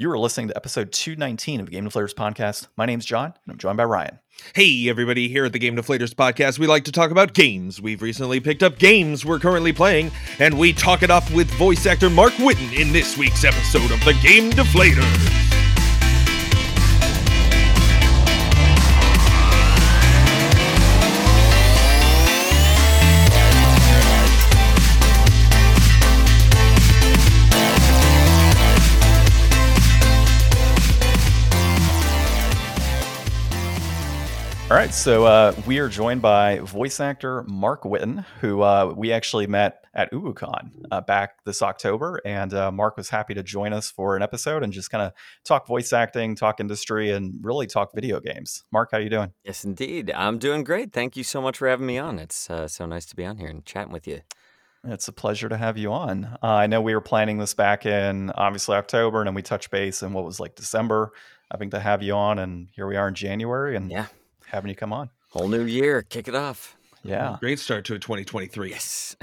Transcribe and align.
You 0.00 0.10
are 0.10 0.18
listening 0.18 0.48
to 0.48 0.56
episode 0.56 0.92
219 0.92 1.60
of 1.60 1.66
the 1.66 1.72
Game 1.72 1.86
Deflators 1.86 2.14
podcast. 2.14 2.68
My 2.74 2.86
name's 2.86 3.04
John, 3.04 3.26
and 3.26 3.52
I'm 3.52 3.58
joined 3.58 3.76
by 3.76 3.84
Ryan. 3.84 4.18
Hey, 4.54 4.88
everybody, 4.88 5.28
here 5.28 5.44
at 5.44 5.52
the 5.52 5.58
Game 5.58 5.76
Deflators 5.76 6.14
podcast, 6.14 6.58
we 6.58 6.66
like 6.66 6.84
to 6.84 6.92
talk 6.92 7.10
about 7.10 7.34
games. 7.34 7.82
We've 7.82 8.00
recently 8.00 8.40
picked 8.40 8.62
up 8.62 8.78
games 8.78 9.26
we're 9.26 9.38
currently 9.38 9.74
playing, 9.74 10.10
and 10.38 10.58
we 10.58 10.72
talk 10.72 11.02
it 11.02 11.10
up 11.10 11.30
with 11.32 11.50
voice 11.50 11.84
actor 11.84 12.08
Mark 12.08 12.32
Whitten 12.36 12.80
in 12.80 12.94
this 12.94 13.18
week's 13.18 13.44
episode 13.44 13.90
of 13.90 14.02
the 14.06 14.18
Game 14.22 14.50
Deflators. 14.52 15.39
All 34.70 34.76
right, 34.76 34.94
so 34.94 35.24
uh, 35.24 35.52
we 35.66 35.80
are 35.80 35.88
joined 35.88 36.22
by 36.22 36.60
voice 36.60 37.00
actor 37.00 37.42
Mark 37.48 37.82
Whitten, 37.82 38.24
who 38.40 38.62
uh, 38.62 38.94
we 38.96 39.10
actually 39.10 39.48
met 39.48 39.84
at 39.94 40.12
UbuCon 40.12 40.70
uh, 40.92 41.00
back 41.00 41.44
this 41.44 41.60
October, 41.60 42.20
and 42.24 42.54
uh, 42.54 42.70
Mark 42.70 42.96
was 42.96 43.10
happy 43.10 43.34
to 43.34 43.42
join 43.42 43.72
us 43.72 43.90
for 43.90 44.14
an 44.14 44.22
episode 44.22 44.62
and 44.62 44.72
just 44.72 44.88
kind 44.88 45.02
of 45.02 45.12
talk 45.44 45.66
voice 45.66 45.92
acting, 45.92 46.36
talk 46.36 46.60
industry, 46.60 47.10
and 47.10 47.34
really 47.42 47.66
talk 47.66 47.92
video 47.92 48.20
games. 48.20 48.62
Mark, 48.70 48.90
how 48.92 48.98
you 48.98 49.10
doing? 49.10 49.32
Yes, 49.42 49.64
indeed, 49.64 50.12
I'm 50.14 50.38
doing 50.38 50.62
great. 50.62 50.92
Thank 50.92 51.16
you 51.16 51.24
so 51.24 51.42
much 51.42 51.58
for 51.58 51.66
having 51.68 51.86
me 51.86 51.98
on. 51.98 52.20
It's 52.20 52.48
uh, 52.48 52.68
so 52.68 52.86
nice 52.86 53.06
to 53.06 53.16
be 53.16 53.24
on 53.24 53.38
here 53.38 53.48
and 53.48 53.66
chatting 53.66 53.92
with 53.92 54.06
you. 54.06 54.20
It's 54.84 55.08
a 55.08 55.12
pleasure 55.12 55.48
to 55.48 55.56
have 55.56 55.78
you 55.78 55.92
on. 55.92 56.38
Uh, 56.40 56.46
I 56.46 56.68
know 56.68 56.80
we 56.80 56.94
were 56.94 57.00
planning 57.00 57.38
this 57.38 57.54
back 57.54 57.86
in 57.86 58.30
obviously 58.36 58.76
October, 58.76 59.18
and 59.18 59.26
then 59.26 59.34
we 59.34 59.42
touched 59.42 59.72
base 59.72 60.04
in 60.04 60.12
what 60.12 60.24
was 60.24 60.38
like 60.38 60.54
December. 60.54 61.10
I 61.50 61.56
think 61.56 61.72
to 61.72 61.80
have 61.80 62.04
you 62.04 62.14
on, 62.14 62.38
and 62.38 62.68
here 62.70 62.86
we 62.86 62.94
are 62.94 63.08
in 63.08 63.14
January, 63.14 63.74
and 63.74 63.90
Yeah, 63.90 64.06
having 64.50 64.68
you 64.68 64.76
come 64.76 64.92
on. 64.92 65.10
whole 65.30 65.48
new 65.48 65.64
year, 65.64 66.02
kick 66.02 66.28
it 66.28 66.34
off. 66.34 66.76
Yeah. 67.02 67.36
Great 67.40 67.58
start 67.58 67.84
to 67.86 67.98
2023. 67.98 68.70
Yes. 68.70 69.16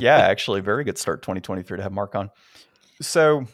yeah, 0.00 0.18
actually, 0.18 0.60
very 0.60 0.84
good 0.84 0.98
start 0.98 1.22
2023 1.22 1.78
to 1.78 1.82
have 1.82 1.92
Mark 1.92 2.14
on. 2.14 2.30
So, 3.00 3.46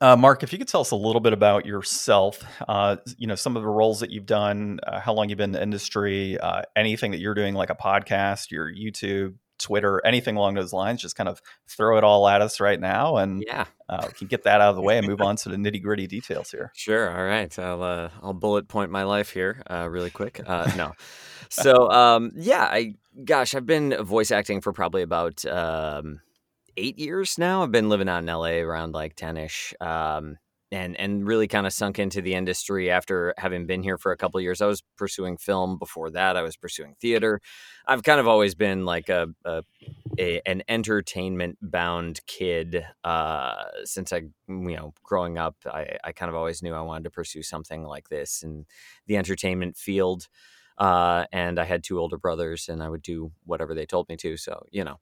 uh, 0.00 0.16
Mark, 0.16 0.42
if 0.42 0.52
you 0.52 0.58
could 0.58 0.68
tell 0.68 0.80
us 0.80 0.90
a 0.90 0.96
little 0.96 1.20
bit 1.20 1.32
about 1.32 1.66
yourself, 1.66 2.44
uh, 2.68 2.96
you 3.16 3.26
know, 3.26 3.34
some 3.34 3.56
of 3.56 3.62
the 3.62 3.68
roles 3.68 4.00
that 4.00 4.10
you've 4.10 4.26
done, 4.26 4.78
uh, 4.86 5.00
how 5.00 5.12
long 5.12 5.28
you've 5.28 5.38
been 5.38 5.50
in 5.50 5.52
the 5.52 5.62
industry, 5.62 6.38
uh, 6.38 6.62
anything 6.76 7.10
that 7.12 7.20
you're 7.20 7.34
doing, 7.34 7.54
like 7.54 7.70
a 7.70 7.74
podcast, 7.74 8.50
your 8.50 8.72
YouTube, 8.72 9.34
Twitter, 9.58 10.00
anything 10.04 10.36
along 10.36 10.54
those 10.54 10.72
lines, 10.72 11.00
just 11.00 11.16
kind 11.16 11.28
of 11.28 11.40
throw 11.66 11.96
it 11.96 12.04
all 12.04 12.26
at 12.28 12.42
us 12.42 12.60
right 12.60 12.78
now, 12.78 13.16
and 13.16 13.42
yeah. 13.46 13.66
uh, 13.88 14.04
we 14.06 14.12
can 14.12 14.26
get 14.26 14.44
that 14.44 14.60
out 14.60 14.70
of 14.70 14.76
the 14.76 14.82
way 14.82 14.98
and 14.98 15.06
move 15.06 15.20
on 15.22 15.36
to 15.36 15.48
the 15.48 15.56
nitty 15.56 15.82
gritty 15.82 16.06
details 16.06 16.50
here. 16.50 16.72
Sure. 16.74 17.10
All 17.10 17.24
right. 17.24 17.56
I'll 17.58 17.82
uh, 17.82 18.10
I'll 18.22 18.34
bullet 18.34 18.68
point 18.68 18.90
my 18.90 19.04
life 19.04 19.30
here, 19.30 19.62
uh, 19.70 19.88
really 19.88 20.10
quick. 20.10 20.40
Uh, 20.44 20.70
no. 20.76 20.92
So 21.50 21.90
um, 21.90 22.32
yeah, 22.34 22.64
I 22.64 22.94
gosh, 23.24 23.54
I've 23.54 23.66
been 23.66 24.02
voice 24.04 24.30
acting 24.30 24.60
for 24.60 24.72
probably 24.72 25.02
about 25.02 25.44
um, 25.46 26.20
eight 26.76 26.98
years 26.98 27.38
now. 27.38 27.62
I've 27.62 27.72
been 27.72 27.88
living 27.88 28.08
out 28.08 28.22
in 28.22 28.26
LA 28.26 28.60
around 28.60 28.92
like 28.92 29.14
ten 29.14 29.36
ish. 29.36 29.74
Um, 29.80 30.38
and, 30.74 30.98
and 30.98 31.24
really 31.24 31.46
kind 31.46 31.66
of 31.66 31.72
sunk 31.72 32.00
into 32.00 32.20
the 32.20 32.34
industry 32.34 32.90
after 32.90 33.32
having 33.38 33.64
been 33.64 33.84
here 33.84 33.96
for 33.96 34.10
a 34.10 34.16
couple 34.16 34.40
years. 34.40 34.60
I 34.60 34.66
was 34.66 34.82
pursuing 34.96 35.36
film 35.36 35.78
before 35.78 36.10
that. 36.10 36.36
I 36.36 36.42
was 36.42 36.56
pursuing 36.56 36.96
theater. 37.00 37.40
I've 37.86 38.02
kind 38.02 38.18
of 38.18 38.26
always 38.26 38.56
been 38.56 38.84
like 38.84 39.08
a, 39.08 39.28
a, 39.44 39.62
a 40.18 40.40
an 40.46 40.64
entertainment 40.68 41.58
bound 41.62 42.20
kid 42.26 42.84
uh, 43.04 43.64
since 43.84 44.12
I 44.12 44.22
you 44.48 44.76
know 44.76 44.94
growing 45.04 45.38
up. 45.38 45.54
I, 45.64 45.96
I 46.02 46.12
kind 46.12 46.28
of 46.28 46.34
always 46.34 46.60
knew 46.60 46.74
I 46.74 46.80
wanted 46.80 47.04
to 47.04 47.10
pursue 47.10 47.44
something 47.44 47.84
like 47.84 48.08
this 48.08 48.42
in 48.42 48.66
the 49.06 49.16
entertainment 49.16 49.76
field. 49.76 50.26
Uh, 50.76 51.24
and 51.32 51.60
I 51.60 51.64
had 51.64 51.84
two 51.84 52.00
older 52.00 52.18
brothers, 52.18 52.68
and 52.68 52.82
I 52.82 52.88
would 52.88 53.02
do 53.02 53.30
whatever 53.44 53.76
they 53.76 53.86
told 53.86 54.08
me 54.08 54.16
to. 54.16 54.36
So 54.36 54.66
you 54.72 54.82
know, 54.82 54.98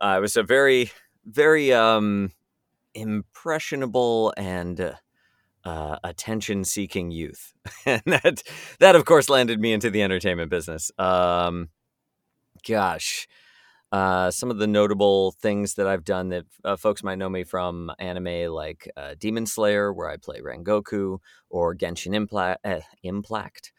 uh, 0.00 0.04
I 0.04 0.18
was 0.20 0.36
a 0.36 0.44
very 0.44 0.92
very 1.24 1.72
um, 1.72 2.30
impressionable 2.94 4.32
and 4.36 4.94
uh, 5.66 5.98
attention 6.04 6.64
seeking 6.64 7.10
youth. 7.10 7.52
and 7.86 8.02
that, 8.06 8.42
that, 8.78 8.96
of 8.96 9.04
course, 9.04 9.28
landed 9.28 9.60
me 9.60 9.72
into 9.72 9.90
the 9.90 10.02
entertainment 10.02 10.48
business. 10.48 10.92
Um, 10.96 11.68
gosh, 12.66 13.26
uh, 13.90 14.30
some 14.30 14.50
of 14.50 14.58
the 14.58 14.66
notable 14.68 15.32
things 15.32 15.74
that 15.74 15.88
I've 15.88 16.04
done 16.04 16.28
that 16.28 16.44
uh, 16.64 16.76
folks 16.76 17.02
might 17.02 17.18
know 17.18 17.28
me 17.28 17.42
from 17.42 17.90
anime 17.98 18.52
like 18.52 18.88
uh, 18.96 19.14
Demon 19.18 19.46
Slayer, 19.46 19.92
where 19.92 20.08
I 20.08 20.16
play 20.16 20.40
Rengoku, 20.40 21.18
or 21.50 21.74
Genshin 21.74 22.14
Impla- 22.14 22.56
uh, 22.64 22.80
Impact. 23.02 23.72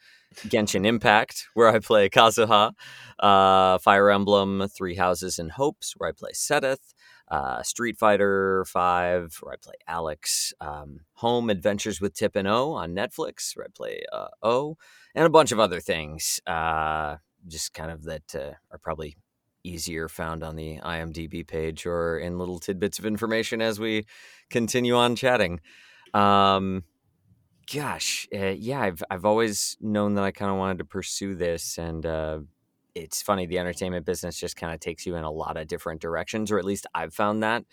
Genshin 0.46 0.84
Impact, 0.84 1.46
where 1.54 1.68
I 1.68 1.78
play 1.78 2.10
Kazuha, 2.10 2.72
uh, 3.18 3.78
Fire 3.78 4.10
Emblem, 4.10 4.68
Three 4.68 4.96
Houses 4.96 5.38
and 5.38 5.52
Hopes, 5.52 5.94
where 5.96 6.10
I 6.10 6.12
play 6.12 6.32
Seteth, 6.34 6.92
uh, 7.30 7.62
Street 7.62 7.98
Fighter 7.98 8.64
Five, 8.66 9.36
where 9.40 9.54
I 9.54 9.56
play 9.56 9.74
Alex, 9.86 10.52
um, 10.60 11.00
Home 11.14 11.50
Adventures 11.50 12.00
with 12.00 12.14
Tip 12.14 12.36
and 12.36 12.48
O 12.48 12.72
on 12.72 12.94
Netflix, 12.94 13.56
where 13.56 13.66
I 13.66 13.70
play 13.74 14.02
uh, 14.12 14.28
O, 14.42 14.76
and 15.14 15.26
a 15.26 15.30
bunch 15.30 15.52
of 15.52 15.60
other 15.60 15.80
things, 15.80 16.40
uh, 16.46 17.16
just 17.46 17.74
kind 17.74 17.90
of 17.90 18.04
that 18.04 18.34
uh, 18.34 18.52
are 18.70 18.78
probably 18.78 19.16
easier 19.64 20.08
found 20.08 20.42
on 20.42 20.56
the 20.56 20.78
IMDb 20.78 21.46
page 21.46 21.84
or 21.84 22.18
in 22.18 22.38
little 22.38 22.58
tidbits 22.58 22.98
of 22.98 23.04
information 23.04 23.60
as 23.60 23.78
we 23.78 24.06
continue 24.50 24.96
on 24.96 25.16
chatting. 25.16 25.60
Um, 26.14 26.84
gosh, 27.72 28.26
uh, 28.34 28.54
yeah, 28.58 28.80
I've 28.80 29.02
I've 29.10 29.24
always 29.24 29.76
known 29.80 30.14
that 30.14 30.24
I 30.24 30.30
kind 30.30 30.50
of 30.50 30.56
wanted 30.56 30.78
to 30.78 30.84
pursue 30.84 31.34
this, 31.34 31.78
and 31.78 32.04
uh, 32.06 32.40
it's 32.98 33.22
funny 33.22 33.46
the 33.46 33.58
entertainment 33.58 34.06
business 34.06 34.38
just 34.38 34.56
kind 34.56 34.74
of 34.74 34.80
takes 34.80 35.06
you 35.06 35.16
in 35.16 35.24
a 35.24 35.30
lot 35.30 35.56
of 35.56 35.68
different 35.68 36.00
directions, 36.00 36.50
or 36.50 36.58
at 36.58 36.64
least 36.64 36.86
I've 36.94 37.14
found 37.14 37.42
that. 37.42 37.64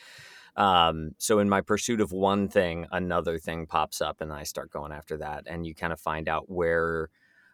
Um, 0.55 1.11
so 1.17 1.39
in 1.39 1.49
my 1.49 1.61
pursuit 1.61 1.99
of 1.99 2.11
one 2.11 2.47
thing, 2.47 2.87
another 2.91 3.37
thing 3.39 3.65
pops 3.65 4.01
up, 4.01 4.21
and 4.21 4.31
I 4.31 4.43
start 4.43 4.71
going 4.71 4.91
after 4.91 5.17
that, 5.17 5.45
and 5.47 5.65
you 5.65 5.75
kind 5.75 5.91
of 5.93 5.99
find 5.99 6.29
out 6.29 6.49
where 6.49 7.09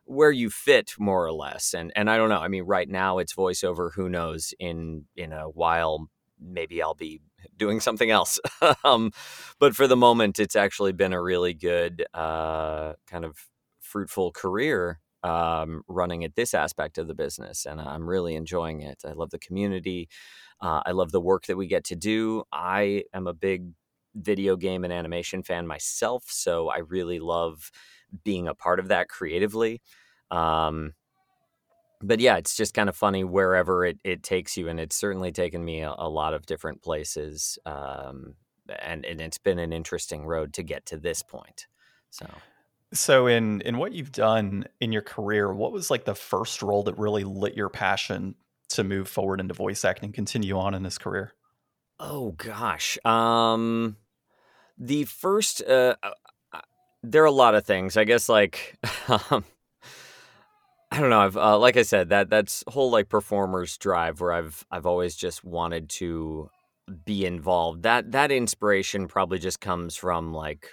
where 0.06 0.32
you 0.32 0.50
fit 0.50 0.94
more 1.00 1.26
or 1.26 1.32
less. 1.32 1.74
And 1.74 1.92
and 1.96 2.10
I 2.10 2.18
don't 2.18 2.30
know. 2.30 2.40
I 2.40 2.48
mean, 2.48 2.64
right 2.64 2.90
now 2.90 3.18
it's 3.18 3.34
voiceover. 3.34 3.94
Who 3.94 4.10
knows? 4.10 4.54
In 4.60 5.06
in 5.16 5.34
a 5.34 5.46
while, 5.46 6.10
maybe 6.40 6.82
I'll 6.82 6.94
be 6.94 7.22
doing 7.58 7.80
something 7.80 8.12
else. 8.12 8.40
um, 8.84 9.12
but 9.60 9.76
for 9.76 9.88
the 9.88 9.98
moment, 9.98 10.40
it's 10.40 10.56
actually 10.56 10.92
been 10.92 11.14
a 11.14 11.22
really 11.22 11.54
good 11.54 12.06
uh, 12.14 12.94
kind 13.08 13.26
of 13.26 13.38
fruitful 13.80 14.32
career 14.32 15.00
um, 15.24 15.84
running 15.88 16.24
at 16.24 16.36
this 16.36 16.54
aspect 16.54 16.98
of 16.98 17.08
the 17.08 17.14
business, 17.14 17.66
and 17.66 17.80
I'm 17.80 18.10
really 18.10 18.36
enjoying 18.36 18.82
it. 18.82 19.04
I 19.06 19.14
love 19.14 19.30
the 19.30 19.40
community. 19.40 20.10
Uh, 20.60 20.82
I 20.86 20.92
love 20.92 21.12
the 21.12 21.22
work 21.22 21.46
that 21.48 21.58
we 21.58 21.68
get 21.68 21.84
to 21.86 21.96
do. 21.96 22.44
I 22.52 23.04
am 23.14 23.28
a 23.28 23.34
big 23.34 23.70
video 24.16 24.56
game 24.56 24.84
and 24.84 24.94
animation 24.94 25.44
fan 25.44 25.68
myself, 25.68 26.26
so 26.28 26.70
I 26.70 26.80
really 26.80 27.20
love 27.20 27.72
being 28.24 28.48
a 28.48 28.56
part 28.56 28.80
of 28.80 28.90
that 28.90 29.08
creatively. 29.08 29.82
Um, 30.30 30.94
but 32.02 32.20
yeah, 32.20 32.38
it's 32.38 32.56
just 32.56 32.74
kind 32.74 32.90
of 32.90 32.96
funny 32.96 33.24
wherever 33.24 33.86
it, 33.86 34.00
it 34.04 34.24
takes 34.24 34.58
you, 34.58 34.68
and 34.68 34.80
it's 34.80 34.96
certainly 34.96 35.32
taken 35.32 35.64
me 35.64 35.82
a, 35.82 35.94
a 35.98 36.10
lot 36.10 36.34
of 36.34 36.46
different 36.46 36.82
places. 36.82 37.60
Um, 37.66 38.36
and, 38.80 39.06
and 39.06 39.22
it's 39.22 39.38
been 39.38 39.60
an 39.60 39.74
interesting 39.74 40.26
road 40.26 40.54
to 40.54 40.64
get 40.64 40.86
to 40.88 40.98
this 40.98 41.22
point. 41.22 41.68
So 42.10 42.28
So, 42.94 43.28
in 43.28 43.62
in 43.62 43.78
what 43.78 43.94
you've 43.94 44.12
done 44.12 44.66
in 44.82 44.92
your 44.92 45.02
career, 45.02 45.54
what 45.54 45.72
was 45.72 45.90
like 45.90 46.04
the 46.06 46.16
first 46.16 46.62
role 46.62 46.84
that 46.84 46.98
really 46.98 47.24
lit 47.24 47.56
your 47.56 47.70
passion 47.70 48.36
to 48.70 48.84
move 48.84 49.08
forward 49.08 49.40
into 49.40 49.54
voice 49.54 49.86
acting, 49.86 50.12
continue 50.12 50.58
on 50.58 50.74
in 50.74 50.84
this 50.84 50.98
career? 50.98 51.34
Oh 52.00 52.32
gosh. 52.32 52.98
Um 53.06 53.98
the 54.78 55.06
first 55.06 55.62
uh 55.64 55.96
uh, 56.04 56.12
uh, 56.54 56.62
there 57.04 57.24
are 57.24 57.28
a 57.28 57.32
lot 57.32 57.56
of 57.56 57.66
things. 57.66 57.98
I 57.98 58.04
guess 58.06 58.30
like 58.30 58.78
um 59.08 59.46
I 60.92 61.00
don't 61.00 61.10
know. 61.10 61.22
I've 61.22 61.38
uh, 61.38 61.58
like 61.58 61.78
I 61.78 61.84
said 61.84 62.10
that 62.10 62.30
that's 62.30 62.64
whole 62.68 62.92
like 62.92 63.08
performers 63.08 63.78
drive 63.78 64.20
where 64.20 64.34
I've 64.34 64.66
I've 64.72 64.86
always 64.86 65.16
just 65.16 65.44
wanted 65.44 65.90
to 65.92 66.50
be 67.06 67.26
involved. 67.26 67.84
That 67.84 68.12
that 68.12 68.32
inspiration 68.32 69.08
probably 69.08 69.40
just 69.40 69.62
comes 69.62 69.96
from 69.96 70.34
like 70.34 70.70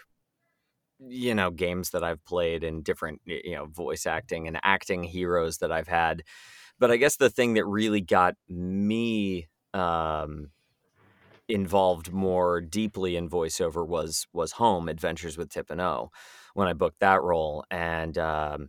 you 1.00 1.35
know 1.35 1.50
games 1.50 1.91
that 1.91 2.03
I've 2.05 2.25
played 2.25 2.65
and 2.65 2.85
different 2.85 3.21
you 3.25 3.55
know 3.55 3.67
voice 3.67 4.06
acting 4.06 4.49
and 4.49 4.59
acting 4.62 5.03
heroes 5.05 5.59
that 5.59 5.73
I've 5.73 5.89
had. 5.89 6.23
But 6.79 6.91
I 6.91 6.97
guess 6.99 7.17
the 7.17 7.31
thing 7.31 7.55
that 7.55 7.67
really 7.67 8.00
got 8.03 8.37
me 8.49 9.49
um 9.75 10.50
involved 11.49 12.12
more 12.12 12.61
deeply 12.61 13.17
in 13.17 13.29
voiceover 13.29 13.87
was 13.87 14.27
was 14.33 14.53
home 14.53 14.89
adventures 14.89 15.39
with 15.39 15.49
tip 15.49 15.71
and 15.71 15.81
o 15.81 16.11
when 16.55 16.69
i 16.69 16.73
booked 16.75 17.00
that 17.00 17.23
role 17.23 17.65
and 17.71 18.19
um 18.19 18.69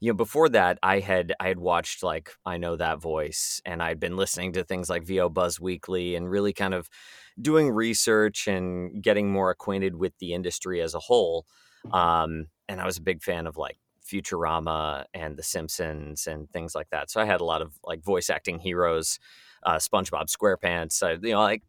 you 0.00 0.10
know, 0.12 0.16
before 0.16 0.50
that, 0.50 0.78
I 0.82 1.00
had 1.00 1.32
I 1.40 1.48
had 1.48 1.58
watched 1.58 2.02
like 2.02 2.30
I 2.44 2.58
know 2.58 2.76
that 2.76 3.00
voice, 3.00 3.60
and 3.64 3.82
I'd 3.82 3.98
been 3.98 4.16
listening 4.18 4.52
to 4.52 4.62
things 4.64 4.90
like 4.90 5.02
VO 5.04 5.30
Buzz 5.30 5.58
Weekly, 5.58 6.14
and 6.14 6.30
really 6.30 6.52
kind 6.52 6.74
of 6.74 6.90
doing 7.40 7.70
research 7.70 8.46
and 8.48 9.02
getting 9.02 9.30
more 9.32 9.50
acquainted 9.50 9.96
with 9.96 10.12
the 10.18 10.34
industry 10.34 10.80
as 10.82 10.94
a 10.94 11.00
whole. 11.00 11.46
Um, 11.92 12.46
and 12.68 12.80
I 12.80 12.86
was 12.86 12.98
a 12.98 13.02
big 13.02 13.22
fan 13.22 13.46
of 13.46 13.56
like 13.56 13.78
Futurama 14.04 15.04
and 15.14 15.36
The 15.36 15.42
Simpsons 15.42 16.26
and 16.26 16.50
things 16.50 16.74
like 16.74 16.90
that. 16.90 17.10
So 17.10 17.20
I 17.20 17.24
had 17.24 17.40
a 17.40 17.44
lot 17.44 17.62
of 17.62 17.78
like 17.84 18.02
voice 18.02 18.30
acting 18.30 18.58
heroes, 18.58 19.18
uh, 19.62 19.76
SpongeBob 19.76 20.26
SquarePants. 20.28 21.02
I, 21.02 21.12
you 21.12 21.32
know, 21.32 21.40
like 21.40 21.62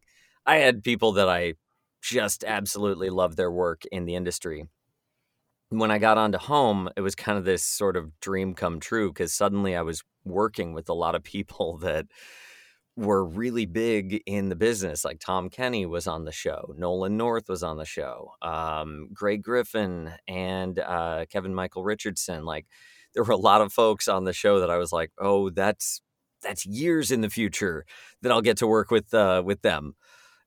I 0.46 0.58
had 0.58 0.84
people 0.84 1.14
that 1.14 1.30
I 1.30 1.54
just 2.02 2.44
absolutely 2.44 3.10
loved 3.10 3.38
their 3.38 3.52
work 3.52 3.84
in 3.92 4.06
the 4.06 4.16
industry. 4.16 4.68
When 5.70 5.92
I 5.92 6.00
got 6.00 6.18
onto 6.18 6.38
home, 6.40 6.90
it 6.96 7.02
was 7.02 7.14
kind 7.14 7.38
of 7.38 7.46
this 7.46 7.64
sort 7.64 7.96
of 7.96 8.20
dream 8.22 8.56
come 8.56 8.80
true 8.80 9.10
because 9.12 9.34
suddenly 9.34 9.76
I 9.76 9.82
was 9.82 10.04
working 10.26 10.74
with 10.74 10.90
a 10.90 10.94
lot 10.94 11.16
of 11.16 11.24
people 11.24 11.78
that 11.82 12.08
were 13.00 13.24
really 13.26 13.66
big 13.66 14.22
in 14.26 14.50
the 14.50 14.56
business. 14.56 15.06
Like 15.06 15.20
Tom 15.20 15.50
Kenny 15.50 15.86
was 15.86 16.06
on 16.08 16.26
the 16.26 16.32
show, 16.32 16.74
Nolan 16.78 17.18
North 17.18 17.50
was 17.50 17.64
on 17.64 17.78
the 17.78 17.86
show, 17.86 18.34
um, 18.42 19.10
Greg 19.14 19.42
Griffin 19.42 20.12
and 20.28 20.80
uh, 20.80 21.26
Kevin 21.32 21.56
Michael 21.56 21.84
Richardson. 21.84 22.46
Like 22.46 22.66
there 23.14 23.24
were 23.24 23.34
a 23.34 23.38
lot 23.38 23.62
of 23.62 23.74
folks 23.74 24.08
on 24.08 24.26
the 24.26 24.34
show 24.34 24.60
that 24.60 24.70
I 24.70 24.78
was 24.78 24.92
like, 24.92 25.12
oh, 25.18 25.50
that's 25.50 26.02
that's 26.42 26.66
years 26.66 27.12
in 27.12 27.22
the 27.22 27.30
future 27.30 27.86
that 28.22 28.32
I'll 28.32 28.42
get 28.42 28.58
to 28.58 28.68
work 28.68 28.92
with 28.92 29.14
uh, 29.14 29.42
with 29.46 29.62
them. 29.62 29.96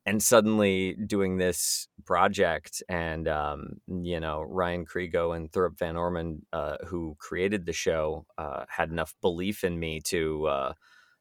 And 0.04 0.20
suddenly 0.20 0.94
doing 0.94 1.36
this 1.38 1.86
project, 2.04 2.82
and 2.88 3.28
um, 3.28 3.74
you 3.86 4.18
know 4.18 4.42
Ryan 4.42 4.84
Crego 4.84 5.36
and 5.36 5.50
Thurop 5.52 5.78
Van 5.78 5.96
Orman, 5.96 6.44
uh, 6.52 6.78
who 6.88 7.16
created 7.20 7.66
the 7.66 7.72
show, 7.72 8.26
uh, 8.36 8.64
had 8.68 8.90
enough 8.90 9.14
belief 9.22 9.62
in 9.62 9.78
me 9.78 10.00
to 10.06 10.46
uh, 10.46 10.72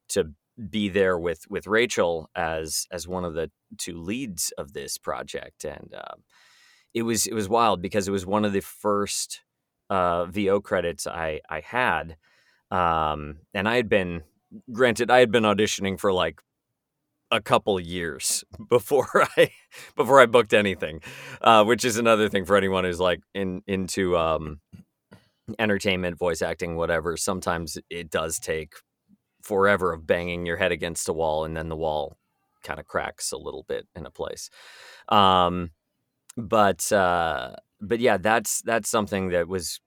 to 0.10 0.32
be 0.70 0.90
there 0.90 1.18
with 1.18 1.46
with 1.50 1.68
Rachel 1.68 2.30
as 2.36 2.88
as 2.92 3.08
one 3.08 3.26
of 3.26 3.34
the 3.34 3.52
two 3.78 3.98
leads 3.98 4.52
of 4.58 4.74
this 4.74 4.98
project, 4.98 5.64
and 5.64 5.94
uh, 5.96 6.16
it 6.94 7.04
was 7.04 7.28
it 7.28 7.34
was 7.34 7.50
wild 7.50 7.82
because 7.82 8.08
it 8.08 8.12
was 8.12 8.26
one 8.26 8.46
of 8.46 8.54
the 8.54 8.62
first 8.62 9.42
uh, 9.90 10.26
VO 10.26 10.62
credits 10.62 11.08
I 11.08 11.42
I 11.50 11.62
had, 11.62 12.18
um, 12.70 13.40
and 13.54 13.68
I 13.68 13.76
had 13.76 13.90
been 13.90 14.24
granted 14.72 15.10
I 15.10 15.20
had 15.20 15.32
been 15.32 15.44
auditioning 15.44 16.00
for 16.00 16.12
like 16.12 16.42
a 17.32 17.42
couple 17.42 17.80
years 17.80 18.44
before 18.70 19.28
I 19.38 19.52
before 19.96 20.20
I 20.20 20.26
booked 20.26 20.54
anything, 20.54 21.02
uh, 21.42 21.64
which 21.64 21.86
is 21.86 21.98
another 21.98 22.30
thing 22.30 22.46
for 22.46 22.58
anyone 22.58 22.84
who's 22.84 23.00
like 23.00 23.22
in 23.34 23.62
into 23.68 24.18
um, 24.18 24.60
entertainment, 25.58 26.18
voice 26.18 26.42
acting, 26.42 26.76
whatever. 26.76 27.18
Sometimes 27.18 27.78
it 27.90 28.10
does 28.10 28.38
take 28.40 28.74
forever 29.42 29.94
of 29.94 30.08
banging 30.08 30.46
your 30.46 30.58
head 30.58 30.72
against 30.72 31.10
a 31.10 31.14
wall 31.14 31.46
and 31.46 31.56
then 31.56 31.70
the 31.70 31.76
wall 31.76 32.18
kind 32.64 32.80
of 32.80 32.86
cracks 32.88 33.32
a 33.32 33.38
little 33.38 33.64
bit 33.68 33.88
in 33.96 34.06
a 34.06 34.12
place. 34.12 34.50
Um, 35.10 35.72
but 36.38 36.92
uh, 36.92 37.56
but 37.80 38.00
yeah, 38.00 38.18
that's 38.18 38.62
that's 38.62 38.90
something 38.90 39.30
that 39.30 39.48
was 39.48 39.80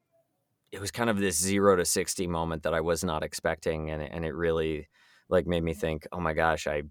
it 0.72 0.80
was 0.80 0.90
kind 0.90 1.08
of 1.08 1.18
this 1.18 1.40
zero 1.40 1.76
to 1.76 1.84
sixty 1.84 2.26
moment 2.26 2.64
that 2.64 2.74
I 2.74 2.80
was 2.80 3.04
not 3.04 3.22
expecting, 3.22 3.90
and 3.90 4.02
and 4.02 4.24
it 4.24 4.34
really 4.34 4.88
like 5.28 5.46
made 5.46 5.62
me 5.62 5.74
think, 5.74 6.06
oh 6.12 6.20
my 6.20 6.34
gosh, 6.34 6.66
I 6.66 6.82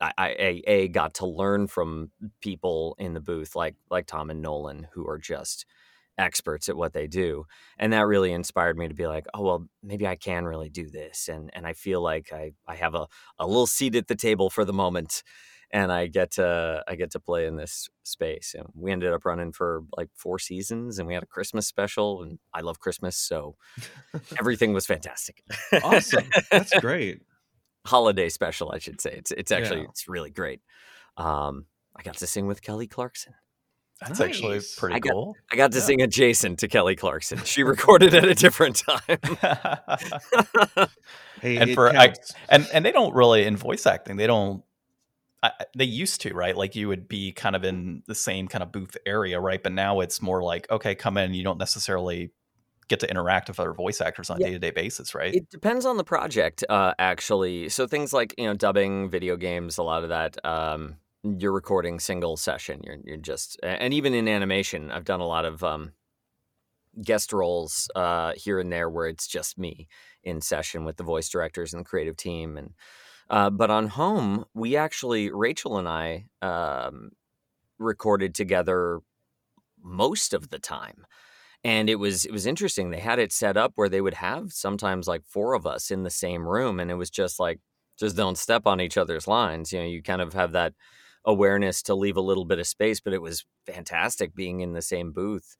I, 0.00 0.12
I 0.18 0.62
a 0.66 0.88
got 0.88 1.14
to 1.14 1.26
learn 1.26 1.66
from 1.66 2.10
people 2.40 2.96
in 2.98 3.14
the 3.14 3.20
booth 3.20 3.54
like 3.56 3.76
like 3.90 4.06
Tom 4.06 4.30
and 4.30 4.42
Nolan 4.42 4.88
who 4.92 5.06
are 5.08 5.18
just 5.18 5.64
experts 6.18 6.68
at 6.68 6.76
what 6.76 6.92
they 6.92 7.06
do 7.06 7.44
and 7.78 7.92
that 7.92 8.06
really 8.06 8.32
inspired 8.32 8.76
me 8.76 8.86
to 8.86 8.94
be 8.94 9.06
like 9.06 9.26
oh 9.34 9.42
well 9.42 9.66
maybe 9.82 10.06
i 10.06 10.14
can 10.14 10.44
really 10.44 10.68
do 10.68 10.88
this 10.90 11.28
and 11.28 11.50
and 11.54 11.66
i 11.66 11.72
feel 11.72 12.02
like 12.02 12.32
i 12.32 12.52
i 12.68 12.74
have 12.74 12.94
a, 12.94 13.06
a 13.38 13.46
little 13.46 13.66
seat 13.66 13.96
at 13.96 14.08
the 14.08 14.14
table 14.14 14.50
for 14.50 14.64
the 14.64 14.72
moment 14.72 15.22
and 15.72 15.90
i 15.90 16.06
get 16.06 16.32
to 16.32 16.82
i 16.86 16.94
get 16.94 17.10
to 17.10 17.18
play 17.18 17.46
in 17.46 17.56
this 17.56 17.88
space 18.02 18.54
and 18.56 18.68
we 18.74 18.92
ended 18.92 19.12
up 19.12 19.24
running 19.24 19.52
for 19.52 19.84
like 19.96 20.08
four 20.14 20.38
seasons 20.38 20.98
and 20.98 21.08
we 21.08 21.14
had 21.14 21.22
a 21.22 21.26
christmas 21.26 21.66
special 21.66 22.22
and 22.22 22.38
i 22.52 22.60
love 22.60 22.78
christmas 22.78 23.16
so 23.16 23.56
everything 24.38 24.72
was 24.72 24.86
fantastic. 24.86 25.42
Awesome. 25.82 26.28
That's 26.50 26.74
great. 26.80 27.22
Holiday 27.86 28.28
special 28.28 28.70
i 28.72 28.78
should 28.78 29.00
say. 29.00 29.12
It's 29.12 29.32
it's 29.32 29.50
actually 29.50 29.80
yeah. 29.80 29.88
it's 29.88 30.08
really 30.08 30.30
great. 30.30 30.60
Um 31.16 31.66
i 31.96 32.02
got 32.02 32.16
to 32.18 32.26
sing 32.26 32.46
with 32.46 32.62
kelly 32.62 32.86
clarkson 32.86 33.34
that's 34.06 34.20
nice. 34.20 34.28
actually 34.28 34.60
pretty 34.76 34.96
I 34.96 34.98
got, 34.98 35.12
cool. 35.12 35.36
I 35.52 35.56
got 35.56 35.72
to 35.72 35.78
yeah. 35.78 35.84
sing 35.84 36.02
adjacent 36.02 36.58
to 36.60 36.68
Kelly 36.68 36.96
Clarkson. 36.96 37.38
She 37.44 37.62
recorded 37.62 38.14
at 38.14 38.24
a 38.24 38.34
different 38.34 38.76
time. 38.76 39.00
hey, 41.40 41.56
and 41.56 41.74
for 41.74 41.96
I, 41.96 42.14
and 42.48 42.68
and 42.72 42.84
they 42.84 42.92
don't 42.92 43.14
really 43.14 43.44
in 43.44 43.56
voice 43.56 43.86
acting. 43.86 44.16
They 44.16 44.26
don't. 44.26 44.62
I, 45.44 45.50
they 45.76 45.84
used 45.84 46.20
to, 46.20 46.34
right? 46.34 46.56
Like 46.56 46.76
you 46.76 46.88
would 46.88 47.08
be 47.08 47.32
kind 47.32 47.56
of 47.56 47.64
in 47.64 48.02
the 48.06 48.14
same 48.14 48.46
kind 48.46 48.62
of 48.62 48.70
booth 48.70 48.96
area, 49.04 49.40
right? 49.40 49.60
But 49.60 49.72
now 49.72 50.00
it's 50.00 50.22
more 50.22 50.42
like, 50.42 50.70
okay, 50.70 50.94
come 50.94 51.16
in. 51.16 51.34
You 51.34 51.42
don't 51.42 51.58
necessarily 51.58 52.30
get 52.88 53.00
to 53.00 53.10
interact 53.10 53.48
with 53.48 53.58
other 53.58 53.72
voice 53.72 54.00
actors 54.00 54.28
on 54.28 54.36
a 54.36 54.40
yeah. 54.40 54.46
day-to-day 54.48 54.70
basis 54.70 55.14
right 55.14 55.34
it 55.34 55.48
depends 55.48 55.86
on 55.86 55.96
the 55.96 56.04
project 56.04 56.62
uh, 56.68 56.92
actually 56.98 57.68
so 57.68 57.86
things 57.86 58.12
like 58.12 58.34
you 58.36 58.44
know 58.44 58.52
dubbing 58.52 59.08
video 59.08 59.36
games 59.36 59.78
a 59.78 59.82
lot 59.82 60.02
of 60.02 60.10
that 60.10 60.36
um, 60.44 60.96
you're 61.24 61.52
recording 61.52 62.00
single 62.00 62.36
session. 62.36 62.80
You're 62.84 62.98
you're 63.04 63.16
just 63.16 63.58
and 63.62 63.94
even 63.94 64.14
in 64.14 64.28
animation, 64.28 64.90
I've 64.90 65.04
done 65.04 65.20
a 65.20 65.26
lot 65.26 65.44
of 65.44 65.62
um, 65.62 65.92
guest 67.02 67.32
roles 67.32 67.88
uh, 67.94 68.32
here 68.36 68.58
and 68.58 68.72
there 68.72 68.90
where 68.90 69.06
it's 69.06 69.26
just 69.26 69.58
me 69.58 69.88
in 70.24 70.40
session 70.40 70.84
with 70.84 70.96
the 70.96 71.04
voice 71.04 71.28
directors 71.28 71.72
and 71.72 71.80
the 71.84 71.88
creative 71.88 72.16
team. 72.16 72.56
And 72.56 72.70
uh, 73.30 73.50
but 73.50 73.70
on 73.70 73.88
home, 73.88 74.44
we 74.54 74.76
actually 74.76 75.30
Rachel 75.30 75.78
and 75.78 75.88
I 75.88 76.26
um, 76.42 77.10
recorded 77.78 78.34
together 78.34 79.00
most 79.82 80.34
of 80.34 80.50
the 80.50 80.58
time. 80.58 81.06
And 81.64 81.88
it 81.88 81.96
was 81.96 82.24
it 82.24 82.32
was 82.32 82.46
interesting. 82.46 82.90
They 82.90 82.98
had 82.98 83.20
it 83.20 83.32
set 83.32 83.56
up 83.56 83.72
where 83.76 83.88
they 83.88 84.00
would 84.00 84.14
have 84.14 84.52
sometimes 84.52 85.06
like 85.06 85.22
four 85.24 85.54
of 85.54 85.64
us 85.64 85.92
in 85.92 86.02
the 86.02 86.10
same 86.10 86.48
room, 86.48 86.80
and 86.80 86.90
it 86.90 86.94
was 86.94 87.08
just 87.10 87.38
like 87.38 87.60
just 87.96 88.16
don't 88.16 88.36
step 88.36 88.66
on 88.66 88.80
each 88.80 88.98
other's 88.98 89.28
lines. 89.28 89.72
You 89.72 89.78
know, 89.78 89.86
you 89.86 90.02
kind 90.02 90.20
of 90.20 90.32
have 90.32 90.50
that 90.52 90.74
awareness 91.24 91.82
to 91.82 91.94
leave 91.94 92.16
a 92.16 92.22
little 92.22 92.44
bit 92.44 92.58
of 92.58 92.66
space, 92.66 93.00
but 93.00 93.12
it 93.12 93.22
was 93.22 93.44
fantastic 93.66 94.34
being 94.34 94.60
in 94.60 94.72
the 94.72 94.82
same 94.82 95.12
booth 95.12 95.56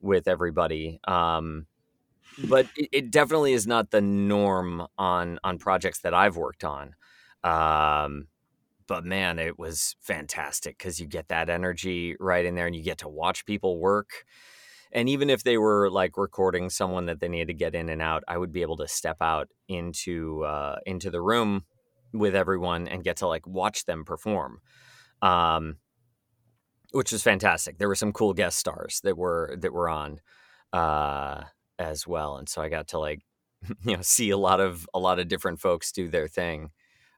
with 0.00 0.28
everybody. 0.28 0.98
Um, 1.06 1.66
but 2.48 2.66
it, 2.76 2.88
it, 2.92 3.10
definitely 3.10 3.52
is 3.52 3.66
not 3.66 3.90
the 3.90 4.00
norm 4.00 4.86
on 4.98 5.38
on 5.44 5.58
projects 5.58 6.00
that 6.00 6.14
I've 6.14 6.36
worked 6.36 6.64
on. 6.64 6.94
Um, 7.44 8.26
but 8.86 9.04
man, 9.04 9.38
it 9.38 9.58
was 9.58 9.96
fantastic 10.00 10.78
because 10.78 10.98
you 10.98 11.06
get 11.06 11.28
that 11.28 11.48
energy 11.48 12.16
right 12.18 12.44
in 12.44 12.54
there, 12.54 12.66
and 12.66 12.74
you 12.74 12.82
get 12.82 12.98
to 12.98 13.08
watch 13.08 13.46
people 13.46 13.78
work. 13.78 14.24
And 14.92 15.08
even 15.08 15.28
if 15.30 15.42
they 15.42 15.58
were 15.58 15.90
like 15.90 16.16
recording 16.16 16.70
someone 16.70 17.06
that 17.06 17.20
they 17.20 17.28
needed 17.28 17.48
to 17.48 17.54
get 17.54 17.74
in 17.74 17.88
and 17.88 18.02
out, 18.02 18.22
I 18.28 18.38
would 18.38 18.52
be 18.52 18.62
able 18.62 18.76
to 18.78 18.88
step 18.88 19.18
out 19.20 19.48
into 19.68 20.42
uh, 20.44 20.76
into 20.86 21.10
the 21.10 21.22
room 21.22 21.64
with 22.12 22.34
everyone 22.34 22.88
and 22.88 23.04
get 23.04 23.16
to 23.18 23.26
like 23.26 23.46
watch 23.46 23.86
them 23.86 24.04
perform 24.04 24.60
um, 25.22 25.76
which 26.92 27.12
was 27.12 27.22
fantastic. 27.22 27.78
There 27.78 27.88
were 27.88 27.94
some 27.94 28.12
cool 28.12 28.34
guest 28.34 28.58
stars 28.58 29.00
that 29.02 29.16
were 29.16 29.56
that 29.60 29.72
were 29.72 29.88
on 29.88 30.20
uh, 30.72 31.42
as 31.78 32.06
well, 32.06 32.36
and 32.36 32.48
so 32.48 32.62
I 32.62 32.68
got 32.68 32.88
to 32.88 32.98
like 32.98 33.20
you 33.84 33.96
know 33.96 34.02
see 34.02 34.30
a 34.30 34.38
lot 34.38 34.60
of 34.60 34.86
a 34.94 34.98
lot 34.98 35.18
of 35.18 35.28
different 35.28 35.60
folks 35.60 35.92
do 35.92 36.08
their 36.08 36.28
thing, 36.28 36.70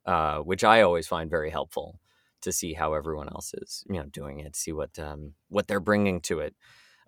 uh, 0.06 0.38
which 0.38 0.64
I 0.64 0.82
always 0.82 1.06
find 1.06 1.30
very 1.30 1.50
helpful 1.50 2.00
to 2.42 2.52
see 2.52 2.74
how 2.74 2.94
everyone 2.94 3.28
else 3.28 3.52
is 3.54 3.84
you 3.88 3.96
know 3.96 4.06
doing 4.06 4.40
it, 4.40 4.56
see 4.56 4.72
what 4.72 4.98
um, 4.98 5.34
what 5.48 5.66
they're 5.66 5.80
bringing 5.80 6.20
to 6.22 6.40
it. 6.40 6.54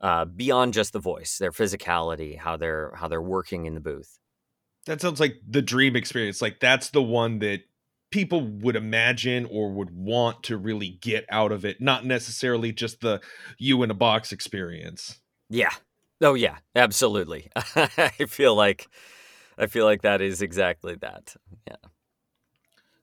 Uh, 0.00 0.24
beyond 0.24 0.74
just 0.74 0.92
the 0.92 1.00
voice, 1.00 1.38
their 1.38 1.50
physicality, 1.50 2.38
how 2.38 2.56
they're 2.56 2.92
how 2.94 3.08
they're 3.08 3.22
working 3.22 3.66
in 3.66 3.74
the 3.74 3.80
booth. 3.80 4.18
That 4.86 5.00
sounds 5.00 5.20
like 5.20 5.36
the 5.46 5.62
dream 5.62 5.96
experience. 5.96 6.40
Like 6.40 6.60
that's 6.60 6.90
the 6.90 7.02
one 7.02 7.40
that 7.40 7.62
people 8.10 8.40
would 8.40 8.76
imagine 8.76 9.46
or 9.50 9.70
would 9.70 9.90
want 9.90 10.42
to 10.44 10.56
really 10.56 10.98
get 11.00 11.26
out 11.30 11.52
of 11.52 11.64
it, 11.64 11.80
not 11.80 12.04
necessarily 12.04 12.72
just 12.72 13.00
the 13.00 13.20
you 13.58 13.82
in 13.82 13.90
a 13.90 13.94
box 13.94 14.32
experience. 14.32 15.20
Yeah. 15.50 15.72
Oh 16.20 16.34
yeah, 16.34 16.58
absolutely. 16.74 17.50
I 17.56 18.26
feel 18.28 18.54
like 18.54 18.88
I 19.56 19.66
feel 19.66 19.84
like 19.84 20.02
that 20.02 20.20
is 20.20 20.42
exactly 20.42 20.94
that. 20.96 21.34
Yeah. 21.66 21.76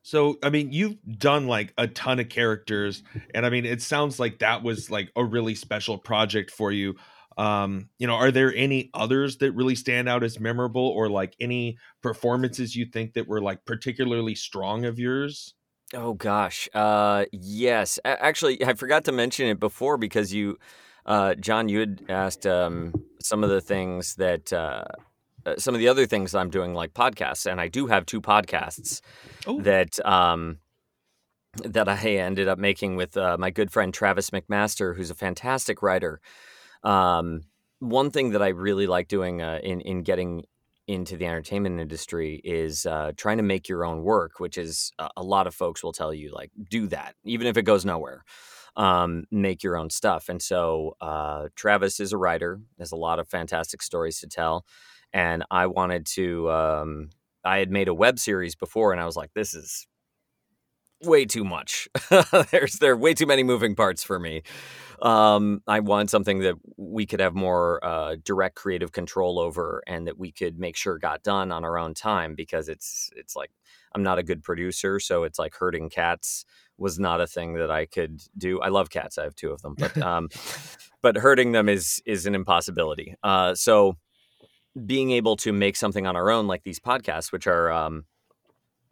So, 0.02 0.38
I 0.42 0.50
mean, 0.50 0.70
you've 0.72 0.98
done 1.18 1.48
like 1.48 1.72
a 1.76 1.88
ton 1.88 2.20
of 2.20 2.28
characters 2.28 3.02
and 3.34 3.44
I 3.44 3.50
mean, 3.50 3.64
it 3.64 3.82
sounds 3.82 4.20
like 4.20 4.38
that 4.38 4.62
was 4.62 4.90
like 4.90 5.10
a 5.16 5.24
really 5.24 5.54
special 5.54 5.98
project 5.98 6.50
for 6.50 6.70
you 6.70 6.94
um 7.36 7.88
you 7.98 8.06
know 8.06 8.14
are 8.14 8.30
there 8.30 8.54
any 8.54 8.90
others 8.94 9.38
that 9.38 9.52
really 9.52 9.74
stand 9.74 10.08
out 10.08 10.22
as 10.24 10.40
memorable 10.40 10.88
or 10.88 11.08
like 11.10 11.34
any 11.40 11.76
performances 12.02 12.74
you 12.74 12.86
think 12.86 13.12
that 13.14 13.28
were 13.28 13.40
like 13.42 13.64
particularly 13.64 14.34
strong 14.34 14.84
of 14.84 14.98
yours 14.98 15.54
oh 15.94 16.14
gosh 16.14 16.68
uh 16.74 17.24
yes 17.32 17.98
A- 18.04 18.22
actually 18.24 18.64
i 18.64 18.72
forgot 18.74 19.04
to 19.04 19.12
mention 19.12 19.46
it 19.48 19.60
before 19.60 19.98
because 19.98 20.32
you 20.32 20.56
uh 21.04 21.34
john 21.34 21.68
you 21.68 21.80
had 21.80 22.02
asked 22.08 22.46
um 22.46 22.94
some 23.20 23.44
of 23.44 23.50
the 23.50 23.60
things 23.60 24.14
that 24.16 24.52
uh 24.52 24.84
uh, 25.44 25.54
some 25.58 25.74
of 25.74 25.78
the 25.78 25.86
other 25.86 26.06
things 26.06 26.34
I'm 26.34 26.50
doing, 26.50 26.74
like 26.74 26.92
podcasts, 26.92 27.48
and 27.48 27.60
I 27.60 27.68
do 27.68 27.86
have 27.86 28.04
two 28.04 28.20
podcasts 28.20 29.00
Oh. 29.46 29.60
that 29.60 30.04
um, 30.04 30.58
that 31.64 31.88
I 31.88 31.96
ended 32.16 32.48
up 32.48 32.58
making 32.58 32.96
with 32.96 33.16
uh, 33.16 33.36
my 33.38 33.50
good 33.50 33.70
friend 33.70 33.94
Travis 33.94 34.30
McMaster, 34.30 34.96
who's 34.96 35.08
a 35.10 35.14
fantastic 35.14 35.82
writer. 35.82 36.20
Um, 36.86 37.42
one 37.80 38.10
thing 38.10 38.30
that 38.30 38.42
I 38.42 38.48
really 38.48 38.86
like 38.86 39.08
doing 39.08 39.42
uh, 39.42 39.60
in 39.62 39.80
in 39.82 40.02
getting 40.02 40.44
into 40.86 41.16
the 41.16 41.26
entertainment 41.26 41.80
industry 41.80 42.40
is 42.44 42.86
uh, 42.86 43.10
trying 43.16 43.38
to 43.38 43.42
make 43.42 43.68
your 43.68 43.84
own 43.84 44.04
work, 44.04 44.38
which 44.38 44.56
is 44.56 44.92
uh, 45.00 45.08
a 45.16 45.22
lot 45.22 45.48
of 45.48 45.54
folks 45.54 45.82
will 45.82 45.92
tell 45.92 46.14
you 46.14 46.32
like 46.32 46.52
do 46.70 46.86
that, 46.86 47.16
even 47.24 47.48
if 47.48 47.56
it 47.56 47.62
goes 47.62 47.84
nowhere. 47.84 48.24
Um, 48.76 49.24
make 49.30 49.62
your 49.62 49.76
own 49.76 49.90
stuff, 49.90 50.28
and 50.28 50.40
so 50.40 50.96
uh, 51.00 51.48
Travis 51.56 51.98
is 51.98 52.12
a 52.12 52.18
writer. 52.18 52.60
Has 52.78 52.92
a 52.92 52.96
lot 52.96 53.18
of 53.18 53.28
fantastic 53.28 53.82
stories 53.82 54.20
to 54.20 54.28
tell, 54.28 54.64
and 55.12 55.44
I 55.50 55.66
wanted 55.66 56.06
to. 56.14 56.50
Um, 56.50 57.10
I 57.44 57.58
had 57.58 57.70
made 57.70 57.88
a 57.88 57.94
web 57.94 58.18
series 58.18 58.54
before, 58.54 58.92
and 58.92 59.00
I 59.00 59.06
was 59.06 59.16
like, 59.16 59.32
"This 59.34 59.54
is 59.54 59.86
way 61.02 61.24
too 61.24 61.44
much. 61.44 61.88
There's 62.50 62.74
there 62.74 62.92
are 62.92 62.96
way 62.96 63.14
too 63.14 63.26
many 63.26 63.42
moving 63.42 63.74
parts 63.74 64.02
for 64.02 64.18
me. 64.18 64.42
Um, 65.02 65.62
I 65.66 65.80
want 65.80 66.10
something 66.10 66.38
that 66.40 66.54
we 66.76 67.04
could 67.04 67.20
have 67.20 67.34
more 67.34 67.84
uh, 67.84 68.16
direct 68.24 68.56
creative 68.56 68.92
control 68.92 69.38
over, 69.38 69.82
and 69.86 70.06
that 70.06 70.18
we 70.18 70.32
could 70.32 70.58
make 70.58 70.76
sure 70.76 70.98
got 70.98 71.22
done 71.22 71.52
on 71.52 71.64
our 71.64 71.78
own 71.78 71.94
time. 71.94 72.34
Because 72.34 72.68
it's 72.68 73.10
it's 73.16 73.36
like 73.36 73.50
I'm 73.94 74.02
not 74.02 74.18
a 74.18 74.22
good 74.22 74.42
producer, 74.42 74.98
so 75.00 75.24
it's 75.24 75.38
like 75.38 75.54
herding 75.54 75.90
cats 75.90 76.44
was 76.78 76.98
not 76.98 77.20
a 77.20 77.26
thing 77.26 77.54
that 77.54 77.70
I 77.70 77.86
could 77.86 78.20
do. 78.36 78.60
I 78.60 78.68
love 78.68 78.90
cats; 78.90 79.18
I 79.18 79.24
have 79.24 79.34
two 79.34 79.50
of 79.50 79.62
them, 79.62 79.74
but 79.78 79.96
um, 79.98 80.28
but 81.02 81.16
herding 81.16 81.52
them 81.52 81.68
is 81.68 82.02
is 82.06 82.26
an 82.26 82.34
impossibility. 82.34 83.14
Uh, 83.22 83.54
so 83.54 83.96
being 84.84 85.10
able 85.10 85.36
to 85.36 85.52
make 85.52 85.76
something 85.76 86.06
on 86.06 86.16
our 86.16 86.30
own, 86.30 86.46
like 86.46 86.64
these 86.64 86.80
podcasts, 86.80 87.32
which 87.32 87.46
are 87.46 87.70
um, 87.70 88.04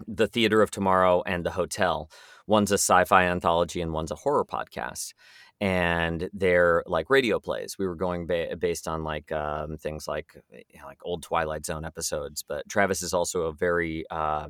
the 0.06 0.26
Theater 0.26 0.62
of 0.62 0.70
Tomorrow 0.70 1.22
and 1.26 1.44
the 1.44 1.50
Hotel. 1.50 2.10
One's 2.46 2.70
a 2.70 2.74
sci-fi 2.74 3.24
anthology 3.24 3.80
and 3.80 3.92
one's 3.92 4.10
a 4.10 4.16
horror 4.16 4.44
podcast, 4.44 5.14
and 5.60 6.28
they're 6.32 6.82
like 6.86 7.10
radio 7.10 7.40
plays. 7.40 7.76
We 7.78 7.86
were 7.86 7.94
going 7.94 8.26
ba- 8.26 8.56
based 8.58 8.86
on 8.86 9.04
like 9.04 9.32
um, 9.32 9.78
things 9.78 10.06
like 10.06 10.34
you 10.52 10.80
know, 10.80 10.86
like 10.86 11.00
old 11.04 11.22
Twilight 11.22 11.64
Zone 11.64 11.84
episodes. 11.84 12.44
But 12.46 12.68
Travis 12.68 13.02
is 13.02 13.14
also 13.14 13.42
a 13.42 13.52
very 13.52 14.04
uh, 14.10 14.48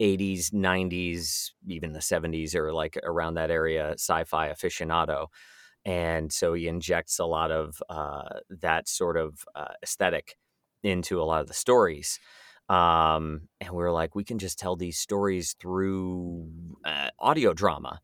80s, 0.00 0.52
90s, 0.52 1.50
even 1.66 1.92
the 1.92 1.98
70s 1.98 2.54
or 2.54 2.72
like 2.72 2.96
around 3.02 3.34
that 3.34 3.50
area 3.50 3.92
sci-fi 3.92 4.48
aficionado. 4.48 5.26
And 5.84 6.32
so 6.32 6.54
he 6.54 6.68
injects 6.68 7.18
a 7.18 7.24
lot 7.24 7.50
of 7.50 7.82
uh, 7.88 8.40
that 8.48 8.88
sort 8.88 9.16
of 9.16 9.44
uh, 9.54 9.74
aesthetic 9.82 10.36
into 10.82 11.20
a 11.20 11.24
lot 11.24 11.40
of 11.40 11.48
the 11.48 11.54
stories 11.54 12.20
um, 12.68 13.42
and 13.60 13.70
we 13.70 13.76
were 13.76 13.92
like, 13.92 14.14
we 14.14 14.24
can 14.24 14.38
just 14.38 14.58
tell 14.58 14.76
these 14.76 14.98
stories 14.98 15.56
through 15.60 16.48
uh, 16.84 17.08
audio 17.18 17.54
drama, 17.54 18.00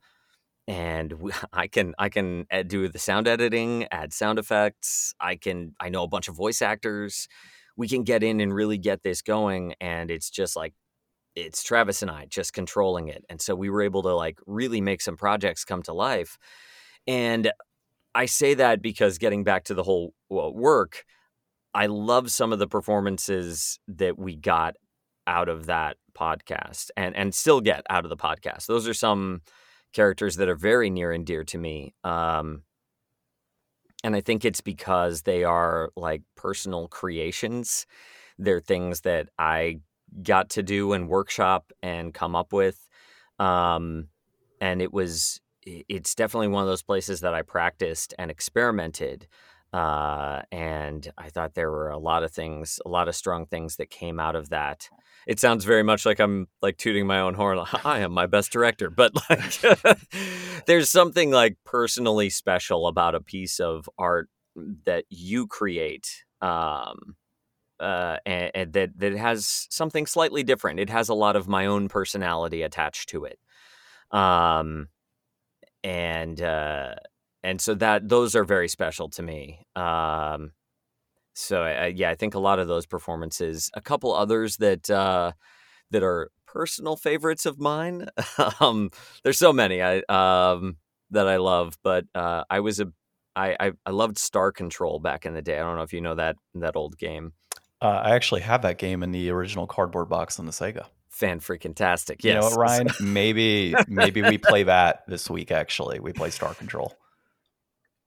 and 0.66 1.12
we, 1.14 1.32
I 1.52 1.66
can 1.68 1.94
I 1.98 2.08
can 2.08 2.46
do 2.66 2.88
the 2.88 2.98
sound 2.98 3.28
editing, 3.28 3.86
add 3.90 4.12
sound 4.12 4.38
effects. 4.38 5.14
I 5.20 5.36
can 5.36 5.74
I 5.80 5.88
know 5.90 6.04
a 6.04 6.08
bunch 6.08 6.28
of 6.28 6.36
voice 6.36 6.62
actors. 6.62 7.28
We 7.76 7.88
can 7.88 8.04
get 8.04 8.22
in 8.22 8.40
and 8.40 8.54
really 8.54 8.78
get 8.78 9.02
this 9.02 9.22
going, 9.22 9.74
and 9.80 10.10
it's 10.10 10.30
just 10.30 10.56
like 10.56 10.74
it's 11.36 11.62
Travis 11.64 12.02
and 12.02 12.10
I 12.10 12.26
just 12.26 12.52
controlling 12.52 13.08
it, 13.08 13.24
and 13.28 13.40
so 13.40 13.54
we 13.54 13.70
were 13.70 13.82
able 13.82 14.02
to 14.02 14.14
like 14.14 14.38
really 14.46 14.80
make 14.80 15.02
some 15.02 15.16
projects 15.16 15.64
come 15.64 15.82
to 15.84 15.92
life. 15.94 16.38
And 17.06 17.52
I 18.14 18.26
say 18.26 18.54
that 18.54 18.82
because 18.82 19.18
getting 19.18 19.44
back 19.44 19.64
to 19.64 19.74
the 19.74 19.82
whole 19.82 20.14
well, 20.30 20.54
work, 20.54 21.04
I 21.74 21.86
love 21.86 22.30
some 22.30 22.52
of 22.52 22.58
the 22.58 22.68
performances 22.68 23.78
that 23.88 24.18
we 24.18 24.36
got 24.36 24.76
out 25.26 25.48
of 25.48 25.66
that 25.66 25.96
podcast 26.16 26.90
and 26.96 27.16
and 27.16 27.34
still 27.34 27.60
get 27.60 27.82
out 27.90 28.04
of 28.04 28.10
the 28.10 28.16
podcast. 28.16 28.66
Those 28.66 28.86
are 28.86 28.94
some 28.94 29.42
characters 29.92 30.36
that 30.36 30.48
are 30.48 30.54
very 30.54 30.90
near 30.90 31.12
and 31.12 31.26
dear 31.26 31.44
to 31.44 31.58
me. 31.58 31.94
Um 32.04 32.62
and 34.02 34.14
I 34.14 34.20
think 34.20 34.44
it's 34.44 34.60
because 34.60 35.22
they 35.22 35.44
are 35.44 35.90
like 35.96 36.22
personal 36.36 36.88
creations. 36.88 37.86
They're 38.38 38.60
things 38.60 39.00
that 39.00 39.30
I 39.38 39.80
got 40.22 40.50
to 40.50 40.62
do 40.62 40.92
and 40.92 41.08
workshop 41.08 41.72
and 41.82 42.14
come 42.14 42.36
up 42.36 42.52
with. 42.52 42.86
Um 43.38 44.08
and 44.60 44.80
it 44.80 44.92
was 44.92 45.40
it's 45.66 46.14
definitely 46.14 46.48
one 46.48 46.62
of 46.62 46.68
those 46.68 46.82
places 46.82 47.20
that 47.20 47.34
I 47.34 47.40
practiced 47.42 48.12
and 48.18 48.30
experimented 48.30 49.26
uh, 49.74 50.40
and 50.52 51.12
I 51.18 51.30
thought 51.30 51.54
there 51.54 51.70
were 51.70 51.90
a 51.90 51.98
lot 51.98 52.22
of 52.22 52.30
things, 52.30 52.78
a 52.86 52.88
lot 52.88 53.08
of 53.08 53.16
strong 53.16 53.44
things 53.44 53.74
that 53.76 53.90
came 53.90 54.20
out 54.20 54.36
of 54.36 54.50
that. 54.50 54.88
It 55.26 55.40
sounds 55.40 55.64
very 55.64 55.82
much 55.82 56.06
like 56.06 56.20
I'm 56.20 56.46
like 56.62 56.76
tooting 56.76 57.08
my 57.08 57.18
own 57.18 57.34
horn. 57.34 57.58
Like, 57.58 57.84
I 57.84 57.98
am 57.98 58.12
my 58.12 58.26
best 58.26 58.52
director, 58.52 58.88
but 58.88 59.12
like, 59.28 59.98
there's 60.66 60.90
something 60.90 61.32
like 61.32 61.56
personally 61.64 62.30
special 62.30 62.86
about 62.86 63.16
a 63.16 63.20
piece 63.20 63.58
of 63.58 63.90
art 63.98 64.28
that 64.86 65.06
you 65.08 65.48
create, 65.48 66.22
um, 66.40 67.16
uh, 67.80 68.18
and, 68.24 68.50
and 68.54 68.72
that 68.74 68.96
that 69.00 69.16
has 69.16 69.66
something 69.70 70.06
slightly 70.06 70.44
different. 70.44 70.78
It 70.78 70.90
has 70.90 71.08
a 71.08 71.14
lot 71.14 71.34
of 71.34 71.48
my 71.48 71.66
own 71.66 71.88
personality 71.88 72.62
attached 72.62 73.08
to 73.08 73.24
it, 73.24 73.40
um, 74.12 74.86
and. 75.82 76.40
Uh, 76.40 76.94
and 77.44 77.60
so 77.60 77.74
that 77.74 78.08
those 78.08 78.34
are 78.34 78.42
very 78.42 78.68
special 78.68 79.10
to 79.10 79.22
me. 79.22 79.66
Um, 79.76 80.52
so 81.34 81.62
I, 81.62 81.88
yeah, 81.88 82.10
I 82.10 82.14
think 82.14 82.34
a 82.34 82.40
lot 82.40 82.58
of 82.58 82.68
those 82.68 82.86
performances, 82.86 83.70
a 83.74 83.80
couple 83.80 84.14
others 84.14 84.56
that 84.56 84.88
uh, 84.88 85.32
that 85.90 86.02
are 86.02 86.30
personal 86.46 86.96
favorites 86.96 87.44
of 87.44 87.60
mine. 87.60 88.08
um, 88.60 88.90
there's 89.22 89.38
so 89.38 89.52
many 89.52 89.82
I 89.82 89.98
um, 90.08 90.78
that 91.10 91.28
I 91.28 91.36
love, 91.36 91.76
but 91.84 92.06
uh, 92.14 92.44
I 92.48 92.60
was 92.60 92.80
a 92.80 92.86
I, 93.36 93.56
I 93.60 93.72
I 93.84 93.90
loved 93.90 94.16
Star 94.16 94.50
Control 94.50 94.98
back 94.98 95.26
in 95.26 95.34
the 95.34 95.42
day. 95.42 95.58
I 95.58 95.62
don't 95.62 95.76
know 95.76 95.82
if 95.82 95.92
you 95.92 96.00
know 96.00 96.14
that 96.14 96.36
that 96.54 96.76
old 96.76 96.96
game. 96.96 97.34
Uh, 97.82 98.00
I 98.04 98.14
actually 98.14 98.40
have 98.40 98.62
that 98.62 98.78
game 98.78 99.02
in 99.02 99.12
the 99.12 99.28
original 99.30 99.66
cardboard 99.66 100.08
box 100.08 100.38
on 100.38 100.46
the 100.46 100.52
Sega. 100.52 100.86
Fan 101.10 101.40
freaking 101.40 101.74
tastic. 101.74 102.24
You 102.24 102.34
know 102.34 102.40
what, 102.40 102.56
Ryan? 102.58 102.88
maybe 103.00 103.74
maybe 103.86 104.22
we 104.22 104.38
play 104.38 104.62
that 104.62 105.02
this 105.06 105.28
week. 105.28 105.50
Actually, 105.50 106.00
we 106.00 106.14
play 106.14 106.30
Star 106.30 106.54
Control. 106.54 106.96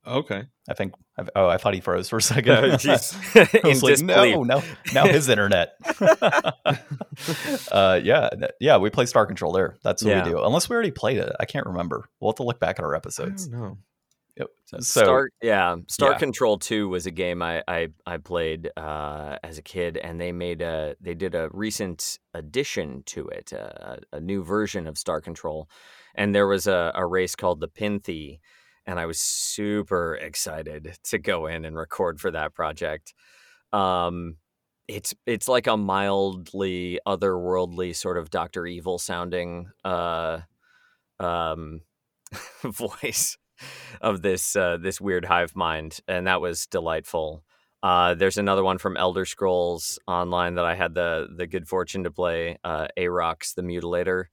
Okay. 0.08 0.44
I 0.70 0.74
think. 0.74 0.94
I've, 1.18 1.30
oh, 1.36 1.48
I 1.48 1.58
thought 1.58 1.74
he 1.74 1.82
froze 1.82 2.10
for 2.10 2.18
a 2.18 2.22
second. 2.22 2.54
Oh. 3.36 3.48
I 3.64 3.68
was 3.68 4.02
In 4.02 4.08
like, 4.08 4.32
no, 4.36 4.44
no, 4.44 4.64
now 4.94 5.06
his 5.08 5.30
internet. 5.30 5.74
uh, 7.72 8.00
yeah, 8.04 8.30
yeah, 8.60 8.78
we 8.78 8.90
play 8.90 9.06
Star 9.06 9.26
Control 9.26 9.52
there. 9.52 9.78
That's 9.84 10.04
what 10.04 10.10
Yeah. 10.12 10.24
we 10.24 10.32
do. 10.32 10.44
Unless 10.44 10.70
we 10.70 10.76
already 10.76 10.92
played 10.92 11.18
it, 11.18 11.32
I 11.40 11.46
can't 11.46 11.66
remember. 11.66 12.10
We'll 12.20 12.32
have 12.32 12.38
to 12.38 12.44
look 12.44 12.60
back 12.60 12.80
at 12.80 12.86
our 12.86 12.96
episodes. 12.96 13.48
don't 13.48 13.60
know. 13.62 13.78
Yep. 14.38 14.48
So, 14.66 14.80
Star, 15.04 15.30
yeah, 15.42 15.76
Star 15.88 16.12
yeah. 16.12 16.18
Control 16.20 16.60
Two 16.60 16.90
was 16.90 17.08
a 17.08 17.12
game 17.12 17.42
I 17.42 17.64
I, 17.68 17.88
I 18.06 18.18
played 18.18 18.70
uh, 18.78 19.38
as 19.44 19.58
a 19.58 19.64
kid, 19.64 19.98
and 19.98 20.22
they 20.22 20.32
made 20.32 20.62
a 20.62 20.96
they 21.02 21.16
did 21.16 21.34
a 21.34 21.50
recent 21.52 22.20
addition 22.36 23.02
to 23.08 23.28
it, 23.30 23.52
uh, 23.52 23.98
a 24.14 24.20
new 24.20 24.44
version 24.44 24.86
of 24.86 24.96
Star 24.98 25.22
Control, 25.22 25.68
and 26.14 26.36
there 26.36 26.48
was 26.48 26.68
a, 26.68 26.92
a 26.94 27.04
race 27.06 27.36
called 27.36 27.62
the 27.62 27.68
Pinthy, 27.68 28.40
and 28.88 29.00
I 29.00 29.06
was 29.06 29.20
super 29.20 30.16
excited 30.16 30.98
to 31.04 31.18
go 31.20 31.46
in 31.46 31.66
and 31.66 31.76
record 31.76 32.20
for 32.20 32.32
that 32.32 32.56
project. 32.56 33.14
Um, 33.74 34.38
it's 34.88 35.14
it's 35.26 35.50
like 35.50 35.68
a 35.68 35.76
mildly 35.76 37.00
otherworldly 37.06 37.94
sort 37.94 38.18
of 38.18 38.30
Doctor 38.30 38.66
Evil 38.66 38.98
sounding 38.98 39.70
uh, 39.84 40.40
um, 41.20 41.82
voice 42.64 43.38
of 44.00 44.22
this 44.22 44.56
uh, 44.56 44.78
this 44.78 45.02
weird 45.02 45.26
hive 45.26 45.56
mind, 45.56 46.00
and 46.08 46.26
that 46.28 46.40
was 46.40 46.66
delightful. 46.68 47.44
Uh, 47.84 48.16
there's 48.16 48.38
another 48.38 48.64
one 48.64 48.78
from 48.78 48.98
Elder 48.98 49.26
Scrolls 49.26 50.00
Online 50.08 50.56
that 50.56 50.66
I 50.66 50.76
had 50.76 50.94
the 50.94 51.28
the 51.36 51.46
good 51.46 51.68
fortune 51.68 52.06
to 52.06 52.12
play. 52.12 52.58
Uh, 52.64 52.88
Arox 52.98 53.54
the 53.54 53.64
Mutilator, 53.64 54.26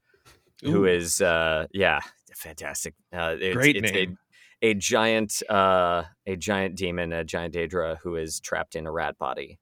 who 0.63 0.83
Ooh. 0.83 0.87
is 0.87 1.21
uh, 1.21 1.67
yeah, 1.73 1.99
fantastic. 2.37 2.95
Uh, 3.13 3.35
it's, 3.41 3.57
Great 3.57 3.77
it's 3.77 3.93
name. 3.93 4.19
A, 4.65 4.75
giant 4.75 5.43
uh, 5.49 6.05
a 6.27 6.37
giant 6.37 6.77
demon, 6.77 7.13
a 7.13 7.25
giant 7.25 7.55
Daedra 7.55 7.99
who 8.03 8.17
is 8.17 8.41
trapped 8.41 8.77
in 8.77 8.87
a 8.87 8.93
rat 8.93 9.19
body. 9.19 9.59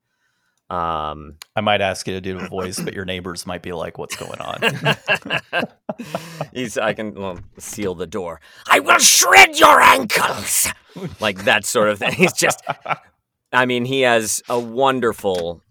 Um, 0.71 1.37
I 1.55 1.61
might 1.61 1.83
ask 1.83 2.07
you 2.07 2.15
to 2.15 2.21
do 2.21 2.39
a 2.39 2.49
voice, 2.49 2.81
but 2.81 2.95
your 2.95 3.05
neighbors 3.05 3.47
might 3.47 3.63
be 3.63 3.73
like, 3.73 3.99
"What's 3.99 4.17
going 4.17 4.41
on?" 4.41 5.67
He's 6.55 6.79
I 6.79 6.95
can 6.95 7.15
well, 7.15 7.39
seal 7.59 7.95
the 7.95 8.07
door. 8.07 8.41
I 8.71 8.81
will 8.81 8.99
shred 8.99 9.59
your 9.59 9.81
ankles. 9.81 10.69
like 11.21 11.45
that 11.45 11.67
sort 11.67 11.91
of 11.91 11.99
thing. 11.99 12.13
He's 12.13 12.33
just 12.33 12.63
I 13.53 13.67
mean, 13.67 13.85
he 13.85 14.03
has 14.03 14.43
a 14.49 14.59
wonderful 14.59 15.63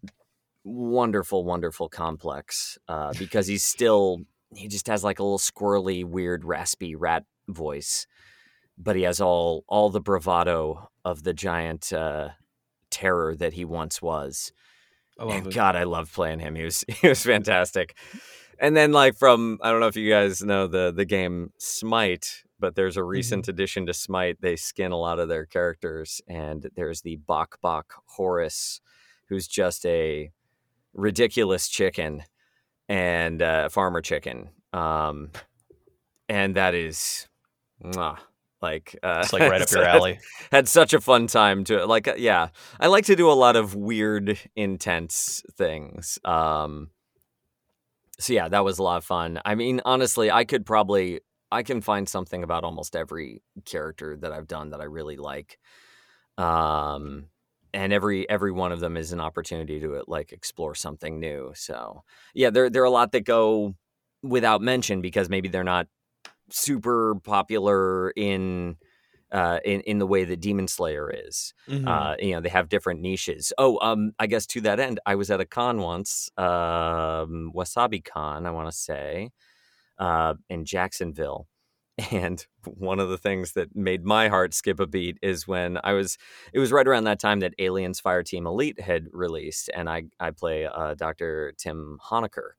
wonderful 0.63 1.43
wonderful 1.43 1.89
complex 1.89 2.77
uh 2.87 3.11
because 3.17 3.47
he's 3.47 3.63
still 3.63 4.19
he 4.53 4.67
just 4.67 4.85
has 4.87 5.03
like 5.03 5.17
a 5.17 5.23
little 5.23 5.39
squirrely 5.39 6.05
weird 6.05 6.45
raspy 6.45 6.95
rat 6.95 7.23
voice 7.47 8.05
but 8.77 8.95
he 8.95 9.03
has 9.03 9.21
all 9.21 9.63
all 9.67 9.89
the 9.89 10.01
bravado 10.01 10.89
of 11.03 11.23
the 11.23 11.33
giant 11.33 11.91
uh 11.93 12.29
terror 12.89 13.35
that 13.35 13.53
he 13.53 13.65
once 13.65 14.01
was 14.01 14.51
I 15.19 15.25
love 15.25 15.37
and 15.37 15.47
it. 15.47 15.53
God, 15.53 15.75
I 15.75 15.83
loved 15.83 16.13
playing 16.13 16.39
him. 16.39 16.55
He 16.55 16.63
was 16.63 16.83
he 17.01 17.07
was 17.07 17.23
fantastic. 17.23 17.95
And 18.59 18.75
then 18.75 18.91
like 18.91 19.15
from 19.15 19.59
I 19.61 19.71
don't 19.71 19.79
know 19.79 19.87
if 19.87 19.95
you 19.95 20.09
guys 20.09 20.41
know 20.41 20.67
the 20.67 20.91
the 20.91 21.05
game 21.05 21.51
Smite, 21.57 22.43
but 22.59 22.75
there's 22.75 22.97
a 22.97 23.03
recent 23.03 23.47
addition 23.47 23.85
to 23.87 23.93
Smite. 23.93 24.37
They 24.41 24.55
skin 24.55 24.91
a 24.91 24.97
lot 24.97 25.19
of 25.19 25.29
their 25.29 25.45
characters, 25.45 26.21
and 26.27 26.69
there's 26.75 27.01
the 27.01 27.17
Bok 27.17 27.59
Bok 27.61 27.93
Horus, 28.05 28.81
who's 29.29 29.47
just 29.47 29.85
a 29.85 30.31
ridiculous 30.93 31.67
chicken 31.69 32.23
and 32.87 33.41
uh, 33.41 33.69
farmer 33.69 34.01
chicken. 34.01 34.49
Um, 34.73 35.31
and 36.29 36.55
that 36.55 36.75
is, 36.75 37.27
mwah, 37.83 38.19
like 38.61 38.97
uh, 39.03 39.21
It's 39.23 39.33
like 39.33 39.41
right 39.51 39.61
up 39.61 39.71
your 39.71 39.83
alley. 39.83 40.19
had 40.51 40.67
such 40.67 40.93
a 40.93 41.01
fun 41.01 41.27
time 41.27 41.63
to 41.65 41.85
like 41.85 42.07
uh, 42.07 42.15
yeah 42.17 42.49
i 42.79 42.87
like 42.87 43.05
to 43.05 43.15
do 43.15 43.29
a 43.29 43.33
lot 43.33 43.55
of 43.55 43.75
weird 43.75 44.39
intense 44.55 45.43
things 45.57 46.19
um 46.25 46.89
so 48.19 48.33
yeah 48.33 48.47
that 48.49 48.63
was 48.63 48.79
a 48.79 48.83
lot 48.83 48.97
of 48.97 49.03
fun 49.05 49.39
i 49.45 49.55
mean 49.55 49.81
honestly 49.85 50.29
i 50.29 50.43
could 50.43 50.65
probably 50.65 51.19
i 51.51 51.63
can 51.63 51.81
find 51.81 52.07
something 52.07 52.43
about 52.43 52.63
almost 52.63 52.95
every 52.95 53.41
character 53.65 54.15
that 54.17 54.31
i've 54.31 54.47
done 54.47 54.69
that 54.69 54.81
i 54.81 54.85
really 54.85 55.17
like 55.17 55.57
um 56.37 57.25
and 57.73 57.93
every 57.93 58.29
every 58.29 58.51
one 58.51 58.71
of 58.71 58.79
them 58.79 58.97
is 58.97 59.11
an 59.11 59.19
opportunity 59.19 59.79
to 59.79 60.03
like 60.07 60.31
explore 60.33 60.75
something 60.75 61.19
new 61.19 61.51
so 61.55 62.03
yeah 62.33 62.49
there 62.49 62.69
there 62.69 62.81
are 62.81 62.85
a 62.85 62.91
lot 62.91 63.11
that 63.11 63.25
go 63.25 63.73
without 64.23 64.61
mention 64.61 65.01
because 65.01 65.29
maybe 65.29 65.47
they're 65.49 65.63
not 65.63 65.87
super 66.51 67.15
popular 67.23 68.11
in 68.11 68.77
uh, 69.31 69.59
in 69.65 69.81
in 69.81 69.99
the 69.99 70.07
way 70.07 70.25
that 70.25 70.41
Demon 70.41 70.67
Slayer 70.67 71.09
is. 71.11 71.53
Mhm. 71.69 71.87
Uh, 71.87 72.15
you 72.19 72.33
know, 72.33 72.41
they 72.41 72.49
have 72.49 72.69
different 72.69 73.01
niches. 73.01 73.53
Oh, 73.57 73.79
um, 73.81 74.13
I 74.19 74.27
guess 74.27 74.45
to 74.47 74.61
that 74.61 74.79
end, 74.79 74.99
I 75.05 75.15
was 75.15 75.31
at 75.31 75.39
a 75.41 75.45
con 75.45 75.79
once, 75.81 76.29
um, 76.37 77.51
Wasabi 77.55 78.03
Con, 78.03 78.45
I 78.45 78.51
want 78.51 78.69
to 78.69 78.77
say, 78.77 79.29
uh, 79.99 80.35
in 80.49 80.65
Jacksonville. 80.65 81.47
And 82.11 82.45
one 82.65 82.99
of 82.99 83.09
the 83.09 83.17
things 83.17 83.53
that 83.53 83.75
made 83.75 84.03
my 84.05 84.27
heart 84.29 84.53
skip 84.55 84.79
a 84.79 84.87
beat 84.87 85.17
is 85.21 85.47
when 85.47 85.77
I 85.83 85.93
was, 85.93 86.17
it 86.53 86.59
was 86.59 86.71
right 86.71 86.87
around 86.87 87.03
that 87.03 87.19
time 87.19 87.41
that 87.41 87.53
Aliens 87.59 87.99
Fire 87.99 88.23
Team 88.23 88.47
Elite 88.47 88.79
had 88.79 89.07
released, 89.11 89.69
and 89.75 89.89
I, 89.89 90.03
I 90.19 90.31
play 90.31 90.65
uh, 90.65 90.95
Dr. 90.95 91.53
Tim 91.57 91.99
Honecker 92.03 92.51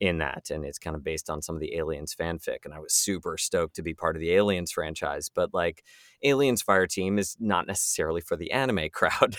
in 0.00 0.18
that 0.18 0.50
and 0.50 0.64
it's 0.64 0.78
kind 0.78 0.94
of 0.94 1.02
based 1.02 1.30
on 1.30 1.40
some 1.40 1.54
of 1.54 1.60
the 1.60 1.74
aliens 1.76 2.14
fanfic 2.14 2.58
and 2.64 2.74
i 2.74 2.78
was 2.78 2.92
super 2.92 3.38
stoked 3.38 3.74
to 3.74 3.82
be 3.82 3.94
part 3.94 4.14
of 4.14 4.20
the 4.20 4.32
aliens 4.32 4.70
franchise 4.70 5.30
but 5.34 5.54
like 5.54 5.82
aliens 6.22 6.60
fire 6.60 6.86
team 6.86 7.18
is 7.18 7.36
not 7.40 7.66
necessarily 7.66 8.20
for 8.20 8.36
the 8.36 8.50
anime 8.52 8.88
crowd 8.92 9.36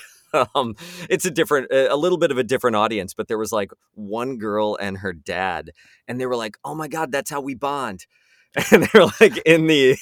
um 0.56 0.76
it's 1.10 1.26
a 1.26 1.32
different 1.32 1.68
a 1.72 1.96
little 1.96 2.18
bit 2.18 2.32
of 2.32 2.38
a 2.38 2.44
different 2.44 2.76
audience 2.76 3.14
but 3.14 3.28
there 3.28 3.38
was 3.38 3.52
like 3.52 3.72
one 3.94 4.38
girl 4.38 4.76
and 4.82 4.98
her 4.98 5.14
dad 5.14 5.72
and 6.08 6.20
they 6.20 6.26
were 6.26 6.36
like 6.36 6.58
oh 6.66 6.74
my 6.74 6.88
god 6.88 7.12
that's 7.12 7.30
how 7.30 7.40
we 7.40 7.54
bond 7.54 8.06
and 8.72 8.84
they're 8.84 9.06
like 9.22 9.38
in 9.46 9.68
the 9.68 9.96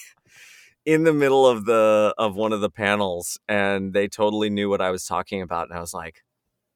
in 0.85 1.03
the 1.03 1.13
middle 1.13 1.45
of 1.45 1.65
the 1.65 2.13
of 2.17 2.35
one 2.35 2.53
of 2.53 2.61
the 2.61 2.69
panels 2.69 3.37
and 3.47 3.93
they 3.93 4.07
totally 4.07 4.49
knew 4.49 4.69
what 4.69 4.81
i 4.81 4.89
was 4.89 5.05
talking 5.05 5.41
about 5.41 5.67
and 5.67 5.77
i 5.77 5.81
was 5.81 5.93
like 5.93 6.23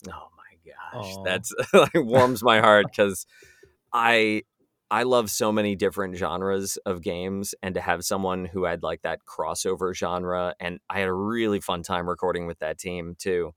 oh 0.10 0.28
my 0.38 0.74
gosh 1.02 1.16
Aw. 1.16 1.24
that's 1.24 1.54
like 1.74 1.94
warms 1.96 2.44
my 2.44 2.60
heart 2.60 2.88
because 2.90 3.26
I 3.94 4.44
I 4.92 5.04
love 5.04 5.30
so 5.30 5.52
many 5.52 5.76
different 5.76 6.16
genres 6.16 6.78
of 6.78 7.02
games 7.02 7.54
and 7.62 7.76
to 7.76 7.82
have 7.82 8.04
someone 8.04 8.46
who 8.46 8.64
had 8.64 8.82
like 8.82 9.04
that 9.04 9.20
crossover 9.26 9.94
genre 9.96 10.56
and 10.60 10.80
I 10.90 11.00
had 11.00 11.08
a 11.08 11.14
really 11.14 11.60
fun 11.60 11.84
time 11.84 12.10
recording 12.10 12.48
with 12.48 12.60
that 12.60 12.80
team 12.80 13.16
too. 13.18 13.54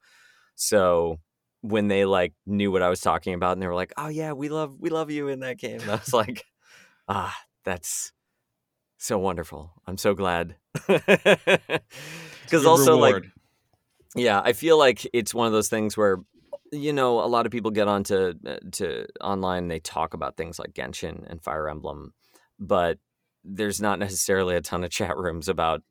So 0.54 1.18
when 1.62 1.88
they 1.88 2.04
like 2.04 2.34
knew 2.46 2.70
what 2.70 2.82
I 2.82 2.90
was 2.90 3.00
talking 3.00 3.34
about 3.34 3.52
and 3.52 3.62
they 3.62 3.66
were 3.66 3.74
like, 3.74 3.92
"Oh 3.96 4.08
yeah, 4.08 4.32
we 4.32 4.48
love 4.48 4.76
we 4.78 4.90
love 4.90 5.10
you 5.10 5.28
in 5.28 5.40
that 5.40 5.58
game." 5.58 5.80
And 5.80 5.90
I 5.90 5.94
was 5.94 6.12
like, 6.12 6.44
"Ah, 7.08 7.36
that's 7.64 8.12
so 8.98 9.18
wonderful. 9.18 9.72
I'm 9.86 9.96
so 9.96 10.14
glad." 10.14 10.56
Cuz 10.86 11.00
Good 12.50 12.66
also 12.66 12.98
like 12.98 13.24
yeah, 14.14 14.40
I 14.44 14.52
feel 14.52 14.78
like 14.78 15.08
it's 15.12 15.34
one 15.34 15.46
of 15.46 15.52
those 15.52 15.68
things 15.68 15.96
where 15.96 16.18
you 16.72 16.92
know 16.92 17.20
a 17.20 17.28
lot 17.28 17.46
of 17.46 17.52
people 17.52 17.70
get 17.70 17.86
onto 17.86 18.32
uh, 18.46 18.56
to 18.72 19.06
online 19.20 19.68
they 19.68 19.78
talk 19.78 20.14
about 20.14 20.36
things 20.36 20.58
like 20.58 20.72
Genshin 20.72 21.30
and 21.30 21.42
Fire 21.42 21.68
Emblem, 21.68 22.14
but 22.58 22.98
there's 23.44 23.80
not 23.80 23.98
necessarily 23.98 24.56
a 24.56 24.60
ton 24.60 24.82
of 24.82 24.90
chat 24.98 25.16
rooms 25.16 25.48
about 25.48 25.82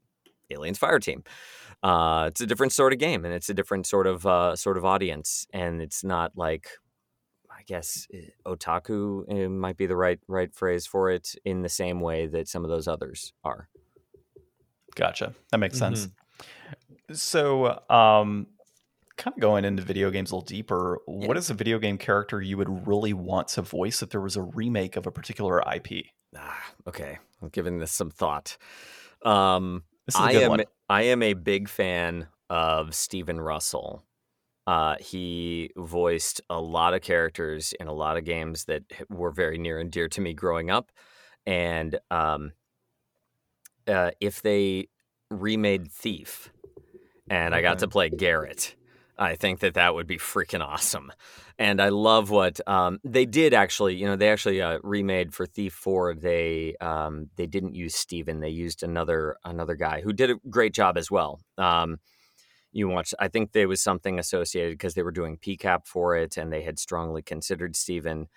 Aliens 0.49 0.77
Fire 0.77 0.99
Team. 0.99 1.23
Uh, 1.83 2.25
it's 2.27 2.41
a 2.41 2.45
different 2.45 2.73
sort 2.73 2.93
of 2.93 2.99
game 2.99 3.25
and 3.25 3.33
it's 3.33 3.49
a 3.49 3.53
different 3.53 3.87
sort 3.87 4.05
of 4.07 4.25
uh, 4.25 4.55
sort 4.55 4.77
of 4.77 4.85
audience, 4.85 5.47
and 5.53 5.81
it's 5.81 6.03
not 6.03 6.31
like 6.35 6.67
I 7.49 7.63
guess 7.65 8.07
eh, 8.13 8.29
otaku 8.45 9.23
eh, 9.29 9.47
might 9.47 9.77
be 9.77 9.85
the 9.85 9.95
right 9.95 10.19
right 10.27 10.53
phrase 10.53 10.87
for 10.87 11.11
it 11.11 11.35
in 11.45 11.61
the 11.61 11.69
same 11.69 11.99
way 11.99 12.25
that 12.27 12.47
some 12.47 12.63
of 12.63 12.69
those 12.69 12.87
others 12.87 13.33
are. 13.43 13.69
Gotcha. 14.95 15.33
That 15.51 15.59
makes 15.59 15.77
sense. 15.77 16.07
Mm-hmm. 16.07 17.13
So, 17.13 17.81
um, 17.89 18.47
kind 19.21 19.35
of 19.35 19.41
going 19.41 19.65
into 19.65 19.83
video 19.83 20.09
games 20.09 20.31
a 20.31 20.35
little 20.35 20.45
deeper, 20.45 20.99
Yeah. 21.07 21.27
what 21.27 21.37
is 21.37 21.49
a 21.49 21.53
video 21.53 21.79
game 21.79 21.97
character 21.97 22.41
you 22.41 22.57
would 22.57 22.87
really 22.87 23.13
want 23.13 23.47
to 23.49 23.61
voice 23.61 24.01
if 24.01 24.09
there 24.09 24.21
was 24.21 24.35
a 24.35 24.41
remake 24.41 24.95
of 24.95 25.05
a 25.07 25.11
particular 25.11 25.61
IP? 25.73 26.05
Ah, 26.35 26.63
okay, 26.87 27.19
I'm 27.41 27.49
giving 27.49 27.79
this 27.79 27.91
some 27.91 28.09
thought. 28.09 28.57
Um, 29.23 29.83
This 30.05 30.15
I 30.15 30.31
good 30.33 30.43
am 30.43 30.49
one. 30.49 30.63
I 30.89 31.03
am 31.03 31.21
a 31.21 31.33
big 31.33 31.69
fan 31.69 32.27
of 32.49 32.95
Stephen 32.95 33.39
Russell. 33.39 34.03
Uh, 34.67 34.95
he 34.99 35.71
voiced 35.77 36.41
a 36.49 36.59
lot 36.59 36.93
of 36.93 37.01
characters 37.01 37.73
in 37.79 37.87
a 37.87 37.93
lot 37.93 38.17
of 38.17 38.23
games 38.25 38.65
that 38.65 38.83
were 39.09 39.31
very 39.31 39.57
near 39.57 39.79
and 39.79 39.91
dear 39.91 40.07
to 40.09 40.21
me 40.21 40.33
growing 40.33 40.69
up, 40.69 40.91
and 41.45 41.99
um, 42.09 42.51
uh, 43.87 44.11
if 44.19 44.41
they 44.41 44.87
remade 45.29 45.91
Thief, 45.91 46.51
and 47.29 47.55
I 47.55 47.61
got 47.61 47.79
to 47.79 47.87
play 47.87 48.09
Garrett, 48.09 48.75
I 49.21 49.35
think 49.35 49.59
that 49.59 49.75
that 49.75 49.93
would 49.93 50.07
be 50.07 50.17
freaking 50.17 50.65
awesome. 50.65 51.11
And 51.59 51.79
I 51.79 51.89
love 51.89 52.31
what 52.31 52.59
um, 52.67 52.99
they 53.03 53.27
did 53.27 53.53
actually. 53.53 53.95
You 53.95 54.07
know, 54.07 54.15
they 54.15 54.29
actually 54.29 54.63
uh, 54.63 54.79
remade 54.81 55.31
for 55.31 55.45
Thief 55.45 55.73
Four. 55.73 56.15
They 56.15 56.75
um, 56.81 57.29
they 57.35 57.45
didn't 57.45 57.75
use 57.75 57.95
Stephen. 57.95 58.39
They 58.39 58.49
used 58.49 58.81
another 58.81 59.37
another 59.45 59.75
guy 59.75 60.01
who 60.01 60.11
did 60.11 60.31
a 60.31 60.39
great 60.49 60.73
job 60.73 60.97
as 60.97 61.11
well. 61.11 61.39
Um, 61.59 61.97
you 62.71 62.87
watch. 62.87 63.13
I 63.19 63.27
think 63.27 63.51
there 63.51 63.67
was 63.67 63.79
something 63.83 64.17
associated 64.17 64.73
because 64.73 64.95
they 64.95 65.03
were 65.03 65.11
doing 65.11 65.37
PCAP 65.37 65.85
for 65.85 66.15
it, 66.15 66.35
and 66.35 66.51
they 66.51 66.63
had 66.63 66.79
strongly 66.79 67.21
considered 67.21 67.75
Stephen 67.75 68.27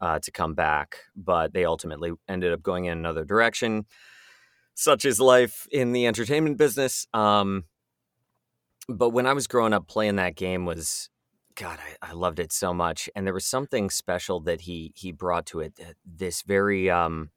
uh, 0.00 0.18
to 0.18 0.32
come 0.32 0.54
back, 0.54 0.96
but 1.14 1.52
they 1.52 1.64
ultimately 1.64 2.10
ended 2.28 2.52
up 2.52 2.64
going 2.64 2.86
in 2.86 2.98
another 2.98 3.24
direction. 3.24 3.86
Such 4.74 5.04
is 5.04 5.20
life 5.20 5.68
in 5.70 5.92
the 5.92 6.08
entertainment 6.08 6.58
business. 6.58 7.06
Um, 7.14 7.64
but 8.92 9.10
when 9.10 9.26
I 9.26 9.32
was 9.32 9.46
growing 9.46 9.72
up, 9.72 9.88
playing 9.88 10.16
that 10.16 10.36
game 10.36 10.66
was, 10.66 11.08
God, 11.54 11.78
I, 12.02 12.10
I 12.10 12.12
loved 12.12 12.38
it 12.38 12.52
so 12.52 12.72
much, 12.72 13.08
and 13.14 13.26
there 13.26 13.34
was 13.34 13.46
something 13.46 13.90
special 13.90 14.40
that 14.40 14.62
he 14.62 14.92
he 14.94 15.12
brought 15.12 15.46
to 15.46 15.60
it. 15.60 15.78
This 16.04 16.42
very, 16.42 16.90
um, 16.90 17.30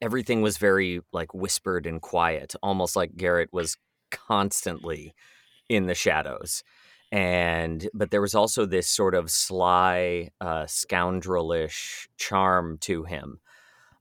everything 0.00 0.42
was 0.42 0.58
very 0.58 1.00
like 1.12 1.34
whispered 1.34 1.86
and 1.86 2.00
quiet, 2.00 2.54
almost 2.62 2.96
like 2.96 3.16
Garrett 3.16 3.50
was 3.52 3.76
constantly 4.10 5.14
in 5.68 5.86
the 5.86 5.94
shadows. 5.94 6.62
And 7.12 7.88
but 7.92 8.10
there 8.10 8.20
was 8.20 8.34
also 8.34 8.66
this 8.66 8.88
sort 8.88 9.14
of 9.14 9.30
sly, 9.30 10.30
uh, 10.40 10.64
scoundrelish 10.64 12.08
charm 12.16 12.78
to 12.82 13.04
him. 13.04 13.40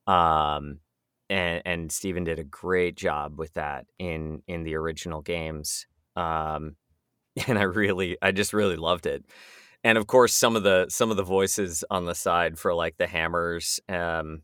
Um, 0.06 0.80
and 1.30 1.62
and 1.65 1.91
Stephen 1.91 2.24
did 2.24 2.39
a 2.39 2.43
great 2.43 2.95
job 2.95 3.38
with 3.39 3.54
that 3.54 3.86
in 3.98 4.41
in 4.48 4.63
the 4.63 4.76
original 4.76 5.22
games. 5.22 5.88
Um, 6.15 6.76
and 7.47 7.58
I 7.58 7.63
really, 7.63 8.17
I 8.21 8.32
just 8.32 8.54
really 8.54 8.78
loved 8.78 9.06
it. 9.06 9.25
And 9.84 9.97
of 9.97 10.08
course, 10.08 10.34
some 10.34 10.56
of 10.56 10.63
the 10.63 10.88
some 10.89 11.12
of 11.12 11.17
the 11.17 11.23
voices 11.23 11.84
on 11.89 12.06
the 12.06 12.15
side 12.15 12.60
for 12.60 12.73
like 12.73 12.97
the 12.97 13.08
hammers 13.08 13.80
um, 13.88 14.41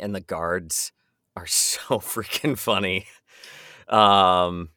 and 0.00 0.14
the 0.14 0.20
guards 0.20 0.92
are 1.36 1.46
so 1.46 1.98
freaking 1.98 2.58
funny. 2.58 3.06
Um, 3.88 4.70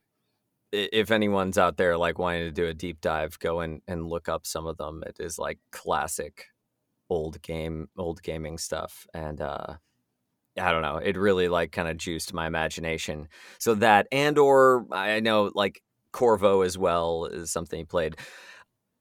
if 0.71 1.11
anyone's 1.11 1.57
out 1.57 1.77
there 1.77 1.97
like 1.97 2.19
wanting 2.19 2.43
to 2.43 2.51
do 2.51 2.65
a 2.67 2.73
deep 2.73 3.01
dive, 3.01 3.39
go 3.39 3.61
and, 3.61 3.81
and 3.87 4.07
look 4.07 4.27
up 4.27 4.45
some 4.45 4.67
of 4.67 4.77
them. 4.77 5.03
It 5.05 5.17
is 5.19 5.39
like 5.39 5.59
classic 5.71 6.47
old 7.09 7.41
game, 7.41 7.87
old 7.97 8.21
gaming 8.23 8.57
stuff. 8.57 9.07
And 9.13 9.39
uh, 9.41 9.75
I 10.59 10.71
don't 10.71 10.81
know, 10.81 10.97
it 10.97 11.17
really 11.17 11.47
like 11.47 11.71
kind 11.71 11.87
of 11.87 11.97
juiced 11.97 12.33
my 12.33 12.47
imagination. 12.47 13.27
So 13.59 13.75
that 13.75 14.07
and 14.11 14.37
or 14.37 14.85
I 14.91 15.19
know 15.19 15.51
like 15.53 15.81
Corvo 16.15 16.61
as 16.61 16.77
well 16.77 17.25
is 17.25 17.51
something 17.51 17.77
he 17.79 17.85
played. 17.85 18.15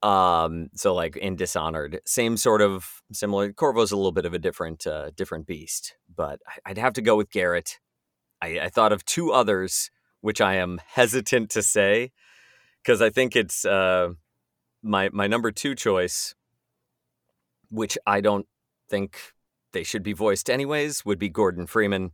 Um, 0.03 0.69
so 0.75 0.93
like 0.95 1.17
in 1.17 1.37
Dishonored, 1.37 2.01
same 2.05 2.37
sort 2.37 2.61
of 2.61 3.03
similar. 3.13 3.53
Corvo's 3.53 3.93
a 3.93 3.97
little 3.97 4.13
bit 4.13 4.27
of 4.27 4.35
a 4.35 4.39
different, 4.39 4.87
uh, 4.87 5.11
different 5.17 5.47
beast, 5.47 5.95
but 6.15 6.41
I'd 6.67 6.77
have 6.79 6.93
to 6.95 7.03
go 7.03 7.17
with 7.17 7.31
Garrett. 7.31 7.79
I, 8.43 8.59
I 8.65 8.69
thought 8.69 8.93
of 8.93 9.05
two 9.05 9.33
others, 9.33 9.91
which 10.21 10.41
I 10.41 10.57
am 10.57 10.81
hesitant 10.87 11.51
to 11.51 11.63
say 11.63 12.11
because 12.83 13.01
I 13.01 13.11
think 13.11 13.37
it's 13.37 13.65
uh, 13.65 14.09
my 14.83 15.09
my 15.13 15.27
number 15.27 15.53
two 15.53 15.75
choice 15.75 16.35
which 17.71 17.99
I 18.07 18.21
don't 18.21 18.47
think 18.89 19.19
they 19.73 19.83
should 19.83 20.03
be 20.03 20.13
voiced 20.13 20.49
anyways, 20.49 21.05
would 21.05 21.19
be 21.19 21.29
Gordon 21.29 21.67
Freeman 21.67 22.13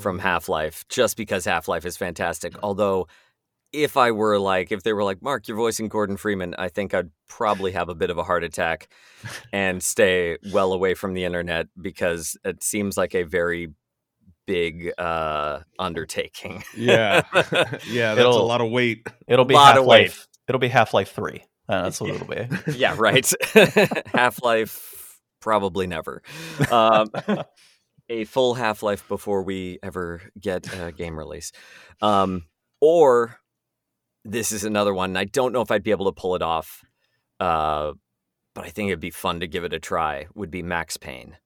from 0.00 0.18
Oh. 0.18 0.22
Half 0.22 0.48
Life, 0.48 0.84
just 0.88 1.16
because 1.16 1.44
Half 1.44 1.68
Life 1.68 1.84
is 1.84 1.96
fantastic. 1.96 2.54
Although, 2.62 3.06
if 3.76 3.96
I 3.96 4.10
were 4.10 4.38
like, 4.38 4.72
if 4.72 4.82
they 4.82 4.92
were 4.92 5.04
like, 5.04 5.22
Mark, 5.22 5.46
you're 5.46 5.56
voicing 5.56 5.88
Gordon 5.88 6.16
Freeman, 6.16 6.54
I 6.58 6.68
think 6.68 6.94
I'd 6.94 7.10
probably 7.28 7.72
have 7.72 7.88
a 7.88 7.94
bit 7.94 8.08
of 8.10 8.16
a 8.18 8.22
heart 8.24 8.42
attack 8.42 8.88
and 9.52 9.82
stay 9.82 10.38
well 10.52 10.72
away 10.72 10.94
from 10.94 11.12
the 11.14 11.24
internet 11.24 11.68
because 11.80 12.36
it 12.44 12.62
seems 12.62 12.96
like 12.96 13.14
a 13.14 13.22
very 13.24 13.68
big 14.46 14.92
uh, 14.98 15.60
undertaking. 15.78 16.64
Yeah. 16.76 17.22
yeah, 17.34 18.14
that's 18.14 18.18
a 18.18 18.20
It'll- 18.20 18.46
lot 18.46 18.60
of 18.62 18.70
weight. 18.70 19.06
It'll 19.28 19.44
be 19.44 19.54
Lot 19.54 19.74
Half 19.74 19.78
of 19.78 19.86
weight. 19.86 20.02
Life. 20.08 20.26
It'll 20.48 20.58
be 20.60 20.68
Half 20.68 20.94
Life 20.94 21.12
Three. 21.12 21.44
Uh, 21.68 21.82
that's 21.82 22.00
what 22.00 22.10
it'll 22.10 22.26
be. 22.28 22.48
yeah, 22.78 22.94
right. 22.96 23.30
Half 24.14 24.42
Life, 24.42 25.18
probably 25.40 25.86
never. 25.86 26.22
Um, 26.70 27.10
a 28.08 28.24
full 28.24 28.54
Half 28.54 28.82
Life 28.84 29.06
before 29.08 29.42
we 29.42 29.80
ever 29.82 30.22
get 30.40 30.72
a 30.80 30.92
game 30.92 31.18
release. 31.18 31.50
Um, 32.00 32.44
or 32.80 33.36
this 34.26 34.52
is 34.52 34.64
another 34.64 34.92
one. 34.92 35.16
I 35.16 35.24
don't 35.24 35.52
know 35.52 35.60
if 35.60 35.70
I'd 35.70 35.82
be 35.82 35.90
able 35.90 36.06
to 36.06 36.12
pull 36.20 36.34
it 36.34 36.42
off, 36.42 36.84
uh, 37.40 37.92
but 38.54 38.64
I 38.64 38.68
think 38.70 38.88
it'd 38.88 39.00
be 39.00 39.10
fun 39.10 39.40
to 39.40 39.46
give 39.46 39.64
it 39.64 39.72
a 39.72 39.78
try. 39.78 40.26
Would 40.34 40.50
be 40.50 40.62
Max 40.62 40.96
Payne. 40.96 41.36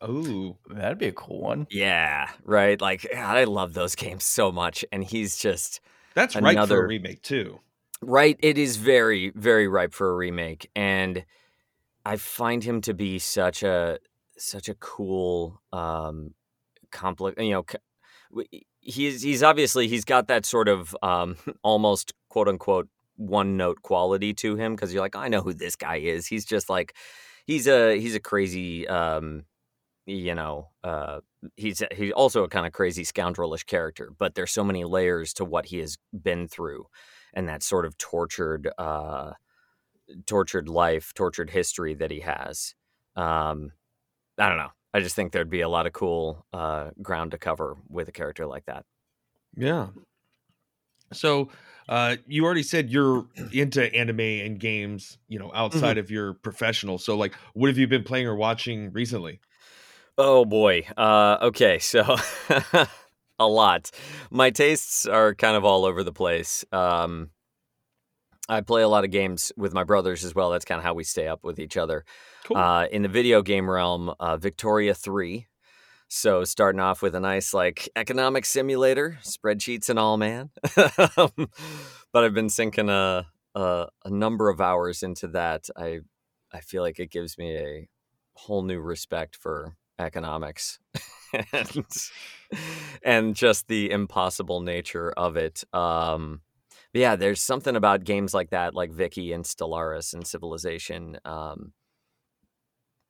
Oh. 0.00 0.58
That'd 0.68 0.98
be 0.98 1.06
a 1.08 1.12
cool 1.12 1.40
one. 1.40 1.66
Yeah, 1.70 2.28
right. 2.44 2.80
Like 2.80 3.06
God, 3.12 3.36
I 3.36 3.44
love 3.44 3.72
those 3.74 3.94
games 3.94 4.24
so 4.24 4.52
much, 4.52 4.84
and 4.92 5.02
he's 5.04 5.36
just 5.36 5.80
That's 6.14 6.34
right 6.34 6.42
for 6.42 6.48
Another- 6.50 6.84
a 6.84 6.88
remake 6.88 7.22
too. 7.22 7.60
Right. 8.02 8.36
It 8.42 8.58
is 8.58 8.76
very, 8.76 9.30
very 9.34 9.66
ripe 9.66 9.94
for 9.94 10.10
a 10.10 10.14
remake. 10.14 10.68
And 10.76 11.24
I 12.04 12.16
find 12.16 12.62
him 12.62 12.82
to 12.82 12.92
be 12.92 13.18
such 13.18 13.62
a 13.62 13.98
such 14.36 14.68
a 14.68 14.74
cool 14.74 15.62
um 15.72 16.34
complex 16.90 17.40
you 17.40 17.52
know 17.52 17.64
he's 18.84 19.22
he's 19.22 19.42
obviously 19.42 19.88
he's 19.88 20.04
got 20.04 20.28
that 20.28 20.46
sort 20.46 20.68
of 20.68 20.96
um 21.02 21.36
almost 21.62 22.12
quote 22.28 22.48
unquote 22.48 22.88
one 23.16 23.56
note 23.56 23.82
quality 23.82 24.34
to 24.34 24.56
him 24.56 24.74
because 24.74 24.92
you're 24.92 25.02
like 25.02 25.16
I 25.16 25.28
know 25.28 25.40
who 25.40 25.54
this 25.54 25.76
guy 25.76 25.96
is. 25.96 26.26
He's 26.26 26.44
just 26.44 26.68
like 26.68 26.94
he's 27.46 27.66
a 27.66 27.98
he's 28.00 28.14
a 28.14 28.20
crazy 28.20 28.86
um 28.88 29.44
you 30.06 30.34
know 30.34 30.68
uh 30.82 31.20
he's 31.56 31.82
he's 31.94 32.12
also 32.12 32.44
a 32.44 32.48
kind 32.48 32.66
of 32.66 32.72
crazy 32.72 33.04
scoundrelish 33.04 33.66
character 33.66 34.10
but 34.18 34.34
there's 34.34 34.50
so 34.50 34.64
many 34.64 34.84
layers 34.84 35.32
to 35.32 35.44
what 35.44 35.66
he 35.66 35.78
has 35.78 35.96
been 36.22 36.46
through 36.46 36.86
and 37.32 37.48
that 37.48 37.62
sort 37.62 37.86
of 37.86 37.96
tortured 37.96 38.68
uh 38.78 39.32
tortured 40.26 40.68
life 40.68 41.12
tortured 41.14 41.50
history 41.50 41.94
that 41.94 42.10
he 42.10 42.20
has 42.20 42.74
um 43.16 43.72
i 44.38 44.48
don't 44.48 44.58
know 44.58 44.70
i 44.94 45.00
just 45.00 45.14
think 45.14 45.32
there'd 45.32 45.50
be 45.50 45.60
a 45.60 45.68
lot 45.68 45.86
of 45.86 45.92
cool 45.92 46.46
uh 46.54 46.90
ground 47.02 47.32
to 47.32 47.38
cover 47.38 47.76
with 47.90 48.08
a 48.08 48.12
character 48.12 48.46
like 48.46 48.64
that 48.64 48.84
Yeah. 49.56 49.88
So, 51.12 51.50
uh, 51.88 52.16
you 52.26 52.44
already 52.44 52.62
said 52.62 52.90
you're 52.90 53.26
into 53.52 53.94
anime 53.94 54.20
and 54.20 54.58
games, 54.58 55.18
you 55.28 55.38
know, 55.38 55.52
outside 55.54 55.98
of 55.98 56.10
your 56.10 56.34
professional. 56.34 56.98
So, 56.98 57.16
like, 57.16 57.34
what 57.52 57.68
have 57.68 57.78
you 57.78 57.86
been 57.86 58.02
playing 58.04 58.26
or 58.26 58.34
watching 58.34 58.90
recently? 58.92 59.40
Oh 60.16 60.44
boy. 60.44 60.86
Uh, 60.96 61.38
okay, 61.42 61.78
so 61.78 62.16
a 63.38 63.46
lot. 63.46 63.90
My 64.30 64.50
tastes 64.50 65.06
are 65.06 65.34
kind 65.34 65.56
of 65.56 65.64
all 65.64 65.84
over 65.84 66.02
the 66.02 66.12
place. 66.12 66.64
Um, 66.72 67.30
I 68.48 68.60
play 68.60 68.82
a 68.82 68.88
lot 68.88 69.04
of 69.04 69.10
games 69.10 69.52
with 69.56 69.72
my 69.72 69.84
brothers 69.84 70.24
as 70.24 70.34
well. 70.34 70.50
That's 70.50 70.64
kind 70.64 70.78
of 70.78 70.84
how 70.84 70.94
we 70.94 71.04
stay 71.04 71.28
up 71.28 71.44
with 71.44 71.58
each 71.58 71.76
other. 71.76 72.04
Cool. 72.44 72.56
Uh, 72.58 72.86
in 72.86 73.02
the 73.02 73.08
video 73.08 73.42
game 73.42 73.70
realm, 73.70 74.12
uh, 74.20 74.36
Victoria 74.36 74.94
3. 74.94 75.46
So 76.08 76.44
starting 76.44 76.80
off 76.80 77.00
with 77.00 77.14
a 77.14 77.20
nice 77.20 77.54
like 77.54 77.88
economic 77.96 78.44
simulator, 78.44 79.18
spreadsheets 79.22 79.88
and 79.88 79.98
all, 79.98 80.16
man. 80.16 80.50
But 82.14 82.22
I've 82.22 82.32
been 82.32 82.48
sinking 82.48 82.90
a, 82.90 83.26
a 83.56 83.88
a 84.04 84.10
number 84.10 84.48
of 84.48 84.60
hours 84.60 85.02
into 85.02 85.26
that. 85.28 85.68
I 85.76 85.98
I 86.52 86.60
feel 86.60 86.82
like 86.84 87.00
it 87.00 87.10
gives 87.10 87.36
me 87.36 87.56
a 87.56 87.88
whole 88.34 88.62
new 88.62 88.78
respect 88.78 89.34
for 89.34 89.76
economics 89.98 90.78
and, 91.52 91.84
and 93.02 93.34
just 93.34 93.66
the 93.66 93.90
impossible 93.90 94.60
nature 94.60 95.10
of 95.16 95.36
it. 95.36 95.64
Um, 95.74 96.42
yeah, 96.94 97.16
there's 97.16 97.40
something 97.40 97.76
about 97.76 98.04
games 98.04 98.34
like 98.34 98.50
that, 98.50 98.74
like 98.74 98.92
Vicky 98.92 99.32
and 99.32 99.44
Stellaris 99.44 100.14
and 100.14 100.26
Civilization. 100.26 101.18
Um, 101.24 101.72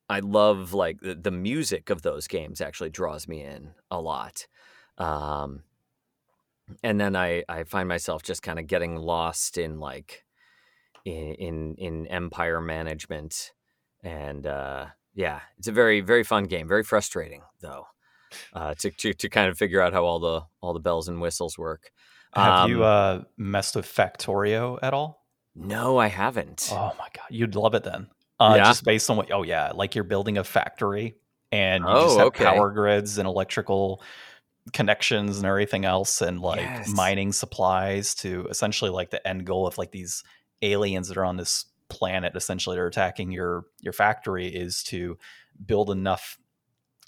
I 0.08 0.20
love 0.20 0.72
like 0.74 1.00
the, 1.00 1.14
the 1.14 1.30
music 1.30 1.90
of 1.90 2.02
those 2.02 2.26
games 2.26 2.60
actually 2.60 2.90
draws 2.90 3.26
me 3.26 3.42
in 3.42 3.70
a 3.90 4.00
lot. 4.00 4.46
Um, 4.98 5.62
and 6.82 7.00
then 7.00 7.16
I, 7.16 7.44
I 7.48 7.64
find 7.64 7.88
myself 7.88 8.22
just 8.22 8.42
kind 8.42 8.58
of 8.58 8.66
getting 8.66 8.96
lost 8.96 9.58
in 9.58 9.80
like 9.80 10.24
in, 11.04 11.34
in 11.34 11.74
in 11.76 12.06
empire 12.06 12.60
management 12.60 13.52
and 14.02 14.46
uh, 14.46 14.86
yeah, 15.14 15.40
it's 15.58 15.68
a 15.68 15.72
very 15.72 16.00
very 16.00 16.24
fun 16.24 16.44
game. 16.44 16.68
Very 16.68 16.84
frustrating 16.84 17.42
though, 17.60 17.86
uh, 18.52 18.74
to, 18.76 18.90
to 18.90 19.12
to 19.14 19.28
kind 19.28 19.48
of 19.48 19.58
figure 19.58 19.80
out 19.80 19.92
how 19.92 20.04
all 20.04 20.18
the 20.18 20.42
all 20.60 20.72
the 20.72 20.80
bells 20.80 21.08
and 21.08 21.20
whistles 21.20 21.58
work. 21.58 21.90
Have 22.36 22.58
you 22.60 22.82
Um, 22.82 22.84
uh, 22.84 23.24
messed 23.38 23.76
with 23.76 23.86
Factorio 23.86 24.78
at 24.82 24.92
all? 24.94 25.26
No, 25.56 25.96
I 25.98 26.06
haven't. 26.06 26.78
Oh 26.78 26.94
my 26.98 27.08
god, 27.12 27.26
you'd 27.30 27.54
love 27.54 27.74
it 27.74 27.84
then. 27.84 28.08
Uh, 28.40 28.58
Yeah? 28.58 28.60
Just 28.60 28.84
based 28.84 29.08
on 29.10 29.16
what? 29.16 29.30
Oh 29.30 29.42
yeah, 29.42 29.72
like 29.74 29.94
you're 29.94 30.04
building 30.04 30.38
a 30.38 30.44
factory 30.44 31.16
and 31.52 31.88
you 31.88 31.96
Oh, 31.96 31.98
just 31.98 32.18
have 32.18 32.28
okay. 32.28 32.34
power 32.34 32.72
grids 32.72 33.18
and 33.18 33.28
electrical 33.28 34.02
connections 34.72 35.38
and 35.38 35.46
everything 35.46 35.84
else, 35.84 36.22
and 36.22 36.40
like 36.40 36.80
Yes. 36.80 36.86
mining 36.86 37.32
supplies 37.32 38.14
to 38.16 38.46
essentially 38.50 38.90
like 38.90 39.10
the 39.10 39.26
end 39.28 39.46
goal 39.46 39.66
of 39.66 39.78
like 39.78 39.92
these 39.92 40.24
aliens 40.62 41.08
that 41.08 41.18
are 41.18 41.24
on 41.26 41.36
this 41.38 41.66
planet 41.90 42.36
essentially 42.36 42.76
that 42.76 42.82
are 42.82 42.88
attacking 42.88 43.32
your 43.32 43.66
your 43.80 43.92
factory 43.94 44.48
is 44.48 44.82
to 44.84 45.18
build 45.66 45.90
enough 45.90 46.38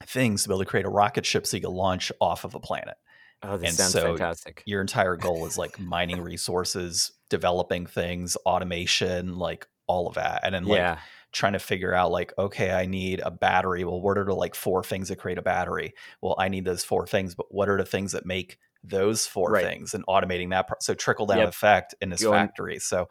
things 0.05 0.43
to 0.43 0.49
be 0.49 0.55
able 0.55 0.61
to 0.65 0.71
create 0.71 0.87
a 0.87 0.91
rocket 0.91 1.27
ship 1.27 1.47
so 1.47 1.57
you 1.57 1.63
can 1.63 1.73
launch 1.73 2.13
off 2.21 2.45
of 2.45 2.55
a 2.55 2.61
planet 2.61 2.97
oh, 3.43 3.57
this 3.57 3.71
and 3.71 3.77
sounds 3.79 3.93
so 3.93 4.03
fantastic. 4.17 4.63
your 4.67 4.81
entire 4.81 5.17
goal 5.27 5.47
is 5.47 5.57
like 5.59 5.79
mining 5.79 6.21
resources, 6.21 7.13
developing 7.31 7.87
things, 7.87 8.37
automation, 8.47 9.37
like 9.39 9.67
all 9.87 10.07
of 10.09 10.15
that. 10.15 10.41
And 10.43 10.55
then 10.55 10.65
like 10.65 10.79
yeah, 10.79 10.99
trying 11.33 11.53
to 11.53 11.59
figure 11.59 11.95
out 11.95 12.11
like, 12.11 12.33
okay, 12.39 12.73
I 12.73 12.87
need 12.87 13.21
a 13.25 13.31
battery. 13.31 13.85
Well, 13.85 14.01
what 14.01 14.19
are 14.19 14.25
the 14.25 14.35
like 14.35 14.55
four 14.55 14.83
things 14.83 15.09
that 15.09 15.17
create 15.17 15.39
a 15.39 15.43
battery? 15.43 15.95
Well, 16.21 16.35
I 16.39 16.49
need 16.49 16.65
those 16.65 16.83
four 16.85 17.07
things, 17.07 17.35
but 17.35 17.47
what 17.51 17.69
are 17.69 17.77
the 17.77 17.85
things 17.85 18.13
that 18.13 18.27
make 18.27 18.59
those 18.83 19.27
four 19.27 19.51
Right. 19.51 19.65
things 19.65 19.95
and 19.95 20.07
automating 20.07 20.51
that 20.51 20.69
pro- 20.69 20.77
so 20.81 20.95
trickle 20.95 21.27
down 21.27 21.39
Yep. 21.39 21.49
effect 21.49 21.95
in 22.01 22.11
this 22.11 22.23
Going- 22.23 22.35
factory. 22.35 22.79
So 22.79 23.09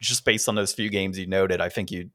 just 0.00 0.24
based 0.26 0.48
on 0.48 0.54
those 0.54 0.72
few 0.74 0.90
games 0.90 1.18
you 1.18 1.26
noted, 1.26 1.60
I 1.60 1.70
think 1.70 1.90
you 1.90 2.10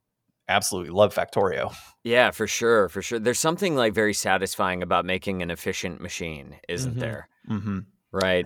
absolutely 0.48 0.92
love 0.92 1.14
Factorio. 1.16 1.74
yeah, 2.04 2.30
for 2.32 2.46
sure, 2.46 2.90
for 2.90 3.02
sure. 3.02 3.18
There's 3.20 3.40
something 3.40 3.76
like 3.76 3.94
very 3.94 4.14
satisfying 4.14 4.84
about 4.84 5.06
making 5.06 5.42
an 5.42 5.50
efficient 5.50 6.00
machine, 6.02 6.60
isn't 6.70 6.96
Mhm. 6.98 7.00
there? 7.00 7.30
Hmm 7.60 7.80
Right. 8.12 8.46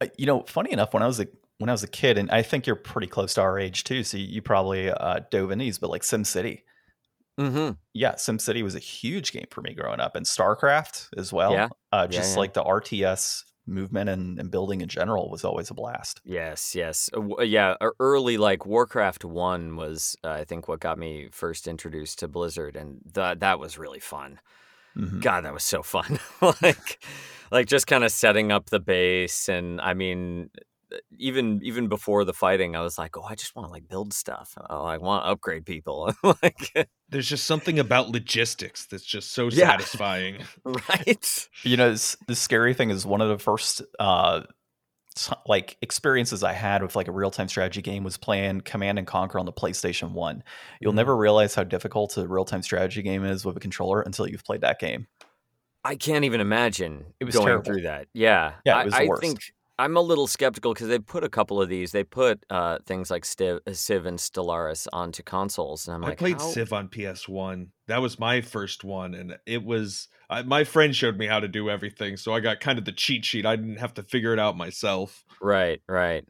Uh, 0.00 0.06
you 0.18 0.26
know, 0.26 0.42
funny 0.46 0.72
enough, 0.72 0.94
when 0.94 1.02
I 1.02 1.06
was 1.06 1.20
a 1.20 1.26
when 1.58 1.68
I 1.68 1.72
was 1.72 1.82
a 1.82 1.88
kid, 1.88 2.18
and 2.18 2.30
I 2.30 2.42
think 2.42 2.66
you're 2.66 2.76
pretty 2.76 3.06
close 3.06 3.34
to 3.34 3.40
our 3.42 3.58
age 3.58 3.84
too, 3.84 4.02
so 4.02 4.16
you 4.16 4.42
probably 4.42 4.90
uh, 4.90 5.20
dove 5.30 5.50
in 5.50 5.58
these, 5.58 5.78
but 5.78 5.90
like 5.90 6.02
SimCity, 6.02 6.62
Mm-hmm. 7.38 7.72
yeah, 7.92 8.12
SimCity 8.14 8.62
was 8.62 8.74
a 8.76 8.80
huge 8.80 9.32
game 9.32 9.46
for 9.50 9.60
me 9.60 9.74
growing 9.74 10.00
up, 10.00 10.14
and 10.16 10.24
StarCraft 10.24 11.08
as 11.16 11.32
well. 11.32 11.52
Yeah. 11.52 11.68
uh, 11.92 12.06
just 12.06 12.34
yeah. 12.34 12.40
like 12.40 12.54
the 12.54 12.62
RTS 12.62 13.42
movement 13.66 14.10
and, 14.10 14.38
and 14.38 14.50
building 14.50 14.82
in 14.82 14.88
general 14.88 15.30
was 15.30 15.44
always 15.44 15.70
a 15.70 15.74
blast. 15.74 16.20
Yes, 16.24 16.74
yes. 16.74 17.08
Uh, 17.12 17.20
w- 17.20 17.48
yeah, 17.48 17.74
early 17.98 18.36
like 18.36 18.66
Warcraft 18.66 19.24
1 19.24 19.76
was 19.76 20.16
uh, 20.22 20.30
I 20.30 20.44
think 20.44 20.68
what 20.68 20.80
got 20.80 20.98
me 20.98 21.28
first 21.32 21.66
introduced 21.66 22.18
to 22.20 22.28
Blizzard 22.28 22.76
and 22.76 23.00
that 23.14 23.40
that 23.40 23.58
was 23.58 23.78
really 23.78 24.00
fun. 24.00 24.38
Mhm. 24.96 25.20
God, 25.22 25.44
that 25.44 25.52
was 25.54 25.64
so 25.64 25.82
fun. 25.82 26.18
like 26.62 27.02
like 27.50 27.66
just 27.66 27.86
kind 27.86 28.04
of 28.04 28.12
setting 28.12 28.52
up 28.52 28.70
the 28.70 28.80
base 28.80 29.48
and 29.48 29.80
I 29.80 29.94
mean 29.94 30.50
even 31.18 31.60
even 31.62 31.88
before 31.88 32.24
the 32.24 32.32
fighting 32.32 32.76
I 32.76 32.80
was 32.80 32.98
like, 32.98 33.16
"Oh, 33.16 33.22
I 33.24 33.34
just 33.34 33.56
want 33.56 33.66
to 33.68 33.72
like 33.72 33.88
build 33.88 34.12
stuff. 34.14 34.56
Oh, 34.70 34.84
I 34.84 34.98
want 34.98 35.24
to 35.24 35.30
upgrade 35.30 35.66
people." 35.66 36.12
like 36.42 36.88
There's 37.08 37.28
just 37.28 37.44
something 37.46 37.78
about 37.78 38.10
logistics 38.10 38.86
that's 38.86 39.04
just 39.04 39.32
so 39.32 39.48
Yeah. 39.48 39.70
satisfying. 39.70 40.38
right? 40.64 41.48
You 41.64 41.76
know, 41.76 41.90
it's, 41.90 42.16
the 42.28 42.34
scary 42.36 42.74
thing 42.74 42.90
is 42.90 43.04
one 43.06 43.20
of 43.20 43.28
the 43.28 43.38
first 43.38 43.82
uh, 43.98 44.42
s- 44.44 44.46
like 45.46 45.76
experiences 45.82 46.42
I 46.42 46.52
had 46.52 46.82
with 46.82 46.96
like 46.96 47.08
a 47.08 47.12
real 47.12 47.30
time 47.30 47.48
strategy 47.48 47.82
game 47.82 48.02
was 48.04 48.16
playing 48.16 48.62
Command 48.62 48.98
and 48.98 49.06
Conquer 49.06 49.38
on 49.38 49.46
the 49.46 49.52
PlayStation 49.52 50.12
One. 50.12 50.42
You'll 50.80 50.92
Mhm. 50.92 50.96
never 50.96 51.16
realize 51.16 51.54
how 51.54 51.64
difficult 51.64 52.16
a 52.16 52.26
real 52.26 52.44
time 52.44 52.62
strategy 52.62 53.02
game 53.02 53.24
is 53.24 53.44
with 53.44 53.56
a 53.56 53.60
controller 53.60 54.00
until 54.02 54.28
you've 54.28 54.44
played 54.44 54.60
that 54.62 54.78
game. 54.80 55.06
I 55.84 55.96
can't 55.96 56.24
even 56.24 56.40
imagine 56.40 57.04
It 57.20 57.24
was 57.24 57.34
going 57.34 57.46
terrible. 57.46 57.64
through 57.64 57.82
that. 57.82 58.08
Yeah. 58.14 58.54
Yeah, 58.64 58.78
it 58.78 58.80
I, 58.80 58.84
was 58.84 58.94
the 58.94 59.00
I 59.12 59.16
think 59.20 59.40
I'm 59.78 59.96
a 59.96 60.00
little 60.00 60.26
skeptical 60.28 60.72
because 60.72 60.86
they 60.88 60.98
put 61.00 61.24
a 61.24 61.28
couple 61.28 61.60
of 61.60 61.68
these. 61.68 61.92
They 61.92 62.04
put 62.04 62.44
uh, 62.48 62.78
things 62.86 63.10
like 63.10 63.24
Civ, 63.24 63.58
Civ 63.72 64.06
and 64.06 64.18
Stellaris 64.18 64.86
onto 64.92 65.22
consoles, 65.24 65.86
and 65.88 65.96
I'm 65.96 66.04
I 66.04 66.08
like, 66.10 66.18
played 66.18 66.40
how? 66.40 66.48
Civ 66.48 66.72
on 66.72 66.88
PS1. 66.88 67.66
That 67.88 68.00
was 68.00 68.18
my 68.18 68.40
first 68.40 68.84
one, 68.84 69.14
and 69.14 69.36
it 69.46 69.62
was 69.64 70.08
I, 70.34 70.42
my 70.42 70.64
friend 70.64 70.94
showed 70.94 71.16
me 71.18 71.26
how 71.26 71.40
to 71.40 71.48
do 71.48 71.70
everything, 71.70 72.16
so 72.16 72.32
I 72.32 72.40
got 72.40 72.60
kind 72.60 72.78
of 72.78 72.84
the 72.84 72.92
cheat 72.92 73.24
sheet. 73.24 73.46
I 73.46 73.56
didn't 73.56 73.76
have 73.76 73.94
to 73.94 74.02
figure 74.02 74.32
it 74.32 74.38
out 74.38 74.56
myself. 74.56 75.24
Right, 75.40 75.80
right. 75.88 76.24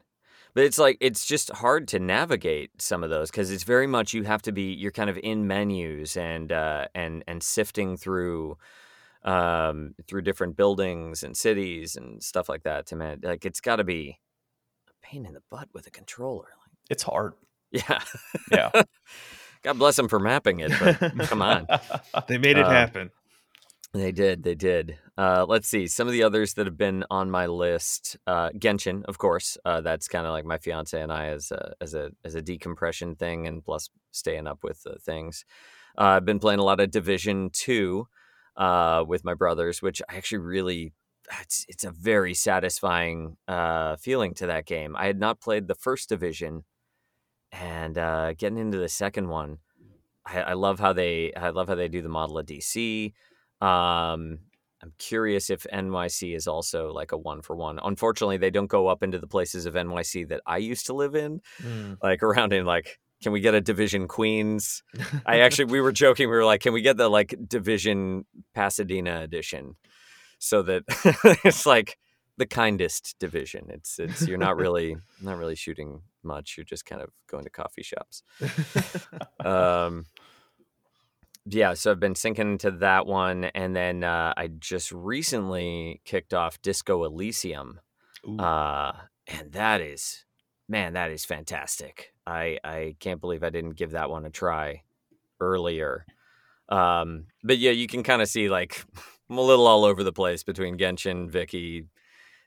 But 0.53 0.63
it's 0.63 0.77
like 0.77 0.97
it's 1.01 1.25
just 1.25 1.51
hard 1.51 1.87
to 1.89 1.99
navigate 1.99 2.81
some 2.81 3.03
of 3.03 3.09
those 3.09 3.29
because 3.29 3.51
it's 3.51 3.63
very 3.63 3.87
much 3.87 4.13
you 4.13 4.23
have 4.23 4.41
to 4.43 4.51
be 4.53 4.73
you're 4.73 4.91
kind 4.91 5.09
of 5.09 5.17
in 5.17 5.47
menus 5.47 6.15
and 6.15 6.51
uh, 6.51 6.85
and 6.95 7.23
and 7.27 7.43
sifting 7.43 7.97
through 7.97 8.57
um, 9.23 9.95
through 10.07 10.21
different 10.21 10.55
buildings 10.55 11.23
and 11.23 11.35
cities 11.35 11.95
and 11.97 12.23
stuff 12.23 12.47
like 12.47 12.63
that 12.63 12.85
to 12.87 12.95
man 12.95 13.19
like 13.23 13.43
it's 13.45 13.59
got 13.59 13.77
to 13.77 13.83
be 13.83 14.19
a 14.87 14.93
pain 15.05 15.25
in 15.25 15.33
the 15.33 15.41
butt 15.51 15.67
with 15.73 15.87
a 15.87 15.91
controller. 15.91 16.43
Like, 16.61 16.77
It's 16.89 17.03
hard. 17.03 17.33
yeah, 17.71 17.99
Yeah. 18.51 18.69
God 19.63 19.79
bless 19.79 19.95
them 19.95 20.07
for 20.07 20.19
mapping 20.19 20.59
it, 20.59 20.71
but 20.79 20.99
come 21.27 21.41
on. 21.41 21.67
They 22.27 22.37
made 22.37 22.57
it 22.57 22.65
Uh, 22.65 22.69
happen. 22.69 23.09
They 23.95 24.11
did. 24.11 24.43
They 24.43 24.55
did. 24.55 24.97
Uh, 25.17 25.45
let's 25.47 25.69
see 25.69 25.87
some 25.87 26.05
of 26.05 26.11
the 26.11 26.23
others 26.23 26.55
that 26.55 26.65
have 26.65 26.77
been 26.77 27.05
on 27.09 27.31
my 27.31 27.45
list. 27.45 28.17
Uh, 28.27 28.49
Genshin, 28.49 29.05
of 29.05 29.17
course. 29.17 29.57
Uh, 29.63 29.79
that's 29.79 30.09
kind 30.09 30.25
of 30.25 30.33
like 30.33 30.43
my 30.43 30.57
fiance 30.57 30.99
and 31.01 31.13
I 31.13 31.27
as 31.27 31.49
a 31.51 31.73
as 31.79 31.93
a 31.93 32.11
as 32.25 32.35
a 32.35 32.41
decompression 32.41 33.15
thing, 33.15 33.47
and 33.47 33.63
plus 33.63 33.89
staying 34.11 34.47
up 34.47 34.59
with 34.63 34.85
uh, 34.85 34.95
things. 35.01 35.45
Uh, 35.97 36.17
I've 36.17 36.25
been 36.25 36.39
playing 36.39 36.59
a 36.59 36.63
lot 36.65 36.81
of 36.81 36.91
Division 36.91 37.51
Two 37.53 38.09
uh, 38.57 39.05
with 39.07 39.23
my 39.23 39.33
brothers, 39.33 39.81
which 39.81 40.01
I 40.09 40.17
actually 40.17 40.39
really. 40.39 40.91
It's 41.41 41.65
it's 41.69 41.85
a 41.85 41.91
very 41.91 42.33
satisfying 42.33 43.37
feeling 43.97 44.33
to 44.35 44.47
that 44.47 44.65
game. 44.65 44.97
I 44.97 45.05
had 45.05 45.19
not 45.19 45.39
played 45.39 45.67
the 45.67 45.73
first 45.73 46.09
division, 46.09 46.65
and 47.53 47.95
getting 48.37 48.57
into 48.57 48.77
the 48.77 48.89
second 48.89 49.29
one, 49.29 49.59
I, 50.25 50.41
I 50.41 50.53
love 50.53 50.81
how 50.81 50.91
they 50.91 51.33
I 51.33 51.49
love 51.49 51.69
how 51.69 51.75
they 51.75 51.87
do 51.87 52.01
the 52.01 52.09
model 52.09 52.37
of 52.37 52.45
DC. 52.45 53.13
Um, 53.61 54.39
I'm 54.81 54.93
curious 54.99 55.49
if 55.49 55.65
NYC 55.73 56.35
is 56.35 56.47
also 56.47 56.91
like 56.91 57.11
a 57.11 57.17
one 57.17 57.41
for 57.41 57.55
one. 57.55 57.79
Unfortunately, 57.83 58.37
they 58.37 58.51
don't 58.51 58.67
go 58.67 58.87
up 58.87 59.01
into 59.01 59.17
the 59.17 59.27
places 59.27 59.65
of 59.65 59.73
NYC 59.73 60.27
that 60.29 60.41
I 60.45 60.57
used 60.57 60.85
to 60.87 60.93
live 60.93 61.15
in, 61.15 61.41
like 62.03 62.23
around 62.23 62.53
in 62.53 62.65
like. 62.65 62.99
Can 63.23 63.31
we 63.31 63.39
get 63.39 63.55
a 63.55 63.61
Division 63.61 64.07
Queens? 64.07 64.83
I 65.25 65.39
actually 65.39 65.65
we 65.65 65.81
were 65.81 65.93
joking. 65.93 66.29
We 66.29 66.35
were 66.35 66.45
like, 66.45 66.61
can 66.61 66.73
we 66.73 66.81
get 66.81 66.97
the 66.97 67.09
like 67.09 67.33
Division 67.47 68.25
Pasadena 68.53 69.21
edition, 69.21 69.77
so 70.37 70.61
that 70.63 70.83
it's 71.43 71.65
like 71.65 71.97
the 72.37 72.45
kindest 72.45 73.15
division. 73.19 73.67
It's 73.69 73.99
it's 73.99 74.27
you're 74.27 74.37
not 74.37 74.57
really 74.57 74.97
not 75.21 75.37
really 75.37 75.55
shooting 75.55 76.01
much. 76.23 76.55
You're 76.57 76.65
just 76.65 76.85
kind 76.85 77.01
of 77.01 77.09
going 77.27 77.45
to 77.45 77.49
coffee 77.49 77.83
shops. 77.83 78.23
Um, 79.43 80.05
yeah, 81.47 81.73
so 81.75 81.91
I've 81.91 81.99
been 81.99 82.15
sinking 82.15 82.53
into 82.53 82.71
that 82.71 83.05
one, 83.05 83.45
and 83.45 83.75
then 83.75 84.03
uh, 84.03 84.33
I 84.35 84.47
just 84.47 84.91
recently 84.91 86.01
kicked 86.03 86.33
off 86.33 86.61
Disco 86.61 87.03
Elysium, 87.03 87.79
uh, 88.39 88.93
and 89.27 89.51
that 89.51 89.79
is, 89.81 90.25
man, 90.67 90.93
that 90.93 91.11
is 91.11 91.23
fantastic. 91.23 92.13
I 92.25 92.57
I 92.63 92.95
can't 92.99 93.21
believe 93.21 93.43
I 93.43 93.51
didn't 93.51 93.77
give 93.77 93.91
that 93.91 94.09
one 94.09 94.25
a 94.25 94.31
try 94.31 94.81
earlier. 95.39 96.05
Um, 96.69 97.27
but 97.43 97.59
yeah, 97.59 97.71
you 97.71 97.87
can 97.87 98.01
kind 98.01 98.23
of 98.23 98.27
see 98.27 98.49
like 98.49 98.83
I'm 99.29 99.37
a 99.37 99.41
little 99.41 99.67
all 99.67 99.85
over 99.85 100.03
the 100.03 100.13
place 100.13 100.43
between 100.43 100.77
Genshin, 100.77 101.29
Vicky, 101.29 101.85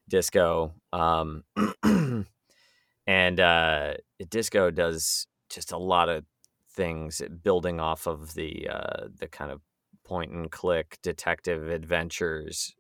Disco, 0.09 0.75
um, 0.93 1.45
and 3.07 3.41
uh, 3.41 3.95
Disco 4.29 4.71
does 4.71 5.29
just 5.51 5.73
a 5.73 5.79
lot 5.79 6.09
of 6.09 6.25
things 6.79 7.21
building 7.43 7.81
off 7.81 8.07
of 8.07 8.35
the 8.35 8.69
uh, 8.73 9.09
the 9.19 9.27
kind 9.27 9.51
of 9.51 9.61
point 10.05 10.31
and 10.31 10.51
click 10.53 10.97
detective 11.03 11.69
adventures 11.69 12.75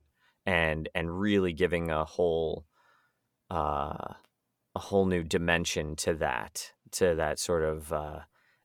and 0.47 0.89
and 0.95 1.21
really 1.21 1.53
giving 1.53 1.91
a 1.91 2.05
whole 2.05 2.65
uh, 3.51 4.15
a 4.77 4.79
whole 4.79 5.05
new 5.05 5.25
dimension 5.25 5.97
to 5.97 6.15
that 6.15 6.73
to 6.93 7.17
that 7.17 7.41
sort 7.41 7.65
of 7.65 7.93
uh, 7.93 8.21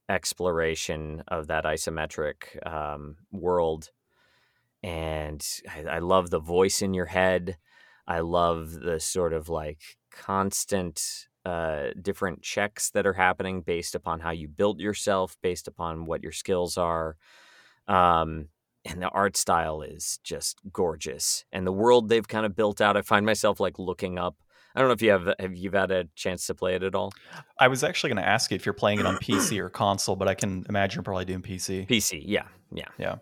exploration 0.07 1.23
of 1.27 1.47
that 1.47 1.65
isometric 1.65 2.65
um, 2.71 3.15
world. 3.31 3.89
And 4.83 5.43
I, 5.67 5.95
I 5.95 5.99
love 5.99 6.29
the 6.29 6.39
voice 6.39 6.81
in 6.83 6.93
your 6.93 7.07
head. 7.07 7.57
I 8.05 8.19
love 8.19 8.71
the 8.71 8.99
sort 8.99 9.33
of 9.33 9.49
like 9.49 9.81
constant 10.11 11.27
uh, 11.45 11.87
different 12.01 12.41
checks 12.41 12.89
that 12.91 13.05
are 13.05 13.13
happening 13.13 13.61
based 13.61 13.95
upon 13.95 14.19
how 14.19 14.31
you 14.31 14.47
built 14.47 14.79
yourself, 14.79 15.37
based 15.41 15.67
upon 15.67 16.05
what 16.05 16.23
your 16.23 16.31
skills 16.31 16.77
are. 16.77 17.17
Um, 17.87 18.47
and 18.85 19.01
the 19.01 19.09
art 19.09 19.37
style 19.37 19.81
is 19.81 20.19
just 20.23 20.59
gorgeous. 20.71 21.45
And 21.51 21.65
the 21.65 21.71
world 21.71 22.09
they've 22.09 22.27
kind 22.27 22.45
of 22.45 22.55
built 22.55 22.81
out, 22.81 22.97
I 22.97 23.01
find 23.01 23.25
myself 23.25 23.59
like 23.59 23.79
looking 23.79 24.17
up. 24.17 24.35
I 24.75 24.79
don't 24.79 24.89
know 24.89 24.93
if 24.93 25.01
you 25.01 25.11
have 25.11 25.33
have 25.39 25.55
you've 25.55 25.73
had 25.73 25.91
a 25.91 26.05
chance 26.15 26.47
to 26.47 26.55
play 26.55 26.75
it 26.75 26.83
at 26.83 26.95
all? 26.95 27.13
I 27.59 27.67
was 27.67 27.83
actually 27.83 28.09
going 28.09 28.23
to 28.23 28.27
ask 28.27 28.49
you 28.49 28.55
if 28.55 28.65
you're 28.65 28.73
playing 28.73 28.99
it 28.99 29.05
on 29.05 29.17
PC 29.17 29.59
or 29.59 29.69
console, 29.69 30.15
but 30.15 30.27
I 30.27 30.33
can 30.33 30.65
imagine 30.67 30.97
you're 30.97 31.03
probably 31.03 31.25
doing 31.25 31.43
PC. 31.43 31.87
PC, 31.87 32.23
yeah, 32.25 32.47
yeah, 32.73 32.87
yeah. 32.97 33.15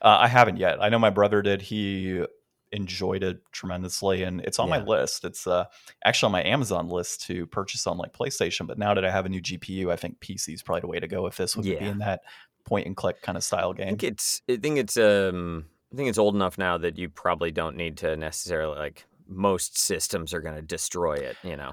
Uh, 0.00 0.18
I 0.20 0.28
haven't 0.28 0.58
yet. 0.58 0.80
I 0.80 0.88
know 0.90 1.00
my 1.00 1.10
brother 1.10 1.42
did. 1.42 1.60
He 1.60 2.24
enjoyed 2.72 3.22
it 3.22 3.40
tremendously, 3.52 4.22
and 4.22 4.40
it's 4.40 4.58
on 4.58 4.68
my 4.68 4.82
list. 4.82 5.24
It's 5.24 5.46
uh, 5.46 5.64
actually 6.04 6.26
on 6.26 6.32
my 6.32 6.44
Amazon 6.44 6.88
list 6.88 7.22
to 7.26 7.46
purchase 7.46 7.86
on 7.86 7.98
like 7.98 8.12
PlayStation. 8.12 8.66
But 8.66 8.78
now 8.78 8.94
that 8.94 9.04
I 9.04 9.10
have 9.10 9.26
a 9.26 9.28
new 9.28 9.40
GPU, 9.42 9.90
I 9.90 9.96
think 9.96 10.20
PC 10.20 10.54
is 10.54 10.62
probably 10.62 10.80
the 10.80 10.86
way 10.88 11.00
to 11.00 11.08
go 11.08 11.22
with 11.22 11.36
this. 11.36 11.56
With 11.56 11.66
it 11.66 11.74
Yeah. 11.74 11.80
being 11.80 11.98
that 11.98 12.22
point 12.64 12.86
and 12.86 12.96
click 12.96 13.20
kind 13.22 13.36
of 13.36 13.42
style 13.42 13.72
game 13.72 13.86
I 13.86 13.90
think 13.90 14.04
it's 14.04 14.40
I 14.48 14.56
think 14.56 14.78
it's 14.78 14.96
um 14.96 15.64
I 15.92 15.96
think 15.96 16.08
it's 16.08 16.16
old 16.18 16.34
enough 16.36 16.58
now 16.58 16.78
that 16.78 16.96
you 16.96 17.08
probably 17.08 17.50
don't 17.50 17.76
need 17.76 17.96
to 17.98 18.16
necessarily 18.16 18.78
like 18.78 19.04
most 19.26 19.76
systems 19.76 20.32
are 20.32 20.40
going 20.40 20.54
to 20.54 20.62
destroy 20.62 21.14
it, 21.14 21.36
you 21.42 21.56
know. 21.56 21.72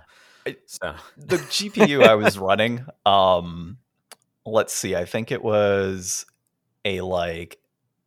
So 0.66 0.96
the 1.16 1.38
GPU 1.38 2.04
I 2.04 2.16
was 2.16 2.40
running, 2.40 2.86
um, 3.06 3.78
let's 4.46 4.74
see, 4.74 4.96
I 4.96 5.06
think 5.06 5.32
it 5.32 5.44
was 5.44 6.26
a 6.86 7.02
like 7.02 7.60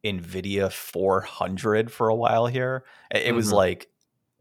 NVIDIA 0.05 0.71
400 0.71 1.93
for 1.93 2.09
a 2.09 2.15
while 2.15 2.47
here. 2.47 2.85
It, 3.11 3.27
it 3.27 3.33
was 3.33 3.53
like 3.53 3.89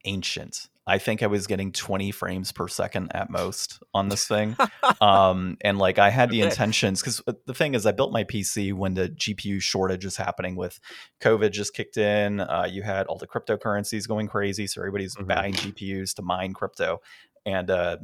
ancient. 0.06 0.68
I 0.88 0.98
think 0.98 1.22
I 1.22 1.28
was 1.28 1.46
getting 1.46 1.72
20 1.72 2.10
frames 2.12 2.52
per 2.52 2.68
second 2.68 3.12
at 3.14 3.30
most 3.30 3.82
on 3.94 4.10
this 4.10 4.28
thing. 4.28 4.58
um, 5.02 5.58
and 5.62 5.78
like 5.78 6.00
I 6.00 6.10
had 6.10 6.32
the 6.32 6.42
intentions 6.42 7.02
because 7.02 7.22
the 7.46 7.54
thing 7.54 7.76
is, 7.76 7.86
I 7.86 7.92
built 7.92 8.12
my 8.12 8.24
PC 8.24 8.74
when 8.74 8.96
the 8.96 9.10
GPU 9.10 9.62
shortage 9.62 10.04
was 10.04 10.18
happening 10.18 10.56
with 10.56 10.80
COVID 11.22 11.52
just 11.52 11.76
kicked 11.76 11.98
in. 11.98 12.40
Uh, 12.40 12.68
you 12.70 12.82
had 12.82 13.06
all 13.06 13.18
the 13.20 13.28
cryptocurrencies 13.28 14.08
going 14.08 14.28
crazy, 14.28 14.66
so 14.66 14.82
everybody's 14.82 15.16
Mhm. 15.16 15.28
buying 15.28 15.54
GPUs 15.54 16.16
to 16.16 16.24
mine 16.24 16.54
crypto, 16.54 17.00
and 17.46 17.70
uh, 17.70 17.98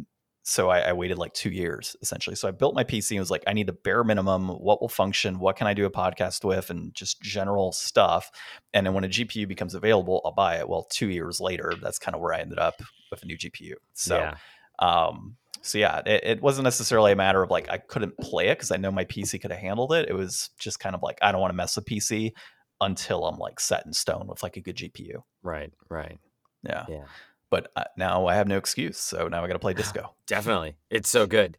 so 0.49 0.69
I, 0.69 0.79
I 0.79 0.93
waited 0.93 1.17
like 1.17 1.33
two 1.33 1.49
years 1.49 1.97
essentially. 2.01 2.37
So 2.37 2.47
I 2.47 2.51
built 2.51 2.73
my 2.73 2.85
PC 2.85 3.11
and 3.11 3.19
was 3.19 3.29
like, 3.29 3.43
I 3.45 3.51
need 3.51 3.67
the 3.67 3.73
bare 3.73 4.05
minimum. 4.05 4.47
What 4.47 4.79
will 4.79 4.87
function? 4.87 5.39
What 5.39 5.57
can 5.57 5.67
I 5.67 5.73
do 5.73 5.85
a 5.85 5.91
podcast 5.91 6.45
with? 6.45 6.69
And 6.69 6.95
just 6.95 7.21
general 7.21 7.73
stuff. 7.73 8.31
And 8.73 8.85
then 8.85 8.93
when 8.93 9.03
a 9.03 9.09
GPU 9.09 9.45
becomes 9.45 9.75
available, 9.75 10.21
I'll 10.23 10.31
buy 10.31 10.55
it. 10.55 10.69
Well, 10.69 10.87
two 10.89 11.09
years 11.09 11.41
later, 11.41 11.73
that's 11.81 11.99
kind 11.99 12.15
of 12.15 12.21
where 12.21 12.33
I 12.33 12.39
ended 12.39 12.59
up 12.59 12.81
with 13.11 13.23
a 13.23 13.25
new 13.25 13.37
GPU. 13.37 13.73
So 13.93 14.15
yeah. 14.19 14.35
um, 14.79 15.35
so 15.61 15.79
yeah, 15.79 16.01
it, 16.05 16.23
it 16.23 16.41
wasn't 16.41 16.63
necessarily 16.63 17.11
a 17.11 17.17
matter 17.17 17.43
of 17.43 17.51
like 17.51 17.69
I 17.69 17.77
couldn't 17.77 18.17
play 18.17 18.47
it 18.47 18.57
because 18.57 18.71
I 18.71 18.77
know 18.77 18.89
my 18.89 19.03
PC 19.03 19.41
could 19.41 19.51
have 19.51 19.59
handled 19.59 19.91
it. 19.91 20.07
It 20.07 20.13
was 20.13 20.51
just 20.57 20.79
kind 20.79 20.95
of 20.95 21.03
like 21.03 21.17
I 21.21 21.33
don't 21.33 21.41
want 21.41 21.51
to 21.51 21.57
mess 21.57 21.75
with 21.75 21.83
PC 21.83 22.31
until 22.79 23.25
I'm 23.25 23.37
like 23.37 23.59
set 23.59 23.85
in 23.85 23.91
stone 23.91 24.27
with 24.27 24.41
like 24.43 24.55
a 24.55 24.61
good 24.61 24.77
GPU. 24.77 25.23
Right, 25.43 25.73
right. 25.89 26.17
Yeah, 26.63 26.85
Yeah. 26.87 27.03
But 27.49 27.71
uh, 27.75 27.83
now 27.97 28.27
I 28.27 28.35
have 28.35 28.47
no 28.47 28.57
excuse, 28.57 28.97
so 28.97 29.27
now 29.27 29.43
I 29.43 29.47
got 29.47 29.53
to 29.53 29.59
play 29.59 29.73
disco. 29.73 30.13
Definitely. 30.27 30.77
It's 30.89 31.09
so 31.09 31.25
good. 31.25 31.57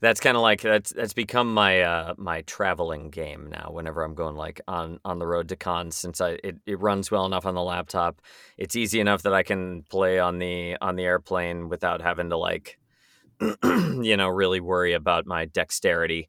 That's 0.00 0.20
kind 0.20 0.36
of 0.36 0.42
like 0.42 0.60
that's 0.60 0.92
that's 0.92 1.12
become 1.12 1.52
my 1.52 1.80
uh 1.82 2.14
my 2.16 2.42
traveling 2.42 3.10
game 3.10 3.48
now 3.50 3.70
whenever 3.72 4.04
I'm 4.04 4.14
going 4.14 4.36
like 4.36 4.60
on 4.68 5.00
on 5.04 5.18
the 5.18 5.26
road 5.26 5.48
to 5.48 5.56
cons 5.56 5.96
since 5.96 6.20
I 6.20 6.38
it, 6.44 6.56
it 6.66 6.80
runs 6.80 7.10
well 7.10 7.26
enough 7.26 7.44
on 7.46 7.54
the 7.56 7.62
laptop. 7.62 8.20
It's 8.56 8.76
easy 8.76 9.00
enough 9.00 9.22
that 9.22 9.34
I 9.34 9.42
can 9.42 9.82
play 9.90 10.20
on 10.20 10.38
the 10.38 10.76
on 10.80 10.94
the 10.94 11.04
airplane 11.04 11.68
without 11.68 12.00
having 12.00 12.30
to 12.30 12.36
like 12.36 12.78
you 13.64 14.16
know 14.16 14.28
really 14.28 14.60
worry 14.60 14.94
about 14.94 15.26
my 15.26 15.46
dexterity 15.46 16.28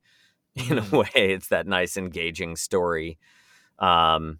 in 0.70 0.80
a 0.80 0.86
way. 0.92 1.10
It's 1.16 1.50
that 1.50 1.68
nice 1.68 1.98
engaging 1.98 2.56
story. 2.56 3.20
Um 3.80 4.40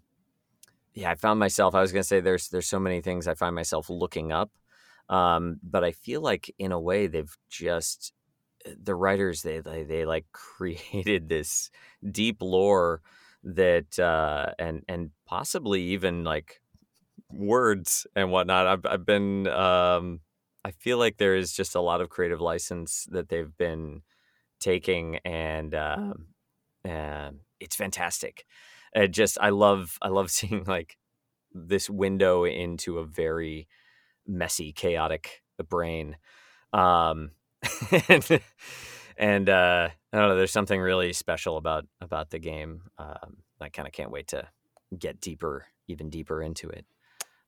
yeah, 1.00 1.10
I 1.10 1.14
found 1.14 1.40
myself 1.40 1.74
I 1.74 1.80
was 1.80 1.92
to 1.92 2.04
say 2.04 2.20
there's 2.20 2.48
there's 2.48 2.68
so 2.68 2.80
many 2.80 3.00
things 3.00 3.26
I 3.26 3.34
find 3.34 3.54
myself 3.54 3.90
looking 3.90 4.32
up 4.32 4.50
um, 5.08 5.58
but 5.62 5.82
I 5.84 5.92
feel 5.92 6.20
like 6.20 6.54
in 6.58 6.72
a 6.72 6.80
way 6.80 7.06
they've 7.06 7.36
just 7.50 8.12
the 8.82 8.94
writers 8.94 9.42
they 9.42 9.60
they, 9.60 9.84
they 9.84 10.04
like 10.04 10.26
created 10.32 11.28
this 11.28 11.70
deep 12.10 12.38
lore 12.42 13.02
that 13.44 13.98
uh, 13.98 14.52
and 14.58 14.84
and 14.88 15.10
possibly 15.26 15.82
even 15.82 16.24
like 16.24 16.60
words 17.30 18.06
and 18.16 18.30
whatnot. 18.30 18.66
I've 18.66 18.86
I've 18.86 19.06
been 19.06 19.46
um, 19.48 20.20
I 20.64 20.72
feel 20.72 20.98
like 20.98 21.16
there 21.18 21.36
is 21.36 21.52
just 21.52 21.74
a 21.74 21.80
lot 21.80 22.00
of 22.00 22.10
creative 22.10 22.40
license 22.40 23.06
that 23.10 23.28
they've 23.28 23.56
been 23.56 24.02
taking, 24.60 25.18
and 25.24 25.74
uh, 25.74 26.14
it's 27.60 27.76
fantastic. 27.76 28.46
It 28.94 29.08
just 29.08 29.38
I 29.40 29.50
love 29.50 29.98
I 30.02 30.08
love 30.08 30.30
seeing 30.30 30.64
like 30.64 30.96
this 31.52 31.90
window 31.90 32.44
into 32.44 32.98
a 32.98 33.04
very 33.04 33.68
messy, 34.26 34.72
chaotic 34.72 35.42
brain. 35.68 36.16
Um, 36.72 37.32
and 38.08 38.40
and 39.16 39.48
uh, 39.48 39.88
I 40.12 40.16
don't 40.16 40.28
know. 40.28 40.36
There's 40.36 40.52
something 40.52 40.80
really 40.80 41.12
special 41.12 41.56
about 41.56 41.86
about 42.00 42.30
the 42.30 42.38
game. 42.38 42.82
Um, 42.98 43.38
I 43.60 43.68
kind 43.68 43.86
of 43.86 43.92
can't 43.92 44.10
wait 44.10 44.28
to 44.28 44.48
get 44.98 45.20
deeper, 45.20 45.66
even 45.88 46.10
deeper 46.10 46.42
into 46.42 46.68
it. 46.68 46.86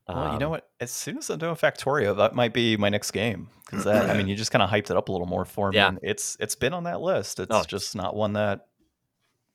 Well, 0.07 0.33
you 0.33 0.39
know 0.39 0.47
um, 0.47 0.51
what? 0.51 0.69
As 0.81 0.91
soon 0.91 1.17
as 1.17 1.29
I'm 1.29 1.39
doing 1.39 1.55
Factorio, 1.55 2.17
that 2.17 2.35
might 2.35 2.53
be 2.53 2.75
my 2.75 2.89
next 2.89 3.11
game 3.11 3.47
because 3.65 3.83
that. 3.85 4.09
I 4.09 4.17
mean, 4.17 4.27
you 4.27 4.35
just 4.35 4.51
kind 4.51 4.61
of 4.61 4.69
hyped 4.69 4.91
it 4.91 4.97
up 4.97 5.09
a 5.09 5.11
little 5.11 5.27
more 5.27 5.45
for 5.45 5.71
me. 5.71 5.77
Yeah. 5.77 5.93
It's 6.01 6.37
it's 6.39 6.55
been 6.55 6.73
on 6.73 6.83
that 6.83 7.01
list. 7.01 7.39
It's 7.39 7.49
oh. 7.49 7.63
just 7.63 7.95
not 7.95 8.15
one 8.15 8.33
that 8.33 8.67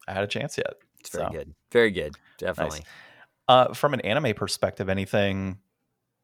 I 0.07 0.14
had 0.14 0.24
a 0.24 0.29
chance 0.29 0.57
yet. 0.57 0.74
It's 1.01 1.11
very 1.11 1.27
so. 1.27 1.33
good. 1.33 1.55
Very 1.73 1.91
good. 1.91 2.15
Definitely. 2.39 2.81
Nice. 2.81 2.89
Uh, 3.49 3.75
from 3.75 3.95
an 3.95 4.01
anime 4.03 4.35
perspective, 4.35 4.89
anything 4.89 5.59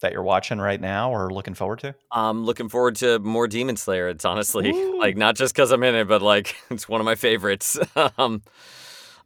that 0.01 0.13
you're 0.13 0.23
watching 0.23 0.59
right 0.59 0.81
now 0.81 1.11
or 1.11 1.33
looking 1.33 1.55
forward 1.55 1.79
to? 1.81 1.95
I'm 2.13 2.45
looking 2.45 2.69
forward 2.69 2.97
to 2.97 3.19
more 3.21 3.49
Demon 3.49 3.77
Slayer. 3.77 4.09
It's 4.09 4.25
honestly 4.25 4.71
Ooh. 4.71 4.99
like 5.01 5.17
not 5.17 5.37
just 5.37 5.55
because 5.55 5.71
I'm 5.71 5.83
in 5.83 5.95
it, 5.95 6.09
but 6.09 6.21
like 6.21 6.55
it's 6.71 6.89
one 6.89 7.01
of 7.01 7.05
my 7.05 7.15
favorites. 7.15 7.79
um, 8.19 8.43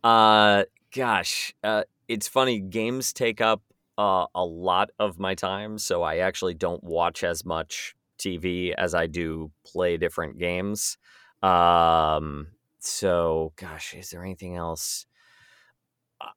uh, 0.04 0.64
gosh, 0.94 1.52
uh, 1.64 1.82
it's 2.06 2.28
funny. 2.28 2.60
Games 2.60 3.12
take 3.12 3.40
up 3.40 3.62
uh, 3.98 4.26
a 4.34 4.44
lot 4.44 4.90
of 5.00 5.18
my 5.18 5.34
time, 5.34 5.78
so 5.78 6.02
I 6.02 6.18
actually 6.18 6.54
don't 6.54 6.82
watch 6.84 7.24
as 7.24 7.44
much 7.44 7.96
TV 8.18 8.72
as 8.78 8.94
I 8.94 9.08
do 9.08 9.50
play 9.64 9.96
different 9.96 10.38
games. 10.38 10.96
Um, 11.42 12.48
so, 12.78 13.52
gosh, 13.56 13.94
is 13.94 14.10
there 14.10 14.22
anything 14.22 14.54
else? 14.54 15.06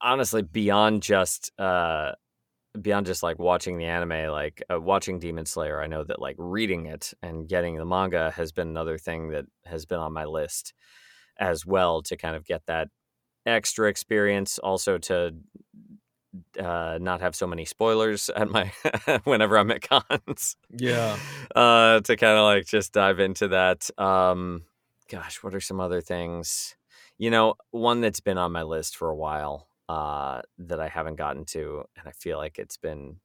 Honestly, 0.02 0.42
beyond 0.42 1.02
just 1.02 1.52
uh, 1.60 2.12
beyond 2.80 3.06
just 3.06 3.24
like 3.24 3.40
watching 3.40 3.78
the 3.78 3.86
anime, 3.86 4.32
like 4.32 4.64
uh, 4.72 4.80
watching 4.80 5.20
Demon 5.20 5.46
Slayer, 5.46 5.82
I 5.82 5.88
know 5.88 6.04
that 6.04 6.22
like 6.22 6.36
reading 6.38 6.86
it 6.86 7.14
and 7.22 7.48
getting 7.48 7.78
the 7.78 7.86
manga 7.86 8.32
has 8.32 8.52
been 8.52 8.70
another 8.70 8.98
thing 8.98 9.30
that 9.30 9.46
has 9.66 9.86
been 9.86 10.00
on 10.00 10.14
my 10.14 10.26
list 10.26 10.74
as 11.38 11.66
well 11.66 12.02
to 12.04 12.16
kind 12.16 12.36
of 12.36 12.46
get 12.46 12.66
that 12.68 12.90
extra 13.46 13.90
experience. 13.90 14.60
Also 14.60 14.98
to 15.00 15.36
uh, 16.60 16.98
not 17.02 17.22
have 17.22 17.36
so 17.36 17.48
many 17.48 17.66
spoilers 17.66 18.30
at 18.30 18.50
my 18.50 18.72
whenever 19.24 19.58
I'm 19.58 19.72
at 19.72 19.82
cons. 19.82 20.56
Yeah. 20.70 21.18
Uh, 21.54 22.00
to 22.00 22.16
kind 22.16 22.38
of 22.38 22.46
like 22.46 22.66
just 22.66 22.94
dive 22.94 23.20
into 23.20 23.50
that. 23.50 23.90
Um, 24.00 24.62
gosh, 25.10 25.44
what 25.44 25.54
are 25.54 25.60
some 25.60 25.82
other 25.82 26.00
things? 26.00 26.78
You 27.18 27.30
know, 27.30 27.56
one 27.72 28.00
that's 28.00 28.22
been 28.22 28.38
on 28.38 28.54
my 28.54 28.64
list 28.64 28.96
for 28.96 29.10
a 29.10 29.16
while 29.16 29.68
uh, 29.90 30.42
that 30.58 30.80
I 30.80 30.88
haven't 30.88 31.18
gotten 31.18 31.46
to, 31.46 31.84
and 31.98 32.08
I 32.08 32.12
feel 32.12 32.38
like 32.38 32.60
it's 32.60 32.78
been 32.78 33.18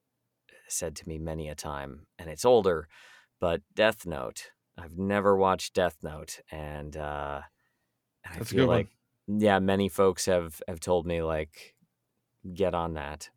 said 0.69 0.97
to 0.97 1.09
me 1.09 1.19
many 1.19 1.49
a 1.49 1.55
time, 1.55 2.07
and 2.19 2.29
it's 2.29 2.45
older, 2.45 2.89
but 3.41 3.63
Death 3.75 4.07
Note. 4.07 4.51
I've 4.79 4.99
never 4.99 5.37
watched 5.37 5.75
Death 5.75 5.97
Note, 6.03 6.41
and, 6.51 6.97
uh, 6.97 7.41
and 8.25 8.43
I 8.43 8.45
feel 8.45 8.67
like 8.67 8.89
one. 9.27 9.41
yeah, 9.41 9.59
many 9.59 9.89
folks 9.89 10.27
have 10.27 10.61
have 10.69 10.81
told 10.81 11.07
me 11.07 11.23
like 11.23 11.75
get 12.53 12.75
on 12.75 12.95
that. 12.95 13.31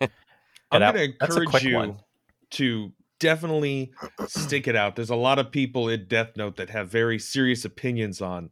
I'm 0.70 0.80
going 0.80 0.94
to 0.94 1.04
encourage 1.04 1.62
you 1.62 1.76
one. 1.76 1.98
to 2.52 2.92
definitely 3.20 3.92
stick 4.26 4.68
it 4.68 4.76
out. 4.76 4.96
There's 4.96 5.10
a 5.10 5.16
lot 5.16 5.38
of 5.38 5.50
people 5.50 5.88
in 5.88 6.06
Death 6.06 6.36
Note 6.36 6.56
that 6.56 6.70
have 6.70 6.88
very 6.88 7.18
serious 7.18 7.64
opinions 7.64 8.20
on 8.20 8.50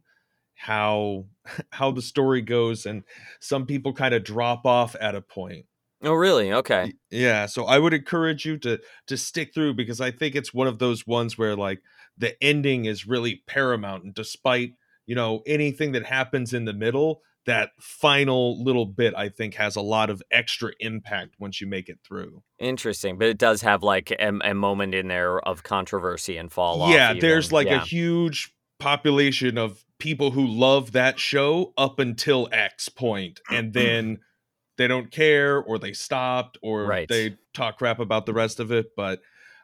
how 0.55 1.25
how 1.71 1.91
the 1.91 2.01
story 2.01 2.41
goes 2.41 2.85
and 2.85 3.03
some 3.39 3.65
people 3.65 3.93
kind 3.93 4.13
of 4.13 4.23
drop 4.23 4.65
off 4.65 4.95
at 4.99 5.15
a 5.15 5.21
point 5.21 5.65
oh 6.03 6.13
really 6.13 6.51
okay 6.51 6.93
yeah 7.11 7.45
so 7.45 7.65
i 7.65 7.77
would 7.77 7.93
encourage 7.93 8.45
you 8.45 8.57
to 8.57 8.79
to 9.07 9.17
stick 9.17 9.53
through 9.53 9.73
because 9.73 10.01
i 10.01 10.11
think 10.11 10.35
it's 10.35 10.53
one 10.53 10.67
of 10.67 10.79
those 10.79 11.05
ones 11.05 11.37
where 11.37 11.55
like 11.55 11.81
the 12.17 12.41
ending 12.43 12.85
is 12.85 13.05
really 13.05 13.43
paramount 13.47 14.03
and 14.03 14.13
despite 14.13 14.73
you 15.05 15.15
know 15.15 15.41
anything 15.45 15.91
that 15.91 16.05
happens 16.05 16.53
in 16.53 16.65
the 16.65 16.73
middle 16.73 17.21
that 17.45 17.69
final 17.79 18.63
little 18.63 18.85
bit 18.85 19.13
i 19.15 19.29
think 19.29 19.53
has 19.53 19.75
a 19.75 19.81
lot 19.81 20.09
of 20.09 20.21
extra 20.31 20.71
impact 20.79 21.35
once 21.39 21.61
you 21.61 21.67
make 21.67 21.89
it 21.89 21.99
through 22.03 22.41
interesting 22.59 23.17
but 23.17 23.27
it 23.27 23.37
does 23.37 23.61
have 23.61 23.83
like 23.83 24.11
a, 24.11 24.33
a 24.43 24.53
moment 24.53 24.95
in 24.95 25.07
there 25.07 25.39
of 25.39 25.63
controversy 25.63 26.37
and 26.37 26.51
fall 26.51 26.81
off. 26.81 26.91
yeah 26.91 27.11
off 27.11 27.19
there's 27.19 27.51
like 27.51 27.67
yeah. 27.67 27.81
a 27.81 27.85
huge 27.85 28.54
population 28.79 29.57
of 29.57 29.85
people 29.99 30.31
who 30.31 30.45
love 30.45 30.91
that 30.91 31.19
show 31.19 31.73
up 31.77 31.99
until 31.99 32.49
X 32.51 32.89
point, 32.89 33.41
and 33.49 33.73
then 33.73 34.19
they 34.77 34.87
don't 34.87 35.11
care 35.11 35.57
or 35.57 35.79
they 35.79 35.93
stopped 35.93 36.57
or 36.61 36.85
right. 36.85 37.07
they 37.07 37.37
talk 37.53 37.77
crap 37.77 37.99
about 37.99 38.25
the 38.25 38.33
rest 38.33 38.59
of 38.59 38.71
it. 38.71 38.87
But 38.95 39.21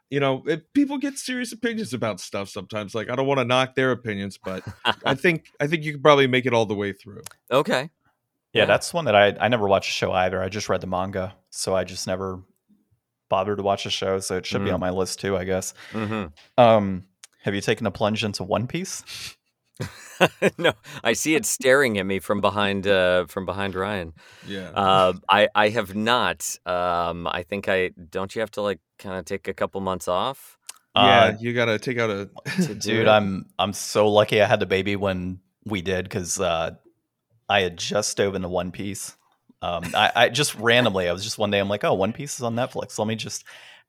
you 0.09 0.19
know, 0.19 0.43
it, 0.45 0.73
people 0.73 0.97
get 0.97 1.17
serious 1.17 1.51
opinions 1.53 1.93
about 1.93 2.19
stuff 2.19 2.49
sometimes. 2.49 2.93
Like 2.93 3.09
I 3.09 3.15
don't 3.15 3.27
want 3.27 3.39
to 3.39 3.45
knock 3.45 3.75
their 3.75 3.91
opinions, 3.91 4.37
but 4.43 4.63
I 5.05 5.15
think 5.15 5.47
I 5.59 5.67
think 5.67 5.83
you 5.83 5.93
can 5.93 6.01
probably 6.01 6.27
make 6.27 6.45
it 6.45 6.53
all 6.53 6.65
the 6.65 6.75
way 6.75 6.93
through. 6.93 7.21
Okay. 7.49 7.89
Yeah, 8.53 8.63
yeah, 8.63 8.65
that's 8.65 8.93
one 8.93 9.05
that 9.05 9.15
I 9.15 9.35
I 9.39 9.47
never 9.47 9.67
watched 9.67 9.89
the 9.89 9.93
show 9.93 10.11
either. 10.11 10.41
I 10.41 10.49
just 10.49 10.67
read 10.67 10.81
the 10.81 10.87
manga, 10.87 11.35
so 11.51 11.73
I 11.73 11.85
just 11.85 12.05
never 12.05 12.41
bothered 13.29 13.57
to 13.57 13.63
watch 13.63 13.85
the 13.85 13.89
show. 13.89 14.19
So 14.19 14.37
it 14.37 14.45
should 14.45 14.57
mm-hmm. 14.57 14.65
be 14.65 14.71
on 14.71 14.79
my 14.81 14.89
list 14.89 15.21
too, 15.21 15.37
I 15.37 15.45
guess. 15.45 15.73
Mm-hmm. 15.93 16.61
Um, 16.61 17.03
have 17.41 17.55
you 17.55 17.61
taken 17.61 17.85
a 17.85 17.91
plunge 17.91 18.23
into 18.23 18.43
One 18.43 18.67
Piece? 18.67 19.35
no, 20.57 20.73
I 21.03 21.13
see 21.13 21.35
it 21.35 21.45
staring 21.45 21.97
at 21.97 22.05
me 22.05 22.19
from 22.19 22.41
behind 22.41 22.87
uh, 22.87 23.25
from 23.25 23.45
behind 23.45 23.75
Ryan. 23.75 24.13
Yeah. 24.47 24.69
Uh, 24.69 25.13
I 25.29 25.49
I 25.55 25.69
have 25.69 25.95
not. 25.95 26.57
Um, 26.65 27.27
I 27.27 27.43
think 27.43 27.67
I 27.67 27.89
don't. 28.09 28.33
You 28.35 28.41
have 28.41 28.51
to 28.51 28.61
like 28.61 28.79
kind 28.99 29.17
of 29.17 29.25
take 29.25 29.47
a 29.47 29.53
couple 29.53 29.81
months 29.81 30.07
off. 30.07 30.57
Yeah, 30.95 31.01
uh, 31.01 31.37
you 31.39 31.53
gotta 31.53 31.79
take 31.79 31.97
out 31.97 32.09
a. 32.09 32.29
dude, 32.75 33.07
I'm 33.07 33.47
I'm 33.57 33.73
so 33.73 34.09
lucky 34.09 34.41
I 34.41 34.45
had 34.45 34.59
the 34.59 34.65
baby 34.65 34.95
when 34.95 35.39
we 35.65 35.81
did 35.81 36.05
because 36.05 36.39
uh, 36.39 36.71
I 37.49 37.61
had 37.61 37.77
just 37.77 38.17
dove 38.17 38.35
into 38.35 38.49
One 38.49 38.71
Piece. 38.71 39.15
Um, 39.63 39.83
I, 39.93 40.11
I 40.15 40.29
just 40.29 40.55
randomly, 40.55 41.07
I 41.07 41.13
was 41.13 41.23
just 41.23 41.37
one 41.37 41.51
day, 41.51 41.59
I'm 41.59 41.69
like, 41.69 41.83
oh, 41.83 41.93
One 41.93 42.13
Piece 42.13 42.35
is 42.35 42.41
on 42.41 42.55
Netflix. 42.55 42.97
Let 42.97 43.07
me 43.07 43.15
just, 43.15 43.43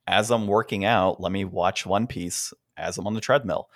as 0.06 0.30
I'm 0.30 0.46
working 0.46 0.84
out, 0.84 1.18
let 1.18 1.32
me 1.32 1.46
watch 1.46 1.86
One 1.86 2.06
Piece 2.06 2.52
as 2.76 2.98
I'm 2.98 3.06
on 3.06 3.14
the 3.14 3.20
treadmill 3.20 3.68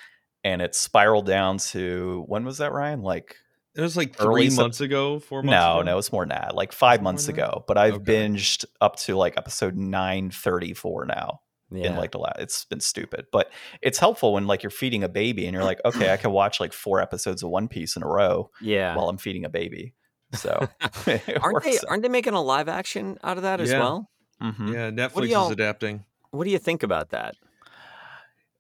and 0.45 0.63
it 0.63 0.75
spiraled 0.75 1.27
down 1.27 1.59
to 1.59 2.25
when 2.29 2.45
was 2.45 2.59
that, 2.59 2.73
Ryan? 2.73 3.03
Like 3.03 3.37
it 3.75 3.81
was 3.81 3.97
like 3.97 4.17
three 4.17 4.49
months 4.51 4.81
ago, 4.81 5.19
four 5.19 5.43
months. 5.43 5.51
No, 5.51 5.81
ago? 5.81 5.83
no, 5.83 5.99
it's 5.99 6.13
more 6.13 6.23
than 6.23 6.31
that. 6.31 6.55
Like 6.55 6.73
five 6.73 7.03
months 7.03 7.29
ago. 7.29 7.65
But 7.67 7.77
I've 7.77 7.95
okay. 7.97 8.27
binged 8.27 8.65
up 8.81 8.97
to 9.01 9.17
like 9.17 9.37
episode 9.37 9.77
nine 9.77 10.31
thirty 10.31 10.73
four 10.73 11.05
now. 11.05 11.41
Yeah. 11.73 11.89
In 11.89 11.97
like 11.97 12.13
the 12.13 12.19
last, 12.19 12.39
it's 12.39 12.65
been 12.65 12.79
stupid, 12.79 13.27
but 13.33 13.51
it's 13.83 13.99
helpful 13.99 14.35
when 14.35 14.47
like 14.47 14.63
you're 14.63 14.71
feeding 14.71 15.03
a 15.03 15.09
baby 15.09 15.47
and 15.47 15.53
you're 15.53 15.65
like, 15.65 15.81
okay, 15.85 16.13
I 16.13 16.17
can 16.17 16.31
watch 16.31 16.61
like 16.61 16.73
four 16.73 17.01
episodes 17.01 17.43
of 17.43 17.51
One 17.51 17.67
Piece 17.67 17.97
in 17.97 18.05
a 18.05 18.07
row. 18.07 18.51
Yeah. 18.61 18.95
While 18.95 19.09
I'm 19.09 19.19
feeding 19.19 19.45
a 19.45 19.49
baby. 19.49 19.93
So 20.33 20.69
aren't 21.43 21.65
they 21.65 21.79
aren't 21.89 22.03
they 22.03 22.09
making 22.09 22.35
a 22.35 22.41
live 22.41 22.69
action 22.69 23.19
out 23.25 23.37
of 23.37 23.43
that 23.43 23.61
as 23.61 23.73
well? 23.73 24.09
Mm-hmm. 24.41 24.73
Yeah, 24.73 24.91
Netflix 24.91 25.47
is 25.47 25.51
adapting. 25.51 26.05
What 26.31 26.45
do 26.45 26.51
you 26.51 26.59
think 26.59 26.85
about 26.85 27.11
that? 27.11 27.35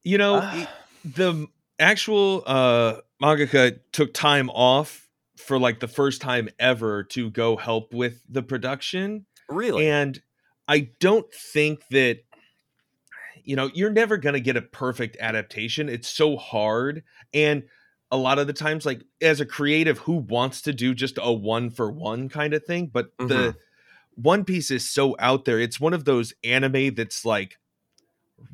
You 0.06 0.18
know, 0.18 0.36
uh, 0.36 0.66
the 1.04 1.48
actual 1.80 2.44
uh 2.46 3.00
mangaka 3.20 3.80
took 3.90 4.14
time 4.14 4.50
off 4.50 5.08
for 5.36 5.58
like 5.58 5.80
the 5.80 5.88
first 5.88 6.20
time 6.20 6.48
ever 6.60 7.02
to 7.04 7.28
go 7.30 7.56
help 7.56 7.92
with 7.92 8.22
the 8.28 8.42
production. 8.42 9.26
Really? 9.48 9.88
And 9.88 10.22
I 10.68 10.90
don't 11.00 11.26
think 11.34 11.80
that 11.90 12.20
you 13.42 13.56
know, 13.56 13.68
you're 13.74 13.90
never 13.90 14.16
going 14.16 14.34
to 14.34 14.40
get 14.40 14.56
a 14.56 14.62
perfect 14.62 15.16
adaptation. 15.20 15.88
It's 15.88 16.08
so 16.08 16.36
hard 16.36 17.02
and 17.34 17.64
a 18.10 18.16
lot 18.16 18.38
of 18.38 18.46
the 18.46 18.52
times 18.52 18.86
like 18.86 19.02
as 19.20 19.40
a 19.40 19.46
creative 19.46 19.98
who 19.98 20.18
wants 20.18 20.62
to 20.62 20.72
do 20.72 20.94
just 20.94 21.18
a 21.20 21.32
one 21.32 21.70
for 21.70 21.90
one 21.90 22.28
kind 22.28 22.54
of 22.54 22.64
thing, 22.64 22.90
but 22.92 23.16
mm-hmm. 23.16 23.26
the 23.26 23.56
One 24.14 24.44
Piece 24.44 24.70
is 24.70 24.88
so 24.88 25.16
out 25.18 25.44
there. 25.44 25.60
It's 25.60 25.80
one 25.80 25.94
of 25.94 26.04
those 26.04 26.32
anime 26.44 26.94
that's 26.94 27.24
like 27.24 27.58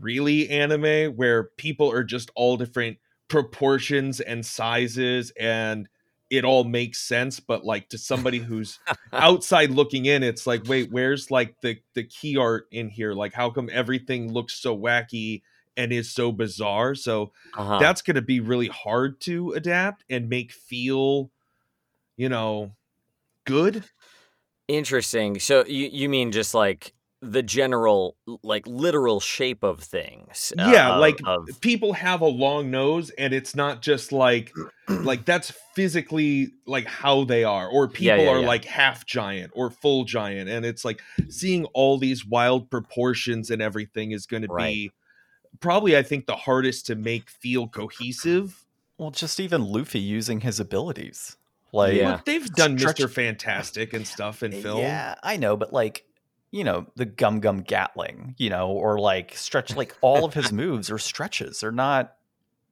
really 0.00 0.48
anime 0.48 1.14
where 1.16 1.44
people 1.56 1.90
are 1.90 2.04
just 2.04 2.30
all 2.34 2.56
different 2.56 2.98
proportions 3.28 4.20
and 4.20 4.44
sizes 4.44 5.32
and 5.38 5.88
it 6.30 6.44
all 6.44 6.64
makes 6.64 6.98
sense 6.98 7.40
but 7.40 7.64
like 7.64 7.88
to 7.90 7.98
somebody 7.98 8.38
who's 8.38 8.78
outside 9.12 9.70
looking 9.70 10.06
in 10.06 10.22
it's 10.22 10.46
like 10.46 10.66
wait 10.66 10.90
where's 10.90 11.30
like 11.30 11.60
the 11.60 11.78
the 11.94 12.04
key 12.04 12.36
art 12.36 12.66
in 12.70 12.88
here? 12.88 13.12
Like 13.12 13.32
how 13.34 13.50
come 13.50 13.68
everything 13.72 14.32
looks 14.32 14.54
so 14.54 14.76
wacky 14.76 15.42
and 15.76 15.92
is 15.92 16.10
so 16.10 16.32
bizarre? 16.32 16.94
So 16.94 17.32
uh-huh. 17.54 17.78
that's 17.78 18.02
going 18.02 18.16
to 18.16 18.22
be 18.22 18.40
really 18.40 18.68
hard 18.68 19.20
to 19.22 19.52
adapt 19.52 20.04
and 20.10 20.28
make 20.28 20.52
feel 20.52 21.30
you 22.16 22.28
know 22.28 22.72
good. 23.44 23.84
Interesting. 24.68 25.38
So 25.38 25.64
you 25.66 25.88
you 25.92 26.08
mean 26.08 26.32
just 26.32 26.54
like 26.54 26.94
the 27.24 27.42
general 27.42 28.16
like 28.42 28.66
literal 28.66 29.20
shape 29.20 29.62
of 29.62 29.78
things. 29.80 30.52
uh, 30.58 30.70
Yeah, 30.74 30.94
of- 30.94 31.00
like 31.00 31.20
of 31.24 31.60
people 31.60 31.92
have 31.92 32.20
a 32.20 32.26
long 32.26 32.68
nose 32.70 33.10
and 33.10 33.32
it's 33.32 33.54
not 33.54 33.80
just 33.80 34.10
like 34.10 34.52
like 34.88 35.24
that's 35.24 35.52
physically 35.74 36.50
like 36.66 36.84
how 36.86 37.22
they 37.22 37.44
are 37.44 37.68
or 37.68 37.86
people 37.86 38.16
yeah, 38.24 38.28
are 38.28 38.40
yeah. 38.40 38.46
like 38.46 38.64
half 38.64 39.06
giant 39.06 39.52
or 39.54 39.70
full 39.70 40.04
giant 40.04 40.50
and 40.50 40.66
it's 40.66 40.84
like 40.84 41.00
seeing 41.28 41.64
all 41.66 41.96
these 41.96 42.26
wild 42.26 42.68
proportions 42.70 43.50
and 43.50 43.62
everything 43.62 44.10
is 44.10 44.26
going 44.26 44.42
to 44.42 44.52
be 44.56 44.90
probably 45.60 45.96
I 45.96 46.02
think 46.02 46.26
the 46.26 46.34
hardest 46.36 46.86
to 46.86 46.96
make 46.96 47.30
feel 47.30 47.68
cohesive. 47.68 48.64
Well, 48.98 49.12
just 49.12 49.38
even 49.38 49.64
Luffy 49.64 50.00
using 50.00 50.40
his 50.40 50.58
abilities. 50.58 51.36
Like 51.72 51.94
Yeah. 51.94 52.12
Look, 52.14 52.24
they've 52.24 52.50
done 52.52 52.76
Stretch- 52.78 52.96
Mr. 52.98 53.08
Fantastic 53.08 53.92
and 53.92 54.06
stuff 54.06 54.42
in 54.42 54.50
film. 54.50 54.80
Yeah, 54.80 55.14
I 55.22 55.36
know, 55.36 55.56
but 55.56 55.72
like, 55.72 56.04
you 56.52 56.62
know, 56.62 56.86
the 56.96 57.06
Gum 57.06 57.40
Gum 57.40 57.62
Gatling, 57.62 58.34
you 58.38 58.50
know, 58.50 58.68
or 58.70 59.00
like 59.00 59.34
stretch, 59.36 59.74
like 59.74 59.96
all 60.02 60.24
of 60.24 60.34
his 60.34 60.52
moves 60.62 60.90
are 60.90 60.98
stretches. 60.98 61.60
They're 61.60 61.72
not 61.72 62.14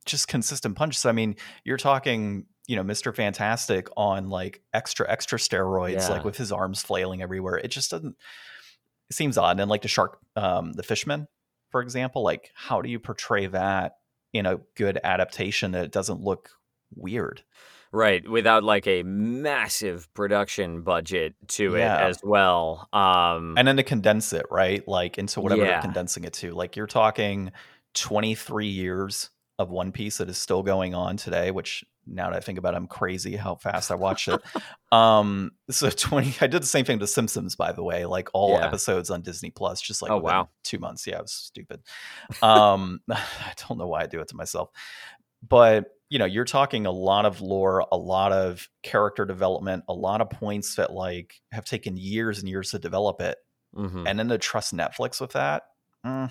just 0.05 0.29
consistent 0.29 0.77
punches. 0.77 1.05
I 1.07 1.13
mean, 1.13 1.35
you're 1.65 1.77
talking, 1.79 2.47
you 2.67 2.77
know, 2.77 2.85
Mr. 2.85 3.15
Fantastic 3.15 3.89
on 3.97 4.29
like 4.29 4.61
extra, 4.73 5.11
extra 5.11 5.39
steroids, 5.39 5.93
Yeah. 5.93 6.09
like 6.11 6.25
with 6.25 6.37
his 6.37 6.53
arms 6.53 6.83
flailing 6.83 7.23
everywhere. 7.23 7.57
It 7.57 7.69
just 7.69 7.91
doesn't, 7.91 8.17
it 9.09 9.17
seems 9.17 9.37
odd. 9.39 9.59
And 9.59 9.71
like 9.71 9.83
the 9.83 9.89
shark, 9.89 10.19
um, 10.37 10.73
the 10.75 10.83
fishman, 10.83 11.27
for 11.71 11.81
example, 11.81 12.23
like 12.23 12.51
how 12.55 12.83
do 12.83 12.89
you 12.91 12.99
portray 13.01 13.47
that 13.47 13.97
in 14.33 14.47
a 14.47 14.61
good 14.77 15.01
adaptation 15.03 15.73
that 15.73 15.85
it 15.87 15.93
doesn't 15.93 16.21
look 16.21 16.51
weird? 16.95 17.43
Right 17.93 18.29
without 18.29 18.63
like 18.65 18.87
a 18.87 19.03
massive 19.03 20.13
production 20.15 20.83
budget 20.83 21.35
to 21.49 21.77
Yeah. 21.77 22.07
it 22.07 22.11
as 22.11 22.21
well. 22.23 22.89
Um, 22.93 23.55
and 23.59 23.67
then 23.67 23.77
to 23.77 23.83
condense 23.83 24.33
it 24.33 24.47
right 24.51 24.87
like 24.87 25.19
into 25.19 25.41
whatever 25.41 25.63
Yeah. 25.63 25.73
they're 25.73 25.81
condensing 25.83 26.25
it 26.25 26.33
to 26.35 26.53
like 26.53 26.77
you're 26.77 26.87
talking 26.87 27.51
23 27.95 28.67
years 28.67 29.31
of 29.59 29.71
one 29.71 29.93
piece 29.93 30.19
that 30.19 30.29
is 30.29 30.39
still 30.39 30.63
going 30.63 30.95
on 30.95 31.17
today 31.17 31.51
which 31.51 31.85
now 32.07 32.31
that 32.31 32.37
i 32.37 32.41
think 32.41 32.57
about 32.59 32.73
it 32.73 32.79
i'm 32.79 32.87
crazy 32.87 33.37
how 33.37 33.55
fast 33.57 33.91
i 33.91 33.95
watched 33.95 34.27
it 34.29 34.41
um 34.93 35.51
so 35.69 35.91
20 35.91 36.35
i 36.41 36.47
did 36.47 36.63
the 36.63 36.67
same 36.67 36.85
thing 36.85 36.99
to 36.99 37.07
simpsons 37.07 37.57
by 37.57 37.71
the 37.73 37.83
way 37.83 38.07
like 38.07 38.29
all 38.33 38.53
Yeah. 38.53 38.65
episodes 38.67 39.11
on 39.11 39.21
disney 39.21 39.51
plus 39.51 39.81
just 39.83 40.01
like 40.01 40.11
Oh, 40.11 40.17
wow. 40.19 40.49
two 40.65 40.79
months 40.79 41.07
yeah 41.07 41.17
it 41.19 41.23
was 41.23 41.33
stupid 41.33 41.83
um 42.43 43.01
i 43.11 43.53
don't 43.69 43.77
know 43.77 43.87
why 43.87 44.03
i 44.03 44.07
do 44.07 44.21
it 44.21 44.29
to 44.29 44.37
myself 44.37 44.71
but 45.47 45.85
you 46.11 46.19
know 46.19 46.27
you're 46.27 46.45
talking 46.45 46.85
a 46.85 46.91
lot 46.91 47.25
of 47.25 47.41
lore 47.41 47.87
a 47.91 47.97
lot 47.97 48.33
of 48.33 48.69
character 48.83 49.25
development 49.25 49.85
a 49.89 49.95
lot 49.95 50.21
of 50.21 50.29
points 50.29 50.75
that 50.75 50.93
like 50.93 51.35
have 51.53 51.65
taken 51.65 51.97
years 51.97 52.41
and 52.41 52.49
years 52.49 52.71
to 52.73 52.79
develop 52.79 53.21
it 53.21 53.39
mhm. 53.75 54.05
and 54.07 54.19
then 54.19 54.29
to 54.29 54.37
trust 54.37 54.75
netflix 54.75 55.21
with 55.21 55.33
that 55.33 55.63
mm, 56.05 56.31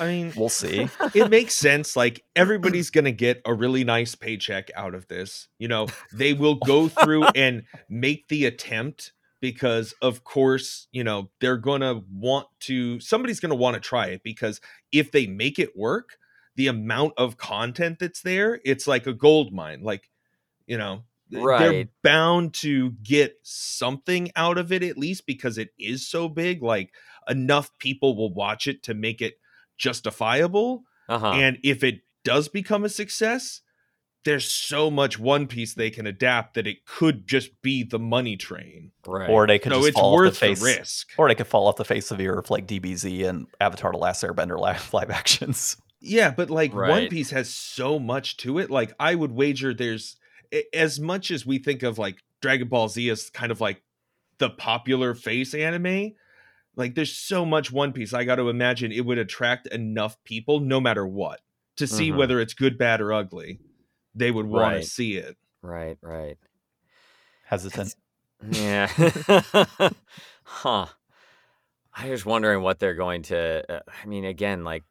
I 0.00 0.06
mean, 0.06 0.32
we'll 0.34 0.48
see 0.48 0.88
it 1.14 1.30
makes 1.30 1.54
sense. 1.54 1.94
Like 1.94 2.24
everybody's 2.36 2.90
gonna 2.90 3.12
get 3.12 3.42
a 3.44 3.52
really 3.52 3.84
nice 3.84 4.14
paycheck 4.14 4.70
out 4.74 4.94
of 4.94 5.06
this. 5.08 5.46
You 5.58 5.68
know, 5.68 5.88
they 6.12 6.32
will 6.32 6.54
go 6.54 6.88
through 6.88 7.24
and 7.34 7.64
make 7.88 8.26
the 8.28 8.46
attempt 8.46 9.12
because, 9.40 9.94
of 10.00 10.24
course, 10.24 10.88
you 10.90 11.04
know 11.04 11.30
they're 11.40 11.58
gonna 11.58 12.00
want 12.10 12.48
to. 12.60 12.98
Somebody's 13.00 13.40
gonna 13.40 13.54
want 13.54 13.74
to 13.74 13.80
try 13.80 14.06
it 14.06 14.22
because 14.24 14.60
if 14.90 15.12
they 15.12 15.26
make 15.26 15.58
it 15.58 15.76
work, 15.76 16.16
the 16.56 16.66
amount 16.66 17.14
of 17.16 17.36
content 17.36 17.98
that's 18.00 18.22
there, 18.22 18.60
it's 18.64 18.86
like 18.86 19.06
a 19.06 19.14
gold 19.14 19.52
mine. 19.52 19.82
Like, 19.82 20.10
you 20.66 20.78
know. 20.78 21.04
They're 21.32 21.88
bound 22.02 22.54
to 22.54 22.90
get 23.04 23.36
something 23.44 24.32
out 24.34 24.58
of 24.58 24.72
it 24.72 24.82
at 24.82 24.98
least 24.98 25.26
because 25.26 25.58
it 25.58 25.68
is 25.78 26.08
so 26.08 26.28
big. 26.28 26.60
Like 26.60 26.92
enough 27.28 27.70
people 27.78 28.16
will 28.16 28.34
watch 28.34 28.66
it 28.66 28.82
to 28.84 28.94
make 28.94 29.22
it 29.22 29.34
justifiable. 29.78 30.82
uh-huh. 31.08 31.30
And 31.30 31.58
if 31.62 31.84
it 31.84 32.00
does 32.24 32.48
become 32.48 32.84
a 32.84 32.88
success, 32.88 33.60
there's 34.24 34.50
so 34.50 34.90
much 34.90 35.18
One 35.18 35.46
Piece 35.46 35.74
they 35.74 35.90
can 35.90 36.06
adapt 36.06 36.54
that 36.54 36.66
it 36.66 36.84
could 36.84 37.26
just 37.26 37.62
be 37.62 37.82
the 37.82 37.98
money 37.98 38.36
train. 38.36 38.92
right. 39.06 39.30
or 39.30 39.46
they 39.46 39.58
could 39.58 39.72
so 39.72 39.78
just 39.78 39.88
it's 39.88 39.98
fall 39.98 40.12
off 40.12 40.18
worth 40.18 40.32
the 40.34 40.38
face 40.38 40.60
the 40.60 40.66
risk. 40.66 41.12
or 41.16 41.28
they 41.28 41.34
could 41.34 41.46
fall 41.46 41.66
off 41.66 41.76
the 41.76 41.84
face 41.84 42.10
of 42.10 42.18
the 42.18 42.28
earth 42.28 42.50
like 42.50 42.66
dbz 42.66 43.26
and 43.26 43.46
avatar 43.60 43.92
the 43.92 43.98
last 43.98 44.22
airbender 44.22 44.58
live, 44.58 44.92
live 44.92 45.10
actions 45.10 45.76
Yeah, 46.00 46.30
but 46.30 46.50
like 46.50 46.72
One 46.74 47.08
Piece 47.08 47.30
has 47.30 47.54
so 47.54 47.98
much 47.98 48.36
to 48.38 48.58
it. 48.58 48.70
Like 48.70 48.92
I 48.98 49.14
would 49.14 49.32
wager 49.32 49.74
there's 49.74 50.16
as 50.72 50.98
much 50.98 51.30
as 51.30 51.44
we 51.46 51.58
think 51.58 51.82
of 51.82 51.98
like 51.98 52.18
Dragon 52.40 52.68
Ball 52.68 52.88
Z 52.88 53.08
as 53.10 53.30
kind 53.30 53.52
of 53.52 53.60
like 53.60 53.82
the 54.38 54.48
popular 54.50 55.14
face 55.14 55.52
anime. 55.54 56.12
Like 56.76 56.94
there's 56.94 57.14
so 57.16 57.44
much 57.44 57.70
One 57.70 57.92
Piece. 57.92 58.14
I 58.14 58.24
got 58.24 58.36
to 58.36 58.48
imagine 58.48 58.92
it 58.92 59.04
would 59.04 59.18
attract 59.18 59.66
enough 59.66 60.16
people, 60.24 60.60
no 60.60 60.80
matter 60.80 61.06
what, 61.06 61.40
to 61.76 61.86
see 61.86 62.10
Mhm. 62.10 62.16
whether 62.16 62.40
it's 62.40 62.54
good, 62.54 62.78
bad, 62.78 63.00
or 63.02 63.12
ugly. 63.12 63.58
They 64.14 64.30
would 64.30 64.46
want 64.46 64.74
Right. 64.74 64.82
to 64.82 64.88
see 64.88 65.16
it. 65.16 65.36
right, 65.62 65.98
right. 66.00 66.38
hesitant 67.44 67.94
Yeah. 68.48 68.86
huh. 70.44 70.86
I 71.92 72.08
was 72.10 72.24
wondering 72.24 72.62
what 72.62 72.78
they're 72.78 72.94
going 72.94 73.22
to 73.24 73.64
uh, 73.70 73.80
I 74.02 74.06
mean 74.06 74.24
again 74.24 74.64
like 74.64 74.84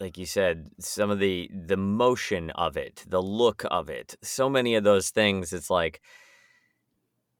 like 0.00 0.18
you 0.18 0.26
said 0.26 0.68
some 0.80 1.10
of 1.10 1.18
the 1.18 1.50
the 1.54 1.76
motion 1.76 2.50
of 2.50 2.76
it, 2.76 3.04
the 3.08 3.22
look 3.22 3.64
of 3.70 3.88
it. 3.88 4.16
So 4.22 4.48
many 4.48 4.74
of 4.74 4.84
those 4.84 5.10
things 5.10 5.52
it's 5.52 5.70
like 5.70 6.00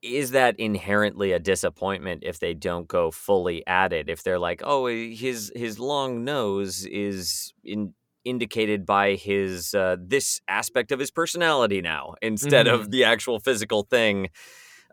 is 0.01 0.31
that 0.31 0.59
inherently 0.59 1.31
a 1.31 1.39
disappointment 1.39 2.23
if 2.23 2.39
they 2.39 2.53
don't 2.53 2.87
go 2.87 3.09
fully 3.11 3.65
at 3.65 3.91
it? 3.93 4.09
If 4.09 4.23
they're 4.23 4.39
like, 4.39 4.61
"Oh, 4.63 4.85
his 4.87 5.51
his 5.55 5.79
long 5.79 6.23
nose 6.23 6.85
is 6.85 7.53
in 7.63 7.93
indicated 8.23 8.85
by 8.85 9.15
his 9.15 9.73
uh, 9.73 9.95
this 9.99 10.41
aspect 10.47 10.91
of 10.91 10.99
his 10.99 11.09
personality 11.11 11.81
now 11.81 12.13
instead 12.21 12.67
of 12.67 12.91
the 12.91 13.03
actual 13.05 13.39
physical 13.39 13.83
thing 13.83 14.27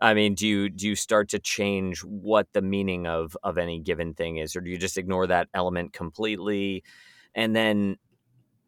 I 0.01 0.13
mean, 0.13 0.35
do 0.35 0.47
you 0.47 0.69
do 0.69 0.87
you 0.87 0.95
start 0.95 1.29
to 1.29 1.39
change 1.39 2.01
what 2.03 2.47
the 2.53 2.61
meaning 2.61 3.07
of 3.07 3.37
of 3.43 3.57
any 3.57 3.79
given 3.79 4.13
thing 4.13 4.37
is, 4.37 4.55
or 4.55 4.61
do 4.61 4.69
you 4.69 4.77
just 4.77 4.97
ignore 4.97 5.27
that 5.27 5.49
element 5.53 5.93
completely? 5.93 6.83
And 7.35 7.55
then, 7.55 7.97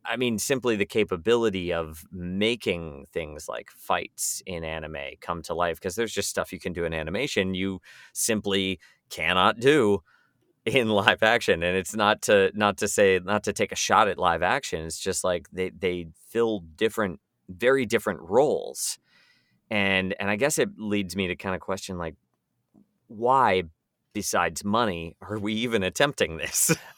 I 0.05 0.17
mean, 0.17 0.39
simply 0.39 0.75
the 0.75 0.85
capability 0.85 1.73
of 1.73 2.03
making 2.11 3.07
things 3.13 3.49
like 3.49 3.71
fights 3.71 4.43
in 4.45 4.63
anime 4.63 5.15
come 5.21 5.41
to 5.43 5.55
life, 5.55 5.77
because 5.79 5.95
there's 5.95 6.13
just 6.13 6.29
stuff 6.29 6.53
you 6.53 6.59
can 6.59 6.73
do 6.73 6.85
in 6.85 6.93
animation 6.93 7.55
you 7.55 7.81
simply 8.13 8.79
cannot 9.09 9.59
do 9.59 10.03
in 10.65 10.89
live 10.89 11.23
action. 11.23 11.63
And 11.63 11.77
it's 11.77 11.95
not 11.95 12.21
to 12.23 12.51
not 12.55 12.77
to 12.79 12.87
say 12.87 13.19
not 13.23 13.43
to 13.45 13.53
take 13.53 13.71
a 13.71 13.75
shot 13.75 14.09
at 14.09 14.17
live 14.19 14.43
action. 14.43 14.85
It's 14.85 14.99
just 14.99 15.23
like 15.23 15.47
they 15.51 15.71
they 15.71 16.07
fill 16.29 16.61
different, 16.77 17.21
very 17.49 17.85
different 17.85 18.21
roles 18.21 18.99
and 19.69 20.15
and 20.19 20.29
i 20.29 20.35
guess 20.35 20.57
it 20.57 20.69
leads 20.77 21.15
me 21.15 21.27
to 21.27 21.35
kind 21.35 21.55
of 21.55 21.61
question 21.61 21.97
like 21.97 22.15
why 23.07 23.63
besides 24.13 24.63
money 24.63 25.15
are 25.21 25.37
we 25.39 25.53
even 25.53 25.83
attempting 25.83 26.37
this 26.37 26.75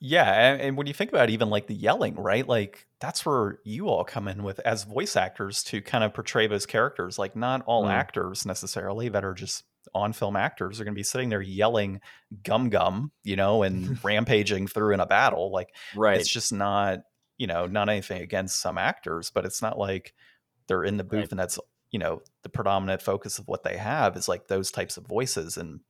yeah 0.00 0.52
and, 0.52 0.60
and 0.60 0.76
when 0.76 0.86
you 0.86 0.94
think 0.94 1.10
about 1.10 1.28
it, 1.28 1.32
even 1.32 1.50
like 1.50 1.66
the 1.66 1.74
yelling 1.74 2.14
right? 2.16 2.46
Like 2.46 2.86
that's 3.00 3.24
where 3.26 3.58
you 3.64 3.88
all 3.88 4.04
come 4.04 4.28
in 4.28 4.42
with 4.42 4.58
as 4.60 4.84
voice 4.84 5.14
actors 5.16 5.62
to 5.64 5.80
kind 5.82 6.02
of 6.04 6.14
portray 6.14 6.46
those 6.46 6.66
characters. 6.66 7.18
Like 7.18 7.36
not 7.36 7.62
all 7.66 7.84
Mm. 7.84 7.90
actors 7.90 8.46
necessarily 8.46 9.08
that 9.10 9.24
are 9.24 9.34
just 9.34 9.64
on 9.94 10.12
film 10.12 10.36
actors 10.36 10.80
are 10.80 10.84
going 10.84 10.94
to 10.94 10.98
be 10.98 11.02
sitting 11.02 11.30
there 11.30 11.40
yelling 11.40 12.00
gum 12.42 12.68
gum 12.68 13.10
you 13.24 13.34
know 13.36 13.62
and 13.62 14.02
rampaging 14.04 14.66
through 14.66 14.94
in 14.94 15.00
a 15.00 15.06
battle. 15.06 15.50
Like 15.52 15.74
right. 15.94 16.18
it's 16.18 16.28
just 16.30 16.52
not 16.52 17.00
you 17.38 17.46
know 17.46 17.66
not 17.66 17.88
anything 17.88 18.22
against 18.22 18.60
some 18.60 18.76
actors 18.78 19.30
but 19.30 19.44
it's 19.46 19.62
not 19.62 19.78
like 19.78 20.12
they're 20.68 20.84
in 20.84 20.96
the 20.98 21.04
booth 21.04 21.20
Right. 21.20 21.30
and 21.32 21.40
that's 21.40 21.58
you 21.90 21.98
know 21.98 22.20
the 22.42 22.48
predominant 22.50 23.02
focus 23.02 23.38
of 23.38 23.48
what 23.48 23.64
they 23.64 23.76
have 23.76 24.16
is 24.16 24.28
like 24.28 24.46
those 24.46 24.70
types 24.70 24.96
of 24.96 25.06
voices. 25.06 25.56
And 25.56 25.80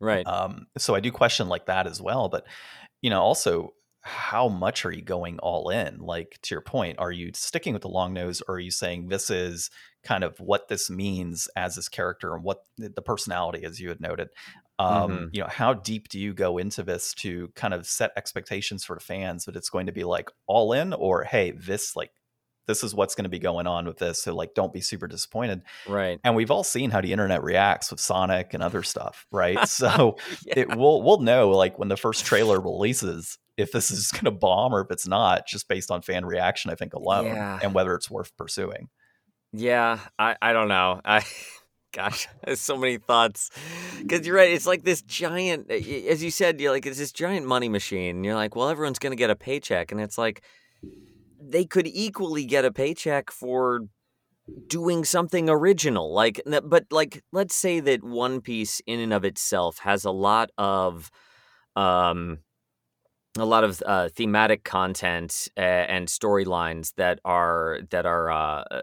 right. 0.00 0.26
um 0.26 0.66
so 0.76 0.94
i 0.94 1.00
do 1.00 1.10
question 1.12 1.48
like 1.48 1.66
that 1.66 1.86
as 1.86 2.02
well 2.02 2.28
but 2.28 2.44
you 3.06 3.10
know 3.10 3.22
also 3.22 3.72
how 4.00 4.48
much 4.48 4.84
are 4.84 4.90
you 4.90 5.00
going 5.02 5.38
all 5.38 5.70
in 5.70 5.98
like 5.98 6.38
to 6.42 6.56
your 6.56 6.60
point 6.60 6.98
are 6.98 7.12
you 7.12 7.30
sticking 7.34 7.72
with 7.72 7.82
the 7.82 7.88
long 7.88 8.12
nose 8.12 8.42
or 8.48 8.56
are 8.56 8.58
you 8.60 8.70
saying 8.72 9.06
this 9.06 9.30
is 9.30 9.70
kind 10.02 10.24
of 10.24 10.36
what 10.40 10.66
this 10.66 10.90
means 10.90 11.48
as 11.54 11.76
this 11.76 11.88
character 11.88 12.34
and 12.34 12.42
what 12.42 12.64
the 12.78 13.00
personality 13.02 13.64
as 13.64 13.78
you 13.78 13.88
had 13.88 14.00
noted 14.00 14.28
um 14.80 15.10
Mhm. 15.12 15.28
you 15.34 15.40
know 15.40 15.46
how 15.48 15.72
deep 15.72 16.08
do 16.08 16.18
you 16.18 16.34
go 16.34 16.58
into 16.58 16.82
this 16.82 17.14
to 17.14 17.48
kind 17.54 17.72
of 17.74 17.86
set 17.86 18.10
expectations 18.16 18.84
for 18.84 18.96
the 18.96 19.04
fans 19.04 19.44
that 19.44 19.54
it's 19.54 19.70
going 19.70 19.86
to 19.86 19.92
be 19.92 20.02
like 20.02 20.28
all 20.48 20.72
in 20.72 20.92
or 20.92 21.22
hey 21.22 21.52
this 21.52 21.94
like 21.94 22.10
this 22.66 22.82
is 22.84 22.94
what's 22.94 23.14
going 23.14 23.24
to 23.24 23.28
be 23.30 23.38
going 23.38 23.66
on 23.66 23.86
with 23.86 23.98
this 23.98 24.22
so 24.22 24.34
like 24.34 24.54
don't 24.54 24.72
be 24.72 24.80
super 24.80 25.06
disappointed 25.06 25.62
right 25.88 26.18
and 26.24 26.34
we've 26.36 26.50
all 26.50 26.64
seen 26.64 26.90
how 26.90 27.00
the 27.00 27.12
internet 27.12 27.42
reacts 27.42 27.90
with 27.90 28.00
sonic 28.00 28.54
and 28.54 28.62
other 28.62 28.82
stuff 28.82 29.26
right 29.30 29.68
so 29.68 30.16
Yeah. 30.44 30.54
it 30.56 30.76
will 30.76 31.02
we'll 31.02 31.20
know 31.20 31.50
like 31.50 31.78
when 31.78 31.88
the 31.88 31.96
first 31.96 32.24
trailer 32.24 32.60
releases 32.60 33.38
if 33.56 33.72
this 33.72 33.90
is 33.90 34.10
going 34.12 34.24
to 34.26 34.30
bomb 34.30 34.74
or 34.74 34.82
if 34.82 34.90
it's 34.90 35.08
not 35.08 35.46
just 35.46 35.68
based 35.68 35.90
on 35.90 36.02
fan 36.02 36.24
reaction 36.24 36.70
i 36.70 36.74
think 36.74 36.92
alone 36.94 37.26
Yeah. 37.26 37.58
and 37.62 37.74
whether 37.74 37.94
it's 37.94 38.10
worth 38.10 38.36
pursuing 38.36 38.88
yeah 39.52 39.98
i 40.18 40.36
i 40.42 40.52
don't 40.52 40.68
know 40.68 41.00
i 41.04 41.22
gosh, 41.92 42.28
so 42.56 42.76
many 42.76 42.98
thoughts. 42.98 43.48
Because 44.02 44.26
you're 44.26 44.36
right, 44.36 44.50
it's 44.50 44.66
like 44.66 44.84
this 44.84 45.00
giant, 45.00 45.68
eh, 45.70 46.02
as 46.10 46.22
you 46.22 46.30
said, 46.30 46.60
you're 46.60 46.70
like 46.70 46.84
it's 46.84 46.98
this 46.98 47.10
giant 47.10 47.46
money 47.46 47.70
machine. 47.70 48.16
And 48.16 48.24
you're 48.24 48.34
like, 48.34 48.54
well, 48.54 48.68
everyone's 48.68 48.98
going 48.98 49.12
to 49.12 49.16
get 49.16 49.30
a 49.30 49.34
paycheck, 49.34 49.92
and 49.92 50.00
it's 50.00 50.18
like 50.18 50.42
they 51.40 51.64
could 51.64 51.86
equally 51.86 52.44
get 52.44 52.64
a 52.64 52.72
paycheck 52.72 53.30
for 53.30 53.82
doing 54.68 55.04
something 55.04 55.48
original. 55.48 56.12
Like, 56.12 56.40
but 56.64 56.86
like, 56.90 57.22
let's 57.32 57.54
say 57.54 57.80
that 57.80 58.04
One 58.04 58.40
Piece, 58.40 58.80
in 58.86 59.00
and 59.00 59.12
of 59.12 59.24
itself, 59.24 59.78
has 59.78 60.04
a 60.04 60.10
lot 60.10 60.50
of, 60.56 61.10
um, 61.74 62.38
a 63.38 63.44
lot 63.44 63.64
of 63.64 63.82
uh, 63.84 64.08
thematic 64.08 64.64
content 64.64 65.48
and 65.56 66.08
storylines 66.08 66.94
that 66.96 67.20
are 67.24 67.80
that 67.90 68.06
are 68.06 68.30
uh, 68.30 68.82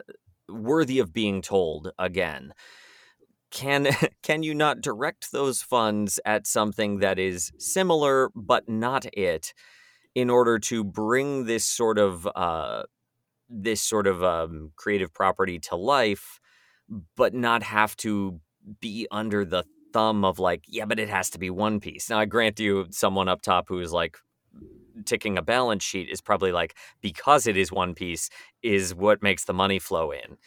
worthy 0.49 0.99
of 0.99 1.13
being 1.13 1.41
told 1.41 1.91
again 1.97 2.53
can 3.53 3.87
can 4.23 4.43
you 4.43 4.53
not 4.53 4.81
direct 4.81 5.31
those 5.31 5.61
funds 5.61 6.19
at 6.25 6.45
something 6.45 6.99
that 6.99 7.17
is 7.17 7.51
similar 7.57 8.29
but 8.35 8.67
not 8.67 9.05
it 9.13 9.53
in 10.15 10.29
order 10.29 10.59
to 10.59 10.83
bring 10.83 11.45
this 11.45 11.65
sort 11.65 11.97
of 11.97 12.27
uh, 12.35 12.83
this 13.49 13.81
sort 13.81 14.07
of 14.07 14.23
um, 14.23 14.71
creative 14.75 15.13
property 15.13 15.59
to 15.59 15.75
life 15.75 16.39
but 17.15 17.33
not 17.33 17.63
have 17.63 17.95
to 17.97 18.39
be 18.79 19.07
under 19.11 19.45
the 19.45 19.63
thumb 19.93 20.25
of 20.25 20.39
like 20.39 20.63
yeah 20.67 20.85
but 20.85 20.99
it 20.99 21.09
has 21.09 21.29
to 21.29 21.39
be 21.39 21.49
one 21.49 21.79
piece. 21.79 22.09
Now 22.09 22.19
i 22.19 22.25
grant 22.25 22.59
you 22.59 22.87
someone 22.91 23.27
up 23.27 23.41
top 23.41 23.65
who 23.69 23.79
is 23.79 23.91
like 23.91 24.17
ticking 25.05 25.37
a 25.37 25.41
balance 25.41 25.83
sheet 25.83 26.09
is 26.09 26.21
probably 26.21 26.51
like 26.51 26.75
because 27.01 27.47
it 27.47 27.57
is 27.57 27.71
one 27.71 27.93
piece 27.93 28.29
is 28.61 28.93
what 28.93 29.23
makes 29.23 29.45
the 29.45 29.53
money 29.53 29.79
flow 29.79 30.11
in. 30.11 30.37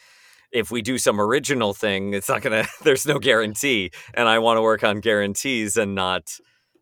If 0.51 0.71
we 0.71 0.81
do 0.81 0.97
some 0.97 1.19
original 1.19 1.73
thing 1.73 2.13
it's 2.13 2.29
not 2.29 2.41
gonna 2.41 2.65
there's 2.83 3.05
no 3.05 3.19
guarantee 3.19 3.91
and 4.13 4.29
i 4.29 4.39
want 4.39 4.57
to 4.57 4.61
work 4.61 4.83
on 4.83 4.99
guarantees 5.01 5.75
and 5.77 5.95
not 5.95 6.23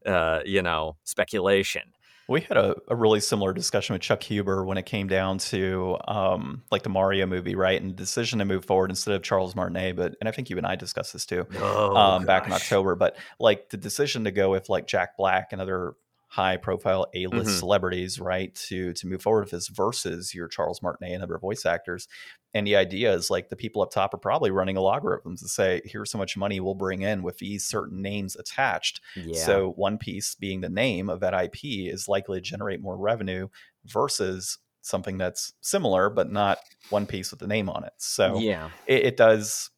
uh 0.06 0.42
you 0.46 0.62
know 0.62 0.98
speculation 1.04 1.84
we 2.28 2.42
had 2.42 2.58
a, 2.58 2.76
a 2.88 2.96
really 2.96 3.20
similar 3.20 3.54
discussion 3.54 3.94
with 3.94 4.02
Chuck 4.02 4.24
Huber 4.24 4.66
when 4.66 4.78
it 4.78 4.86
came 4.86 5.08
down 5.08 5.38
to 5.40 5.98
um, 6.08 6.64
like 6.72 6.84
the 6.84 6.90
Mario 6.90 7.26
movie, 7.28 7.56
right? 7.56 7.80
And 7.80 7.92
the 7.92 7.96
decision 7.96 8.40
to 8.40 8.46
move 8.46 8.66
forward 8.66 8.90
instead 8.90 9.14
of 9.14 9.22
Charles 9.22 9.56
Martinet, 9.56 9.96
but 9.96 10.16
and 10.20 10.28
I 10.28 10.32
think 10.32 10.50
you 10.50 10.58
and 10.58 10.66
I 10.66 10.76
discussed 10.76 11.14
this 11.14 11.26
too 11.26 11.46
oh, 11.60 11.96
um, 11.96 12.26
back 12.26 12.48
in 12.48 12.54
October. 12.54 12.96
But 12.96 13.18
like 13.40 13.70
the 13.70 13.78
decision 13.78 14.24
to 14.24 14.32
go 14.32 14.50
with 14.50 14.70
like 14.70 14.88
Jack 14.88 15.18
Black 15.18 15.50
and 15.52 15.62
other 15.62 15.94
high 16.36 16.58
profile 16.58 17.08
A 17.14 17.28
list 17.28 17.52
Mhm. 17.52 17.60
celebrities, 17.60 18.20
right? 18.20 18.54
To 18.68 18.94
to 18.94 19.08
move 19.08 19.22
forward 19.22 19.42
with 19.46 19.52
this 19.52 19.68
versus 19.70 20.34
your 20.34 20.48
Charles 20.48 20.82
Martinet 20.82 21.12
and 21.14 21.24
other 21.24 21.38
voice 21.38 21.66
actors. 21.66 22.08
And 22.54 22.66
the 22.66 22.76
idea 22.78 23.14
is 23.14 23.30
like 23.30 23.50
the 23.50 23.56
people 23.56 23.82
up 23.82 23.92
top 23.92 24.14
are 24.14 24.18
probably 24.18 24.52
running 24.52 24.76
algorithms 24.78 25.40
to 25.40 25.48
say, 25.50 25.82
here's 25.86 26.10
so 26.12 26.18
much 26.18 26.38
money 26.38 26.60
we'll 26.60 26.76
bring 26.76 27.02
in 27.02 27.22
with 27.24 27.38
these 27.40 27.66
certain 27.66 28.02
names 28.02 28.36
attached. 28.36 29.02
yeah 29.16 29.46
So 29.46 29.72
One 29.72 29.98
Piece 29.98 30.36
being 30.36 30.62
the 30.62 30.70
name 30.70 31.10
of 31.10 31.20
that 31.22 31.34
IP 31.34 31.90
is 31.90 32.08
likely 32.08 32.40
to 32.40 32.50
generate 32.50 32.82
more 32.82 32.98
revenue 32.98 33.48
versus 33.86 34.58
something 34.82 35.18
that's 35.18 35.54
similar 35.62 36.10
but 36.10 36.32
not 36.32 36.60
One 36.90 37.08
Piece 37.08 37.32
with 37.32 37.40
the 37.40 37.48
name 37.48 37.70
on 37.70 37.84
it. 37.84 37.94
So 37.98 38.40
yeah 38.40 38.70
it, 38.86 39.04
it 39.06 39.18
does 39.18 39.70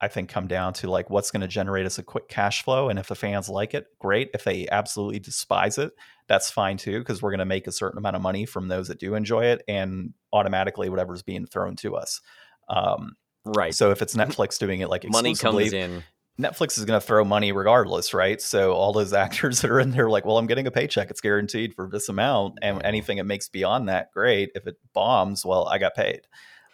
i 0.00 0.08
think 0.08 0.28
come 0.28 0.46
down 0.46 0.72
to 0.72 0.90
like 0.90 1.10
what's 1.10 1.30
going 1.30 1.40
to 1.40 1.48
generate 1.48 1.86
us 1.86 1.98
a 1.98 2.02
quick 2.02 2.28
cash 2.28 2.62
flow 2.62 2.88
and 2.88 2.98
if 2.98 3.08
the 3.08 3.14
fans 3.14 3.48
like 3.48 3.74
it 3.74 3.86
great. 3.98 4.30
If 4.34 4.44
they 4.44 4.68
absolutely 4.68 5.18
despise 5.18 5.78
it 5.78 5.92
that's 6.28 6.50
fine 6.50 6.76
too 6.76 7.00
because 7.00 7.20
we're 7.20 7.30
going 7.30 7.40
to 7.40 7.44
make 7.44 7.66
a 7.66 7.72
certain 7.72 7.98
amount 7.98 8.16
of 8.16 8.22
money 8.22 8.46
from 8.46 8.68
those 8.68 8.88
that 8.88 9.00
do 9.00 9.14
enjoy 9.14 9.46
it 9.46 9.62
and 9.66 10.14
automatically 10.32 10.88
whatever's 10.88 11.22
being 11.22 11.44
thrown 11.44 11.74
to 11.76 11.96
us. 11.96 12.20
Um, 12.68 13.16
right. 13.44 13.74
so 13.74 13.90
if 13.90 14.00
it's 14.00 14.14
netflix 14.14 14.58
doing 14.58 14.80
it 14.80 14.88
like 14.88 15.08
money 15.08 15.34
comes 15.34 15.72
in. 15.72 16.04
Netflix 16.40 16.78
is 16.78 16.86
going 16.86 16.98
to 16.98 17.06
throw 17.06 17.22
money 17.22 17.52
regardless 17.52 18.14
right? 18.14 18.40
So 18.40 18.72
all 18.72 18.94
those 18.94 19.12
actors 19.24 19.60
that 19.60 19.70
are 19.70 19.80
in 19.80 19.90
there 19.90 20.06
are 20.06 20.10
like 20.10 20.24
well 20.24 20.38
i'm 20.38 20.46
getting 20.46 20.66
a 20.66 20.70
paycheck. 20.70 21.10
It's 21.10 21.20
guaranteed 21.20 21.74
for 21.74 21.88
this 21.90 22.08
amount 22.08 22.58
and 22.62 22.80
anything 22.82 23.18
it 23.18 23.24
makes 23.24 23.48
beyond 23.48 23.88
that 23.88 24.10
great. 24.12 24.50
If 24.54 24.66
it 24.66 24.76
bombs 24.94 25.44
well 25.44 25.66
i 25.68 25.78
got 25.78 25.94
paid. 25.94 26.22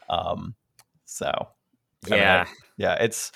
Um, 0.09 0.55
so 1.05 1.49
yeah 2.09 2.47
yeah 2.77 2.95
it's 2.95 3.33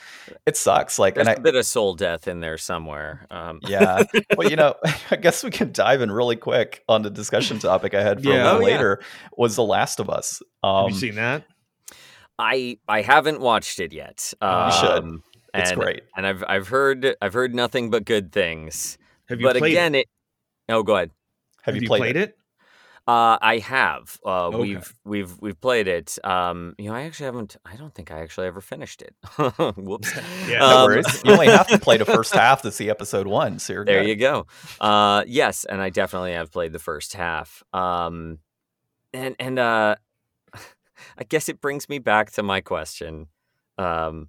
it 0.46 0.56
sucks 0.56 0.98
like 0.98 1.14
there's 1.14 1.26
and 1.26 1.36
i 1.36 1.38
a 1.38 1.40
bit 1.40 1.54
of 1.54 1.64
soul 1.64 1.94
death 1.94 2.28
in 2.28 2.40
there 2.40 2.58
somewhere 2.58 3.26
um 3.30 3.58
yeah 3.62 4.02
well 4.36 4.48
you 4.48 4.56
know 4.56 4.74
i 5.10 5.16
guess 5.16 5.42
we 5.42 5.50
can 5.50 5.72
dive 5.72 6.00
in 6.02 6.10
really 6.10 6.36
quick 6.36 6.84
on 6.88 7.02
the 7.02 7.10
discussion 7.10 7.58
topic 7.58 7.94
i 7.94 8.02
had 8.02 8.22
for 8.22 8.28
Yeah. 8.30 8.34
a 8.34 8.44
little 8.44 8.58
Oh, 8.58 8.66
yeah. 8.68 8.74
later 8.76 9.00
was 9.36 9.56
the 9.56 9.64
last 9.64 9.98
of 10.00 10.10
us 10.10 10.42
Have 10.62 10.70
um 10.86 10.90
you 10.90 10.96
seen 10.96 11.14
that? 11.16 11.44
i 12.38 12.78
i 12.88 13.00
haven't 13.02 13.40
watched 13.40 13.80
it 13.80 13.92
yet 13.92 14.32
You 14.42 14.72
should. 14.72 14.90
Um, 15.04 15.22
it's 15.54 15.70
and, 15.72 15.80
great 15.80 16.02
and 16.16 16.26
i've 16.26 16.44
i've 16.46 16.68
heard 16.68 17.16
i've 17.20 17.32
heard 17.32 17.54
nothing 17.54 17.90
but 17.90 18.04
good 18.04 18.32
things 18.32 18.98
Have 19.28 19.40
you 19.40 19.46
but 19.46 19.56
played 19.56 19.72
again 19.72 19.94
it? 19.94 20.06
it 20.68 20.74
oh 20.74 20.82
go 20.82 20.96
ahead 20.96 21.10
have, 21.62 21.76
you 21.76 21.86
played, 21.88 22.16
it? 22.16 22.38
Uh, 23.10 23.38
I 23.40 23.58
have. 23.58 24.18
Uh, 24.24 24.46
Okay. 24.48 24.58
We've 24.58 24.94
we've 25.04 25.32
we've 25.40 25.60
played 25.60 25.88
it. 25.88 26.18
Um, 26.24 26.74
you 26.78 26.88
know, 26.88 26.94
I 26.94 27.02
actually 27.02 27.26
haven't. 27.26 27.56
I 27.64 27.76
don't 27.76 27.94
think 27.94 28.10
I 28.10 28.20
actually 28.20 28.46
ever 28.46 28.60
finished 28.60 29.02
it. 29.02 29.14
Whoops. 29.76 30.12
Yeah, 30.48 30.58
no 30.60 30.78
Um, 30.78 30.84
worries 30.84 31.22
you 31.24 31.32
only 31.32 31.46
have 31.48 31.66
to 31.68 31.78
play 31.78 31.96
the 31.96 32.04
first 32.18 32.32
half 32.34 32.62
to 32.62 32.70
see 32.72 32.88
episode 32.90 33.26
one 33.26 33.58
so 33.58 33.72
you're 33.72 33.84
There 33.84 34.00
good. 34.02 34.08
you 34.08 34.16
go. 34.16 34.46
Uh, 34.80 35.24
yes, 35.26 35.64
and 35.64 35.80
I 35.80 35.90
definitely 35.90 36.32
have 36.34 36.50
played 36.52 36.72
the 36.72 36.78
first 36.78 37.14
half. 37.14 37.62
Um, 37.72 38.38
and 39.12 39.34
and 39.40 39.58
uh, 39.58 39.96
I 41.18 41.24
guess 41.28 41.48
it 41.48 41.60
brings 41.60 41.88
me 41.88 41.98
back 41.98 42.30
to 42.32 42.42
my 42.42 42.60
question. 42.60 43.26
Um, 43.78 44.28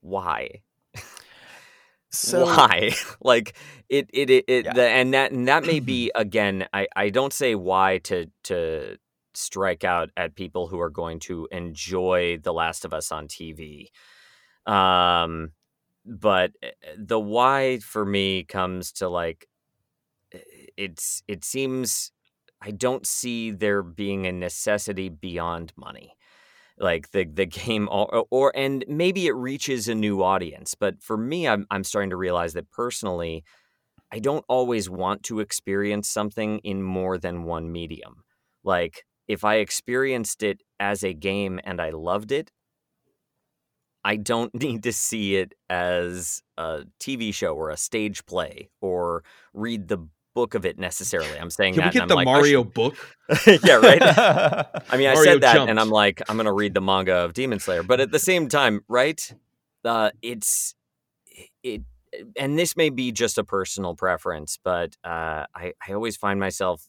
why? 0.00 0.62
so 2.22 2.44
why? 2.44 2.92
like 3.22 3.54
it 3.88 4.08
it 4.12 4.30
it, 4.30 4.44
it 4.48 4.66
Yeah. 4.66 4.72
the, 4.72 4.82
and 4.88 5.14
that 5.14 5.32
and 5.32 5.48
that 5.48 5.64
may 5.64 5.80
be 5.80 6.10
again. 6.14 6.66
I 6.72 6.86
I 6.96 7.10
don't 7.10 7.32
say 7.32 7.54
why 7.54 7.98
to 8.04 8.26
to 8.44 8.96
strike 9.34 9.84
out 9.84 10.10
at 10.16 10.34
people 10.36 10.68
who 10.68 10.80
are 10.80 10.90
going 10.90 11.18
to 11.20 11.48
enjoy 11.50 12.38
The 12.38 12.52
Last 12.52 12.84
of 12.84 12.94
Us 12.94 13.10
on 13.12 13.26
TV. 13.28 13.90
Um, 14.66 15.52
but 16.06 16.52
eh, 16.62 16.70
the 16.96 17.20
why 17.20 17.78
for 17.78 18.04
me 18.04 18.44
comes 18.44 18.92
to 18.92 19.08
like 19.08 19.48
eh, 20.32 20.38
it's 20.76 21.22
it 21.28 21.44
seems 21.44 22.12
I 22.60 22.70
don't 22.70 23.06
see 23.06 23.50
there 23.50 23.82
being 23.82 24.26
a 24.26 24.32
necessity 24.32 25.08
beyond 25.08 25.72
money. 25.76 26.14
Like 26.78 27.10
the 27.12 27.24
the 27.24 27.46
game 27.46 27.88
or, 27.90 28.26
or 28.30 28.52
and 28.56 28.84
maybe 28.88 29.26
it 29.26 29.34
reaches 29.34 29.88
a 29.88 29.94
new 29.94 30.22
audience, 30.22 30.74
but 30.74 31.02
for 31.02 31.16
me 31.16 31.46
I'm 31.46 31.66
I'm 31.70 31.84
starting 31.84 32.10
to 32.10 32.16
realize 32.16 32.54
that 32.54 32.70
personally 32.70 33.44
I 34.12 34.20
don't 34.20 34.44
always 34.48 34.90
want 34.90 35.22
to 35.24 35.40
experience 35.40 36.08
something 36.08 36.58
in 36.60 36.82
more 36.82 37.18
than 37.18 37.44
one 37.44 37.72
medium. 37.72 38.24
Like 38.64 39.04
if 39.28 39.44
I 39.44 39.56
experienced 39.56 40.42
it 40.42 40.62
as 40.80 41.04
a 41.04 41.14
game 41.14 41.60
and 41.64 41.80
I 41.80 41.90
loved 41.90 42.32
it, 42.32 42.50
I 44.04 44.16
don't 44.16 44.54
need 44.62 44.82
to 44.84 44.92
see 44.92 45.36
it 45.36 45.54
as 45.70 46.42
a 46.56 46.84
TV 47.00 47.32
show 47.32 47.54
or 47.54 47.70
a 47.70 47.76
stage 47.76 48.24
play 48.26 48.70
or 48.80 49.24
read 49.52 49.88
the 49.88 50.08
book 50.34 50.54
of 50.54 50.66
it 50.66 50.78
necessarily. 50.78 51.38
I'm 51.38 51.50
saying 51.50 51.74
Can 51.74 51.84
we 51.84 51.90
get 51.90 52.02
and 52.02 52.10
the 52.10 52.16
like, 52.16 52.26
I 52.26 52.32
Mario 52.32 52.64
book? 52.64 52.96
yeah, 53.46 53.74
right. 53.76 54.02
I 54.02 54.96
mean, 54.96 55.08
I 55.08 55.14
said 55.14 55.40
that, 55.42 55.54
jumped. 55.54 55.70
and 55.70 55.80
I'm 55.80 55.90
like, 55.90 56.22
I'm 56.28 56.36
gonna 56.36 56.52
read 56.52 56.74
the 56.74 56.80
manga 56.80 57.14
of 57.14 57.32
Demon 57.32 57.60
Slayer, 57.60 57.82
but 57.82 58.00
at 58.00 58.10
the 58.10 58.18
same 58.18 58.48
time, 58.48 58.80
right? 58.88 59.32
Uh, 59.84 60.10
it's 60.22 60.74
it, 61.62 61.82
and 62.36 62.58
this 62.58 62.76
may 62.76 62.90
be 62.90 63.12
just 63.12 63.38
a 63.38 63.44
personal 63.44 63.94
preference, 63.94 64.58
but 64.62 64.96
uh, 65.04 65.46
I 65.54 65.72
I 65.86 65.92
always 65.92 66.16
find 66.16 66.38
myself 66.38 66.88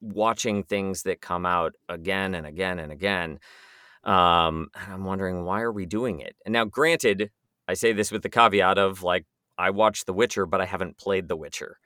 watching 0.00 0.62
things 0.62 1.02
that 1.02 1.20
come 1.20 1.44
out 1.44 1.74
again 1.88 2.34
and 2.34 2.46
again 2.46 2.78
and 2.78 2.92
again. 2.92 3.38
Um, 4.02 4.68
and 4.74 4.92
I'm 4.92 5.04
wondering 5.04 5.44
why 5.44 5.62
are 5.62 5.72
we 5.72 5.86
doing 5.86 6.20
it? 6.20 6.36
And 6.44 6.52
now, 6.52 6.64
granted, 6.64 7.30
I 7.66 7.74
say 7.74 7.92
this 7.92 8.12
with 8.12 8.22
the 8.22 8.28
caveat 8.28 8.78
of 8.78 9.02
like 9.02 9.24
I 9.56 9.70
watched 9.70 10.06
The 10.06 10.12
Witcher, 10.12 10.46
but 10.46 10.60
I 10.60 10.66
haven't 10.66 10.98
played 10.98 11.28
The 11.28 11.36
Witcher. 11.36 11.78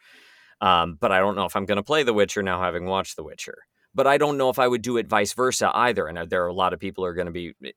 Um, 0.61 0.97
but 1.01 1.13
I 1.13 1.19
don't 1.19 1.37
know 1.37 1.45
if 1.45 1.55
I'm 1.57 1.67
going 1.67 1.77
to 1.77 1.83
play 1.83 2.03
The 2.03 2.13
Witcher 2.15 2.43
now, 2.43 2.61
having 2.61 2.87
watched 2.87 3.17
The 3.17 3.23
Witcher. 3.23 3.59
But 3.95 4.07
I 4.07 4.19
don't 4.19 4.37
know 4.39 4.51
if 4.51 4.59
I 4.59 4.67
would 4.69 4.83
do 4.83 4.97
it 4.97 5.07
vice 5.09 5.33
versa 5.33 5.71
either. 5.75 6.07
And 6.07 6.19
uh, 6.19 6.25
there 6.27 6.45
are 6.45 6.49
a 6.49 6.53
lot 6.53 6.73
of 6.73 6.81
people 6.81 7.05
who 7.05 7.09
are 7.09 7.15
going 7.15 7.27
to 7.27 7.33
be 7.33 7.55
eh, 7.65 7.71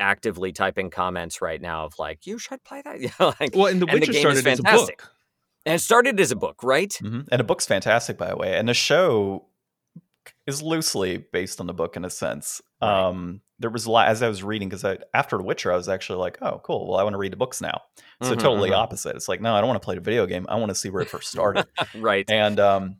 actively 0.00 0.52
typing 0.52 0.90
comments 0.90 1.42
right 1.42 1.60
now 1.60 1.84
of 1.84 1.94
like, 1.98 2.26
"You 2.26 2.38
should 2.38 2.62
play 2.64 2.82
that." 2.84 3.00
You 3.00 3.10
know, 3.18 3.34
like, 3.40 3.54
Well, 3.54 3.66
and 3.66 3.82
The 3.82 3.86
And 3.86 3.96
the 4.02 4.06
Witcher 4.06 4.12
game 4.12 4.14
is 4.14 4.20
started 4.20 4.46
as 4.46 4.58
a 4.60 4.62
fantastic. 4.62 4.98
book. 4.98 5.12
and 5.66 5.74
it 5.74 5.78
started 5.80 6.20
as 6.20 6.30
a 6.30 6.36
book, 6.36 6.62
right? 6.62 6.90
Mhm. 7.02 7.26
And 7.30 7.40
a 7.40 7.44
book's 7.44 7.66
fantastic, 7.66 8.16
by 8.16 8.28
the 8.28 8.36
way. 8.36 8.56
And 8.56 8.68
the 8.68 8.74
show 8.74 9.44
is 10.46 10.62
loosely 10.62 11.18
based 11.32 11.60
on 11.60 11.66
the 11.66 11.74
book 11.74 11.96
in 11.96 12.04
a 12.04 12.10
sense. 12.10 12.60
Right. 12.80 13.06
Um, 13.06 13.40
there 13.58 13.70
was 13.70 13.86
a 13.86 13.90
lot 13.90 14.08
as 14.08 14.22
I 14.22 14.28
was 14.28 14.42
reading 14.44 14.68
because 14.68 14.84
I, 14.84 14.98
after 15.14 15.36
The 15.36 15.42
Witcher, 15.42 15.72
I 15.72 15.76
was 15.76 15.88
actually 15.88 16.18
like, 16.20 16.38
"Oh, 16.42 16.60
cool. 16.64 16.88
Well, 16.88 16.98
I 16.98 17.02
want 17.02 17.14
to 17.14 17.18
read 17.18 17.32
the 17.32 17.36
books 17.36 17.60
now." 17.60 17.82
So 18.22 18.34
Mhm, 18.34 18.38
totally 18.40 18.70
mhm. 18.70 18.76
opposite. 18.76 19.16
It's 19.16 19.28
like, 19.28 19.40
no, 19.40 19.54
I 19.54 19.60
don't 19.60 19.68
want 19.68 19.80
to 19.80 19.84
play 19.84 19.94
the 19.96 20.00
video 20.00 20.26
game. 20.26 20.46
I 20.48 20.56
want 20.56 20.70
to 20.70 20.74
see 20.76 20.90
where 20.90 21.02
it 21.02 21.10
first 21.10 21.30
started. 21.30 21.66
right. 21.94 22.24
and 22.30 22.60
um, 22.60 22.96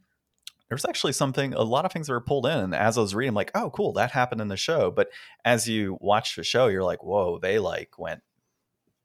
there's 0.68 0.84
actually 0.84 1.12
something, 1.14 1.54
a 1.54 1.62
lot 1.62 1.84
of 1.84 1.92
things 1.92 2.08
that 2.08 2.12
were 2.14 2.20
pulled 2.20 2.46
in. 2.46 2.58
And 2.58 2.74
as 2.74 2.98
I 2.98 3.00
was 3.02 3.14
reading, 3.14 3.30
I'm 3.30 3.34
like, 3.36 3.52
"Oh, 3.54 3.70
cool, 3.70 3.92
that 3.94 4.10
happened 4.12 4.40
in 4.40 4.48
the 4.48 4.56
show." 4.56 4.90
But 4.90 5.10
as 5.44 5.68
you 5.68 5.98
watch 6.00 6.36
the 6.36 6.44
show, 6.44 6.68
you're 6.68 6.84
like, 6.84 7.02
"Whoa, 7.04 7.38
they 7.38 7.58
like 7.58 7.98
went." 7.98 8.22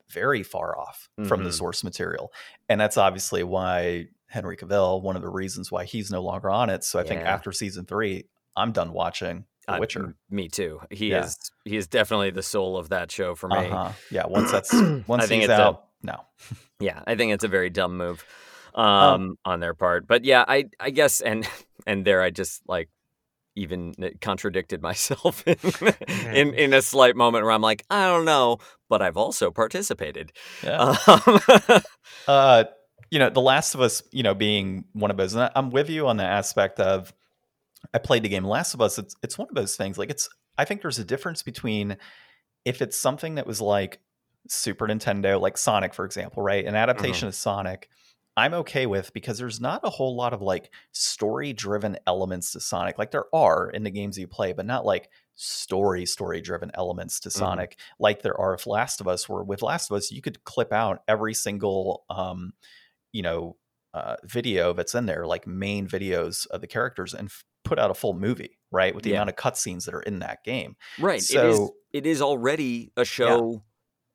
very 0.10 0.44
far 0.44 0.78
off 0.78 1.10
from 1.28 1.44
the 1.44 1.50
Mhm. 1.50 1.54
source 1.58 1.84
material. 1.84 2.32
And 2.70 2.80
that's 2.80 2.98
obviously 2.98 3.44
why 3.44 4.10
Henry 4.34 4.58
Cavill, 4.58 5.00
one 5.02 5.16
of 5.16 5.22
the 5.22 5.30
reasons 5.30 5.72
why 5.72 5.86
he's 5.86 6.10
no 6.10 6.22
longer 6.24 6.50
on 6.50 6.70
it. 6.70 6.84
So 6.84 7.00
I 7.00 7.04
think 7.04 7.22
after 7.22 7.52
season 7.52 7.86
three, 7.86 8.26
I'm 8.58 8.72
done 8.72 8.92
watching 8.92 9.46
The 9.68 9.74
Uh, 9.76 9.80
Witcher. 9.80 10.16
me 10.30 10.50
too. 10.50 10.82
He 10.90 11.12
Yeah. 11.12 11.26
is 11.26 11.38
he 11.66 11.78
is 11.78 11.88
definitely 11.88 12.32
the 12.32 12.42
soul 12.44 12.76
of 12.78 12.90
that 12.90 13.12
show 13.12 13.36
for 13.36 13.48
me. 13.48 13.56
Uh-huh. 13.70 13.92
Yeah, 14.12 14.26
once 14.28 14.52
that's 14.56 14.74
once 15.08 15.30
he's 15.30 15.44
it's 15.46 15.50
a- 15.50 15.62
out, 15.62 15.86
no. 16.02 16.18
Yeah, 16.80 17.02
I 17.06 17.16
think 17.16 17.32
it's 17.32 17.44
a 17.44 17.48
very 17.48 17.70
dumb 17.70 17.96
move 17.98 18.26
um, 18.76 18.84
Um, 18.86 19.38
on 19.46 19.60
their 19.60 19.76
part. 19.76 20.08
But 20.08 20.26
yeah, 20.26 20.44
I 20.48 20.66
I 20.80 20.90
guess 20.90 21.22
and 21.22 21.48
and 21.88 22.04
there 22.04 22.22
I 22.24 22.32
just 22.32 22.62
like 22.68 22.90
even 23.56 23.94
contradicted 24.20 24.82
myself 24.82 25.44
in, 25.48 25.58
in 26.34 26.54
in 26.56 26.74
a 26.74 26.82
slight 26.82 27.16
moment 27.16 27.44
where 27.46 27.52
I'm 27.54 27.62
like, 27.62 27.84
I 27.90 28.08
don't 28.08 28.26
know, 28.26 28.58
but 28.90 29.04
I've 29.04 29.16
also 29.18 29.52
participated. 29.52 30.32
Yeah. 30.64 30.96
Um, 31.08 31.40
uh 32.28 32.64
you 33.14 33.20
know 33.20 33.30
the 33.30 33.40
last 33.40 33.76
of 33.76 33.82
us 33.82 34.02
you 34.12 34.24
know 34.24 34.34
being 34.34 34.86
one 34.94 35.12
of 35.12 35.18
those 35.18 35.36
and 35.36 35.52
i'm 35.56 35.70
with 35.70 35.88
you 35.88 36.08
on 36.08 36.18
the 36.18 36.24
aspect 36.24 36.80
of 36.80 37.14
i 37.94 38.00
played 38.00 38.24
the 38.24 38.30
game 38.30 38.44
last 38.44 38.74
of 38.74 38.82
us 38.82 38.98
it's 38.98 39.16
it's 39.22 39.38
one 39.38 39.48
of 39.48 39.54
those 39.54 39.76
things 39.76 40.00
like 40.00 40.10
it's 40.10 40.28
i 40.58 40.66
think 40.66 40.82
there's 40.82 40.98
a 40.98 41.06
difference 41.06 41.44
between 41.44 41.96
if 42.66 42.82
it's 42.82 42.98
something 42.98 43.36
that 43.36 43.46
was 43.46 43.62
like 43.62 44.00
super 44.48 44.88
nintendo 44.88 45.40
like 45.40 45.60
sonic 45.60 45.94
for 45.94 46.06
example 46.06 46.42
right? 46.42 46.66
An 46.66 46.76
adaptation 46.76 47.28
of 47.28 47.36
sonic 47.36 47.88
i'm 48.36 48.56
okay 48.56 48.88
with 48.88 49.14
because 49.14 49.38
there's 49.38 49.62
not 49.62 49.82
a 49.84 49.92
whole 49.92 50.16
lot 50.16 50.34
of 50.34 50.42
like 50.42 50.72
story 50.92 51.54
driven 51.54 51.96
elements 52.08 52.52
to 52.54 52.60
sonic. 52.60 52.98
Like 52.98 53.12
there 53.12 53.26
are 53.32 53.70
in 53.70 53.84
the 53.84 53.92
games 53.92 54.18
you 54.18 54.28
play 54.28 54.54
but 54.54 54.66
not 54.66 54.86
like 54.88 55.10
story 55.36 56.08
story 56.08 56.42
driven 56.42 56.72
elements 56.74 57.20
to 57.20 57.30
Mhm. 57.30 57.34
sonic 57.34 57.80
like 58.00 58.24
there 58.24 58.40
are 58.40 58.54
with 58.54 58.66
last 58.66 59.02
of 59.02 59.08
us 59.08 59.30
where 59.30 59.44
with 59.44 59.62
last 59.62 59.92
of 59.92 59.98
us 59.98 60.12
you 60.12 60.22
could 60.24 60.44
clip 60.46 60.74
out 60.74 61.04
every 61.08 61.36
single 61.36 62.06
um 62.10 62.54
you 63.14 63.22
know 63.22 63.56
uh, 63.94 64.16
video 64.26 64.74
that's 64.74 64.96
in 64.96 65.06
there 65.06 65.26
like 65.26 65.46
main 65.48 65.88
videos 65.88 66.48
of 66.48 66.60
the 66.62 66.68
characters 66.68 67.14
and 67.14 67.28
f- 67.28 67.44
put 67.64 67.78
out 67.80 67.92
a 67.92 67.94
full 67.94 68.14
movie 68.14 68.58
right 68.72 68.94
with 68.96 69.04
the 69.04 69.12
Yeah. 69.12 69.18
amount 69.18 69.30
of 69.30 69.36
cutscenes 69.38 69.86
that 69.86 69.94
are 69.94 70.02
in 70.02 70.20
that 70.20 70.44
game 70.44 70.76
right. 71.00 71.20
it 71.20 71.24
is 71.46 71.58
So- 71.58 71.76
it 71.94 72.06
is 72.08 72.22
already 72.22 72.92
a 72.98 73.06
show 73.06 73.64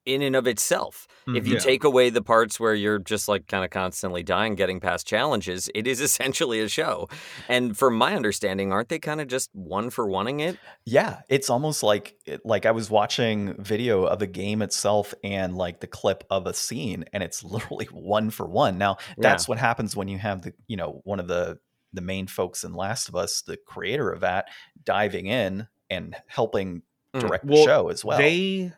in 0.09 0.23
and 0.23 0.35
of 0.35 0.47
itself. 0.47 1.07
If 1.27 1.47
you 1.47 1.55
Yeah. 1.55 1.61
take 1.61 1.85
away 1.85 2.09
the 2.09 2.23
parts 2.23 2.59
where 2.59 2.75
you're 2.75 2.99
just 2.99 3.29
like 3.29 3.47
kind 3.47 3.63
of 3.63 3.71
constantly 3.71 4.23
dying, 4.23 4.55
getting 4.55 4.81
past 4.81 5.07
challenges, 5.07 5.69
it 5.75 5.87
is 5.87 6.01
essentially 6.09 6.61
a 6.61 6.69
show. 6.69 7.09
And 7.49 7.77
from 7.77 7.97
my 7.97 8.17
understanding, 8.17 8.73
aren't 8.73 8.89
they 8.89 8.99
kind 8.99 9.21
of 9.21 9.29
just 9.29 9.51
one 9.53 9.91
for 9.91 10.07
wanting 10.09 10.41
it? 10.41 10.59
Yeah, 10.87 11.21
it's 11.29 11.51
almost 11.51 11.83
like 11.83 12.17
like 12.45 12.65
I 12.65 12.71
was 12.71 12.91
watching 12.91 13.63
video 13.63 14.05
of 14.05 14.19
the 14.21 14.27
game 14.27 14.63
itself 14.63 15.13
and 15.23 15.55
like 15.57 15.81
the 15.81 15.87
clip 15.87 16.25
of 16.31 16.47
a 16.47 16.55
scene, 16.55 17.05
and 17.13 17.23
it's 17.23 17.45
literally 17.55 17.87
one 17.93 18.31
for 18.31 18.47
one. 18.47 18.79
Now 18.79 18.97
that's 19.19 19.47
what 19.47 19.59
happens 19.59 19.95
when 19.95 20.09
you 20.09 20.17
have 20.19 20.43
the 20.43 20.55
you 20.67 20.79
know 20.79 21.03
one 21.05 21.21
of 21.21 21.29
the 21.29 21.59
the 21.93 22.01
main 22.03 22.27
folks 22.27 22.65
in 22.65 22.73
Last 22.75 23.09
of 23.09 23.17
Us, 23.17 23.43
the 23.43 23.57
creator 23.57 24.11
of 24.11 24.21
that, 24.21 24.49
diving 24.83 25.27
in 25.27 25.69
and 25.91 26.17
helping 26.27 26.83
Mm. 27.15 27.21
direct 27.21 27.47
the 27.47 27.55
Well, 27.55 27.65
show 27.65 27.89
as 27.89 28.05
well. 28.05 28.19
They 28.19 28.71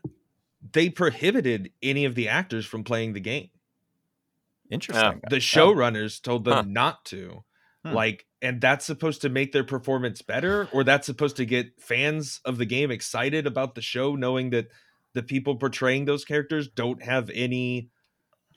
they 0.73 0.89
prohibited 0.91 1.73
any 1.83 2.05
of 2.05 2.15
the 2.15 2.29
actors 2.29 2.67
from 2.67 2.85
playing 2.85 3.13
the 3.15 3.21
game. 3.21 3.51
Interesting. 4.71 5.21
The 5.29 5.37
showrunners 5.37 6.23
told 6.23 6.45
them 6.45 6.55
Huh. 6.55 6.63
not 6.67 7.05
to. 7.07 7.45
Hmm. 7.85 7.93
Like, 7.95 8.27
and 8.43 8.61
that's 8.61 8.85
supposed 8.85 9.23
to 9.23 9.29
make 9.29 9.53
their 9.53 9.65
performance 9.65 10.23
better, 10.23 10.69
or 10.73 10.85
that's 10.85 11.07
supposed 11.07 11.37
to 11.37 11.47
get 11.47 11.81
fans 11.81 12.41
of 12.45 12.59
the 12.59 12.67
game 12.67 12.91
excited 12.91 13.47
about 13.47 13.75
the 13.75 13.83
show, 13.83 14.15
knowing 14.15 14.51
that 14.51 14.69
the 15.15 15.23
people 15.23 15.57
portraying 15.57 16.05
those 16.05 16.25
characters 16.25 16.69
don't 16.69 17.03
have 17.03 17.31
any 17.31 17.91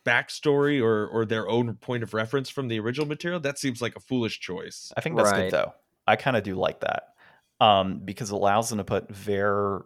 backstory 0.05 0.83
or 0.83 1.07
or 1.07 1.25
their 1.25 1.47
own 1.47 1.75
point 1.75 2.03
of 2.03 2.13
reference 2.13 2.49
from 2.49 2.67
the 2.67 2.77
original 2.79 3.07
material. 3.07 3.39
That 3.39 3.57
seems 3.57 3.81
like 3.81 3.95
a 3.95 4.01
foolish 4.01 4.39
choice. 4.41 4.91
I 4.97 5.01
think 5.01 5.15
that's 5.15 5.31
Right. 5.31 5.43
good 5.49 5.51
though. 5.51 5.73
I 6.05 6.17
kind 6.17 6.35
of 6.35 6.43
do 6.43 6.55
like 6.55 6.81
that 6.81 7.13
um, 7.61 7.99
because 8.03 8.29
it 8.29 8.35
allows 8.35 8.67
them 8.69 8.79
to 8.79 8.83
put 8.83 9.07
their 9.09 9.79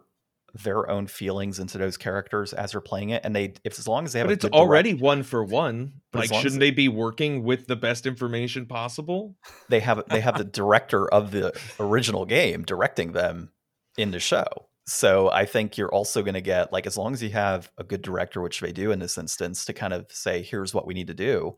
their 0.62 0.88
own 0.90 1.06
feelings 1.06 1.58
into 1.58 1.78
those 1.78 1.96
characters 1.96 2.52
as 2.52 2.72
they're 2.72 2.80
playing 2.80 3.10
it, 3.10 3.22
and 3.24 3.34
they 3.34 3.54
if 3.64 3.78
as 3.78 3.86
long 3.88 4.04
as 4.04 4.12
they 4.12 4.18
have 4.18 4.28
But 4.28 4.32
it's 4.34 4.44
good 4.44 4.52
direct- 4.52 4.60
already 4.68 4.94
one 4.94 5.22
for 5.22 5.44
one. 5.44 5.92
But 6.12 6.30
Like, 6.30 6.40
shouldn't 6.40 6.60
they 6.60 6.70
be 6.70 6.88
working 6.88 7.42
with 7.44 7.66
the 7.66 7.76
best 7.76 8.06
information 8.06 8.66
possible? 8.66 9.36
they 9.68 9.80
have 9.80 10.02
they 10.08 10.20
have 10.20 10.38
the 10.38 10.44
director 10.44 11.06
of 11.08 11.30
the 11.30 11.52
original 11.78 12.24
game 12.26 12.62
directing 12.64 13.12
them 13.12 13.50
in 13.96 14.10
the 14.10 14.20
show. 14.20 14.44
So 14.86 15.30
I 15.30 15.44
think 15.44 15.76
you're 15.76 15.92
also 15.92 16.22
going 16.22 16.32
to 16.34 16.40
get 16.40 16.72
like 16.72 16.86
as 16.86 16.96
long 16.96 17.12
as 17.12 17.22
you 17.22 17.28
have 17.30 17.70
a 17.76 17.84
good 17.84 18.00
director, 18.00 18.40
which 18.40 18.60
they 18.60 18.72
do 18.72 18.90
in 18.90 18.98
this 19.00 19.18
instance, 19.18 19.66
to 19.66 19.74
kind 19.74 19.92
of 19.92 20.06
say 20.10 20.42
here's 20.42 20.72
what 20.72 20.86
we 20.86 20.94
need 20.94 21.08
to 21.08 21.14
do. 21.14 21.54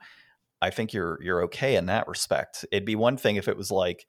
I 0.61 0.71
think 0.71 0.93
you're 0.93 1.19
you're 1.23 1.45
okay 1.45 1.77
in 1.77 1.87
that 1.87 2.09
respect. 2.09 2.65
It'd 2.73 2.85
be 2.85 2.97
one 2.97 3.17
thing 3.17 3.37
if 3.37 3.47
it 3.47 3.57
was 3.57 3.71
like 3.71 4.05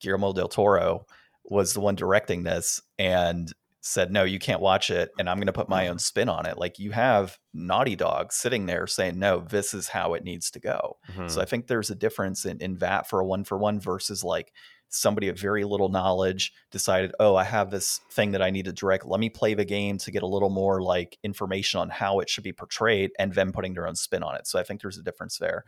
Guillermo 0.00 0.32
del 0.32 0.48
Toro 0.48 1.04
was 1.44 1.74
the 1.74 1.80
one 1.80 1.96
directing 1.96 2.44
this 2.44 2.80
and 2.98 3.52
said 3.84 4.10
no 4.12 4.22
you 4.22 4.38
can't 4.38 4.60
watch 4.60 4.88
it 4.90 5.10
and 5.18 5.28
i'm 5.28 5.36
going 5.36 5.46
to 5.46 5.52
put 5.52 5.68
my 5.68 5.88
own 5.88 5.98
spin 5.98 6.28
on 6.28 6.46
it 6.46 6.56
like 6.56 6.78
you 6.78 6.92
have 6.92 7.36
naughty 7.52 7.96
dog 7.96 8.32
sitting 8.32 8.66
there 8.66 8.86
saying 8.86 9.18
no 9.18 9.40
this 9.40 9.74
is 9.74 9.88
how 9.88 10.14
it 10.14 10.22
needs 10.24 10.50
to 10.50 10.60
go 10.60 10.96
Mhm. 11.12 11.28
so 11.30 11.40
I 11.40 11.44
think 11.44 11.66
there's 11.66 11.90
a 11.90 11.94
difference 11.96 12.44
in, 12.44 12.58
in 12.60 12.76
that 12.78 13.08
for 13.08 13.20
a 13.20 13.26
one 13.26 13.42
for 13.44 13.58
one 13.58 13.80
versus 13.80 14.22
like 14.24 14.52
somebody 14.88 15.28
of 15.28 15.38
very 15.38 15.64
little 15.64 15.88
knowledge 15.88 16.52
decided, 16.70 17.12
oh, 17.18 17.34
I 17.34 17.44
have 17.44 17.70
this 17.70 17.98
thing 18.10 18.32
that 18.32 18.42
I 18.42 18.50
need 18.50 18.66
to 18.66 18.74
direct. 18.74 19.06
Let 19.06 19.20
me 19.20 19.30
play 19.30 19.54
the 19.54 19.64
game 19.64 19.96
to 19.96 20.10
get 20.10 20.22
a 20.22 20.26
little 20.26 20.50
more 20.50 20.82
like 20.82 21.18
information 21.22 21.80
on 21.80 21.88
how 21.88 22.20
it 22.20 22.28
should 22.28 22.44
be 22.44 22.52
portrayed 22.52 23.10
and 23.18 23.32
then 23.32 23.52
putting 23.52 23.72
their 23.72 23.88
own 23.88 23.94
spin 23.96 24.22
on 24.22 24.34
it. 24.36 24.46
So 24.46 24.58
I 24.58 24.64
think 24.64 24.82
there's 24.82 24.98
a 24.98 25.02
difference 25.02 25.38
there. 25.38 25.64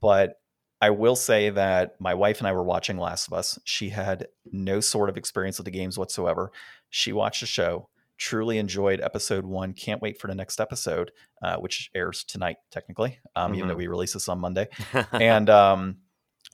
But 0.00 0.36
I 0.82 0.90
will 0.90 1.16
say 1.16 1.48
that 1.50 1.94
my 2.00 2.12
wife 2.12 2.40
and 2.40 2.46
I 2.48 2.52
were 2.52 2.64
watching 2.64 2.98
Last 2.98 3.28
of 3.28 3.32
Us. 3.32 3.58
She 3.64 3.88
had 3.90 4.26
no 4.50 4.80
sort 4.80 5.08
of 5.08 5.16
experience 5.16 5.56
with 5.58 5.64
the 5.64 5.70
games 5.70 5.96
whatsoever. 5.96 6.50
She 6.90 7.12
watched 7.12 7.40
the 7.40 7.46
show, 7.46 7.88
truly 8.18 8.58
enjoyed 8.58 9.00
episode 9.00 9.44
one. 9.46 9.72
Can't 9.74 10.02
wait 10.02 10.20
for 10.20 10.26
the 10.26 10.34
next 10.34 10.60
episode, 10.60 11.12
uh, 11.42 11.56
which 11.56 11.88
airs 11.94 12.24
tonight, 12.24 12.56
technically, 12.70 13.18
um, 13.36 13.54
even 13.54 13.68
though 13.68 13.74
Mhm. 13.74 13.78
we 13.78 13.86
release 13.86 14.12
this 14.14 14.28
on 14.28 14.40
Monday 14.40 14.68
and 15.12 15.48
um, 15.48 15.98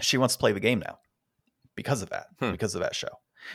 she 0.00 0.18
wants 0.18 0.34
to 0.34 0.38
play 0.38 0.52
the 0.52 0.60
game 0.60 0.78
now 0.80 0.98
because 1.74 2.02
of 2.02 2.10
that, 2.10 2.26
Hmm. 2.38 2.52
because 2.52 2.74
of 2.74 2.82
that 2.82 2.94
show. 2.94 3.08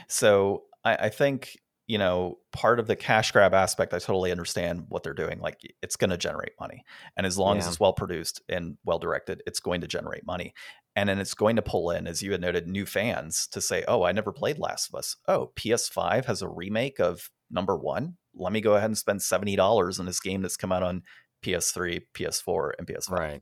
So 0.07 0.63
I, 0.83 0.95
I 0.95 1.09
think 1.09 1.57
you 1.87 1.97
know 1.97 2.37
part 2.51 2.79
of 2.79 2.87
the 2.87 2.95
cash 2.95 3.31
grab 3.31 3.53
aspect. 3.53 3.93
I 3.93 3.99
totally 3.99 4.31
understand 4.31 4.85
what 4.89 5.03
they're 5.03 5.13
doing. 5.13 5.39
Like 5.39 5.59
it's 5.81 5.95
going 5.95 6.09
to 6.09 6.17
generate 6.17 6.53
money, 6.59 6.83
and 7.17 7.25
as 7.25 7.37
long 7.37 7.57
as 7.57 7.67
it's 7.67 7.79
well 7.79 7.93
produced 7.93 8.41
and 8.49 8.77
well 8.85 8.99
directed, 8.99 9.41
it's 9.45 9.59
going 9.59 9.81
to 9.81 9.87
generate 9.87 10.25
money. 10.25 10.53
And 10.95 11.09
then 11.09 11.19
it's 11.19 11.33
going 11.33 11.55
to 11.55 11.63
pull 11.63 11.89
in, 11.89 12.05
as 12.05 12.21
you 12.21 12.31
had 12.31 12.41
noted, 12.41 12.67
new 12.67 12.85
fans 12.85 13.47
to 13.47 13.61
say, 13.61 13.83
"Oh, 13.87 14.03
I 14.03 14.11
never 14.11 14.31
played 14.31 14.59
Last 14.59 14.89
of 14.89 14.95
Us. 14.95 15.15
Oh, 15.27 15.51
PS5 15.55 16.25
has 16.25 16.41
a 16.41 16.47
remake 16.47 16.99
of 16.99 17.29
number 17.49 17.75
one. 17.75 18.17
Let 18.35 18.53
me 18.53 18.61
go 18.61 18.75
ahead 18.75 18.89
and 18.89 18.97
spend 18.97 19.21
seventy 19.21 19.55
dollars 19.55 19.99
on 19.99 20.05
this 20.05 20.19
game 20.19 20.41
that's 20.41 20.57
come 20.57 20.71
out 20.71 20.83
on 20.83 21.03
PS3, 21.43 22.01
PS4, 22.13 22.71
and 22.77 22.87
PS5." 22.87 23.09
Right. 23.09 23.41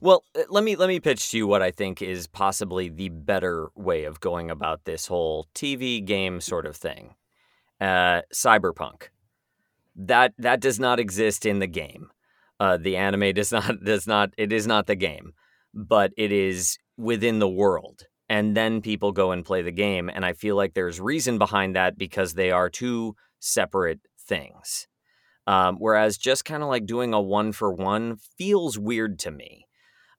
Well, 0.00 0.24
uh, 0.36 0.42
let 0.48 0.64
me 0.64 0.76
let 0.76 0.88
me 0.88 1.00
pitch 1.00 1.30
to 1.30 1.36
you 1.36 1.46
what 1.46 1.62
I 1.62 1.70
think 1.70 2.02
is 2.02 2.26
possibly 2.26 2.88
the 2.88 3.08
better 3.08 3.70
way 3.74 4.04
of 4.04 4.20
going 4.20 4.50
about 4.50 4.84
this 4.84 5.06
whole 5.06 5.48
TV 5.54 6.04
game 6.04 6.40
sort 6.40 6.66
of 6.66 6.76
thing. 6.76 7.14
Uh, 7.82 8.22
cyberpunk. 8.32 9.08
That 9.96 10.34
that 10.38 10.60
does 10.60 10.78
not 10.78 11.00
exist 11.00 11.44
in 11.44 11.58
the 11.58 11.66
game. 11.66 12.10
Uh, 12.60 12.76
the 12.76 12.96
anime 12.96 13.34
does 13.34 13.50
not 13.50 13.82
does 13.84 14.06
not 14.06 14.30
it 14.38 14.52
is 14.52 14.68
not 14.68 14.86
the 14.86 14.94
game, 14.94 15.32
but 15.74 16.12
it 16.16 16.30
is 16.30 16.78
within 16.96 17.40
the 17.40 17.48
world. 17.48 18.04
And 18.28 18.56
then 18.56 18.82
people 18.82 19.10
go 19.10 19.32
and 19.32 19.44
play 19.44 19.62
the 19.62 19.72
game, 19.72 20.08
and 20.08 20.24
I 20.24 20.32
feel 20.32 20.54
like 20.54 20.74
there's 20.74 21.00
reason 21.00 21.38
behind 21.38 21.74
that 21.74 21.98
because 21.98 22.34
they 22.34 22.52
are 22.52 22.70
two 22.70 23.16
separate 23.40 23.98
things. 24.16 24.86
Um, 25.48 25.74
whereas 25.80 26.16
just 26.16 26.44
kind 26.44 26.62
of 26.62 26.68
like 26.68 26.86
doing 26.86 27.12
a 27.12 27.20
one 27.20 27.50
for 27.50 27.72
one 27.72 28.16
feels 28.38 28.78
weird 28.78 29.18
to 29.20 29.32
me. 29.32 29.66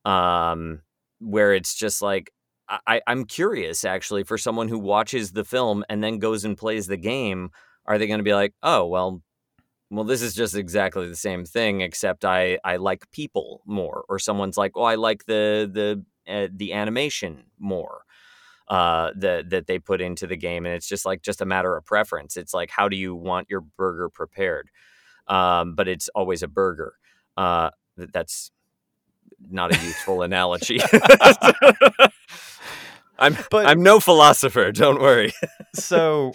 Um, 0.03 0.81
where 1.19 1.53
it's 1.53 1.73
just 1.73 2.01
like 2.01 2.29
I, 2.87 3.01
I'm 3.07 3.25
curious 3.25 3.85
actually 3.85 4.23
for 4.23 4.37
someone 4.37 4.67
who 4.67 4.79
watches 4.79 5.31
the 5.31 5.43
film 5.45 5.83
and 5.89 6.03
then 6.03 6.19
goes 6.19 6.45
and 6.45 6.57
plays 6.57 6.87
the 6.87 6.97
game, 6.97 7.51
are 7.85 7.97
they 7.97 8.07
going 8.07 8.19
to 8.19 8.23
be 8.23 8.33
like, 8.35 8.53
oh 8.63 8.85
well, 8.87 9.21
well 9.91 10.05
this 10.05 10.21
is 10.21 10.35
just 10.35 10.55
exactly 10.55 11.07
the 11.07 11.15
same 11.15 11.45
thing 11.45 11.81
except 11.81 12.25
I 12.25 12.59
I 12.63 12.77
like 12.77 13.09
people 13.11 13.61
more, 13.65 14.05
or 14.09 14.19
someone's 14.19 14.57
like, 14.57 14.73
oh 14.75 14.83
I 14.83 14.95
like 14.95 15.25
the 15.25 15.69
the 15.71 16.05
uh, 16.33 16.47
the 16.53 16.73
animation 16.73 17.45
more 17.59 18.03
uh, 18.69 19.11
that 19.17 19.49
that 19.51 19.67
they 19.67 19.79
put 19.79 20.01
into 20.01 20.27
the 20.27 20.37
game, 20.37 20.65
and 20.65 20.75
it's 20.75 20.87
just 20.87 21.05
like 21.05 21.21
just 21.21 21.41
a 21.41 21.45
matter 21.45 21.75
of 21.77 21.85
preference. 21.85 22.37
It's 22.37 22.53
like 22.53 22.69
how 22.71 22.89
do 22.89 22.97
you 22.97 23.15
want 23.15 23.49
your 23.49 23.61
burger 23.61 24.09
prepared? 24.09 24.69
Um, 25.27 25.75
but 25.75 25.87
it's 25.87 26.09
always 26.09 26.43
a 26.43 26.47
burger. 26.47 26.95
Uh, 27.37 27.71
th- 27.97 28.09
that's 28.13 28.51
not 29.49 29.73
a 29.75 29.79
useful 29.85 30.21
analogy. 30.23 30.79
I'm 33.23 33.37
But 33.49 33.65
I'm 33.65 33.81
no 33.81 33.99
philosopher. 33.99 34.71
Don't 34.71 35.01
worry. 35.01 35.33
so 35.73 36.33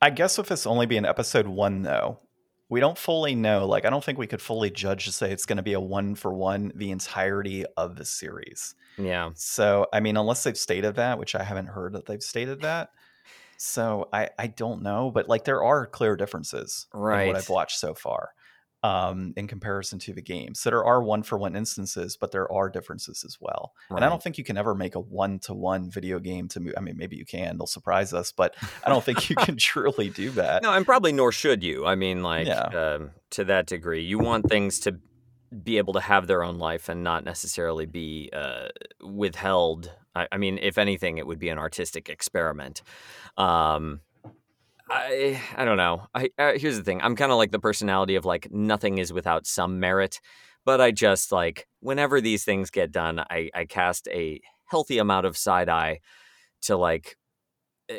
I 0.00 0.10
guess 0.10 0.38
if 0.38 0.46
this 0.48 0.66
only 0.66 0.86
being 0.86 1.04
episode 1.04 1.46
one, 1.46 1.82
though, 1.82 2.20
we 2.68 2.80
don't 2.80 2.98
fully 2.98 3.34
know. 3.34 3.66
Like, 3.66 3.84
I 3.84 3.90
don't 3.90 4.02
think 4.02 4.18
we 4.18 4.26
could 4.26 4.42
fully 4.42 4.70
judge 4.70 5.04
to 5.06 5.12
say 5.12 5.30
it's 5.30 5.46
going 5.46 5.56
to 5.58 5.62
be 5.62 5.72
a 5.74 5.80
one 5.80 6.14
for 6.14 6.34
one 6.34 6.72
the 6.74 6.90
entirety 6.90 7.64
of 7.76 7.96
the 7.96 8.04
series. 8.04 8.74
Yeah. 8.98 9.30
So, 9.34 9.86
I 9.92 10.00
mean, 10.00 10.16
unless 10.16 10.42
they've 10.42 10.56
stated 10.56 10.96
that, 10.96 11.18
which 11.18 11.34
I 11.34 11.42
haven't 11.44 11.66
heard 11.66 11.92
that 11.94 12.06
they've 12.06 12.22
stated 12.22 12.62
that. 12.62 12.90
So 13.58 14.08
I, 14.12 14.30
I 14.38 14.48
don't 14.48 14.82
know, 14.82 15.10
but 15.10 15.28
like 15.28 15.44
there 15.44 15.62
are 15.62 15.86
clear 15.86 16.14
differences 16.16 16.86
in 16.92 17.00
Right. 17.00 17.26
what 17.26 17.36
I've 17.36 17.48
watched 17.48 17.78
so 17.78 17.94
far 17.94 18.30
um, 18.86 19.32
in 19.36 19.48
comparison 19.48 19.98
to 19.98 20.12
the 20.12 20.22
games. 20.22 20.60
So 20.60 20.70
there 20.70 20.84
are 20.84 21.02
one 21.02 21.22
for 21.24 21.36
one 21.36 21.56
instances, 21.56 22.16
but 22.16 22.30
there 22.30 22.50
are 22.52 22.68
differences 22.68 23.24
as 23.24 23.36
well. 23.40 23.72
And 23.90 24.04
I 24.04 24.08
don't 24.08 24.22
think 24.22 24.38
you 24.38 24.44
can 24.44 24.56
ever 24.56 24.74
make 24.74 24.94
a 24.94 25.00
one 25.00 25.40
to 25.40 25.54
one 25.54 25.90
video 25.90 26.20
game 26.20 26.46
to 26.48 26.60
move. 26.60 26.74
I 26.76 26.80
mean, 26.80 26.96
maybe 26.96 27.16
you 27.16 27.24
can, 27.26 27.58
they'll 27.58 27.66
surprise 27.66 28.12
us, 28.12 28.30
but 28.30 28.54
I 28.84 28.88
don't 28.88 29.02
think 29.02 29.28
you 29.28 29.34
can 29.36 29.56
truly 29.56 30.08
do 30.10 30.30
that. 30.32 30.62
No, 30.62 30.72
and 30.72 30.86
probably 30.86 31.12
nor 31.12 31.32
should 31.32 31.64
you. 31.64 31.84
I 31.84 31.96
mean, 31.96 32.22
like 32.22 32.46
Yeah. 32.46 32.60
um, 32.94 33.10
to 33.30 33.44
that 33.44 33.66
degree, 33.66 34.04
you 34.04 34.18
want 34.18 34.48
things 34.48 34.78
to 34.80 35.00
be 35.64 35.78
able 35.78 35.94
to 35.94 36.00
have 36.00 36.26
their 36.28 36.44
own 36.44 36.58
life 36.58 36.88
and 36.88 37.02
not 37.02 37.24
necessarily 37.24 37.86
be 37.86 38.30
uh, 38.32 38.68
withheld. 39.02 39.90
I, 40.14 40.28
I 40.30 40.38
mean, 40.38 40.58
if 40.62 40.78
anything, 40.78 41.18
it 41.18 41.26
would 41.26 41.38
be 41.38 41.48
an 41.48 41.58
artistic 41.58 42.08
experiment. 42.08 42.82
Um, 43.36 44.00
I 44.88 45.40
I 45.56 45.64
don't 45.64 45.76
know. 45.76 46.06
I 46.14 46.30
uh, 46.38 46.52
here's 46.56 46.76
the 46.76 46.84
thing. 46.84 47.00
I'm 47.02 47.16
kind 47.16 47.32
of 47.32 47.38
like 47.38 47.50
the 47.50 47.58
personality 47.58 48.14
of 48.14 48.24
like 48.24 48.48
nothing 48.52 48.98
is 48.98 49.12
without 49.12 49.46
some 49.46 49.80
merit, 49.80 50.20
but 50.64 50.80
I 50.80 50.92
just 50.92 51.32
like 51.32 51.66
whenever 51.80 52.20
these 52.20 52.44
things 52.44 52.70
get 52.70 52.92
done, 52.92 53.18
I 53.18 53.50
I 53.54 53.64
cast 53.64 54.08
a 54.08 54.40
healthy 54.66 54.98
amount 54.98 55.26
of 55.26 55.36
side 55.36 55.68
eye 55.68 56.00
to 56.62 56.76
like 56.76 57.16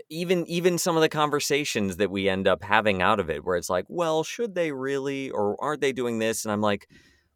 even 0.10 0.46
even 0.48 0.78
some 0.78 0.96
of 0.96 1.02
the 1.02 1.10
conversations 1.10 1.98
that 1.98 2.12
we 2.12 2.28
end 2.30 2.48
up 2.48 2.64
having 2.64 3.02
out 3.02 3.20
of 3.20 3.30
it 3.30 3.46
where 3.46 3.58
it's 3.58 3.70
like 3.70 3.86
well 3.88 4.24
should 4.24 4.56
they 4.56 4.72
really 4.72 5.30
or 5.32 5.56
aren't 5.64 5.82
they 5.82 5.94
doing 5.94 6.20
this 6.20 6.44
and 6.44 6.52
i'm 6.52 6.62
like 6.62 6.90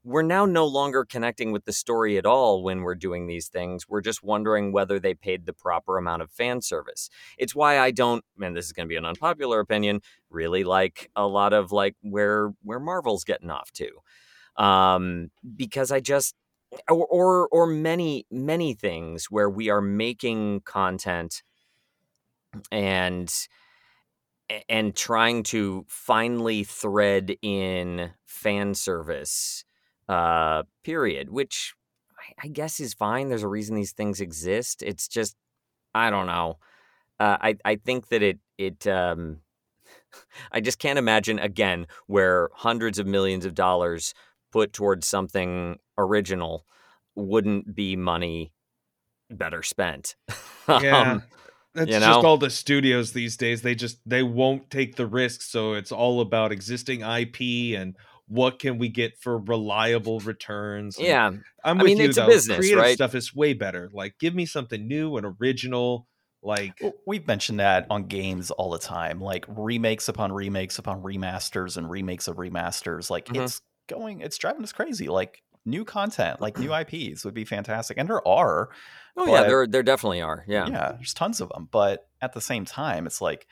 we're 0.03 0.23
now 0.23 0.45
no 0.45 0.65
longer 0.65 1.05
connecting 1.05 1.51
with 1.51 1.65
the 1.65 1.71
story 1.71 2.17
at 2.17 2.25
all 2.25 2.63
when 2.63 2.81
we're 2.81 2.95
doing 2.95 3.27
these 3.27 3.47
things. 3.47 3.87
We're 3.87 4.01
just 4.01 4.23
wondering 4.23 4.71
whether 4.71 4.99
they 4.99 5.13
paid 5.13 5.45
the 5.45 5.53
proper 5.53 5.97
amount 5.97 6.23
of 6.23 6.31
fan 6.31 6.61
service. 6.61 7.09
It's 7.37 7.55
why 7.55 7.79
i 7.79 7.91
don't 7.91 8.23
and 8.41 8.55
this 8.55 8.65
is 8.65 8.73
going 8.73 8.87
to 8.87 8.89
be 8.89 8.95
an 8.97 9.05
unpopular 9.05 9.59
opinion 9.59 10.01
really 10.29 10.63
like 10.63 11.09
a 11.15 11.27
lot 11.27 11.53
of 11.53 11.71
like 11.71 11.95
where 12.01 12.53
where 12.63 12.79
marvel's 12.79 13.23
getting 13.23 13.51
off 13.51 13.71
to. 13.73 13.89
Um 14.63 15.31
because 15.55 15.91
i 15.91 15.99
just 15.99 16.35
or 16.89 17.05
or, 17.07 17.47
or 17.49 17.67
many 17.67 18.25
many 18.31 18.73
things 18.73 19.25
where 19.29 19.49
we 19.49 19.69
are 19.69 19.81
making 19.81 20.61
content 20.61 21.43
and 22.71 23.47
and 24.67 24.95
trying 24.95 25.43
to 25.43 25.85
finally 25.87 26.63
thread 26.63 27.35
in 27.41 28.11
fan 28.25 28.73
service 28.73 29.63
uh 30.09 30.63
period 30.83 31.29
which 31.29 31.73
I- 32.19 32.45
i 32.45 32.47
guess 32.47 32.79
is 32.79 32.93
fine 32.93 33.29
there's 33.29 33.43
a 33.43 33.47
reason 33.47 33.75
these 33.75 33.93
things 33.93 34.21
exist 34.21 34.81
it's 34.81 35.07
just 35.07 35.35
i 35.93 36.09
don't 36.09 36.27
know 36.27 36.57
uh, 37.19 37.37
i 37.41 37.55
i 37.65 37.75
think 37.75 38.09
that 38.09 38.21
it 38.23 38.39
it 38.57 38.87
um 38.87 39.39
i 40.51 40.59
just 40.59 40.79
can't 40.79 40.99
imagine 40.99 41.39
again 41.39 41.87
where 42.07 42.49
hundreds 42.53 42.99
of 42.99 43.07
millions 43.07 43.45
of 43.45 43.53
dollars 43.53 44.13
put 44.51 44.73
towards 44.73 45.07
something 45.07 45.77
original 45.97 46.65
wouldn't 47.15 47.75
be 47.75 47.95
money 47.95 48.51
better 49.29 49.63
spent 49.63 50.15
Yeah. 50.67 51.11
Um, 51.11 51.23
That's 51.73 51.87
you 51.89 51.99
just 51.99 52.25
all 52.25 52.37
the 52.37 52.49
studios 52.49 53.13
these 53.13 53.37
days. 53.37 53.61
They 53.61 53.75
just 53.75 53.99
they 54.05 54.23
won't 54.23 54.69
take 54.69 54.95
the 54.95 55.07
risks, 55.07 55.49
so 55.49 55.73
it's 55.73 55.91
all 55.91 56.21
about 56.21 56.51
existing 56.51 57.01
IP 57.01 57.75
and 57.79 57.95
what 58.31 58.59
can 58.59 58.77
we 58.77 58.87
get 58.87 59.17
for 59.19 59.37
reliable 59.37 60.19
returns. 60.21 60.97
and 60.97 61.05
yeah 61.05 61.31
I'm 61.65 61.79
I 61.81 61.83
mean, 61.83 61.97
you 61.97 62.05
it's 62.05 62.17
a 62.17 62.21
though. 62.21 62.27
business, 62.27 62.57
Creative 62.59 62.79
right? 62.79 62.95
stuff 62.95 63.13
is 63.13 63.35
way 63.35 63.53
better. 63.53 63.89
Like, 63.93 64.17
give 64.19 64.33
me 64.33 64.45
something 64.45 64.87
new 64.87 65.17
and 65.17 65.35
original. 65.41 66.07
Like, 66.41 66.73
Well, 66.81 66.93
We've 67.05 67.27
mentioned 67.27 67.59
that 67.59 67.85
on 67.89 68.05
games 68.05 68.49
all 68.49 68.71
the 68.71 68.79
time, 68.79 69.19
like 69.19 69.45
remakes 69.49 70.07
upon 70.07 70.31
remakes 70.31 70.79
upon 70.79 71.03
remasters 71.03 71.75
and 71.77 71.89
remakes 71.89 72.27
of 72.29 72.37
remasters. 72.37 73.09
Like 73.09 73.25
Mhm. 73.25 73.43
it's 73.43 73.61
going, 73.87 74.21
it's 74.21 74.37
driving 74.37 74.63
us 74.63 74.71
crazy. 74.71 75.07
Like 75.09 75.43
new 75.65 75.83
content, 75.85 76.39
like 76.41 76.57
new 76.57 76.73
IPs 76.79 77.25
would 77.25 77.33
be 77.35 77.43
fantastic, 77.45 77.97
and 77.97 78.07
there 78.09 78.25
are. 78.27 78.69
Oh 79.17 79.27
yeah, 79.27 79.43
there 79.43 79.67
there 79.67 79.83
definitely 79.83 80.21
are. 80.21 80.45
Yeah. 80.47 80.67
yeah, 80.67 80.93
there's 80.93 81.13
tons 81.13 81.41
of 81.41 81.49
them. 81.49 81.67
But 81.69 82.07
at 82.21 82.31
the 82.33 82.41
same 82.41 82.63
time, 82.65 83.05
it's 83.05 83.19
like 83.21 83.45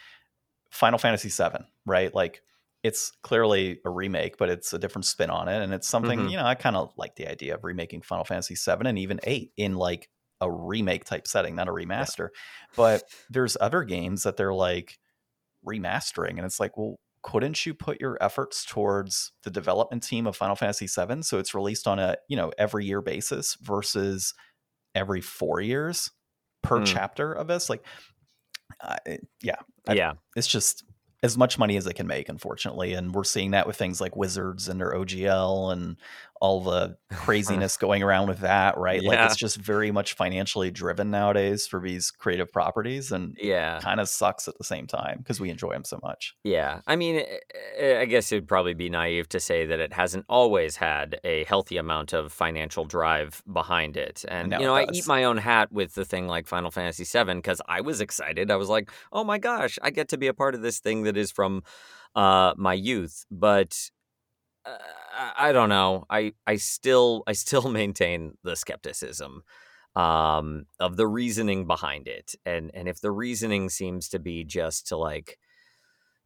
Final 0.71 0.97
Fantasy 0.99 1.29
VII, 1.29 1.65
right? 1.85 2.15
Like 2.15 2.41
it's 2.83 3.11
clearly 3.23 3.79
a 3.85 3.89
remake, 3.89 4.37
but 4.37 4.49
it's 4.49 4.71
a 4.73 4.79
different 4.79 5.05
spin 5.05 5.29
on 5.29 5.47
it, 5.47 5.61
and 5.61 5.73
it's 5.73 5.87
something 5.87 6.19
Mhm. 6.19 6.31
you 6.31 6.37
know. 6.37 6.45
I 6.45 6.55
kind 6.55 6.75
of 6.77 6.93
like 6.97 7.15
the 7.15 7.27
idea 7.27 7.55
of 7.55 7.63
remaking 7.63 8.01
Final 8.01 8.23
Fantasy 8.25 8.55
VII 8.55 8.87
and 8.87 8.97
even 8.99 9.19
eight 9.23 9.51
in 9.57 9.75
like 9.75 10.09
a 10.41 10.49
remake 10.49 11.03
type 11.03 11.27
setting, 11.27 11.55
not 11.55 11.67
a 11.67 11.71
remaster. 11.73 12.29
But 12.77 13.03
there's 13.29 13.57
other 13.59 13.83
games 13.83 14.23
that 14.23 14.37
they're 14.37 14.53
like 14.53 14.97
remastering, 15.65 16.31
and 16.37 16.45
it's 16.45 16.59
like, 16.59 16.77
well, 16.77 16.95
couldn't 17.21 17.65
you 17.65 17.73
put 17.73 17.99
your 17.99 18.17
efforts 18.21 18.63
towards 18.63 19.33
the 19.43 19.51
development 19.51 20.01
team 20.03 20.25
of 20.25 20.37
Final 20.37 20.55
Fantasy 20.55 20.87
VII 20.87 21.21
so 21.21 21.37
it's 21.37 21.53
released 21.53 21.85
on 21.85 21.99
a 21.99 22.15
you 22.29 22.37
know 22.37 22.49
every 22.57 22.85
year 22.85 23.01
basis 23.01 23.55
versus 23.61 24.33
every 24.95 25.19
four 25.19 25.59
years 25.59 26.11
per 26.63 26.79
Mm. 26.79 26.85
chapter 26.87 27.33
of 27.33 27.47
this? 27.47 27.69
Like, 27.69 27.85
uh, 28.79 28.95
yeah, 29.41 29.55
I- 29.87 29.93
yeah. 29.95 30.13
it's 30.37 30.47
just 30.47 30.85
as 31.21 31.37
much 31.37 31.59
money 31.59 31.75
as 31.75 31.85
they 31.85 31.93
can 31.93 32.07
make, 32.07 32.29
unfortunately. 32.29 32.93
And 32.93 33.13
we're 33.13 33.23
seeing 33.23 33.51
that 33.51 33.67
with 33.67 33.75
things 33.75 33.99
like 33.99 34.15
Wizards 34.15 34.69
and 34.69 34.79
their 34.79 34.93
OGL 34.93 35.71
and 35.73 35.97
all 36.41 36.61
the 36.61 36.97
craziness 37.13 37.75
going 37.77 38.01
around 38.01 38.27
with 38.29 38.39
that, 38.39 38.77
right? 38.77 39.03
Like 39.03 39.19
it's 39.19 39.35
just 39.35 39.57
very 39.57 39.91
much 39.91 40.13
financially 40.13 40.71
driven 40.71 41.11
nowadays 41.11 41.67
for 41.67 41.81
these 41.81 42.11
creative 42.11 42.51
properties 42.51 43.11
and 43.11 43.35
Yeah. 43.39 43.79
kind 43.81 43.99
of 43.99 44.07
sucks 44.07 44.47
at 44.47 44.57
the 44.57 44.63
same 44.63 44.87
time 44.87 45.17
because 45.17 45.39
we 45.41 45.49
enjoy 45.49 45.73
them 45.73 45.83
so 45.83 45.99
much. 46.01 46.35
Yeah. 46.43 46.79
I 46.87 46.95
mean, 46.95 47.17
eh, 47.17 47.37
eh, 47.77 47.99
I 48.01 48.05
guess 48.05 48.31
it'd 48.31 48.47
probably 48.47 48.73
be 48.73 48.89
naive 48.89 49.27
to 49.29 49.39
say 49.39 49.65
that 49.65 49.79
it 49.79 49.91
hasn't 49.93 50.25
always 50.29 50.77
had 50.77 51.19
a 51.23 51.43
healthy 51.43 51.77
amount 51.77 52.13
of 52.13 52.31
financial 52.31 52.85
drive 52.85 53.41
behind 53.51 53.97
it. 53.97 54.23
And, 54.27 54.49
now 54.51 54.59
you 54.59 54.65
know, 54.65 54.75
I 54.75 54.85
eat 54.93 55.07
my 55.07 55.25
own 55.25 55.37
hat 55.37 55.71
with 55.71 55.95
the 55.95 56.05
thing 56.05 56.27
like 56.27 56.47
Final 56.47 56.71
Fantasy 56.71 57.03
VII 57.03 57.33
because 57.35 57.61
I 57.67 57.81
was 57.81 57.99
excited. 58.01 58.49
I 58.49 58.55
was 58.55 58.69
like, 58.69 58.89
oh 59.11 59.23
my 59.23 59.39
gosh, 59.39 59.77
I 59.81 59.89
get 59.89 60.07
to 60.09 60.17
be 60.17 60.27
a 60.27 60.33
part 60.33 60.55
of 60.55 60.61
this 60.61 60.79
thing 60.79 61.03
that 61.03 61.17
is 61.17 61.31
from 61.31 61.63
uh, 62.15 62.53
my 62.57 62.73
youth. 62.73 63.25
But 63.29 63.77
I- 65.37 65.51
don't 65.51 65.69
know. 65.69 66.05
I, 66.09 66.33
I 66.47 66.55
still 66.57 67.23
I 67.27 67.33
still 67.33 67.69
maintain 67.69 68.37
the 68.43 68.55
skepticism 68.55 69.43
um, 69.95 70.65
of 70.79 70.97
the 70.97 71.07
reasoning 71.07 71.67
behind 71.67 72.07
it, 72.07 72.35
and 72.45 72.71
and 72.73 72.87
if 72.87 73.01
the 73.01 73.11
reasoning 73.11 73.69
seems 73.69 74.09
to 74.09 74.19
be 74.19 74.43
just 74.43 74.87
to 74.87 74.97
like 74.97 75.37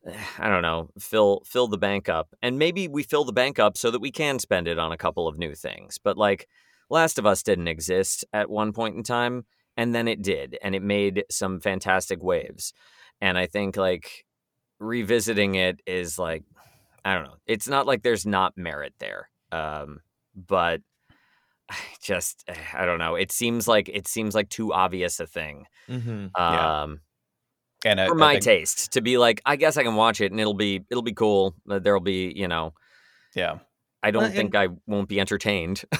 I 0.39 0.49
don't 0.49 0.61
know, 0.61 0.89
fill 0.99 1.43
fill 1.45 1.67
the 1.67 1.77
bank 1.77 2.09
up. 2.09 2.29
And 2.41 2.59
maybe 2.59 2.87
we 2.87 3.03
fill 3.03 3.23
the 3.25 3.33
bank 3.33 3.59
up 3.59 3.77
so 3.77 3.91
that 3.91 4.01
we 4.01 4.11
can 4.11 4.39
spend 4.39 4.67
it 4.67 4.79
on 4.79 4.91
a 4.91 4.97
couple 4.97 5.27
of 5.27 5.37
new 5.37 5.55
things. 5.55 5.99
But 6.03 6.17
like 6.17 6.47
Last 6.89 7.17
of 7.17 7.25
Us 7.25 7.43
didn't 7.43 7.67
exist 7.67 8.25
at 8.33 8.49
one 8.49 8.73
point 8.73 8.95
in 8.95 9.03
time 9.03 9.45
and 9.77 9.95
then 9.95 10.07
it 10.07 10.21
did 10.21 10.57
and 10.61 10.75
it 10.75 10.83
made 10.83 11.23
some 11.31 11.59
fantastic 11.59 12.21
waves. 12.21 12.73
And 13.21 13.37
I 13.37 13.47
think 13.47 13.77
like 13.77 14.25
revisiting 14.79 15.55
it 15.55 15.79
is 15.87 16.19
like 16.19 16.43
I 17.05 17.13
don't 17.15 17.23
know. 17.25 17.35
It's 17.45 17.67
not 17.67 17.85
like 17.85 18.03
there's 18.03 18.25
not 18.25 18.57
merit 18.57 18.93
there. 18.99 19.29
Um 19.51 19.99
but 20.35 20.81
I 21.69 21.75
just 22.03 22.43
eh, 22.47 22.55
I 22.73 22.85
don't 22.85 22.99
know. 22.99 23.15
It 23.15 23.31
seems 23.31 23.67
like 23.67 23.89
it 23.89 24.07
seems 24.07 24.33
like 24.35 24.49
too 24.49 24.73
obvious 24.73 25.19
a 25.19 25.27
thing. 25.27 25.65
mm-hmm. 25.89 26.27
Yeah. 26.37 26.83
Um 26.83 27.01
And 27.85 27.99
I, 27.99 28.07
for 28.07 28.15
my 28.15 28.33
think- 28.33 28.43
taste 28.45 28.93
to 28.93 29.01
be 29.01 29.17
like 29.17 29.41
i 29.45 29.57
guess 29.57 29.75
i 29.75 29.83
can 29.83 29.95
watch 29.95 30.21
it 30.21 30.31
and 30.31 30.39
it'll 30.39 30.53
be 30.53 30.85
it'll 30.89 31.03
be 31.03 31.13
cool 31.13 31.53
Uh, 31.69 31.79
there'll 31.79 31.99
be 32.15 32.31
you 32.35 32.47
know 32.47 32.73
yeah, 33.35 33.57
i 34.01 34.11
don't 34.11 34.23
Well, 34.23 34.31
think 34.31 34.55
i 34.55 34.67
won't 34.87 35.09
be 35.09 35.19
entertained 35.19 35.83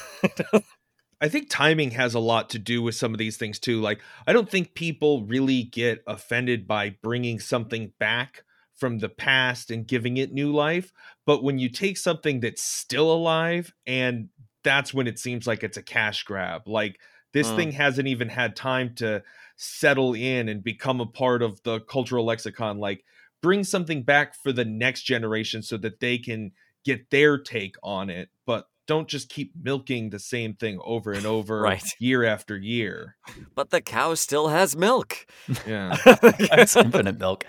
I 1.21 1.29
think 1.29 1.49
timing 1.49 1.91
has 1.91 2.13
a 2.15 2.19
lot 2.19 2.49
to 2.49 2.59
do 2.59 2.81
with 2.81 2.95
some 2.95 3.13
of 3.13 3.17
these 3.17 3.37
things 3.37 3.57
too. 3.57 3.79
Like, 3.79 4.01
I 4.27 4.33
don't 4.33 4.49
think 4.49 4.73
people 4.75 5.23
really 5.23 5.63
get 5.63 6.03
offended 6.05 6.67
by 6.67 6.97
bringing 7.01 7.39
something 7.39 7.93
back 7.97 8.43
from 8.75 8.99
the 8.99 9.09
past 9.09 9.71
and 9.71 9.87
giving 9.87 10.17
it 10.17 10.31
new 10.31 10.51
life. 10.51 10.91
But 11.25 11.43
when 11.43 11.59
you 11.59 11.69
take 11.69 11.97
something 11.97 12.39
that's 12.39 12.63
still 12.63 13.11
alive, 13.13 13.73
and 13.85 14.29
that's 14.63 14.93
when 14.93 15.07
it 15.07 15.19
seems 15.19 15.45
like 15.47 15.63
it's 15.63 15.77
a 15.77 15.83
cash 15.83 16.23
grab. 16.23 16.67
Like, 16.67 16.99
this 17.33 17.51
Mm. 17.51 17.53
thing 17.53 17.71
hasn't 17.71 18.07
even 18.07 18.29
had 18.29 18.55
time 18.55 18.95
to 18.95 19.23
settle 19.57 20.13
in 20.13 20.49
and 20.49 20.63
become 20.63 21.01
a 21.01 21.05
part 21.05 21.41
of 21.41 21.61
the 21.63 21.79
cultural 21.81 22.25
lexicon. 22.25 22.77
Like, 22.79 23.03
bring 23.41 23.63
something 23.63 24.03
back 24.03 24.35
for 24.35 24.51
the 24.51 24.65
next 24.65 25.03
generation 25.03 25.61
so 25.61 25.77
that 25.77 25.99
they 25.99 26.17
can 26.17 26.51
get 26.85 27.09
their 27.09 27.37
take 27.37 27.75
on 27.83 28.09
it. 28.09 28.29
But 28.45 28.67
don't 28.85 29.07
just 29.07 29.29
keep 29.29 29.53
milking 29.61 30.09
the 30.09 30.19
same 30.19 30.53
thing 30.53 30.79
over 30.83 31.11
and 31.11 31.25
over 31.37 31.61
Right. 31.61 31.83
year 31.99 32.23
after 32.23 32.57
year. 32.57 33.15
but 33.55 33.69
the 33.69 33.81
cow 33.81 34.13
still 34.15 34.49
has 34.49 34.75
milk 34.75 35.25
Yeah. 35.67 35.95
it's 36.05 36.75
infinite 36.75 37.19
milk. 37.19 37.45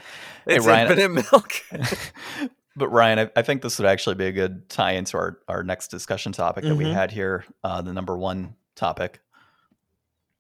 Hey, 0.47 0.57
it's 0.57 0.67
Ryan- 0.67 0.93
infinite 0.93 1.31
milk 1.31 1.53
But 2.77 2.89
Ryan, 2.89 3.19
I, 3.21 3.31
I, 3.37 3.43
think 3.43 3.63
this 3.63 3.79
would 3.79 3.87
actually 3.87 4.17
be 4.17 4.27
a 4.27 4.33
good 4.33 4.69
tie 4.69 4.93
into 4.93 5.17
our, 5.17 5.39
our 5.47 5.63
next 5.63 5.89
discussion 5.89 6.33
topic 6.33 6.65
that 6.65 6.71
mm-hmm. 6.71 6.79
we 6.79 6.93
had 6.93 7.13
here, 7.13 7.45
uh, 7.63 7.83
the 7.83 7.93
number 7.93 8.19
one 8.19 8.57
topic. 8.75 9.21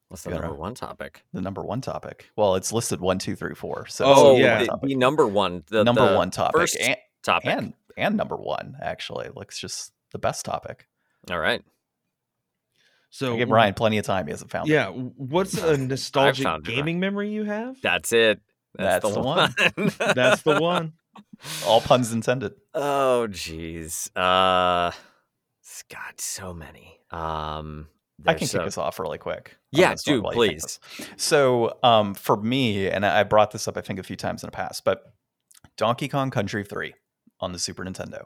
What's 0.09 0.25
the 0.25 0.31
number 0.31 0.55
one 0.55 0.75
topic? 0.75 1.23
The 1.33 1.41
number 1.41 1.63
one 1.63 1.81
topic. 1.81 2.31
Well, 2.37 2.57
it's 2.57 2.73
listed 2.73 3.01
one, 3.01 3.19
two, 3.19 3.35
three, 3.37 3.55
four. 3.55 3.87
So 3.87 4.05
oh 4.07 4.37
yeah, 4.37 4.65
the, 4.65 4.79
the, 4.83 4.95
number 4.95 5.27
one, 5.27 5.65
the 5.69 5.83
number 5.83 6.09
the 6.09 6.17
one 6.17 6.31
topic, 6.31 6.61
first 6.61 6.77
and, 6.81 6.97
topic, 7.23 7.51
and 7.51 7.75
and 7.97 8.17
number 8.17 8.37
one 8.37 8.77
actually 8.81 9.31
Let's 9.35 9.59
just 9.59 9.93
the 10.15 10.19
best 10.19 10.47
topic. 10.47 10.87
All 11.31 11.39
right. 11.39 11.63
So 13.11 13.35
I 13.35 13.37
give 13.37 13.51
Ryan 13.51 13.75
plenty 13.75 13.99
of 13.99 14.07
time. 14.07 14.27
He 14.27 14.31
hasn't 14.31 14.51
found 14.51 14.69
yeah, 14.69 14.89
it. 14.89 14.97
Yeah. 14.97 15.03
What's 15.17 15.61
a 15.61 15.77
nostalgic 15.77 16.47
gaming 16.65 16.99
memory 16.99 17.31
you 17.31 17.45
have? 17.45 17.77
That's 17.83 18.13
it. 18.13 18.41
That's, 18.77 19.03
That's 19.05 19.15
the, 19.15 19.21
the, 19.21 19.27
one. 19.27 19.55
one. 19.75 19.93
That's 20.15 20.43
the 20.43 20.61
one. 20.61 20.93
All 21.67 21.81
puns 21.81 22.13
intended. 22.13 22.55
Oh, 22.73 23.27
jeez. 23.31 24.09
Uh, 24.17 24.91
God, 25.91 26.19
so 26.21 26.55
many. 26.55 27.01
Um, 27.11 27.89
I 28.27 28.35
can 28.35 28.49
kick 28.49 28.61
us 28.61 28.79
off 28.79 28.99
really 28.99 29.19
quick. 29.19 29.57
Yeah, 29.71 29.95
do 30.05 30.23
please. 30.23 30.81
So, 31.17 31.79
um, 31.83 32.15
for 32.15 32.37
me, 32.37 32.89
and 32.89 33.05
I 33.05 33.23
brought 33.25 33.51
this 33.51 33.69
up, 33.69 33.77
I 33.77 33.81
think, 33.81 33.99
a 33.99 34.03
few 34.03 34.17
times 34.17 34.43
in 34.43 34.49
the 34.49 34.53
past, 34.53 34.85
but 34.85 35.03
Donkey 35.77 36.09
Kong 36.09 36.31
Country 36.31 36.65
3 36.65 36.95
on 37.41 37.53
the 37.53 37.59
Super 37.59 37.85
Nintendo. 37.85 38.23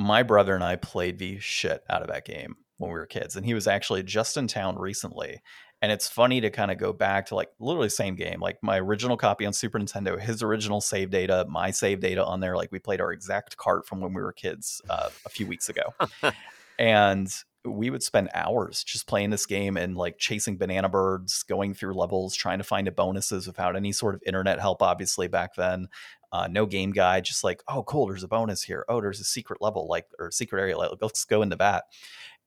My 0.00 0.22
brother 0.22 0.54
and 0.54 0.64
I 0.64 0.76
played 0.76 1.18
the 1.18 1.38
shit 1.40 1.84
out 1.90 2.00
of 2.00 2.08
that 2.08 2.24
game 2.24 2.56
when 2.78 2.90
we 2.90 2.98
were 2.98 3.04
kids, 3.04 3.36
and 3.36 3.44
he 3.44 3.52
was 3.52 3.66
actually 3.66 4.02
just 4.02 4.38
in 4.38 4.46
town 4.46 4.78
recently. 4.78 5.42
And 5.82 5.92
it's 5.92 6.08
funny 6.08 6.40
to 6.40 6.48
kind 6.48 6.70
of 6.70 6.78
go 6.78 6.94
back 6.94 7.26
to 7.26 7.34
like 7.34 7.50
literally 7.58 7.88
the 7.88 7.90
same 7.90 8.14
game, 8.14 8.40
like 8.40 8.56
my 8.62 8.78
original 8.78 9.18
copy 9.18 9.44
on 9.44 9.52
Super 9.52 9.78
Nintendo, 9.78 10.18
his 10.18 10.42
original 10.42 10.80
save 10.80 11.10
data, 11.10 11.44
my 11.50 11.70
save 11.70 12.00
data 12.00 12.24
on 12.24 12.40
there. 12.40 12.56
Like 12.56 12.72
we 12.72 12.78
played 12.78 13.02
our 13.02 13.12
exact 13.12 13.58
cart 13.58 13.86
from 13.86 14.00
when 14.00 14.14
we 14.14 14.22
were 14.22 14.32
kids 14.32 14.80
uh, 14.88 15.10
a 15.26 15.28
few 15.28 15.46
weeks 15.46 15.68
ago. 15.68 15.92
and 16.78 17.30
we 17.64 17.90
would 17.90 18.02
spend 18.02 18.30
hours 18.34 18.82
just 18.84 19.06
playing 19.06 19.30
this 19.30 19.46
game 19.46 19.76
and 19.76 19.96
like 19.96 20.18
chasing 20.18 20.56
banana 20.56 20.88
birds, 20.88 21.42
going 21.42 21.74
through 21.74 21.94
levels, 21.94 22.34
trying 22.34 22.58
to 22.58 22.64
find 22.64 22.86
the 22.86 22.92
bonuses 22.92 23.46
without 23.46 23.76
any 23.76 23.92
sort 23.92 24.14
of 24.14 24.22
internet 24.24 24.58
help, 24.58 24.82
obviously, 24.82 25.28
back 25.28 25.54
then. 25.54 25.88
Uh, 26.32 26.48
no 26.48 26.64
game 26.64 26.92
guide, 26.92 27.24
just 27.24 27.44
like, 27.44 27.62
oh, 27.68 27.82
cool, 27.82 28.06
there's 28.06 28.22
a 28.22 28.28
bonus 28.28 28.62
here. 28.62 28.84
Oh, 28.88 29.00
there's 29.00 29.20
a 29.20 29.24
secret 29.24 29.60
level, 29.60 29.86
like, 29.88 30.06
or 30.18 30.30
secret 30.30 30.60
area. 30.60 30.78
Like, 30.78 30.90
let's 31.00 31.24
go 31.24 31.42
into 31.42 31.56
that. 31.56 31.84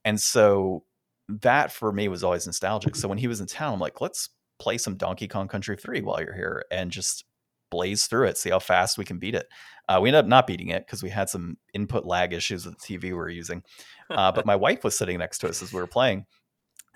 And 0.05 0.19
so 0.19 0.83
that 1.27 1.71
for 1.71 1.91
me 1.91 2.07
was 2.07 2.23
always 2.23 2.45
nostalgic. 2.45 2.95
So 2.95 3.07
when 3.07 3.17
he 3.17 3.27
was 3.27 3.39
in 3.39 3.47
town, 3.47 3.73
I'm 3.73 3.79
like, 3.79 4.01
let's 4.01 4.29
play 4.59 4.77
some 4.77 4.95
Donkey 4.95 5.27
Kong 5.27 5.47
Country 5.47 5.75
3 5.75 6.01
while 6.01 6.21
you're 6.21 6.33
here 6.33 6.65
and 6.71 6.91
just 6.91 7.25
blaze 7.73 8.05
through 8.05 8.27
it, 8.27 8.37
see 8.37 8.51
how 8.51 8.59
fast 8.59 8.99
we 8.99 9.05
can 9.05 9.17
beat 9.17 9.33
it. 9.33 9.47
Uh, 9.89 9.99
we 10.01 10.09
ended 10.09 10.23
up 10.23 10.29
not 10.29 10.47
beating 10.47 10.69
it 10.69 10.85
because 10.85 11.01
we 11.01 11.09
had 11.09 11.27
some 11.27 11.57
input 11.73 12.05
lag 12.05 12.31
issues 12.31 12.65
with 12.65 12.77
the 12.77 12.97
TV 12.97 13.03
we 13.03 13.13
were 13.13 13.29
using. 13.29 13.63
Uh, 14.09 14.31
but 14.31 14.45
my 14.45 14.55
wife 14.55 14.83
was 14.83 14.97
sitting 14.97 15.17
next 15.17 15.39
to 15.39 15.49
us 15.49 15.61
as 15.61 15.73
we 15.73 15.79
were 15.79 15.87
playing. 15.87 16.25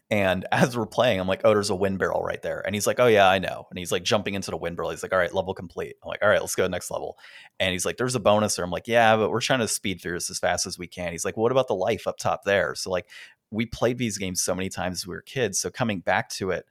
And 0.09 0.45
as 0.51 0.77
we're 0.77 0.85
playing, 0.85 1.19
I'm 1.19 1.27
like, 1.27 1.41
oh, 1.43 1.49
there's 1.49 1.69
a 1.69 1.75
wind 1.75 1.99
barrel 1.99 2.23
right 2.23 2.41
there. 2.41 2.61
And 2.65 2.75
he's 2.75 2.87
like, 2.87 2.99
oh, 2.99 3.07
yeah, 3.07 3.27
I 3.27 3.39
know. 3.39 3.65
And 3.69 3.77
he's 3.77 3.91
like 3.91 4.03
jumping 4.03 4.35
into 4.35 4.51
the 4.51 4.57
wind 4.57 4.77
barrel. 4.77 4.91
He's 4.91 5.03
like, 5.03 5.11
all 5.11 5.19
right, 5.19 5.33
level 5.33 5.53
complete. 5.53 5.95
I'm 6.03 6.07
like, 6.07 6.21
all 6.21 6.29
right, 6.29 6.39
let's 6.39 6.55
go 6.55 6.67
next 6.67 6.91
level. 6.91 7.17
And 7.59 7.71
he's 7.71 7.85
like, 7.85 7.97
there's 7.97 8.15
a 8.15 8.19
bonus 8.19 8.55
there. 8.55 8.63
I'm 8.63 8.71
like, 8.71 8.87
yeah, 8.87 9.17
but 9.17 9.31
we're 9.31 9.41
trying 9.41 9.59
to 9.59 9.67
speed 9.67 10.01
through 10.01 10.13
this 10.13 10.29
as 10.29 10.39
fast 10.39 10.65
as 10.65 10.77
we 10.77 10.87
can. 10.87 11.11
He's 11.11 11.25
like, 11.25 11.35
what 11.35 11.51
about 11.51 11.67
the 11.67 11.75
life 11.75 12.07
up 12.07 12.17
top 12.17 12.43
there? 12.45 12.73
So, 12.75 12.89
like, 12.89 13.07
we 13.51 13.65
played 13.65 13.97
these 13.97 14.17
games 14.17 14.41
so 14.41 14.55
many 14.55 14.69
times 14.69 14.99
as 14.99 15.07
we 15.07 15.15
were 15.15 15.21
kids. 15.21 15.59
So, 15.59 15.69
coming 15.69 15.99
back 15.99 16.29
to 16.31 16.51
it, 16.51 16.65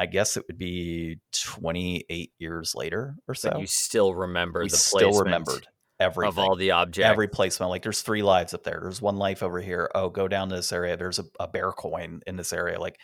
I 0.00 0.06
guess 0.06 0.38
it 0.38 0.44
would 0.48 0.56
be 0.56 1.18
28 1.32 2.32
years 2.38 2.74
later 2.74 3.16
or 3.28 3.34
so. 3.34 3.50
But 3.50 3.60
you 3.60 3.66
still 3.66 4.14
remember 4.14 4.60
we 4.60 4.70
the 4.70 4.76
still 4.78 5.12
remembered 5.12 5.68
everything 6.00 6.28
of 6.28 6.38
all 6.38 6.56
the 6.56 6.70
objects, 6.70 7.06
every 7.06 7.28
placement. 7.28 7.68
Like 7.68 7.82
there's 7.82 8.00
three 8.00 8.22
lives 8.22 8.54
up 8.54 8.64
there. 8.64 8.78
There's 8.80 9.02
one 9.02 9.18
life 9.18 9.42
over 9.42 9.60
here. 9.60 9.90
Oh, 9.94 10.08
go 10.08 10.26
down 10.26 10.48
to 10.48 10.56
this 10.56 10.72
area. 10.72 10.96
There's 10.96 11.18
a, 11.18 11.26
a 11.38 11.46
bear 11.46 11.70
coin 11.72 12.22
in 12.26 12.36
this 12.36 12.54
area. 12.54 12.80
Like 12.80 12.98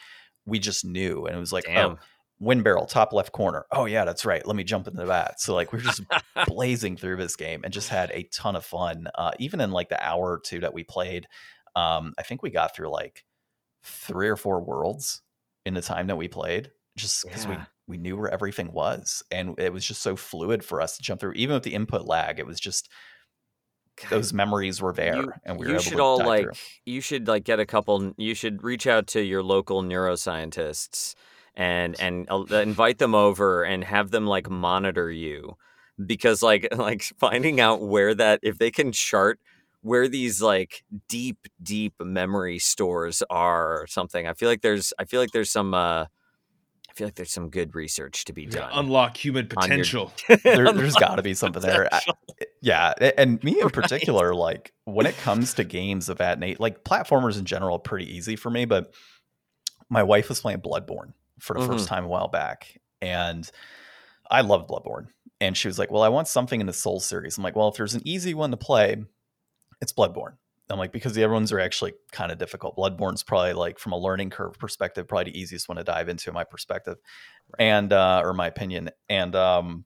we 0.47 0.59
just 0.59 0.87
knew, 0.87 1.27
and 1.27 1.37
it 1.37 1.39
was 1.39 1.53
like, 1.53 1.67
oh, 1.69 1.75
Damn. 1.75 1.91
oh, 1.91 1.99
wind 2.41 2.65
barrel, 2.65 2.87
top 2.87 3.13
left 3.13 3.33
corner. 3.33 3.67
Oh 3.71 3.85
yeah, 3.85 4.07
that's 4.07 4.25
right. 4.25 4.47
Let 4.47 4.57
me 4.57 4.65
jump 4.65 4.89
into 4.89 5.05
that. 5.05 5.39
So 5.39 5.55
like 5.55 5.75
we're 5.75 5.81
just 5.81 6.01
blazing 6.47 6.97
through 6.97 7.17
this 7.17 7.37
game 7.37 7.61
and 7.63 7.75
just 7.75 7.91
had 7.91 8.11
a 8.13 8.23
ton 8.33 8.57
of 8.57 8.65
fun. 8.65 9.07
Uh, 9.15 9.33
even 9.39 9.61
in 9.61 9.71
like 9.71 9.91
the 9.91 10.03
hour 10.03 10.33
or 10.33 10.41
two 10.41 10.61
that 10.61 10.73
we 10.73 10.83
played, 10.83 11.27
um, 11.75 12.15
I 12.17 12.23
think 12.23 12.43
we 12.43 12.49
got 12.49 12.75
through 12.75 12.91
like 12.91 13.23
three 13.83 14.29
or 14.29 14.37
four 14.37 14.63
worlds 14.63 15.21
in 15.67 15.75
the 15.75 15.83
time 15.83 16.07
that 16.07 16.17
we 16.17 16.29
played, 16.29 16.71
just 16.97 17.25
because 17.25 17.45
yeah. 17.45 17.67
we 17.87 17.97
we 17.97 17.99
knew 17.99 18.17
where 18.17 18.33
everything 18.33 18.73
was, 18.73 19.23
and 19.31 19.55
it 19.59 19.73
was 19.73 19.85
just 19.85 20.03
so 20.03 20.17
fluid 20.17 20.65
for 20.65 20.81
us 20.81 20.97
to 20.97 21.03
jump 21.03 21.21
through. 21.21 21.33
Even 21.33 21.55
with 21.55 21.63
the 21.63 21.75
input 21.75 22.07
lag, 22.07 22.39
it 22.39 22.47
was 22.47 22.59
just 22.59 22.89
those 24.11 24.33
memories 24.33 24.83
were 24.83 24.93
there 24.93 25.17
you, 25.17 25.33
and 25.45 25.59
we 25.59 25.67
were 25.67 25.73
you 25.73 25.81
should 25.81 26.01
all 26.01 26.19
like 26.19 26.43
through. 26.43 26.53
you 26.85 27.01
should 27.01 27.29
like 27.29 27.45
get 27.45 27.61
a 27.61 27.67
couple 27.67 28.13
you 28.19 28.35
should 28.35 28.63
reach 28.63 28.87
out 28.87 29.07
to 29.07 29.23
your 29.23 29.43
local 29.43 29.83
neuroscientists 29.83 31.15
and 31.55 31.99
and 31.99 32.29
uh, 32.31 32.45
invite 32.57 32.99
them 32.99 33.15
over 33.15 33.63
and 33.63 33.85
have 33.85 34.11
them 34.11 34.27
like 34.27 34.51
monitor 34.51 35.11
you 35.11 35.57
because 36.05 36.43
like 36.43 36.69
like 36.77 37.03
finding 37.19 37.61
out 37.61 37.81
where 37.81 38.15
that 38.15 38.41
if 38.43 38.59
they 38.59 38.71
can 38.71 38.93
chart 38.93 39.41
where 39.81 40.09
these 40.09 40.43
like 40.43 40.85
deep 41.09 41.47
deep 41.63 41.95
memory 42.01 42.59
stores 42.59 43.23
are 43.31 43.83
or 43.83 43.87
something 43.87 44.27
i 44.27 44.35
feel 44.35 44.49
like 44.49 44.61
there's 44.61 44.93
i 44.99 45.05
feel 45.05 45.21
like 45.21 45.31
there's 45.31 45.51
some 45.51 45.73
uh 45.73 46.05
feel 46.97 47.07
like 47.07 47.15
there's 47.15 47.31
some 47.31 47.51
good 47.51 47.75
research 47.75 48.25
to 48.25 48.33
be 48.33 48.47
done. 48.47 48.71
Unlock 48.73 49.17
human 49.17 49.47
potential. 49.47 50.13
Your... 50.29 50.39
there, 50.43 50.65
has 50.65 50.97
got 50.97 51.17
to 51.17 51.23
be 51.23 51.35
something 51.35 51.61
there. 51.61 51.93
I, 51.93 52.01
yeah, 52.63 52.95
and 53.19 53.43
me 53.45 53.59
in 53.59 53.65
right. 53.65 53.73
particular, 53.73 54.35
like 54.35 54.73
when 54.85 55.05
it 55.05 55.17
comes 55.19 55.55
to 55.55 55.65
games 55.65 56.09
of 56.09 56.19
that 56.19 56.39
Nate, 56.39 56.59
like 56.59 56.85
platformers 56.85 57.39
in 57.39 57.45
general, 57.45 57.79
pretty 57.79 58.17
easy 58.17 58.35
for 58.35 58.51
me. 58.51 58.65
But 58.65 58.95
my 59.91 60.03
wife 60.03 60.31
was 60.31 60.41
playing 60.41 60.61
Bloodborne 60.61 61.13
for 61.39 61.55
the 61.55 61.61
mm-hmm. 61.61 61.73
first 61.73 61.87
time 61.87 62.05
a 62.05 62.09
while 62.09 62.29
back, 62.29 62.81
and 63.03 63.49
I 64.31 64.41
love 64.41 64.67
Bloodborne. 64.67 65.09
And 65.39 65.55
she 65.55 65.69
was 65.69 65.79
like, 65.79 65.91
"Well, 65.91 66.03
I 66.03 66.09
want 66.09 66.29
something 66.29 66.61
in 66.61 66.67
the 66.67 66.73
Soul 66.73 66.99
series." 66.99 67.37
I'm 67.37 67.45
like, 67.45 67.57
"Well, 67.57 67.69
if 67.69 67.77
there's 67.77 67.95
an 67.95 68.03
easy 68.07 68.33
one 68.33 68.53
to 68.53 68.57
play, 68.57 68.97
it's 69.83 69.93
Bloodborne." 69.93 70.37
I'm 70.69 70.79
like, 70.79 70.93
because 70.93 71.15
the 71.15 71.23
other 71.23 71.33
ones 71.33 71.53
are 71.53 71.61
actually 71.61 71.95
kind 72.11 72.33
of 72.33 72.39
difficult. 72.39 72.77
Bloodborne's 72.77 73.23
probably 73.23 73.53
like 73.53 73.79
from 73.79 73.93
a 73.93 73.99
learning 73.99 74.31
curve 74.31 74.59
perspective, 74.59 75.07
probably 75.07 75.33
the 75.33 75.39
easiest 75.39 75.69
one 75.69 75.77
to 75.77 75.85
dive 75.85 76.09
into, 76.09 76.31
in 76.31 76.35
my 76.35 76.45
perspective, 76.45 76.97
and 77.59 77.93
uh, 77.93 78.23
or 78.25 78.35
my 78.35 78.49
opinion. 78.49 78.91
And 79.09 79.37
um, 79.37 79.85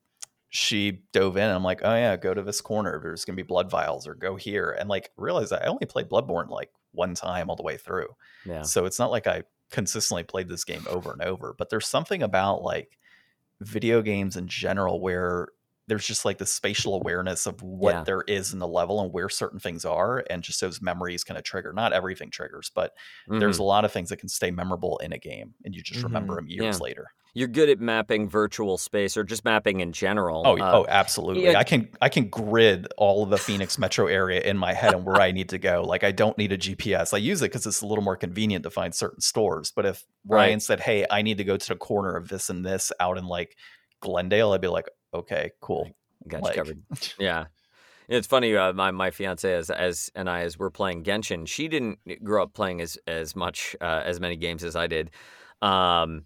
she 0.48 1.02
dove 1.12 1.36
in, 1.36 1.44
and 1.44 1.52
I'm 1.52 1.64
like, 1.64 1.80
oh 1.84 1.94
yeah, 1.94 2.16
go 2.16 2.32
to 2.32 2.42
this 2.42 2.60
corner. 2.60 2.98
There's 3.02 3.24
gonna 3.24 3.36
be 3.36 3.42
blood 3.42 3.70
vials, 3.70 4.06
or 4.06 4.14
go 4.14 4.36
here, 4.36 4.70
and 4.70 4.88
like 4.88 5.10
realize 5.16 5.50
that 5.50 5.62
I 5.64 5.66
only 5.66 5.86
played 5.86 6.08
Bloodborne 6.08 6.48
like 6.48 6.70
one 6.92 7.14
time 7.14 7.50
all 7.50 7.56
the 7.56 7.62
way 7.62 7.76
through. 7.76 8.08
Yeah. 8.46 8.62
So 8.62 8.86
it's 8.86 8.98
not 8.98 9.10
like 9.10 9.26
I 9.26 9.42
consistently 9.70 10.24
played 10.24 10.48
this 10.48 10.64
game 10.64 10.84
over 10.88 11.12
and 11.12 11.22
over, 11.22 11.54
but 11.56 11.70
there's 11.70 11.86
something 11.86 12.22
about 12.22 12.62
like 12.62 12.98
video 13.60 14.02
games 14.02 14.36
in 14.36 14.48
general 14.48 15.00
where 15.00 15.48
there's 15.90 16.06
just 16.06 16.24
like 16.24 16.38
the 16.38 16.46
spatial 16.46 16.94
awareness 16.94 17.46
of 17.46 17.60
what 17.62 17.94
yeah. 17.96 18.04
there 18.04 18.22
is 18.28 18.52
in 18.52 18.60
the 18.60 18.68
level 18.68 19.00
and 19.00 19.12
where 19.12 19.28
certain 19.28 19.58
things 19.58 19.84
are 19.84 20.24
and 20.30 20.40
just 20.40 20.60
those 20.60 20.80
memories 20.80 21.24
kind 21.24 21.36
of 21.36 21.42
trigger 21.42 21.72
not 21.72 21.92
everything 21.92 22.30
triggers 22.30 22.70
but 22.72 22.92
mm-hmm. 23.28 23.40
there's 23.40 23.58
a 23.58 23.62
lot 23.62 23.84
of 23.84 23.90
things 23.90 24.08
that 24.08 24.18
can 24.18 24.28
stay 24.28 24.52
memorable 24.52 24.98
in 24.98 25.12
a 25.12 25.18
game 25.18 25.52
and 25.64 25.74
you 25.74 25.82
just 25.82 25.98
mm-hmm. 25.98 26.06
remember 26.06 26.36
them 26.36 26.46
years 26.46 26.76
yeah. 26.76 26.84
later 26.84 27.06
you're 27.34 27.48
good 27.48 27.68
at 27.68 27.80
mapping 27.80 28.28
virtual 28.28 28.78
space 28.78 29.16
or 29.16 29.24
just 29.24 29.44
mapping 29.44 29.80
in 29.80 29.92
general 29.92 30.44
oh, 30.46 30.56
uh, 30.58 30.72
oh 30.72 30.86
absolutely 30.88 31.42
yeah. 31.42 31.58
i 31.58 31.64
can 31.64 31.88
i 32.00 32.08
can 32.08 32.28
grid 32.28 32.86
all 32.96 33.24
of 33.24 33.30
the 33.30 33.38
phoenix 33.38 33.76
metro 33.76 34.06
area 34.06 34.40
in 34.42 34.56
my 34.56 34.72
head 34.72 34.94
and 34.94 35.04
where 35.04 35.20
i 35.20 35.32
need 35.32 35.48
to 35.48 35.58
go 35.58 35.82
like 35.84 36.04
i 36.04 36.12
don't 36.12 36.38
need 36.38 36.52
a 36.52 36.58
gps 36.58 37.12
i 37.12 37.16
use 37.16 37.42
it 37.42 37.46
because 37.46 37.66
it's 37.66 37.80
a 37.80 37.86
little 37.86 38.04
more 38.04 38.16
convenient 38.16 38.62
to 38.62 38.70
find 38.70 38.94
certain 38.94 39.20
stores 39.20 39.72
but 39.74 39.84
if 39.84 40.04
right. 40.24 40.36
ryan 40.36 40.60
said 40.60 40.78
hey 40.78 41.04
i 41.10 41.20
need 41.20 41.38
to 41.38 41.44
go 41.44 41.56
to 41.56 41.68
the 41.68 41.76
corner 41.76 42.14
of 42.14 42.28
this 42.28 42.48
and 42.48 42.64
this 42.64 42.92
out 43.00 43.18
in 43.18 43.26
like 43.26 43.56
glendale 44.00 44.52
i'd 44.52 44.60
be 44.60 44.68
like 44.68 44.86
okay, 45.14 45.50
cool. 45.60 45.90
Got 46.28 46.42
like. 46.42 46.56
you 46.56 46.62
covered. 46.62 46.82
Yeah. 47.18 47.46
It's 48.10 48.26
funny. 48.26 48.56
Uh, 48.56 48.72
my 48.72 48.90
my 48.90 49.10
fiance 49.12 49.52
as 49.54 49.70
as 49.70 50.10
and 50.16 50.28
I 50.28 50.40
as 50.40 50.58
we're 50.58 50.70
playing 50.70 51.04
Genshin, 51.04 51.46
she 51.46 51.68
didn't 51.68 52.00
grow 52.24 52.42
up 52.42 52.52
playing 52.54 52.80
as 52.80 52.98
as 53.06 53.36
much 53.36 53.76
uh, 53.80 54.02
as 54.04 54.18
many 54.18 54.36
games 54.36 54.64
as 54.64 54.74
I 54.74 54.88
did, 54.88 55.12
um, 55.62 56.24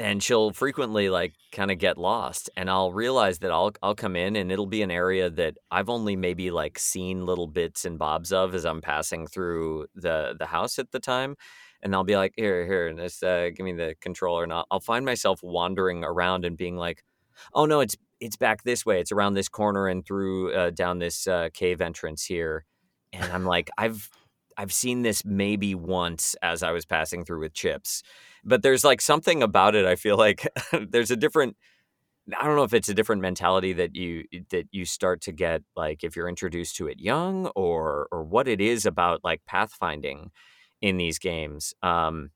and 0.00 0.20
she'll 0.20 0.52
frequently 0.52 1.10
like 1.10 1.34
kind 1.52 1.70
of 1.70 1.78
get 1.78 1.96
lost, 1.96 2.50
and 2.56 2.68
I'll 2.68 2.92
realize 2.92 3.38
that 3.38 3.52
I'll 3.52 3.70
I'll 3.84 3.94
come 3.94 4.16
in 4.16 4.34
and 4.34 4.50
it'll 4.50 4.66
be 4.66 4.82
an 4.82 4.90
area 4.90 5.30
that 5.30 5.58
I've 5.70 5.88
only 5.88 6.16
maybe 6.16 6.50
like 6.50 6.76
seen 6.76 7.24
little 7.24 7.46
bits 7.46 7.84
and 7.84 8.00
bobs 8.00 8.32
of 8.32 8.52
as 8.52 8.64
I'm 8.66 8.80
passing 8.80 9.28
through 9.28 9.86
the 9.94 10.34
the 10.36 10.46
house 10.46 10.80
at 10.80 10.90
the 10.90 10.98
time, 10.98 11.36
and 11.84 11.94
I'll 11.94 12.02
be 12.02 12.16
like, 12.16 12.32
here 12.36 12.66
here, 12.66 12.88
And 12.88 12.98
just 12.98 13.22
uh, 13.22 13.50
give 13.50 13.64
me 13.64 13.74
the 13.74 13.94
controller, 14.00 14.42
and 14.42 14.52
I'll, 14.52 14.66
I'll 14.72 14.80
find 14.80 15.04
myself 15.04 15.38
wandering 15.40 16.02
around 16.02 16.44
and 16.44 16.56
being 16.56 16.76
like 16.76 17.04
oh 17.54 17.66
no, 17.66 17.80
it's 17.80 17.96
it's 18.22 18.36
back 18.36 18.62
this 18.62 18.86
way. 18.86 19.00
It's 19.00 19.12
around 19.12 19.34
this 19.34 19.48
corner 19.48 19.88
and 19.88 20.06
through 20.06 20.54
uh, 20.54 20.70
down 20.70 21.00
this 21.00 21.26
uh, 21.26 21.48
cave 21.52 21.80
entrance 21.80 22.24
here. 22.24 22.64
And 23.12 23.30
I'm 23.32 23.44
like, 23.44 23.68
I've 23.76 24.08
I've 24.56 24.72
seen 24.72 25.02
this 25.02 25.24
maybe 25.24 25.74
once 25.74 26.36
as 26.42 26.62
I 26.62 26.72
was 26.72 26.86
passing 26.86 27.24
through 27.24 27.40
with 27.40 27.54
chips, 27.54 28.02
but 28.44 28.62
there's 28.62 28.84
like 28.84 29.00
something 29.00 29.42
about 29.42 29.74
it. 29.74 29.86
I 29.86 29.96
feel 29.96 30.16
like 30.16 30.46
there's 30.90 31.10
a 31.10 31.16
different 31.16 31.56
I 32.38 32.46
don't 32.46 32.54
know 32.54 32.62
if 32.62 32.74
it's 32.74 32.88
a 32.88 32.94
different 32.94 33.22
mentality 33.22 33.72
that 33.72 33.96
you 33.96 34.24
that 34.50 34.68
you 34.70 34.84
start 34.84 35.20
to 35.22 35.32
get 35.32 35.62
like 35.76 36.04
if 36.04 36.14
you're 36.14 36.28
introduced 36.28 36.76
to 36.76 36.86
it 36.86 37.00
young 37.00 37.46
or 37.56 38.08
or 38.12 38.22
what 38.22 38.46
it 38.46 38.60
is 38.60 38.86
about 38.86 39.24
like 39.24 39.42
pathfinding 39.50 40.28
in 40.80 40.96
these 40.96 41.18
games. 41.18 41.74
Um, 41.82 42.30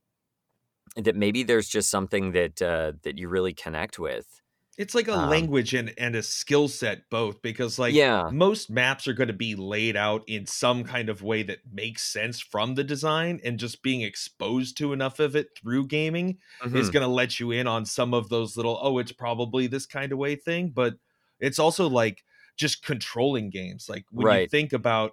that 0.97 1.14
maybe 1.14 1.43
there's 1.43 1.68
just 1.68 1.91
something 1.91 2.32
that 2.32 2.61
uh, 2.61 2.93
that 3.03 3.18
you 3.18 3.28
really 3.28 3.55
connect 3.55 3.99
with. 3.99 4.41
It's 4.77 4.95
like 4.95 5.09
a 5.09 5.14
Um, 5.14 5.16
language 5.16 5.72
and, 5.74 5.95
and 5.99 6.14
a 6.14 6.22
skill 6.22 6.68
set 6.68 7.09
both 7.11 7.41
because 7.43 7.79
like 7.79 8.03
yeah, 8.03 8.31
most 8.31 8.68
maps 8.70 9.09
are 9.09 9.14
going 9.14 9.29
to 9.29 9.33
be 9.35 9.55
laid 9.55 9.97
out 9.97 10.22
in 10.29 10.47
some 10.47 10.85
kind 10.85 11.09
of 11.09 11.22
way 11.22 11.43
that 11.45 11.61
makes 11.72 12.03
sense 12.03 12.41
from 12.41 12.74
the 12.74 12.85
design 12.85 13.41
and 13.45 13.59
just 13.59 13.83
being 13.83 14.03
exposed 14.03 14.77
to 14.79 14.93
enough 14.93 15.18
of 15.20 15.35
it 15.37 15.49
through 15.57 15.87
gaming 15.87 16.39
is 16.72 16.91
mhm, 16.91 16.91
going 16.91 17.03
to 17.03 17.09
let 17.09 17.41
you 17.41 17.51
in 17.53 17.66
on 17.66 17.87
some 17.87 18.12
of 18.12 18.29
those 18.29 18.57
little 18.57 18.79
oh 18.83 18.99
it's 18.99 19.12
probably 19.12 19.66
this 19.66 19.87
kind 19.87 20.12
of 20.12 20.18
way 20.18 20.37
thing 20.37 20.70
but 20.70 20.97
it's 21.41 21.59
also 21.59 21.89
like 21.89 22.24
just 22.57 22.83
controlling 22.83 23.51
games. 23.51 23.89
Like 23.89 24.07
when 24.11 24.29
you 24.31 24.41
think 24.41 24.72
about 24.72 25.12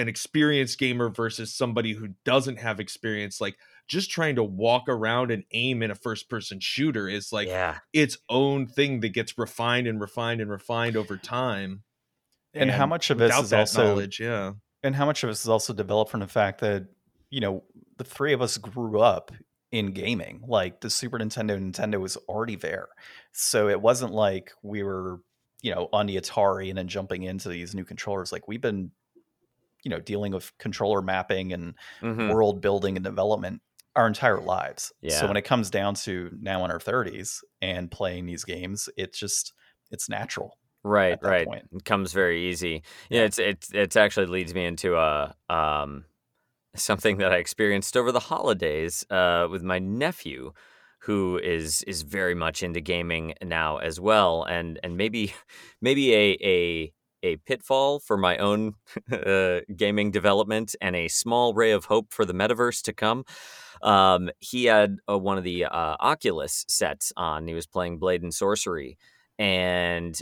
an 0.00 0.08
experienced 0.08 0.78
gamer 0.78 1.10
versus 1.10 1.54
somebody 1.54 1.92
who 1.92 2.08
doesn't 2.24 2.58
have 2.58 2.80
experience 2.80 3.40
like 3.40 3.56
just 3.86 4.10
trying 4.10 4.36
to 4.36 4.42
walk 4.42 4.88
around 4.88 5.30
and 5.30 5.42
aim 5.52 5.82
in 5.82 5.90
a 5.90 5.94
first 5.94 6.30
person 6.30 6.60
shooter 6.60 7.08
is 7.08 7.32
like 7.32 7.48
yeah, 7.48 7.78
its 7.92 8.16
own 8.28 8.66
thing 8.66 9.00
that 9.00 9.10
gets 9.10 9.36
refined 9.36 9.86
and 9.86 10.00
refined 10.00 10.40
and 10.40 10.50
refined 10.50 10.96
over 10.96 11.16
time. 11.16 11.82
And 12.54 12.70
how 12.70 12.86
much 12.86 13.10
of 13.10 13.18
this 13.18 13.36
is 13.36 13.52
also 13.52 13.88
knowledge 13.88 14.18
yeah. 14.18 14.52
and 14.82 14.94
how 14.94 15.06
much 15.06 15.22
of 15.22 15.28
this 15.28 15.42
is 15.42 15.48
also 15.48 15.72
developed 15.72 16.10
from 16.10 16.20
the 16.20 16.26
fact 16.26 16.60
that 16.60 16.86
you 17.30 17.40
know 17.40 17.64
the 17.98 18.04
three 18.04 18.32
of 18.32 18.40
us 18.40 18.56
grew 18.58 19.00
up 19.00 19.32
in 19.72 19.92
gaming 19.92 20.42
like 20.48 20.80
the 20.80 20.90
super 20.90 21.18
nintendo 21.18 21.60
nintendo 21.60 22.00
was 22.00 22.16
already 22.16 22.56
there. 22.56 22.88
So 23.32 23.68
it 23.68 23.80
wasn't 23.80 24.12
like 24.12 24.52
we 24.62 24.82
were 24.82 25.20
you 25.62 25.74
know 25.74 25.88
on 25.92 26.06
the 26.06 26.16
atari 26.16 26.70
and 26.70 26.78
then 26.78 26.88
jumping 26.88 27.24
into 27.24 27.48
these 27.48 27.74
new 27.74 27.84
controllers. 27.84 28.30
Like 28.30 28.46
we've 28.46 28.62
been 28.62 28.92
you 29.84 29.90
know 29.90 30.00
dealing 30.00 30.32
with 30.32 30.56
controller 30.58 31.02
mapping 31.02 31.52
and 31.52 31.74
mhm, 32.00 32.32
world 32.32 32.60
building 32.60 32.96
and 32.96 33.04
development 33.04 33.62
our 33.96 34.06
entire 34.06 34.40
lives 34.40 34.92
Yeah. 35.00 35.08
so 35.08 35.26
when 35.26 35.36
it 35.36 35.42
comes 35.42 35.70
down 35.70 35.94
to 35.94 36.30
now 36.40 36.64
in 36.64 36.70
our 36.70 36.80
30s 36.80 37.42
and 37.60 37.90
playing 37.90 38.26
these 38.26 38.44
games 38.44 38.88
it's 38.96 39.18
just 39.18 39.52
it's 39.90 40.08
natural 40.08 40.58
right, 40.84 41.18
at 41.18 41.20
that 41.22 41.34
right. 41.34 41.48
point. 41.48 41.64
It 41.72 41.84
comes 41.84 42.12
very 42.12 42.48
easy. 42.48 42.82
Yeah, 43.10 43.22
Yeah. 43.22 43.24
it's 43.24 43.38
it's 43.38 43.72
it's 43.72 43.96
actually 43.96 44.26
leads 44.26 44.54
me 44.54 44.64
into 44.64 44.96
a 44.96 45.34
um 45.48 46.04
something 46.76 47.18
that 47.18 47.32
I 47.32 47.38
experienced 47.38 47.96
over 47.96 48.12
the 48.12 48.20
holidays 48.20 49.04
uh, 49.10 49.48
with 49.50 49.62
my 49.62 49.78
nephew, 49.80 50.52
who 51.00 51.38
is 51.38 51.82
is 51.84 52.02
very 52.02 52.34
much 52.34 52.62
into 52.62 52.80
gaming 52.80 53.34
now 53.42 53.78
as 53.78 54.00
well, 54.00 54.44
and 54.44 54.80
and 54.84 54.96
maybe 54.96 55.34
maybe 55.82 56.14
a 56.14 56.38
a 56.42 56.94
a 57.22 57.36
pitfall 57.36 58.00
for 58.00 58.16
my 58.16 58.36
own 58.38 58.74
uh, 59.12 59.60
gaming 59.76 60.10
development 60.10 60.74
and 60.80 60.96
a 60.96 61.08
small 61.08 61.54
ray 61.54 61.70
of 61.72 61.86
hope 61.86 62.12
for 62.12 62.24
the 62.24 62.34
metaverse 62.34 62.82
to 62.82 62.92
come. 62.92 63.24
Um, 63.82 64.30
he 64.38 64.66
had 64.66 64.98
uh, 65.08 65.18
one 65.18 65.38
of 65.38 65.44
the 65.44 65.64
uh, 65.64 65.96
Oculus 66.00 66.64
sets 66.68 67.12
on. 67.16 67.46
He 67.46 67.54
was 67.54 67.66
playing 67.66 67.98
Blade 67.98 68.22
and 68.22 68.34
Sorcery, 68.34 68.98
and 69.38 70.20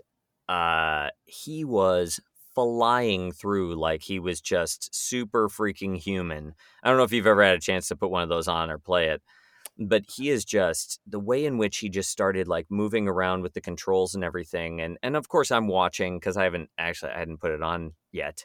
uh, 0.49 1.09
he 1.25 1.65
was 1.65 2.21
flying 2.55 3.33
through 3.33 3.77
like 3.77 4.03
he 4.03 4.19
was 4.19 4.41
just 4.41 4.95
super 4.95 5.49
freaking 5.49 5.97
human. 5.97 6.55
I 6.83 6.89
don't 6.89 6.97
know 6.99 7.05
if 7.05 7.13
you've 7.13 7.27
ever 7.27 7.45
had 7.45 7.57
a 7.57 7.61
chance 7.61 7.89
to 7.89 7.97
put 7.97 8.11
one 8.11 8.23
of 8.23 8.29
those 8.29 8.49
on 8.49 8.71
or 8.71 8.79
play 8.79 9.09
it, 9.09 9.23
but 9.79 10.05
he 10.17 10.29
is 10.29 10.45
just 10.45 11.01
the 11.07 11.21
way 11.21 11.45
in 11.45 11.57
which 11.57 11.79
he 11.79 11.89
just 11.89 12.11
started 12.11 12.49
like 12.49 12.67
moving 12.69 13.07
around 13.07 13.43
with 13.43 13.55
the 13.55 13.61
controls 13.61 14.15
and 14.15 14.25
everything. 14.25 14.81
And 14.81 14.99
and 15.03 15.17
of 15.17 15.29
course 15.29 15.53
I'm 15.53 15.69
watching 15.69 16.19
because 16.19 16.37
I 16.37 16.45
haven't 16.45 16.71
actually 16.77 17.13
I 17.13 17.19
hadn't 17.19 17.39
put 17.41 17.53
it 17.53 17.63
on 17.63 17.93
yet. 18.11 18.45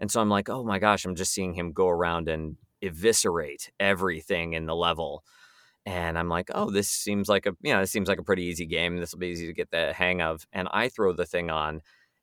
And 0.00 0.10
so 0.10 0.20
I'm 0.20 0.28
like, 0.28 0.48
oh 0.48 0.64
my 0.64 0.80
gosh, 0.80 1.04
I'm 1.04 1.14
just 1.14 1.32
seeing 1.32 1.54
him 1.54 1.72
go 1.72 1.88
around 1.88 2.28
and 2.28 2.56
eviscerate 2.82 3.70
everything 3.78 4.54
in 4.54 4.66
the 4.66 4.74
level. 4.74 5.22
And 5.86 6.18
I'm 6.18 6.28
like, 6.28 6.50
oh, 6.52 6.70
this 6.70 6.88
seems 6.88 7.28
like 7.28 7.46
a 7.46 7.52
you 7.62 7.72
know, 7.72 7.80
this 7.80 7.92
seems 7.92 8.08
like 8.08 8.18
a 8.18 8.24
pretty 8.24 8.44
easy 8.44 8.66
game. 8.66 8.96
This 8.96 9.12
will 9.12 9.20
be 9.20 9.28
easy 9.28 9.46
to 9.46 9.52
get 9.52 9.70
the 9.70 9.92
hang 9.92 10.20
of. 10.20 10.46
And 10.52 10.68
I 10.72 10.88
throw 10.88 11.12
the 11.12 11.26
thing 11.26 11.48
on 11.48 11.82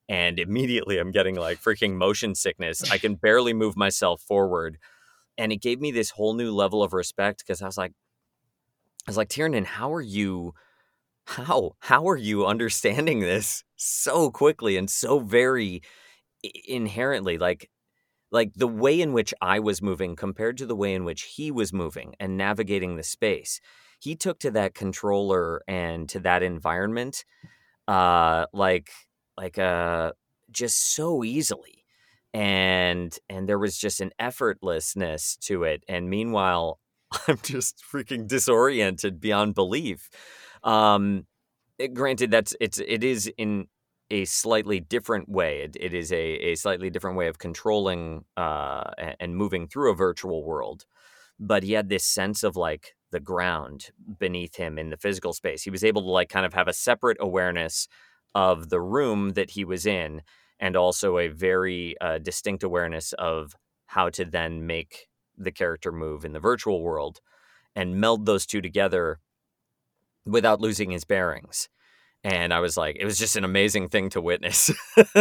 and 0.10 0.38
immediately 0.38 0.98
I'm 0.98 1.12
getting 1.12 1.36
like 1.36 1.62
freaking 1.62 1.94
motion 1.94 2.36
sickness. 2.36 2.92
I 2.92 2.98
can 2.98 3.16
barely 3.16 3.54
move 3.54 3.78
myself 3.78 4.22
forward. 4.22 4.80
And 5.38 5.54
it 5.54 5.62
gave 5.62 5.80
me 5.80 5.92
this 5.92 6.10
whole 6.10 6.34
new 6.34 6.54
level 6.54 6.84
of 6.84 6.92
respect 6.92 7.40
because 7.40 7.62
I 7.62 7.66
was 7.66 7.78
like, 7.78 7.94
I 9.10 9.12
was 9.12 9.18
like, 9.18 9.30
Tiernan, 9.30 9.66
how 9.66 9.92
are 9.92 10.02
you 10.02 10.54
how 11.26 11.72
how 11.80 12.08
are 12.08 12.16
you 12.16 12.46
understanding 12.46 13.22
this 13.22 13.64
so 13.76 14.30
quickly 14.30 14.78
and 14.78 14.88
so 14.88 15.18
very 15.18 15.82
inherently 16.68 17.40
like 17.40 17.72
like 18.32 18.54
the 18.54 18.68
way 18.68 19.02
in 19.02 19.12
which 19.12 19.34
I 19.42 19.58
was 19.62 19.82
moving 19.82 20.16
compared 20.16 20.60
to 20.60 20.68
the 20.68 20.76
way 20.76 20.94
in 20.94 21.06
which 21.06 21.24
he 21.24 21.50
was 21.50 21.74
moving 21.74 22.14
and 22.20 22.38
navigating 22.38 22.98
the 22.98 23.04
space. 23.04 23.60
He 24.00 24.16
took 24.16 24.38
to 24.42 24.52
that 24.52 24.76
controller 24.76 25.64
and 25.68 26.08
to 26.10 26.20
that 26.20 26.44
environment 26.44 27.26
uh 27.88 28.46
like 28.54 28.92
like 29.38 29.58
uh 29.58 30.12
just 30.52 30.94
so 30.94 31.24
easily 31.24 31.84
and 32.32 33.18
and 33.28 33.50
there 33.50 33.58
was 33.58 33.76
just 33.76 34.02
an 34.02 34.12
effortlessness 34.22 35.36
to 35.40 35.64
it 35.64 35.84
and 35.88 36.12
meanwhile 36.12 36.80
i'm 37.28 37.40
just 37.44 37.84
freaking 37.92 38.28
disoriented 38.28 39.20
beyond 39.20 39.56
belief 39.56 40.10
um 40.64 41.26
it- 41.78 41.94
granted 41.94 42.32
that's 42.32 42.56
it's 42.62 42.80
it 42.80 43.04
is 43.04 43.32
in 43.38 43.68
a 44.12 44.26
slightly 44.26 44.80
different 44.80 45.30
way 45.30 45.62
it, 45.62 45.78
it 45.80 45.94
is 45.94 46.12
a, 46.12 46.18
a 46.18 46.56
slightly 46.56 46.90
different 46.90 47.18
way 47.18 47.28
of 47.28 47.40
controlling 47.40 48.26
uh 48.38 48.84
and 49.20 49.36
moving 49.38 49.68
through 49.68 49.92
a 49.92 49.96
virtual 49.96 50.44
world 50.44 50.86
but 51.40 51.64
he 51.64 51.74
had 51.74 51.90
this 51.90 52.06
sense 52.06 52.44
of 52.44 52.56
like 52.56 52.96
the 53.12 53.20
ground 53.20 53.90
beneath 54.20 54.56
him 54.56 54.80
in 54.80 54.90
the 54.90 54.98
physical 54.98 55.34
space. 55.34 55.64
He 55.64 55.70
was 55.72 55.84
able 55.84 56.04
to 56.04 56.10
like 56.10 56.30
kind 56.30 56.46
of 56.46 56.54
have 56.54 56.68
a 56.68 56.74
separate 56.74 57.18
awareness 57.20 57.88
of 58.36 58.70
the 58.70 58.82
room 58.82 59.32
that 59.32 59.52
he 59.52 59.66
was 59.66 59.86
in 59.86 60.22
and 60.60 60.76
also 60.76 61.18
a 61.18 61.28
very 61.28 61.96
uh, 62.02 62.20
distinct 62.20 62.64
awareness 62.64 63.14
of 63.14 63.56
how 63.88 64.10
to 64.12 64.26
then 64.26 64.66
make 64.68 65.08
the 65.40 65.52
character 65.52 65.92
move 65.92 66.26
in 66.26 66.34
the 66.34 66.40
virtual 66.40 66.82
world 66.84 67.20
and 67.76 68.00
meld 68.00 68.26
those 68.26 68.46
two 68.46 68.62
together 68.62 69.20
without 70.26 70.62
losing 70.62 70.92
his 70.92 71.06
bearings. 71.06 71.70
And 72.24 72.54
I 72.54 72.60
was 72.60 72.76
like, 72.76 72.98
it 73.00 73.06
was 73.06 73.18
just 73.18 73.38
an 73.38 73.46
amazing 73.46 73.88
thing 73.90 74.10
to 74.10 74.22
witness. 74.22 74.72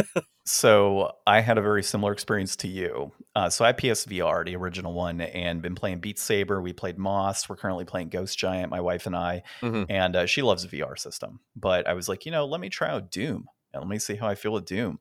So 0.51 1.13
I 1.27 1.41
had 1.43 1.59
a 1.59 1.63
very 1.63 1.83
similar 1.83 2.11
experience 2.11 2.57
to 2.57 2.69
you. 2.69 3.13
Uh, 3.37 3.51
so 3.51 3.67
I 3.67 3.75
PSVR, 3.75 4.47
the 4.47 4.57
original 4.57 4.95
one, 4.95 5.21
and 5.21 5.61
been 5.61 5.75
playing 5.75 6.01
Beat 6.01 6.19
Saber. 6.19 6.63
We 6.63 6.73
played 6.73 6.97
Moss. 6.97 7.51
We're 7.51 7.57
currently 7.57 7.85
playing 7.85 8.09
Ghost 8.09 8.39
Giant, 8.39 8.71
my 8.71 8.81
wife 8.81 9.05
and 9.05 9.15
I, 9.15 9.43
Mhm. 9.61 9.85
and 9.91 10.17
uh, 10.17 10.25
she 10.25 10.41
loves 10.41 10.67
the 10.67 10.69
VR 10.81 10.99
system. 10.99 11.41
But 11.55 11.87
I 11.87 11.93
was 11.93 12.09
like, 12.09 12.25
you 12.25 12.33
know, 12.33 12.47
let 12.47 12.63
me 12.63 12.71
try 12.71 12.89
out 12.89 13.11
Doom 13.11 13.45
and 13.75 13.83
let 13.83 13.89
me 13.91 13.99
see 13.99 14.15
how 14.15 14.27
I 14.27 14.37
feel 14.37 14.53
with 14.55 14.65
Doom. 14.65 15.01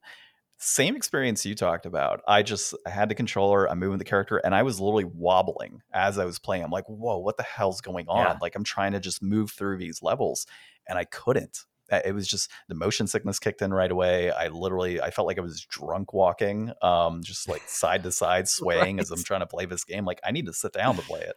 Same 0.60 0.96
experience 0.96 1.46
you 1.46 1.54
talked 1.54 1.86
about. 1.86 2.22
I 2.28 2.42
just 2.42 2.74
I 2.86 2.90
had 2.90 3.10
the 3.10 3.16
controller, 3.16 3.70
I'm 3.70 3.78
moving 3.78 4.00
the 4.00 4.04
character, 4.04 4.38
and 4.38 4.56
I 4.56 4.64
was 4.64 4.80
literally 4.80 5.06
wobbling 5.06 5.82
as 5.94 6.18
I 6.18 6.26
was 6.26 6.40
playing. 6.40 6.64
I'm 6.64 6.72
like, 6.72 6.86
whoa, 6.88 7.18
what 7.20 7.38
the 7.38 7.44
hell's 7.44 7.80
going 7.80 8.08
on? 8.08 8.26
Yeah. 8.26 8.38
Like 8.42 8.56
I'm 8.56 8.64
trying 8.64 8.94
to 8.94 9.00
just 9.00 9.22
move 9.22 9.52
through 9.52 9.78
these 9.78 10.02
levels, 10.02 10.48
and 10.88 10.98
I 10.98 11.04
couldn't. 11.04 11.66
It 11.90 12.14
was 12.14 12.28
just 12.28 12.52
the 12.68 12.76
motion 12.76 13.08
sickness 13.08 13.40
kicked 13.40 13.62
in 13.62 13.74
right 13.74 13.92
away. 13.92 14.32
I 14.32 14.48
literally 14.48 15.00
I 15.00 15.12
felt 15.12 15.28
like 15.28 15.38
I 15.38 15.42
was 15.42 15.62
drunk 15.62 16.12
walking, 16.12 16.72
um, 16.82 17.22
just 17.24 17.48
like 17.48 17.62
side 17.68 18.04
to 18.04 18.12
side 18.12 18.48
swaying 18.50 19.00
as 19.00 19.12
I'm 19.12 19.24
trying 19.24 19.42
to 19.42 19.48
play 19.48 19.66
this 19.66 19.84
game. 19.84 20.06
Like 20.06 20.20
I 20.26 20.32
need 20.32 20.48
to 20.48 20.54
sit 20.54 20.74
down 20.74 20.96
to 20.96 21.02
play 21.04 21.22
it. 21.22 21.36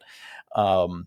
Um, 0.58 1.06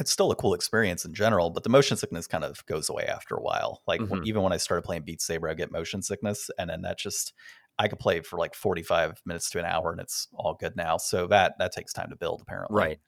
it's 0.00 0.10
still 0.10 0.30
a 0.32 0.36
cool 0.36 0.54
experience 0.54 1.04
in 1.04 1.14
general, 1.14 1.50
but 1.50 1.62
the 1.62 1.68
motion 1.68 1.96
sickness 1.96 2.26
kind 2.26 2.42
of 2.44 2.64
goes 2.66 2.88
away 2.88 3.04
after 3.04 3.34
a 3.36 3.42
while. 3.42 3.82
Like 3.86 4.00
Mhm. 4.00 4.26
even 4.26 4.42
when 4.42 4.52
I 4.52 4.56
started 4.56 4.82
playing 4.82 5.02
Beat 5.02 5.20
Saber, 5.22 5.48
I 5.48 5.54
get 5.54 5.70
motion 5.70 6.02
sickness, 6.02 6.50
and 6.58 6.68
then 6.70 6.82
that 6.82 6.98
just 6.98 7.32
I 7.78 7.88
could 7.88 7.98
play 7.98 8.20
for 8.20 8.38
like 8.38 8.54
45 8.54 9.20
minutes 9.26 9.50
to 9.50 9.58
an 9.58 9.64
hour, 9.64 9.90
and 9.92 10.00
it's 10.00 10.28
all 10.34 10.54
good 10.54 10.76
now. 10.76 10.96
So 10.96 11.26
that 11.28 11.54
that 11.58 11.72
takes 11.72 11.92
time 11.92 12.10
to 12.10 12.16
build, 12.16 12.40
apparently. 12.42 12.76
right. 12.76 13.00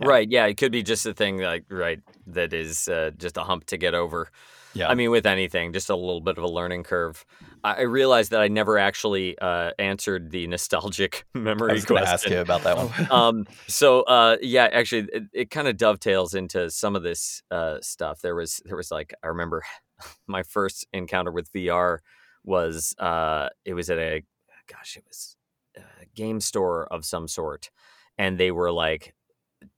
Yeah. 0.00 0.06
Right. 0.08 0.28
Yeah. 0.30 0.46
It 0.46 0.56
could 0.58 0.70
be 0.70 0.84
just 0.84 1.06
a 1.06 1.12
thing 1.12 1.38
like, 1.38 1.64
right, 1.70 1.98
that 2.28 2.52
is 2.52 2.86
uh, 2.86 3.10
just 3.18 3.36
a 3.36 3.42
hump 3.42 3.64
to 3.66 3.76
get 3.76 3.94
over. 3.94 4.30
Yeah. 4.72 4.88
I 4.88 4.94
mean, 4.94 5.10
with 5.10 5.26
anything, 5.26 5.72
just 5.72 5.90
a 5.90 5.96
little 5.96 6.20
bit 6.20 6.38
of 6.38 6.44
a 6.44 6.48
learning 6.48 6.84
curve. 6.84 7.24
I, 7.64 7.74
I 7.74 7.80
realized 7.82 8.30
that 8.32 8.40
I 8.40 8.48
never 8.48 8.78
actually 8.78 9.38
uh, 9.38 9.72
answered 9.78 10.30
the 10.30 10.46
nostalgic 10.46 11.24
memory 11.34 11.70
I 11.70 11.74
was 11.74 11.84
going 11.84 12.02
to 12.02 12.08
question. 12.08 12.32
ask 12.32 12.36
you 12.36 12.40
about 12.40 12.62
that 12.62 12.76
one. 12.76 13.12
um 13.12 13.46
so 13.66 14.02
uh 14.02 14.36
yeah 14.40 14.68
actually 14.72 15.08
it, 15.12 15.22
it 15.32 15.50
kind 15.50 15.68
of 15.68 15.76
dovetails 15.76 16.34
into 16.34 16.70
some 16.70 16.96
of 16.96 17.02
this 17.02 17.42
uh 17.50 17.78
stuff 17.80 18.20
there 18.20 18.34
was 18.34 18.60
there 18.64 18.76
was 18.76 18.90
like 18.90 19.14
i 19.22 19.26
remember 19.26 19.62
my 20.26 20.42
first 20.42 20.86
encounter 20.92 21.30
with 21.32 21.52
vr 21.52 21.98
was 22.44 22.94
uh 22.98 23.48
it 23.64 23.74
was 23.74 23.90
at 23.90 23.98
a 23.98 24.22
gosh 24.68 24.96
it 24.96 25.04
was 25.06 25.36
a 25.76 26.06
game 26.14 26.40
store 26.40 26.86
of 26.92 27.04
some 27.04 27.28
sort 27.28 27.70
and 28.16 28.38
they 28.38 28.50
were 28.50 28.72
like 28.72 29.14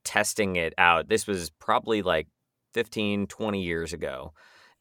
testing 0.04 0.56
it 0.56 0.74
out 0.78 1.08
this 1.08 1.26
was 1.26 1.50
probably 1.58 2.02
like 2.02 2.28
15 2.74 3.26
20 3.26 3.62
years 3.62 3.92
ago 3.92 4.32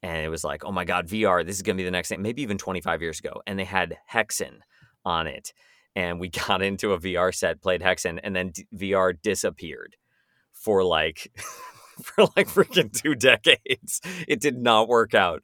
and 0.02 0.24
it 0.24 0.28
was 0.28 0.44
like, 0.44 0.64
oh 0.64 0.72
my 0.72 0.84
god, 0.84 1.08
VR, 1.08 1.44
this 1.44 1.56
is 1.56 1.62
gonna 1.62 1.76
be 1.76 1.84
the 1.84 1.90
next 1.90 2.08
thing. 2.08 2.22
Maybe 2.22 2.42
even 2.42 2.58
25 2.58 3.02
years 3.02 3.18
ago, 3.18 3.42
and 3.46 3.58
they 3.58 3.64
had 3.64 3.96
Hexen 4.12 4.58
on 5.04 5.26
it, 5.26 5.52
and 5.96 6.20
we 6.20 6.28
got 6.48 6.62
into 6.62 6.92
a 6.92 6.98
VR 6.98 7.34
set, 7.34 7.62
played 7.62 7.82
Hexen, 7.82 8.18
and 8.22 8.34
then 8.34 8.50
D- 8.50 8.66
VR 8.74 9.14
disappeared 9.20 9.96
for 10.52 10.84
like 10.84 11.32
for 12.04 12.24
like 12.36 12.48
freaking 12.48 12.92
two 12.92 13.14
decades. 13.14 14.00
It 14.28 14.40
did 14.40 14.56
not 14.58 14.88
work 14.88 15.14
out. 15.14 15.42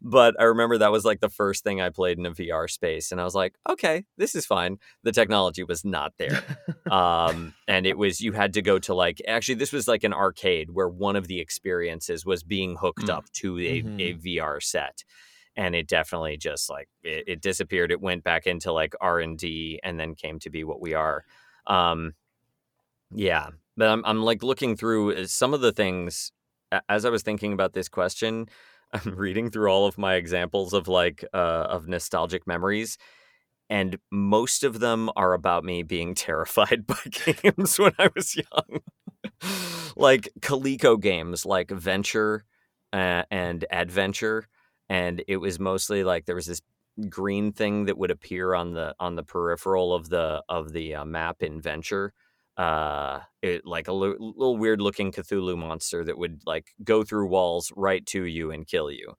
But 0.00 0.34
I 0.40 0.44
remember 0.44 0.78
that 0.78 0.92
was 0.92 1.04
like 1.04 1.20
the 1.20 1.28
first 1.28 1.64
thing 1.64 1.80
I 1.80 1.90
played 1.90 2.18
in 2.18 2.26
a 2.26 2.30
VR 2.30 2.70
space. 2.70 3.10
And 3.10 3.20
I 3.20 3.24
was 3.24 3.34
like, 3.34 3.54
okay, 3.68 4.04
this 4.16 4.34
is 4.34 4.46
fine. 4.46 4.78
The 5.02 5.12
technology 5.12 5.64
was 5.64 5.84
not 5.84 6.12
there. 6.18 6.42
um, 6.90 7.54
and 7.66 7.86
it 7.86 7.98
was, 7.98 8.20
you 8.20 8.32
had 8.32 8.54
to 8.54 8.62
go 8.62 8.78
to 8.80 8.94
like, 8.94 9.20
actually, 9.26 9.56
this 9.56 9.72
was 9.72 9.88
like 9.88 10.04
an 10.04 10.12
arcade 10.12 10.70
where 10.70 10.88
one 10.88 11.16
of 11.16 11.26
the 11.28 11.40
experiences 11.40 12.24
was 12.24 12.42
being 12.42 12.76
hooked 12.76 13.06
Mm. 13.06 13.10
up 13.10 13.30
to 13.32 13.58
a, 13.58 13.82
Mhm. 13.82 14.00
a 14.00 14.14
VR 14.14 14.62
set. 14.62 15.04
And 15.56 15.74
it 15.74 15.88
definitely 15.88 16.36
just 16.36 16.70
like 16.70 16.88
it, 17.02 17.24
it 17.26 17.40
disappeared. 17.42 17.90
It 17.90 18.00
went 18.00 18.22
back 18.22 18.46
into 18.46 18.70
like 18.72 18.94
R 19.00 19.18
and 19.18 19.36
D, 19.36 19.80
and 19.82 19.98
then 19.98 20.14
came 20.14 20.38
to 20.40 20.50
be 20.50 20.62
what 20.62 20.80
we 20.80 20.94
are. 20.94 21.24
Um, 21.66 22.14
yeah, 23.12 23.48
but 23.78 23.88
I'm 23.88 24.04
I'm 24.04 24.22
like 24.22 24.42
looking 24.42 24.76
through 24.76 25.14
uh, 25.14 25.26
some 25.26 25.54
of 25.54 25.60
the 25.62 25.72
things 25.72 26.32
as 26.88 27.04
I 27.04 27.10
was 27.10 27.22
thinking 27.22 27.52
about 27.54 27.72
this 27.72 27.88
question. 27.88 28.46
I'm 28.92 29.16
reading 29.16 29.50
through 29.50 29.70
all 29.70 29.86
of 29.86 29.98
my 29.98 30.14
examples 30.14 30.72
of 30.72 30.88
like 30.88 31.24
uh, 31.34 31.66
of 31.70 31.88
nostalgic 31.88 32.46
memories, 32.46 32.98
and 33.70 33.98
most 34.10 34.64
of 34.64 34.80
them 34.80 35.10
are 35.16 35.34
about 35.34 35.64
me 35.64 35.82
being 35.82 36.14
terrified 36.26 36.86
by 36.86 36.98
games 37.42 37.78
when 37.78 37.92
I 37.98 38.10
was 38.14 38.34
young, 38.36 38.80
like 39.96 40.30
Coleco 40.40 41.00
games, 41.00 41.46
like 41.46 41.70
Venture 41.70 42.44
uh, 42.92 43.24
and 43.30 43.64
Adventure, 43.70 44.48
and 44.88 45.22
it 45.28 45.36
was 45.36 45.60
mostly 45.60 46.02
like 46.02 46.24
there 46.24 46.34
was 46.36 46.46
this 46.46 46.62
green 47.08 47.52
thing 47.52 47.84
that 47.84 47.98
would 47.98 48.10
appear 48.10 48.54
on 48.54 48.72
the 48.72 48.94
on 48.98 49.16
the 49.16 49.22
peripheral 49.22 49.94
of 49.94 50.08
the 50.08 50.42
of 50.48 50.72
the 50.72 50.94
uh, 50.94 51.04
map 51.04 51.42
in 51.42 51.60
Venture 51.60 52.12
uh 52.58 53.20
it 53.40 53.64
like 53.64 53.86
a 53.88 53.92
little 53.92 54.56
weird 54.56 54.80
looking 54.80 55.12
cthulhu 55.12 55.56
monster 55.56 56.04
that 56.04 56.18
would 56.18 56.40
like 56.44 56.66
go 56.82 57.04
through 57.04 57.28
walls 57.28 57.72
right 57.76 58.04
to 58.04 58.24
you 58.24 58.50
and 58.50 58.66
kill 58.66 58.90
you 58.90 59.14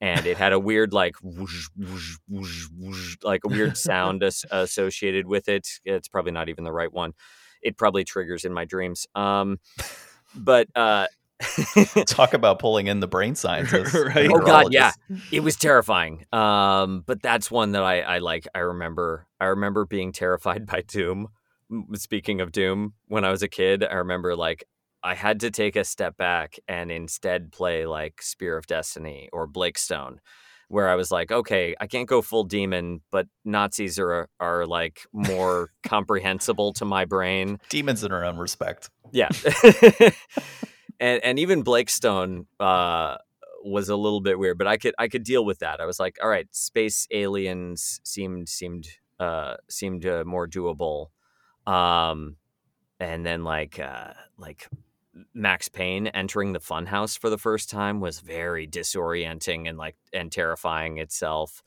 and 0.00 0.26
it 0.26 0.36
had 0.36 0.52
a 0.52 0.58
weird 0.58 0.92
like 0.92 1.14
whoosh, 1.22 1.68
whoosh, 1.76 2.66
whoosh, 2.76 3.16
like 3.22 3.42
a 3.44 3.48
weird 3.48 3.76
sound 3.88 4.22
as- 4.24 4.44
associated 4.50 5.26
with 5.26 5.48
it 5.48 5.68
it's 5.84 6.08
probably 6.08 6.32
not 6.32 6.48
even 6.48 6.64
the 6.64 6.72
right 6.72 6.92
one 6.92 7.12
it 7.62 7.76
probably 7.76 8.02
triggers 8.04 8.44
in 8.44 8.52
my 8.52 8.64
dreams 8.64 9.06
um 9.14 9.58
but 10.34 10.66
uh 10.74 11.06
Talk 12.06 12.34
about 12.34 12.58
pulling 12.58 12.86
in 12.86 13.00
the 13.00 13.08
brain 13.08 13.34
scientists. 13.34 13.94
Right. 14.14 14.30
Oh, 14.30 14.40
God, 14.40 14.74
yeah. 14.74 14.92
it 15.32 15.40
was 15.40 15.56
terrifying 15.56 16.26
um 16.34 17.02
but 17.06 17.22
that's 17.22 17.50
one 17.50 17.72
that 17.72 17.82
i 17.82 18.00
i 18.00 18.18
like 18.18 18.46
i 18.54 18.58
remember 18.58 19.26
i 19.40 19.46
remember 19.46 19.86
being 19.86 20.12
terrified 20.12 20.66
by 20.66 20.82
doom 20.82 21.28
speaking 21.94 22.40
of 22.40 22.52
doom 22.52 22.94
when 23.06 23.24
i 23.24 23.30
was 23.30 23.42
a 23.42 23.48
kid 23.48 23.84
i 23.84 23.94
remember 23.94 24.34
like 24.36 24.64
i 25.02 25.14
had 25.14 25.40
to 25.40 25.50
take 25.50 25.76
a 25.76 25.84
step 25.84 26.16
back 26.16 26.58
and 26.68 26.90
instead 26.90 27.52
play 27.52 27.86
like 27.86 28.20
spear 28.22 28.56
of 28.56 28.66
destiny 28.66 29.28
or 29.32 29.46
blake 29.46 29.78
stone 29.78 30.20
where 30.68 30.88
i 30.88 30.94
was 30.94 31.10
like 31.10 31.30
okay 31.32 31.74
i 31.80 31.86
can't 31.86 32.08
go 32.08 32.22
full 32.22 32.44
demon 32.44 33.00
but 33.10 33.26
nazis 33.44 33.98
are 33.98 34.28
are 34.38 34.66
like 34.66 35.00
more 35.12 35.70
comprehensible 35.82 36.72
to 36.72 36.84
my 36.84 37.04
brain 37.04 37.58
Demons 37.68 38.02
in 38.04 38.10
their 38.10 38.24
own 38.24 38.36
respect. 38.36 38.90
yeah. 39.12 39.28
and 41.00 41.24
and 41.24 41.38
even 41.38 41.62
Blake 41.62 41.90
Stone 41.90 42.46
uh 42.60 43.16
was 43.62 43.88
a 43.88 43.96
little 43.96 44.20
bit 44.20 44.38
weird, 44.38 44.58
but 44.58 44.66
I 44.66 44.76
could 44.76 44.94
I 44.98 45.08
could 45.08 45.24
deal 45.24 45.44
with 45.44 45.58
that. 45.58 45.80
I 45.80 45.86
was 45.86 45.98
like, 45.98 46.18
all 46.22 46.28
right, 46.28 46.46
space 46.54 47.06
aliens 47.10 48.00
seemed 48.04 48.48
seemed 48.48 48.88
uh 49.18 49.56
seemed 49.68 50.06
uh, 50.06 50.24
more 50.24 50.46
doable. 50.46 51.06
Um 51.66 52.36
and 52.98 53.24
then 53.24 53.44
like 53.44 53.78
uh 53.78 54.12
like 54.38 54.68
Max 55.34 55.68
Payne 55.68 56.06
entering 56.08 56.52
the 56.52 56.60
funhouse 56.60 57.18
for 57.18 57.30
the 57.30 57.38
first 57.38 57.70
time 57.70 58.00
was 58.00 58.20
very 58.20 58.66
disorienting 58.66 59.68
and 59.68 59.78
like 59.78 59.96
and 60.12 60.30
terrifying 60.30 60.98
itself. 60.98 61.62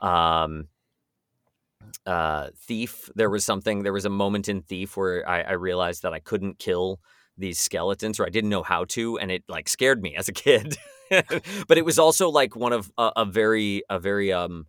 Um 0.00 0.68
uh 2.06 2.48
thief 2.56 3.10
there 3.14 3.30
was 3.30 3.44
something 3.44 3.82
there 3.82 3.92
was 3.92 4.04
a 4.04 4.10
moment 4.10 4.48
in 4.48 4.62
thief 4.62 4.96
where 4.96 5.26
I, 5.28 5.42
I 5.42 5.52
realized 5.52 6.02
that 6.02 6.12
i 6.12 6.18
couldn't 6.18 6.58
kill 6.58 7.00
these 7.36 7.58
skeletons 7.58 8.18
or 8.18 8.26
i 8.26 8.30
didn't 8.30 8.50
know 8.50 8.62
how 8.62 8.84
to 8.86 9.18
and 9.18 9.30
it 9.30 9.44
like 9.48 9.68
scared 9.68 10.02
me 10.02 10.14
as 10.16 10.28
a 10.28 10.32
kid 10.32 10.76
but 11.10 11.78
it 11.78 11.84
was 11.84 11.98
also 11.98 12.30
like 12.30 12.56
one 12.56 12.72
of 12.72 12.90
a, 12.98 13.12
a 13.16 13.24
very 13.24 13.82
a 13.90 13.98
very 13.98 14.32
um 14.32 14.66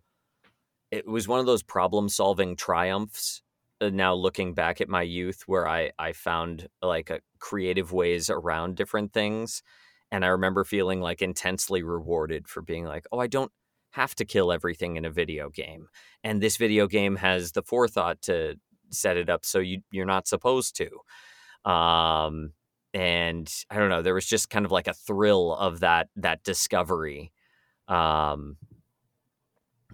it 0.90 1.06
was 1.06 1.28
one 1.28 1.40
of 1.40 1.46
those 1.46 1.62
problem 1.62 2.08
solving 2.08 2.56
triumphs 2.56 3.42
now 3.80 4.14
looking 4.14 4.54
back 4.54 4.80
at 4.80 4.88
my 4.88 5.02
youth 5.02 5.42
where 5.46 5.68
i 5.68 5.90
i 5.98 6.12
found 6.12 6.68
like 6.82 7.10
a 7.10 7.20
creative 7.38 7.92
ways 7.92 8.30
around 8.30 8.74
different 8.76 9.12
things 9.12 9.62
and 10.10 10.24
i 10.24 10.28
remember 10.28 10.64
feeling 10.64 11.00
like 11.00 11.20
intensely 11.22 11.82
rewarded 11.82 12.48
for 12.48 12.62
being 12.62 12.84
like 12.84 13.06
oh 13.12 13.18
i 13.18 13.26
don't 13.26 13.52
have 13.90 14.14
to 14.14 14.24
kill 14.24 14.52
everything 14.52 14.96
in 14.96 15.04
a 15.04 15.10
video 15.10 15.48
game 15.50 15.88
and 16.24 16.42
this 16.42 16.56
video 16.56 16.86
game 16.86 17.16
has 17.16 17.52
the 17.52 17.62
forethought 17.62 18.20
to 18.22 18.54
set 18.90 19.16
it 19.16 19.28
up 19.28 19.44
so 19.44 19.58
you 19.58 19.80
you're 19.90 20.06
not 20.06 20.28
supposed 20.28 20.76
to 20.76 21.70
um 21.70 22.52
and 22.94 23.52
i 23.70 23.76
don't 23.76 23.88
know 23.88 24.02
there 24.02 24.14
was 24.14 24.26
just 24.26 24.48
kind 24.48 24.64
of 24.64 24.72
like 24.72 24.86
a 24.86 24.94
thrill 24.94 25.54
of 25.54 25.80
that 25.80 26.08
that 26.16 26.42
discovery 26.44 27.32
um 27.88 28.56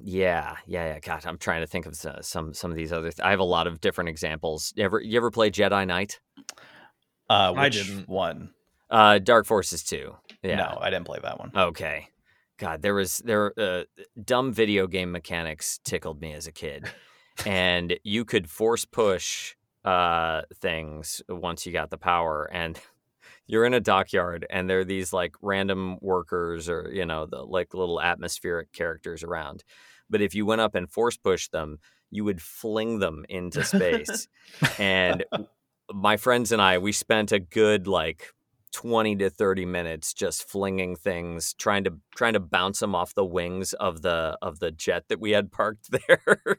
yeah 0.05 0.57
yeah 0.67 0.87
yeah 0.95 0.99
god 0.99 1.25
i'm 1.27 1.39
trying 1.39 1.61
to 1.61 1.67
think 1.67 1.87
of 1.87 1.93
s- 1.93 2.27
some 2.29 2.53
some 2.53 2.71
of 2.71 2.77
these 2.77 2.93
other 2.93 3.11
th- 3.11 3.21
i 3.25 3.31
have 3.31 3.39
a 3.41 3.45
lot 3.45 3.67
of 3.67 3.81
different 3.81 4.09
examples 4.09 4.73
you 4.77 4.85
ever 4.85 5.01
you 5.01 5.17
ever 5.17 5.31
play 5.31 5.51
jedi 5.51 5.87
knight 5.87 6.19
Uh, 7.31 7.53
I 7.57 7.69
didn't. 7.69 8.09
one? 8.09 8.51
uh 8.91 9.19
dark 9.19 9.47
forces 9.47 9.83
2 9.85 10.15
yeah 10.43 10.57
No, 10.57 10.79
I 10.81 10.91
didn't 10.91 11.07
play 11.07 11.19
that 11.23 11.39
one. 11.39 11.53
Okay. 11.57 12.09
God, 12.59 12.83
there 12.83 12.95
was 12.95 13.19
there 13.25 13.53
uh, 13.59 13.85
dumb 14.25 14.53
video 14.53 14.87
game 14.87 15.11
mechanics 15.11 15.81
tickled 15.85 16.21
me 16.21 16.33
as 16.33 16.47
a 16.47 16.53
kid, 16.53 16.85
and 17.47 17.97
you 18.05 18.25
could 18.25 18.49
force 18.49 18.85
push 18.85 19.55
uh, 19.85 20.43
things 20.61 21.23
once 21.29 21.67
you 21.67 21.73
got 21.73 21.91
the 21.91 21.99
power, 21.99 22.49
and 22.53 22.79
you're 23.47 23.65
in 23.65 23.75
a 23.75 23.81
dockyard, 23.81 24.47
and 24.51 24.69
there 24.71 24.81
are 24.81 24.85
these 24.85 25.13
like 25.13 25.35
random 25.43 25.97
workers 26.01 26.69
or 26.69 26.89
you 26.93 27.05
know 27.07 27.27
the 27.27 27.43
like 27.43 27.75
little 27.75 28.01
atmospheric 28.01 28.73
characters 28.73 29.25
around, 29.25 29.65
but 30.13 30.23
if 30.23 30.35
you 30.35 30.47
went 30.47 30.61
up 30.61 30.77
and 30.77 30.89
force 30.89 31.17
pushed 31.17 31.51
them, 31.51 31.79
you 32.11 32.23
would 32.23 32.41
fling 32.41 33.01
them 33.01 33.25
into 33.29 33.65
space, 33.65 34.29
and 34.79 35.25
my 35.93 36.17
friends 36.17 36.53
and 36.53 36.63
I 36.63 36.79
we 36.79 36.93
spent 36.93 37.33
a 37.33 37.41
good 37.41 37.87
like 37.87 38.29
20 38.73 39.17
to 39.17 39.31
30 39.31 39.67
minutes 39.67 40.15
just 40.15 40.49
flinging 40.49 40.97
things 40.97 41.55
trying 41.55 41.85
to 41.85 41.95
trying 42.17 42.33
to 42.33 42.41
bounce 42.41 42.81
them 42.81 42.95
off 42.95 43.15
the 43.15 43.25
wings 43.25 43.73
of 43.75 44.03
the 44.03 44.37
of 44.41 44.59
the 44.59 44.71
jet 44.71 45.05
that 45.09 45.21
we 45.21 45.33
had 45.33 45.53
parked 45.53 45.91
there. 46.09 46.59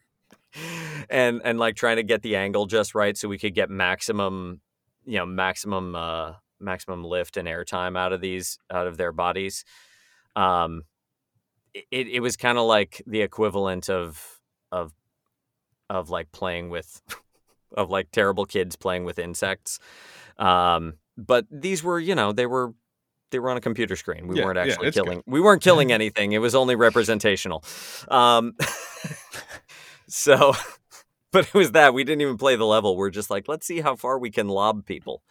And 1.10 1.42
and 1.44 1.58
like 1.58 1.76
trying 1.76 1.98
to 1.98 2.04
get 2.04 2.22
the 2.22 2.36
angle 2.36 2.68
just 2.68 2.94
right 2.94 3.18
so 3.18 3.28
we 3.28 3.40
could 3.40 3.56
get 3.56 3.70
maximum 3.70 4.62
you 5.06 5.18
know 5.18 5.26
maximum 5.26 5.96
uh 5.96 6.34
maximum 6.60 7.04
lift 7.04 7.36
and 7.36 7.48
airtime 7.48 7.98
out 7.98 8.14
of 8.14 8.22
these 8.22 8.60
out 8.72 8.88
of 8.88 8.98
their 8.98 9.12
bodies. 9.12 9.66
Um 10.36 10.84
it 11.74 12.08
it 12.08 12.20
was 12.20 12.36
kind 12.38 12.58
of 12.58 12.66
like 12.66 13.02
the 13.08 13.22
equivalent 13.22 13.90
of 13.90 14.40
of 14.72 14.94
of 15.90 16.10
like 16.10 16.32
playing 16.32 16.70
with 16.70 17.02
of 17.78 17.90
like 17.90 18.12
terrible 18.12 18.46
kids 18.46 18.76
playing 18.76 19.06
with 19.06 19.20
insects. 19.20 19.80
Um 20.38 20.94
but 21.18 21.46
these 21.52 21.84
were 21.84 22.00
you 22.00 22.16
know 22.16 22.32
they 22.32 22.46
were 22.46 22.74
they 23.32 23.40
were 23.40 23.50
on 23.50 23.58
a 23.58 23.62
computer 23.62 23.96
screen. 23.96 24.28
We 24.28 24.36
Yeah, 24.36 24.46
weren't 24.46 24.58
yeah, 24.58 24.64
actually 24.74 24.88
good. 24.88 24.94
killing 24.94 25.24
we 25.26 25.42
weren't 25.42 25.62
killing 25.62 25.92
anything. 26.00 26.32
It 26.34 26.40
was 26.40 26.56
only 26.56 26.76
representational. 26.76 27.64
Um 28.10 28.54
so 30.08 30.54
but 31.32 31.48
it 31.48 31.54
was 31.56 31.72
that. 31.72 31.94
We 31.96 32.04
didn't 32.04 32.22
even 32.22 32.38
play 32.38 32.56
the 32.56 32.66
level. 32.66 32.96
We're 32.96 33.10
just 33.10 33.30
like 33.32 33.48
let's 33.48 33.66
see 33.66 33.82
how 33.82 33.96
far 33.96 34.20
we 34.20 34.30
can 34.30 34.48
lob 34.48 34.86
people. 34.86 35.24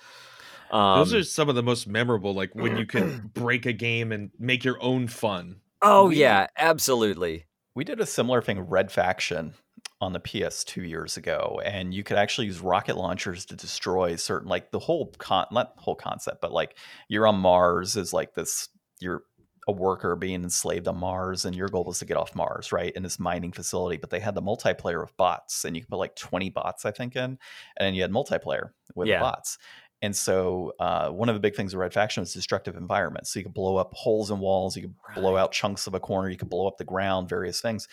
Um, 0.73 0.99
Those 1.01 1.15
are 1.15 1.23
some 1.23 1.49
of 1.49 1.55
the 1.55 1.63
most 1.63 1.87
memorable, 1.87 2.33
like 2.35 2.55
when 2.55 2.77
you 2.79 2.87
can 2.87 3.31
break 3.35 3.67
a 3.67 3.73
game 3.75 4.11
and 4.11 4.31
make 4.39 4.65
your 4.65 4.83
own 4.83 5.07
fun. 5.07 5.57
Oh 5.83 6.09
we- 6.09 6.17
yeah 6.17 6.47
absolutely 6.57 7.47
We 7.75 7.85
did 7.85 8.01
a 8.01 8.07
similar 8.07 8.43
thing, 8.43 8.61
Red 8.61 8.93
Faction, 8.93 9.55
on 10.01 10.13
the 10.13 10.21
PS 10.21 10.63
two 10.65 10.83
years 10.83 11.17
ago, 11.17 11.61
and 11.65 11.95
you 11.95 12.03
could 12.03 12.17
actually 12.19 12.47
use 12.49 12.61
rocket 12.61 12.97
launchers 12.97 13.47
to 13.47 13.57
destroy 13.57 14.17
certain, 14.17 14.49
like 14.49 14.71
the 14.73 14.79
whole 14.79 15.13
con, 15.19 15.47
not 15.53 15.73
whole 15.79 15.95
concept, 15.95 16.41
but 16.43 16.53
like 16.53 16.77
you're 17.09 17.27
on 17.27 17.37
Mars 17.37 17.97
is 17.97 18.13
like 18.13 18.35
this, 18.35 18.69
you're 19.01 19.23
a 19.69 19.73
worker 19.73 20.17
being 20.17 20.43
enslaved 20.43 20.89
on 20.89 20.97
Mars, 20.99 21.45
and 21.45 21.55
your 21.57 21.69
goal 21.69 21.85
was 21.85 22.01
to 22.01 22.05
get 22.05 22.17
off 22.17 22.35
Mars, 22.35 22.73
right? 22.73 22.93
In 22.97 23.03
this 23.05 23.19
mining 23.21 23.53
facility, 23.53 23.97
but 23.97 24.11
they 24.11 24.19
had 24.21 24.35
the 24.35 24.43
multiplayer 24.43 25.03
of 25.03 25.17
bots, 25.17 25.65
and 25.65 25.75
you 25.77 25.83
could 25.83 25.89
put 25.91 25.99
like 25.99 26.17
20 26.17 26.51
bots, 26.51 26.85
I 26.85 26.91
think, 26.91 27.15
in, 27.17 27.23
and 27.23 27.39
then 27.79 27.95
you 27.95 28.03
had 28.03 28.11
multiplayer 28.11 28.71
with 28.97 29.09
Yeah. 29.09 29.21
bots. 29.21 29.57
And 30.03 30.15
so 30.15 30.75
uh, 30.81 31.11
one 31.11 31.29
of 31.29 31.37
the 31.37 31.41
big 31.41 31.55
things 31.55 31.73
of 31.73 31.79
Red 31.79 31.95
Faction 31.95 32.21
was 32.23 32.33
destructive 32.33 32.77
environments. 32.77 33.33
So 33.33 33.39
you 33.39 33.45
could 33.45 33.55
blow 33.55 33.77
up 33.77 33.95
holes 33.95 34.33
in 34.33 34.41
walls, 34.41 34.77
you 34.77 34.83
could 34.83 34.95
blow 35.15 35.37
out 35.37 35.53
chunks 35.53 35.87
of 35.87 35.95
a 35.95 36.01
corner, 36.01 36.29
you 36.29 36.37
could 36.37 36.51
blow 36.51 36.67
up 36.67 36.77
the 36.77 36.85
ground, 36.85 37.29
various 37.29 37.61
things. 37.61 37.87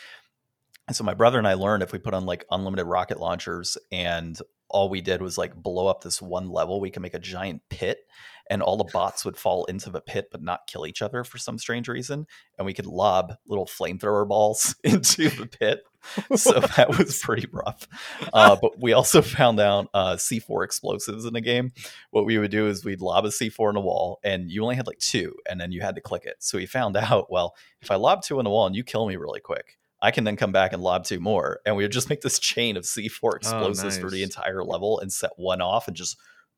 And 0.88 0.96
so 0.96 1.04
my 1.04 1.14
brother 1.14 1.38
and 1.38 1.48
I 1.48 1.54
learned 1.54 1.84
if 1.84 1.94
we 1.94 2.00
put 2.00 2.16
on 2.16 2.26
like 2.26 2.46
unlimited 2.50 2.88
rocket 2.88 3.20
launchers 3.20 3.78
and 3.92 4.40
all 4.70 4.90
we 4.90 5.02
did 5.02 5.22
was 5.22 5.38
like 5.38 5.56
blow 5.56 5.86
up 5.86 6.02
this 6.02 6.20
one 6.20 6.50
level, 6.50 6.82
we 6.82 6.90
can 6.90 7.04
make 7.04 7.14
a 7.14 7.20
giant 7.20 7.62
pit 7.70 8.00
and 8.50 8.62
all 8.62 8.78
the 8.78 8.90
bots 8.92 9.24
would 9.24 9.38
fall 9.38 9.66
into 9.66 9.90
the 9.90 10.02
pit 10.02 10.30
but 10.32 10.42
not 10.42 10.68
kill 10.68 10.88
each 10.88 11.02
other 11.02 11.24
for 11.24 11.38
some 11.38 11.58
strange 11.58 11.88
reason. 11.88 12.26
And 12.58 12.66
we 12.66 12.74
could 12.74 12.86
lob 12.88 13.34
little 13.48 13.66
flamethrower 13.66 14.28
balls 14.28 14.76
into 14.84 15.30
the 15.30 15.48
pit. 15.48 15.84
So 16.36 16.60
that 16.78 16.98
was 16.98 17.20
pretty 17.20 17.48
rough. 17.52 17.88
Uh, 18.34 18.58
but 18.62 18.80
we 18.82 18.94
also 18.94 19.22
found 19.24 19.60
out 19.60 19.90
uh, 19.94 20.16
C4 20.16 20.64
explosives 20.64 21.26
in 21.26 21.34
the 21.34 21.42
game. 21.42 21.72
What 22.12 22.26
we 22.26 22.38
would 22.38 22.52
do 22.52 22.68
is 22.68 22.84
we'd 22.84 23.02
lob 23.02 23.26
a 23.26 23.30
C4 23.30 23.72
in 23.72 23.76
a 23.76 23.82
wall 23.82 24.20
and 24.24 24.50
you 24.52 24.64
only 24.64 24.76
had 24.76 24.88
like 24.88 25.00
two 25.00 25.36
and 25.50 25.60
then 25.60 25.72
you 25.72 25.82
had 25.82 25.96
to 25.96 26.02
click 26.02 26.26
it. 26.26 26.38
So 26.40 26.58
we 26.58 26.66
found 26.66 26.98
out, 26.98 27.32
well, 27.32 27.56
if 27.82 27.92
I 27.92 27.96
lob 27.96 28.24
two 28.24 28.40
in 28.40 28.46
the 28.46 28.50
wall 28.50 28.66
and 28.66 28.76
you 28.76 28.84
kill 28.84 29.08
me 29.08 29.16
really 29.16 29.40
quick, 29.40 29.78
I 30.02 30.12
can 30.12 30.24
then 30.24 30.38
come 30.38 30.52
back 30.52 30.74
and 30.74 30.82
lob 30.82 31.04
two 31.04 31.20
more. 31.20 31.60
And 31.66 31.76
we 31.76 31.84
would 31.84 31.92
just 31.92 32.10
make 32.10 32.22
this 32.22 32.40
chain 32.40 32.78
of 32.78 32.84
C4 32.84 33.36
explosives 33.36 33.84
oh, 33.84 33.88
nice. 33.88 33.98
for 33.98 34.10
the 34.10 34.24
entire 34.24 34.64
level 34.64 35.00
and 35.00 35.12
set 35.12 35.32
one 35.36 35.62
off 35.62 35.88
and 35.88 35.96
just 35.96 36.18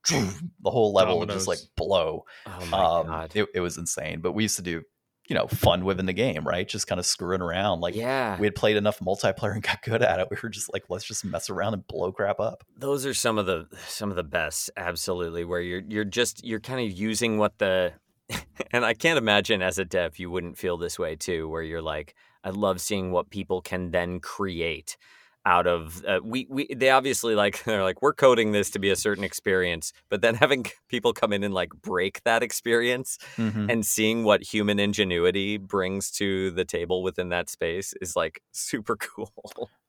the 0.10 0.72
whole 0.72 0.94
level 0.94 1.16
Dominoes. 1.16 1.20
would 1.20 1.34
just 1.34 1.48
like 1.48 1.60
blow. 1.76 2.26
Oh 2.46 3.06
um, 3.08 3.28
it, 3.34 3.48
it, 3.54 3.60
was 3.60 3.78
insane. 3.78 4.22
But 4.22 4.34
we 4.34 4.44
used 4.44 4.58
to 4.58 4.62
do, 4.62 4.82
you 5.28 5.36
know, 5.36 5.48
fun 5.48 5.86
within 5.86 6.06
the 6.06 6.14
game, 6.14 6.46
right? 6.48 6.68
Just 6.68 6.88
kind 6.88 7.00
of 7.00 7.06
screwing 7.06 7.42
around. 7.42 7.82
Like, 7.82 7.96
yeah, 7.96 8.38
we 8.40 8.48
had 8.48 8.56
played 8.56 8.78
enough 8.78 9.00
multiplayer 9.00 9.54
and 9.54 9.64
got 9.64 9.82
good 9.84 10.02
at 10.02 10.20
it. 10.20 10.28
We 10.32 10.38
were 10.42 10.50
just 10.50 10.74
like, 10.74 10.86
let's 10.90 11.06
just 11.06 11.24
mess 11.24 11.50
around 11.50 11.74
and 11.74 11.86
blow 11.88 12.12
crap 12.12 12.40
up. 12.40 12.64
Those 12.76 13.06
are 13.06 13.14
some 13.14 13.38
of 13.38 13.46
the 13.46 13.68
some 13.88 14.10
of 14.10 14.16
the 14.16 14.24
best, 14.24 14.70
absolutely. 14.76 15.46
Where 15.46 15.62
you're 15.62 15.84
you're 15.88 16.06
just 16.06 16.44
you're 16.44 16.60
kind 16.60 16.86
of 16.86 16.98
using 16.98 17.38
what 17.38 17.58
the, 17.60 17.94
and 18.72 18.86
I 18.86 18.94
can't 18.94 19.18
imagine 19.18 19.62
as 19.62 19.78
a 19.78 19.86
dev 19.86 20.20
you 20.20 20.32
wouldn't 20.32 20.58
feel 20.58 20.78
this 20.78 20.98
way 20.98 21.16
too, 21.16 21.48
where 21.48 21.64
you're 21.64 21.82
like, 21.82 22.16
I 22.44 22.50
love 22.50 22.82
seeing 22.82 23.12
what 23.12 23.30
people 23.30 23.62
can 23.62 23.92
then 23.92 24.20
create 24.20 24.98
out 25.46 25.66
of 25.66 26.04
uh, 26.06 26.20
we 26.24 26.46
we 26.50 26.68
they 26.74 26.90
obviously 26.90 27.36
like 27.36 27.64
they're 27.66 27.84
like 27.84 28.02
we're 28.02 28.14
coding 28.14 28.52
this 28.52 28.70
to 28.70 28.80
be 28.80 28.90
a 28.90 28.96
certain 28.96 29.24
experience 29.24 29.94
but 30.10 30.22
then 30.22 30.36
having 30.42 30.66
people 30.88 31.14
come 31.14 31.34
in 31.34 31.44
and 31.44 31.54
like 31.54 31.70
break 31.82 32.24
that 32.24 32.44
experience 32.44 33.18
mm-hmm. 33.38 33.70
and 33.70 33.86
seeing 33.86 34.24
what 34.24 34.44
human 34.44 34.80
ingenuity 34.80 35.58
brings 35.58 36.12
to 36.12 36.52
the 36.52 36.66
table 36.66 37.04
within 37.04 37.30
that 37.30 37.50
space 37.50 37.94
is 38.02 38.16
like 38.16 38.42
super 38.52 38.96
cool. 38.96 39.32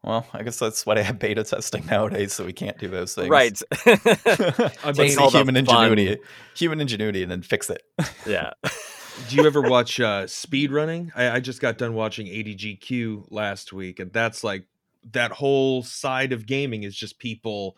Well 0.03 0.27
i 0.33 0.43
guess 0.43 0.59
that's 0.59 0.85
why 0.85 0.97
i 0.97 1.03
have 1.03 1.19
beta 1.19 1.45
testing 1.45 1.87
nowadays 1.87 2.33
so 2.33 2.45
we 2.45 2.53
can't 2.53 2.79
do 2.79 2.89
those 2.89 3.15
things. 3.15 3.29
Right. 3.29 3.61
I 3.87 4.93
mean 4.97 5.17
human 5.31 5.57
ingenuity 5.57 6.19
human 6.57 6.81
ingenuity 6.81 7.23
and 7.23 7.31
then 7.31 7.43
fix 7.43 7.71
it. 7.71 7.83
Yeah. 8.27 8.51
Do 9.29 9.37
you 9.37 9.47
ever 9.47 9.61
watch 9.61 10.01
uh 10.01 10.27
speed 10.27 10.73
running 10.73 11.13
I, 11.15 11.37
I 11.37 11.41
just 11.41 11.61
got 11.61 11.79
done 11.79 11.95
watching 11.95 12.27
AGDQ 12.27 13.27
last 13.31 13.73
week 13.73 14.01
and 14.01 14.13
that's 14.13 14.43
like 14.43 14.67
that 15.11 15.33
whole 15.33 15.83
side 15.83 16.33
of 16.33 16.47
gaming 16.47 16.83
is 16.83 16.95
just 16.95 17.19
people 17.19 17.77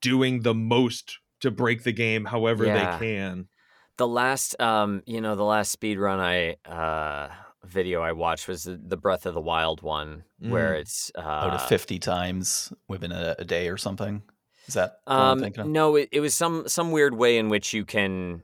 doing 0.00 0.42
the 0.42 0.54
most 0.54 1.18
to 1.40 1.50
break 1.50 1.84
the 1.84 1.92
game 1.92 2.24
however 2.24 2.66
yeah. 2.66 2.98
they 2.98 3.06
can. 3.06 3.48
The 3.96 4.08
last 4.08 4.60
um 4.60 5.02
you 5.06 5.20
know 5.20 5.34
the 5.34 5.44
last 5.44 5.70
speed 5.70 5.98
run 5.98 6.20
I 6.20 6.56
uh 6.68 7.28
video 7.64 8.00
I 8.00 8.12
watched 8.12 8.48
was 8.48 8.64
the, 8.64 8.80
the 8.82 8.96
Breath 8.96 9.26
of 9.26 9.34
the 9.34 9.40
Wild 9.40 9.82
one 9.82 10.24
mm. 10.42 10.50
where 10.50 10.74
it's 10.74 11.10
uh 11.16 11.20
out 11.20 11.54
of 11.54 11.68
50 11.68 11.98
times 11.98 12.72
within 12.86 13.12
a, 13.12 13.36
a 13.38 13.44
day 13.44 13.68
or 13.68 13.76
something. 13.76 14.22
Is 14.66 14.74
that 14.74 14.98
um 15.06 15.44
no 15.66 15.96
it, 15.96 16.08
it 16.12 16.20
was 16.20 16.34
some 16.34 16.68
some 16.68 16.90
weird 16.92 17.14
way 17.14 17.38
in 17.38 17.48
which 17.48 17.72
you 17.72 17.84
can 17.84 18.42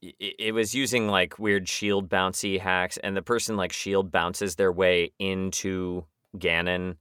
it, 0.00 0.34
it 0.38 0.52
was 0.52 0.74
using 0.74 1.08
like 1.08 1.38
weird 1.38 1.68
shield 1.68 2.08
bouncy 2.08 2.60
hacks 2.60 2.98
and 2.98 3.16
the 3.16 3.22
person 3.22 3.56
like 3.56 3.72
shield 3.72 4.10
bounces 4.10 4.56
their 4.56 4.72
way 4.72 5.12
into 5.18 6.04
Ganon 6.36 6.96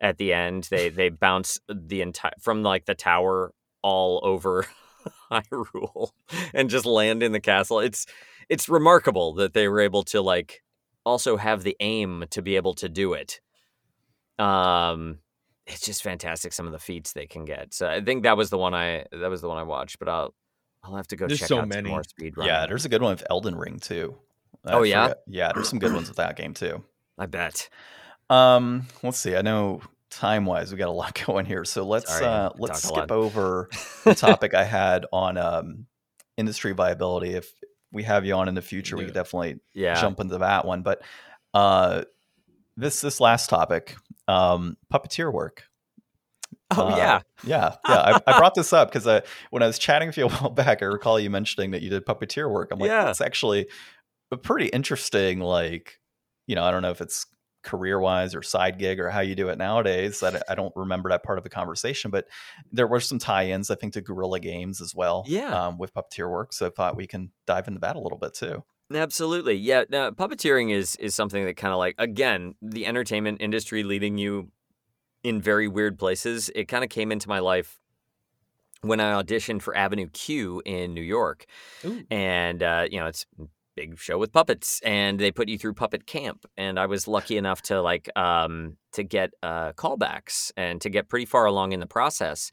at 0.00 0.18
the 0.18 0.32
end. 0.32 0.68
They 0.70 0.88
they 0.88 1.08
bounce 1.08 1.58
the 1.68 2.02
entire 2.02 2.32
from 2.40 2.62
like 2.62 2.86
the 2.86 2.94
tower 2.94 3.52
all 3.82 4.20
over 4.22 4.66
Hyrule 5.30 6.10
and 6.54 6.70
just 6.70 6.86
land 6.86 7.22
in 7.22 7.32
the 7.32 7.40
castle. 7.40 7.80
It's 7.80 8.06
it's 8.48 8.68
remarkable 8.68 9.34
that 9.34 9.54
they 9.54 9.68
were 9.68 9.80
able 9.80 10.02
to 10.04 10.20
like 10.20 10.62
also 11.04 11.36
have 11.36 11.62
the 11.62 11.76
aim 11.80 12.24
to 12.30 12.42
be 12.42 12.56
able 12.56 12.74
to 12.74 12.88
do 12.88 13.12
it. 13.14 13.40
Um 14.38 15.18
it's 15.66 15.82
just 15.82 16.02
fantastic 16.02 16.52
some 16.52 16.66
of 16.66 16.72
the 16.72 16.78
feats 16.78 17.12
they 17.12 17.26
can 17.26 17.44
get. 17.44 17.72
So 17.72 17.88
I 17.88 18.00
think 18.00 18.24
that 18.24 18.36
was 18.36 18.50
the 18.50 18.58
one 18.58 18.74
I 18.74 19.06
that 19.12 19.30
was 19.30 19.40
the 19.40 19.48
one 19.48 19.58
I 19.58 19.62
watched, 19.62 19.98
but 19.98 20.08
I'll 20.08 20.34
I'll 20.82 20.96
have 20.96 21.08
to 21.08 21.16
go 21.16 21.26
there's 21.26 21.40
check 21.40 21.48
so 21.48 21.60
out 21.60 21.68
many. 21.68 21.88
some 21.88 21.90
more 21.90 22.04
speed 22.04 22.36
running. 22.36 22.52
Yeah, 22.52 22.66
there's 22.66 22.84
a 22.84 22.88
good 22.88 23.02
one 23.02 23.12
with 23.12 23.24
Elden 23.30 23.54
Ring 23.54 23.78
too. 23.78 24.16
I 24.64 24.72
oh 24.72 24.82
yeah, 24.82 25.14
yeah. 25.26 25.52
There's 25.54 25.68
some 25.68 25.78
good 25.78 25.92
ones 25.92 26.08
with 26.08 26.16
that 26.16 26.36
game 26.36 26.54
too. 26.54 26.82
I 27.18 27.26
bet. 27.26 27.68
Um, 28.30 28.86
let's 29.02 29.18
see. 29.18 29.36
I 29.36 29.42
know 29.42 29.82
time 30.10 30.46
wise, 30.46 30.72
we 30.72 30.78
got 30.78 30.88
a 30.88 30.92
lot 30.92 31.20
going 31.26 31.44
here. 31.44 31.64
So 31.64 31.84
let's 31.84 32.10
Sorry, 32.10 32.24
uh, 32.24 32.50
let's 32.56 32.82
skip 32.82 33.10
over 33.10 33.68
the 34.04 34.14
topic 34.14 34.54
I 34.54 34.64
had 34.64 35.04
on 35.12 35.36
um, 35.36 35.86
industry 36.36 36.72
viability. 36.72 37.34
If 37.34 37.52
we 37.92 38.04
have 38.04 38.24
you 38.24 38.34
on 38.34 38.48
in 38.48 38.54
the 38.54 38.62
future, 38.62 38.96
we 38.96 39.04
could 39.04 39.14
definitely 39.14 39.60
yeah. 39.74 40.00
jump 40.00 40.20
into 40.20 40.38
that 40.38 40.64
one. 40.64 40.82
But 40.82 41.02
uh, 41.52 42.04
this 42.76 43.00
this 43.00 43.20
last 43.20 43.50
topic, 43.50 43.96
um, 44.28 44.76
puppeteer 44.92 45.32
work. 45.32 45.64
Oh 46.76 46.86
uh, 46.86 46.96
yeah, 46.96 47.20
yeah, 47.42 47.74
yeah. 47.88 48.20
I, 48.26 48.32
I, 48.32 48.38
brought 48.38 48.54
this 48.54 48.72
up 48.72 48.88
because 48.88 49.04
I, 49.04 49.22
when 49.50 49.60
I 49.60 49.66
was 49.66 49.76
chatting 49.76 50.06
with 50.06 50.16
you 50.16 50.26
a 50.26 50.28
while 50.28 50.50
back, 50.50 50.82
I 50.82 50.86
recall 50.86 51.18
you 51.18 51.28
mentioning 51.28 51.72
that 51.72 51.82
you 51.82 51.90
did 51.90 52.06
puppeteer 52.06 52.48
work. 52.48 52.70
I'm 52.70 52.78
like, 52.78 52.88
yeah. 52.88 53.06
that's 53.06 53.20
actually 53.20 53.66
a 54.30 54.36
pretty 54.36 54.66
interesting. 54.66 55.40
Like, 55.40 55.98
you 56.46 56.54
know, 56.54 56.62
I 56.62 56.70
don't 56.70 56.82
know 56.82 56.92
if 56.92 57.00
it's 57.00 57.26
career 57.62 58.00
wise 58.00 58.34
or 58.34 58.42
side 58.42 58.78
gig 58.78 59.00
or 59.00 59.10
how 59.10 59.20
you 59.20 59.34
do 59.34 59.48
it 59.48 59.58
nowadays. 59.58 60.22
I, 60.22 60.40
I 60.48 60.54
don't 60.54 60.74
remember 60.74 61.10
that 61.10 61.22
part 61.22 61.38
of 61.38 61.44
the 61.44 61.50
conversation, 61.50 62.10
but 62.10 62.26
there 62.72 62.86
were 62.86 63.00
some 63.00 63.18
tie-ins, 63.18 63.70
I 63.70 63.74
think, 63.74 63.92
to 63.94 64.00
Guerrilla 64.00 64.40
Games 64.40 64.80
as 64.80 64.94
well. 64.94 65.24
Yeah, 65.26 65.66
um, 65.66 65.78
with 65.78 65.94
puppeteer 65.94 66.30
work. 66.30 66.52
So 66.52 66.66
I 66.66 66.70
thought 66.70 66.96
we 66.96 67.06
can 67.06 67.30
dive 67.46 67.68
into 67.68 67.80
that 67.80 67.96
a 67.96 68.00
little 68.00 68.18
bit 68.18 68.34
too. 68.34 68.64
Absolutely, 68.92 69.54
yeah. 69.54 69.84
Now, 69.88 70.10
puppeteering 70.10 70.72
is 70.72 70.96
is 70.96 71.14
something 71.14 71.44
that 71.44 71.56
kind 71.56 71.72
of 71.72 71.78
like 71.78 71.94
again 71.98 72.54
the 72.60 72.86
entertainment 72.86 73.40
industry 73.40 73.82
leading 73.84 74.18
you 74.18 74.50
in 75.22 75.40
very 75.40 75.68
weird 75.68 75.98
places. 75.98 76.50
It 76.54 76.66
kind 76.66 76.82
of 76.82 76.90
came 76.90 77.12
into 77.12 77.28
my 77.28 77.38
life 77.38 77.78
when 78.82 78.98
I 78.98 79.22
auditioned 79.22 79.62
for 79.62 79.76
Avenue 79.76 80.08
Q 80.08 80.62
in 80.64 80.94
New 80.94 81.02
York, 81.02 81.46
Ooh. 81.84 82.02
and 82.10 82.62
uh, 82.62 82.86
you 82.90 82.98
know 82.98 83.06
it's 83.06 83.26
big 83.80 83.98
show 83.98 84.18
with 84.18 84.30
puppets 84.30 84.78
and 84.84 85.18
they 85.18 85.30
put 85.30 85.48
you 85.48 85.56
through 85.56 85.72
puppet 85.72 86.06
camp 86.06 86.44
and 86.58 86.78
i 86.78 86.84
was 86.84 87.08
lucky 87.08 87.38
enough 87.38 87.62
to 87.62 87.80
like 87.80 88.10
um 88.14 88.76
to 88.92 89.02
get 89.02 89.30
uh 89.42 89.72
callbacks 89.72 90.52
and 90.54 90.82
to 90.82 90.90
get 90.90 91.08
pretty 91.08 91.24
far 91.24 91.46
along 91.46 91.72
in 91.72 91.80
the 91.80 91.86
process 91.86 92.50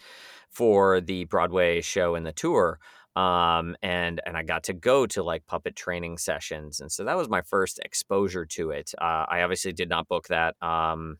for 0.49 1.02
the 1.02 1.26
broadway 1.26 1.82
show 1.82 2.16
and 2.16 2.26
the 2.26 2.32
tour 2.32 2.80
um 3.18 3.76
and 3.82 4.22
and 4.26 4.38
i 4.38 4.44
got 4.44 4.64
to 4.64 4.72
go 4.72 5.06
to 5.06 5.22
like 5.22 5.45
puppet 5.48 5.76
training 5.76 6.18
sessions 6.18 6.80
and 6.80 6.90
so 6.94 7.04
that 7.04 7.18
was 7.18 7.28
my 7.28 7.41
first 7.41 7.78
exposure 7.84 8.45
to 8.45 8.70
it 8.70 8.94
uh, 9.02 9.26
i 9.28 9.41
obviously 9.41 9.74
did 9.74 9.90
not 9.90 10.08
book 10.08 10.28
that 10.30 10.56
um 10.62 11.18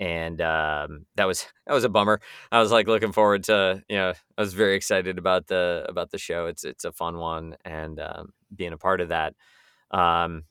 and 0.00 0.40
um, 0.40 1.06
that 1.16 1.26
was 1.26 1.44
that 1.66 1.74
was 1.74 1.82
a 1.82 1.88
bummer. 1.88 2.20
I 2.52 2.60
was 2.60 2.70
like 2.70 2.86
looking 2.86 3.10
forward 3.10 3.42
to 3.44 3.82
you 3.88 3.96
know 3.96 4.12
I 4.36 4.40
was 4.40 4.54
very 4.54 4.76
excited 4.76 5.18
about 5.18 5.48
the 5.48 5.84
about 5.88 6.12
the 6.12 6.18
show. 6.18 6.46
It's 6.46 6.64
it's 6.64 6.84
a 6.84 6.92
fun 6.92 7.18
one 7.18 7.56
and 7.64 7.98
um, 7.98 8.32
being 8.54 8.72
a 8.72 8.78
part 8.78 9.00
of 9.00 9.08
that. 9.08 9.34
Um, 9.90 10.44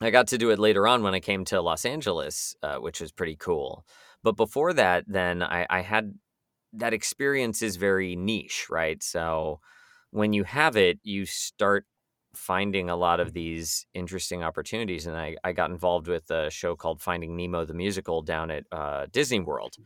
I 0.00 0.10
got 0.10 0.28
to 0.28 0.38
do 0.38 0.50
it 0.50 0.58
later 0.58 0.86
on 0.86 1.02
when 1.02 1.14
I 1.14 1.20
came 1.20 1.44
to 1.46 1.60
Los 1.60 1.84
Angeles, 1.84 2.54
uh, 2.62 2.76
which 2.76 3.00
was 3.00 3.12
pretty 3.12 3.36
cool. 3.36 3.84
But 4.22 4.36
before 4.36 4.72
that, 4.74 5.04
then 5.06 5.42
I, 5.42 5.66
I 5.70 5.80
had 5.80 6.14
that 6.72 6.92
experience 6.92 7.62
is 7.62 7.76
very 7.76 8.16
niche, 8.16 8.66
right? 8.68 9.02
So 9.02 9.60
when 10.10 10.32
you 10.32 10.44
have 10.44 10.76
it, 10.76 10.98
you 11.02 11.24
start 11.24 11.86
finding 12.34 12.90
a 12.90 12.96
lot 12.96 13.20
of 13.20 13.32
these 13.32 13.86
interesting 13.94 14.42
opportunities. 14.42 15.06
And 15.06 15.16
I, 15.16 15.36
I 15.42 15.52
got 15.52 15.70
involved 15.70 16.06
with 16.06 16.30
a 16.30 16.50
show 16.50 16.76
called 16.76 17.00
Finding 17.00 17.34
Nemo 17.36 17.64
the 17.64 17.74
Musical 17.74 18.22
down 18.22 18.50
at 18.50 18.64
uh, 18.70 19.06
Disney 19.10 19.40
World. 19.40 19.76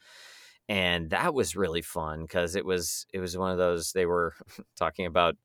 And 0.68 1.10
that 1.10 1.32
was 1.34 1.56
really 1.56 1.82
fun 1.82 2.22
because 2.22 2.54
it 2.54 2.64
was 2.64 3.06
it 3.12 3.18
was 3.18 3.36
one 3.36 3.50
of 3.50 3.58
those 3.58 3.92
they 3.92 4.06
were 4.06 4.34
talking 4.76 5.06
about 5.06 5.36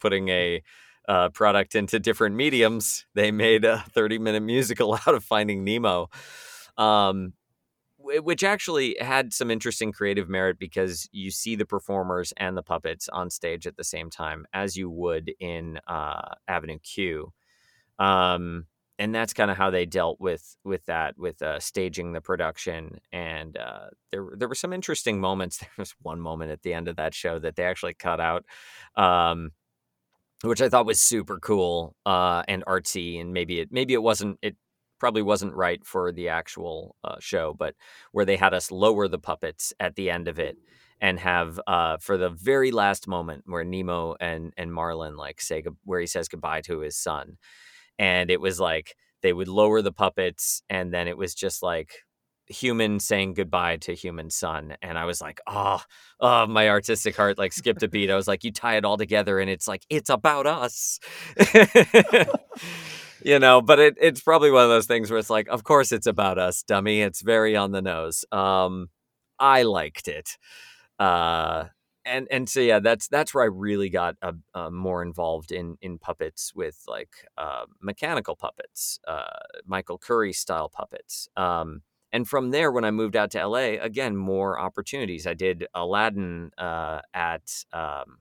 putting 0.00 0.28
a 0.28 0.62
uh, 1.08 1.28
product 1.30 1.74
into 1.74 1.98
different 1.98 2.36
mediums. 2.36 3.06
They 3.14 3.30
made 3.30 3.64
a 3.64 3.78
30 3.90 4.18
minute 4.18 4.42
musical 4.42 4.94
out 5.06 5.14
of 5.14 5.24
Finding 5.24 5.64
Nemo. 5.64 6.08
Um, 6.76 7.34
which 8.04 8.42
actually 8.42 8.96
had 9.00 9.32
some 9.32 9.48
interesting 9.48 9.92
creative 9.92 10.28
merit 10.28 10.58
because 10.58 11.08
you 11.12 11.30
see 11.30 11.54
the 11.54 11.64
performers 11.64 12.32
and 12.36 12.56
the 12.56 12.62
puppets 12.62 13.08
on 13.08 13.30
stage 13.30 13.64
at 13.64 13.76
the 13.76 13.84
same 13.84 14.10
time 14.10 14.44
as 14.52 14.76
you 14.76 14.90
would 14.90 15.32
in 15.38 15.78
uh, 15.86 16.34
Avenue 16.48 16.78
Q. 16.80 17.32
Um, 18.00 18.66
and 18.98 19.14
that's 19.14 19.32
kind 19.32 19.50
of 19.50 19.56
how 19.56 19.70
they 19.70 19.86
dealt 19.86 20.20
with 20.20 20.56
with 20.64 20.84
that 20.86 21.18
with 21.18 21.42
uh, 21.42 21.58
staging 21.58 22.12
the 22.12 22.20
production 22.20 23.00
and 23.10 23.56
uh, 23.56 23.86
there 24.10 24.28
there 24.36 24.48
were 24.48 24.54
some 24.54 24.72
interesting 24.72 25.20
moments 25.20 25.58
there 25.60 25.68
was 25.76 25.94
one 26.02 26.20
moment 26.20 26.50
at 26.50 26.62
the 26.62 26.74
end 26.74 26.88
of 26.88 26.96
that 26.96 27.14
show 27.14 27.38
that 27.38 27.56
they 27.56 27.64
actually 27.64 27.94
cut 27.94 28.20
out 28.20 28.44
um, 28.96 29.50
which 30.42 30.60
I 30.62 30.68
thought 30.68 30.86
was 30.86 31.00
super 31.00 31.38
cool 31.38 31.94
uh, 32.06 32.42
and 32.48 32.64
artsy 32.66 33.20
and 33.20 33.32
maybe 33.32 33.60
it 33.60 33.68
maybe 33.72 33.94
it 33.94 34.02
wasn't 34.02 34.38
it 34.42 34.56
probably 34.98 35.22
wasn't 35.22 35.54
right 35.54 35.84
for 35.84 36.12
the 36.12 36.28
actual 36.28 36.96
uh, 37.04 37.16
show 37.20 37.54
but 37.58 37.74
where 38.12 38.24
they 38.24 38.36
had 38.36 38.54
us 38.54 38.70
lower 38.70 39.08
the 39.08 39.18
puppets 39.18 39.72
at 39.80 39.96
the 39.96 40.10
end 40.10 40.28
of 40.28 40.38
it 40.38 40.56
and 41.00 41.18
have 41.18 41.60
uh, 41.66 41.96
for 41.98 42.16
the 42.16 42.30
very 42.30 42.70
last 42.70 43.08
moment 43.08 43.42
where 43.46 43.64
Nemo 43.64 44.14
and 44.20 44.52
and 44.56 44.72
Marlin 44.72 45.16
like 45.16 45.40
say 45.40 45.62
where 45.84 46.00
he 46.00 46.06
says 46.06 46.28
goodbye 46.28 46.60
to 46.62 46.80
his 46.80 46.96
son 46.96 47.36
and 47.98 48.30
it 48.30 48.40
was 48.40 48.60
like 48.60 48.94
they 49.22 49.32
would 49.32 49.48
lower 49.48 49.82
the 49.82 49.92
puppets 49.92 50.62
and 50.70 50.92
then 50.92 51.08
it 51.08 51.16
was 51.16 51.34
just 51.34 51.62
like 51.62 51.94
human 52.52 53.00
saying 53.00 53.34
goodbye 53.34 53.76
to 53.78 53.94
human 53.94 54.30
son 54.30 54.76
and 54.82 54.98
i 54.98 55.04
was 55.04 55.20
like 55.20 55.40
oh 55.46 55.80
oh 56.20 56.46
my 56.46 56.68
artistic 56.68 57.16
heart 57.16 57.38
like 57.38 57.52
skipped 57.52 57.82
a 57.82 57.88
beat. 57.88 58.10
I 58.10 58.16
was 58.16 58.28
like 58.28 58.44
you 58.44 58.52
tie 58.52 58.76
it 58.76 58.84
all 58.84 58.96
together 58.96 59.38
and 59.40 59.50
it's 59.50 59.68
like 59.68 59.84
it's 59.90 60.10
about 60.10 60.46
us. 60.46 60.98
You 63.24 63.38
know 63.38 63.62
but 63.62 63.78
it, 63.78 63.94
it's 64.00 64.20
probably 64.20 64.50
one 64.50 64.64
of 64.64 64.68
those 64.68 64.86
things 64.86 65.08
where 65.08 65.18
it's 65.18 65.30
like 65.30 65.46
of 65.46 65.62
course 65.62 65.92
it's 65.92 66.08
about 66.08 66.38
us 66.38 66.64
dummy. 66.64 67.02
It's 67.02 67.22
very 67.22 67.54
on 67.56 67.70
the 67.70 67.80
nose. 67.80 68.24
Um 68.32 68.88
i 69.38 69.62
liked 69.62 70.08
it. 70.08 70.36
Uh 70.98 71.66
and 72.04 72.26
and 72.30 72.48
so 72.48 72.60
yeah, 72.60 72.80
that's 72.80 73.08
that's 73.08 73.32
where 73.32 73.44
I 73.44 73.46
really 73.46 73.88
got 73.88 74.16
uh, 74.22 74.32
uh, 74.54 74.70
more 74.70 75.02
involved 75.02 75.52
in 75.52 75.76
in 75.80 75.98
puppets 75.98 76.52
with 76.54 76.82
like 76.88 77.10
uh, 77.38 77.66
mechanical 77.80 78.34
puppets, 78.36 78.98
uh, 79.06 79.22
Michael 79.66 79.98
Curry 79.98 80.32
style 80.32 80.68
puppets. 80.68 81.28
Um, 81.36 81.82
and 82.12 82.28
from 82.28 82.50
there, 82.50 82.70
when 82.70 82.84
I 82.84 82.90
moved 82.90 83.16
out 83.16 83.30
to 83.32 83.46
LA, 83.46 83.76
again 83.80 84.16
more 84.16 84.58
opportunities. 84.58 85.26
I 85.26 85.34
did 85.34 85.66
Aladdin 85.74 86.50
uh, 86.58 87.00
at 87.14 87.64
um, 87.72 88.18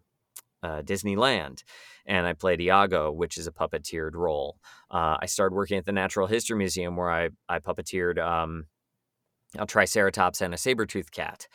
uh, 0.64 0.82
Disneyland, 0.82 1.64
and 2.06 2.26
I 2.26 2.34
played 2.34 2.62
Iago, 2.62 3.12
which 3.12 3.38
is 3.38 3.48
a 3.48 3.52
puppeteered 3.52 4.14
role. 4.14 4.58
I 4.90 5.26
started 5.26 5.56
working 5.56 5.78
at 5.78 5.86
the 5.86 5.92
Natural 5.92 6.28
History 6.28 6.58
Museum, 6.58 6.96
where 6.96 7.12
I 7.12 7.30
I 7.50 7.60
puppeteered 7.60 8.20
um, 8.20 8.66
a 9.58 9.66
Triceratops 9.66 10.42
and 10.42 10.54
a 10.54 10.58
saber 10.58 10.86
tooth 10.86 11.12
cat 11.12 11.48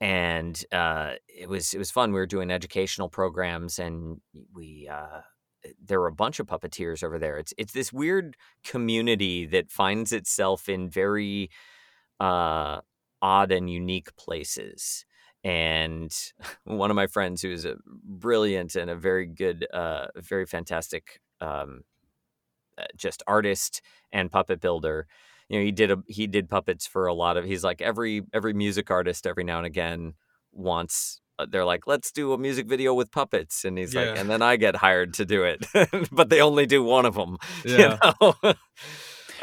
and 0.00 0.62
uh, 0.72 1.12
it 1.28 1.48
was 1.48 1.72
it 1.72 1.78
was 1.78 1.90
fun. 1.90 2.12
We 2.12 2.20
were 2.20 2.26
doing 2.26 2.50
educational 2.50 3.08
programs, 3.08 3.78
and 3.78 4.20
we 4.52 4.88
uh, 4.92 5.20
there 5.82 6.00
are 6.00 6.06
a 6.06 6.12
bunch 6.12 6.40
of 6.40 6.46
puppeteers 6.46 7.02
over 7.02 7.18
there. 7.18 7.38
It's 7.38 7.54
it's 7.58 7.72
this 7.72 7.92
weird 7.92 8.36
community 8.64 9.46
that 9.46 9.70
finds 9.70 10.12
itself 10.12 10.68
in 10.68 10.88
very 10.88 11.50
uh, 12.20 12.80
odd 13.22 13.52
and 13.52 13.70
unique 13.70 14.14
places. 14.16 15.04
And 15.44 16.14
one 16.64 16.90
of 16.90 16.96
my 16.96 17.06
friends, 17.06 17.42
who 17.42 17.50
is 17.50 17.64
a 17.64 17.76
brilliant 17.84 18.76
and 18.76 18.90
a 18.90 18.96
very 18.96 19.26
good, 19.26 19.66
uh, 19.72 20.06
very 20.16 20.46
fantastic, 20.46 21.20
um, 21.40 21.84
uh, 22.78 22.84
just 22.96 23.22
artist 23.26 23.82
and 24.12 24.30
puppet 24.30 24.60
builder, 24.60 25.06
you 25.48 25.58
know 25.58 25.64
he 25.64 25.72
did 25.72 25.90
a 25.90 26.02
he 26.08 26.26
did 26.26 26.48
puppets 26.48 26.86
for 26.86 27.06
a 27.06 27.14
lot 27.14 27.36
of 27.36 27.44
he's 27.44 27.64
like 27.64 27.80
every 27.80 28.22
every 28.32 28.52
music 28.52 28.90
artist 28.90 29.26
every 29.26 29.44
now 29.44 29.58
and 29.58 29.66
again 29.66 30.14
wants 30.52 31.20
they're 31.48 31.64
like 31.64 31.86
let's 31.86 32.10
do 32.10 32.32
a 32.32 32.38
music 32.38 32.66
video 32.66 32.94
with 32.94 33.10
puppets 33.10 33.64
and 33.64 33.78
he's 33.78 33.94
yeah. 33.94 34.02
like 34.02 34.18
and 34.18 34.30
then 34.30 34.42
i 34.42 34.56
get 34.56 34.76
hired 34.76 35.14
to 35.14 35.24
do 35.24 35.42
it 35.42 35.66
but 36.12 36.28
they 36.30 36.40
only 36.40 36.66
do 36.66 36.82
one 36.82 37.06
of 37.06 37.14
them 37.14 37.36
yeah. 37.64 37.98
you 38.20 38.34
know? 38.42 38.54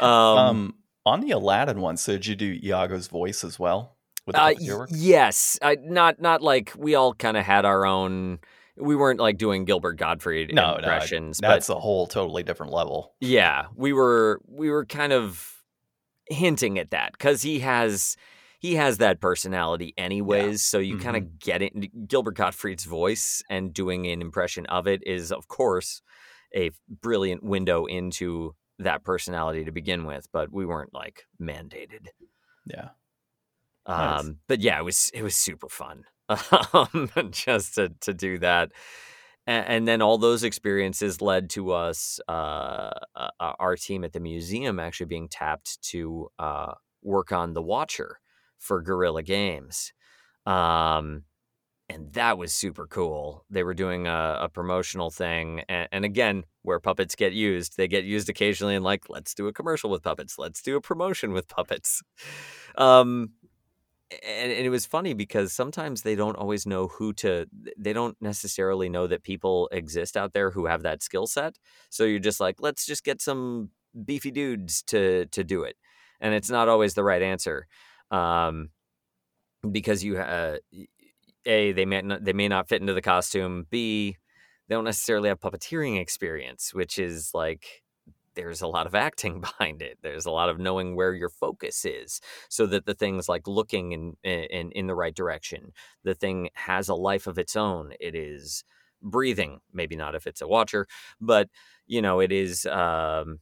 um, 0.00 0.38
um, 0.38 0.74
on 1.06 1.20
the 1.20 1.30
aladdin 1.30 1.80
one 1.80 1.96
so 1.96 2.12
did 2.12 2.26
you 2.26 2.36
do 2.36 2.58
iago's 2.64 3.08
voice 3.08 3.44
as 3.44 3.58
well 3.58 3.96
uh, 4.32 4.54
yes 4.88 5.58
I, 5.60 5.76
not 5.82 6.20
not 6.20 6.40
like 6.40 6.72
we 6.76 6.94
all 6.94 7.12
kind 7.12 7.36
of 7.36 7.44
had 7.44 7.66
our 7.66 7.84
own 7.84 8.38
we 8.76 8.96
weren't 8.96 9.20
like 9.20 9.38
doing 9.38 9.64
Gilbert 9.64 9.94
Gottfried 9.94 10.52
no, 10.52 10.76
impressions. 10.76 11.40
No, 11.40 11.48
that's 11.48 11.68
but, 11.68 11.76
a 11.76 11.80
whole 11.80 12.06
totally 12.06 12.42
different 12.42 12.72
level. 12.72 13.14
Yeah, 13.20 13.66
we 13.76 13.92
were 13.92 14.40
we 14.48 14.70
were 14.70 14.84
kind 14.84 15.12
of 15.12 15.62
hinting 16.26 16.78
at 16.78 16.90
that 16.90 17.12
because 17.12 17.42
he 17.42 17.60
has 17.60 18.16
he 18.64 18.76
has 18.76 18.96
that 18.96 19.20
personality 19.20 19.92
anyways 19.98 20.52
yeah. 20.52 20.56
so 20.56 20.78
you 20.78 20.94
mm-hmm. 20.94 21.04
kind 21.04 21.16
of 21.18 21.38
get 21.38 21.60
it 21.60 22.08
gilbert 22.08 22.34
gottfried's 22.34 22.84
voice 22.84 23.42
and 23.50 23.74
doing 23.74 24.06
an 24.06 24.22
impression 24.22 24.64
of 24.66 24.86
it 24.86 25.06
is 25.06 25.30
of 25.30 25.48
course 25.48 26.00
a 26.56 26.70
brilliant 27.02 27.42
window 27.42 27.84
into 27.84 28.54
that 28.78 29.04
personality 29.04 29.66
to 29.66 29.70
begin 29.70 30.06
with 30.06 30.26
but 30.32 30.50
we 30.50 30.64
weren't 30.64 30.94
like 30.94 31.26
mandated 31.38 32.08
yeah 32.64 32.88
um 33.84 34.26
nice. 34.26 34.34
but 34.48 34.60
yeah 34.60 34.78
it 34.78 34.84
was 34.84 35.10
it 35.12 35.22
was 35.22 35.36
super 35.36 35.68
fun 35.68 36.04
um 36.72 37.10
just 37.30 37.74
to 37.74 37.92
to 38.00 38.14
do 38.14 38.38
that 38.38 38.72
and, 39.46 39.66
and 39.66 39.88
then 39.88 40.00
all 40.00 40.16
those 40.16 40.42
experiences 40.42 41.20
led 41.20 41.50
to 41.50 41.72
us, 41.72 42.18
uh, 42.28 42.88
uh, 43.14 43.28
our 43.38 43.76
team 43.76 44.02
at 44.02 44.14
the 44.14 44.20
museum 44.20 44.80
actually 44.80 45.04
being 45.04 45.28
tapped 45.28 45.82
to 45.90 46.30
uh, 46.38 46.72
work 47.02 47.30
on 47.30 47.52
The 47.52 47.60
Watcher 47.60 48.20
for 48.64 48.82
Guerrilla 48.82 49.22
Games. 49.22 49.92
Um, 50.46 51.24
and 51.88 52.12
that 52.14 52.38
was 52.38 52.52
super 52.52 52.86
cool. 52.86 53.44
They 53.50 53.62
were 53.62 53.74
doing 53.74 54.06
a, 54.06 54.38
a 54.42 54.48
promotional 54.48 55.10
thing, 55.10 55.62
and, 55.68 55.88
and, 55.92 56.04
again, 56.04 56.44
where 56.62 56.80
puppets 56.80 57.14
get 57.14 57.34
used, 57.34 57.76
they 57.76 57.88
get 57.88 58.04
used 58.04 58.30
occasionally. 58.30 58.74
And 58.74 58.84
like, 58.84 59.10
let's 59.10 59.34
do 59.34 59.48
a 59.48 59.52
commercial 59.52 59.90
with 59.90 60.02
puppets. 60.02 60.38
Let's 60.38 60.62
do 60.62 60.76
a 60.76 60.80
promotion 60.80 61.32
with 61.32 61.48
puppets. 61.48 62.02
Um, 62.76 63.30
and, 64.10 64.50
and, 64.50 64.66
it 64.66 64.70
was 64.70 64.84
funny 64.84 65.14
because 65.14 65.52
sometimes 65.52 66.02
they 66.02 66.16
don't 66.16 66.36
always 66.36 66.66
know 66.66 66.88
who 66.88 67.12
to 67.14 67.46
they 67.78 67.92
don't 67.92 68.16
necessarily 68.20 68.88
know 68.88 69.06
that 69.06 69.22
people 69.22 69.68
exist 69.70 70.16
out 70.16 70.32
there 70.32 70.50
who 70.50 70.66
have 70.66 70.82
that 70.82 71.04
skill 71.04 71.28
set 71.28 71.56
so 71.88 72.02
you're 72.02 72.18
just 72.18 72.40
like 72.40 72.56
let's 72.58 72.84
just 72.84 73.04
get 73.04 73.20
some 73.20 73.70
beefy 74.04 74.32
dudes 74.32 74.82
to 74.82 75.26
to 75.26 75.44
do 75.44 75.62
it 75.62 75.76
and 76.20 76.34
it's 76.34 76.50
not 76.50 76.68
always 76.68 76.94
the 76.94 77.04
right 77.04 77.22
answer 77.22 77.68
um, 78.10 78.70
because 79.70 80.04
you 80.04 80.18
uh, 80.18 80.56
a 81.46 81.72
they 81.72 81.84
may 81.84 82.02
not, 82.02 82.24
they 82.24 82.32
may 82.32 82.48
not 82.48 82.68
fit 82.68 82.80
into 82.80 82.94
the 82.94 83.02
costume 83.02 83.66
b 83.70 84.16
they 84.68 84.74
don't 84.74 84.84
necessarily 84.84 85.28
have 85.28 85.40
puppeteering 85.40 86.00
experience 86.00 86.72
which 86.74 86.98
is 86.98 87.30
like 87.34 87.82
there's 88.34 88.62
a 88.62 88.66
lot 88.66 88.86
of 88.86 88.94
acting 88.94 89.40
behind 89.42 89.82
it. 89.82 89.98
There's 90.02 90.26
a 90.26 90.30
lot 90.30 90.48
of 90.48 90.58
knowing 90.58 90.96
where 90.96 91.14
your 91.14 91.28
focus 91.28 91.84
is 91.84 92.20
so 92.48 92.66
that 92.66 92.86
the 92.86 92.94
things 92.94 93.28
like 93.28 93.46
looking 93.46 93.92
in, 93.92 94.14
in, 94.24 94.70
in 94.72 94.86
the 94.86 94.94
right 94.94 95.14
direction, 95.14 95.72
the 96.02 96.14
thing 96.14 96.48
has 96.54 96.88
a 96.88 96.94
life 96.94 97.26
of 97.26 97.38
its 97.38 97.56
own. 97.56 97.92
It 98.00 98.14
is 98.14 98.64
breathing, 99.02 99.60
maybe 99.72 99.96
not 99.96 100.14
if 100.14 100.26
it's 100.26 100.40
a 100.40 100.48
watcher, 100.48 100.86
but 101.20 101.48
you 101.86 102.02
know, 102.02 102.20
it 102.20 102.32
is, 102.32 102.66
um, 102.66 103.38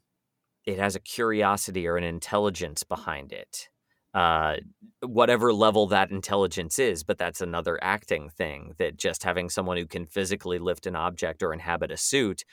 it 0.67 0.79
has 0.79 0.97
a 0.97 1.01
curiosity 1.01 1.87
or 1.87 1.97
an 1.97 2.05
intelligence 2.05 2.85
behind 2.85 3.33
it. 3.33 3.69
Uh, 4.15 4.57
whatever 5.01 5.53
level 5.53 5.87
that 5.87 6.11
intelligence 6.11 6.79
is, 6.79 7.03
but 7.03 7.19
that's 7.19 7.41
another 7.41 7.79
acting 7.83 8.29
thing 8.29 8.75
that 8.79 8.97
just 8.97 9.25
having 9.25 9.49
someone 9.49 9.77
who 9.77 9.87
can 9.87 10.07
physically 10.07 10.59
lift 10.59 10.87
an 10.87 10.95
object 10.95 11.43
or 11.43 11.53
inhabit 11.53 11.91
a 11.91 11.97
suit 11.97 12.45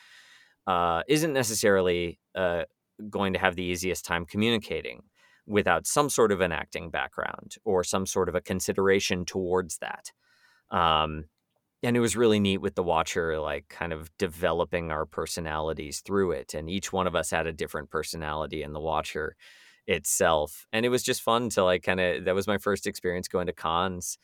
uh, 0.67 1.03
isn't 1.07 1.33
necessarily 1.33 2.17
uh, 2.35 2.63
going 3.09 3.33
to 3.33 3.39
have 3.39 3.55
the 3.55 3.63
easiest 3.63 4.05
time 4.05 4.25
communicating 4.25 5.01
without 5.45 5.87
some 5.87 6.09
sort 6.09 6.31
of 6.31 6.41
an 6.41 6.51
acting 6.51 6.89
background 6.89 7.55
or 7.65 7.83
some 7.83 8.05
sort 8.05 8.29
of 8.29 8.35
a 8.35 8.41
consideration 8.41 9.25
towards 9.25 9.79
that. 9.79 10.11
Um, 10.71 11.25
and 11.81 11.95
it 11.95 12.01
was 12.01 12.15
really 12.15 12.39
neat 12.39 12.59
with 12.59 12.75
the 12.75 12.83
watcher, 12.83 13.39
like 13.39 13.67
kind 13.69 13.93
of 13.93 14.15
developing 14.17 14.91
our 14.91 15.05
personalities 15.05 16.01
through 16.05 16.31
it. 16.31 16.53
And 16.53 16.69
each 16.69 16.91
one 16.93 17.07
of 17.07 17.15
us 17.15 17.31
had 17.31 17.47
a 17.47 17.53
different 17.53 17.89
personality 17.89 18.63
in 18.63 18.73
the 18.73 18.79
watcher 18.79 19.35
itself. 19.89 20.67
And 20.71 20.85
it 20.85 20.89
was 20.89 21.03
just 21.03 21.21
fun 21.21 21.49
to 21.49 21.63
like 21.63 21.83
kind 21.83 21.99
of, 21.99 22.25
that 22.25 22.35
was 22.35 22.47
my 22.47 22.59
first 22.59 22.87
experience 22.87 23.27
going 23.27 23.47
to 23.47 23.53
cons. 23.53 24.17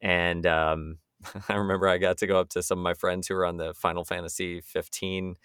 And 0.00 0.44
um, 0.44 0.98
I 1.48 1.54
remember 1.54 1.88
I 1.88 1.98
got 1.98 2.18
to 2.18 2.26
go 2.26 2.38
up 2.38 2.50
to 2.50 2.62
some 2.62 2.78
of 2.78 2.82
my 2.82 2.94
friends 2.94 3.28
who 3.28 3.34
were 3.34 3.46
on 3.46 3.56
the 3.56 3.74
Final 3.74 4.04
Fantasy 4.04 4.60
15 4.60 5.36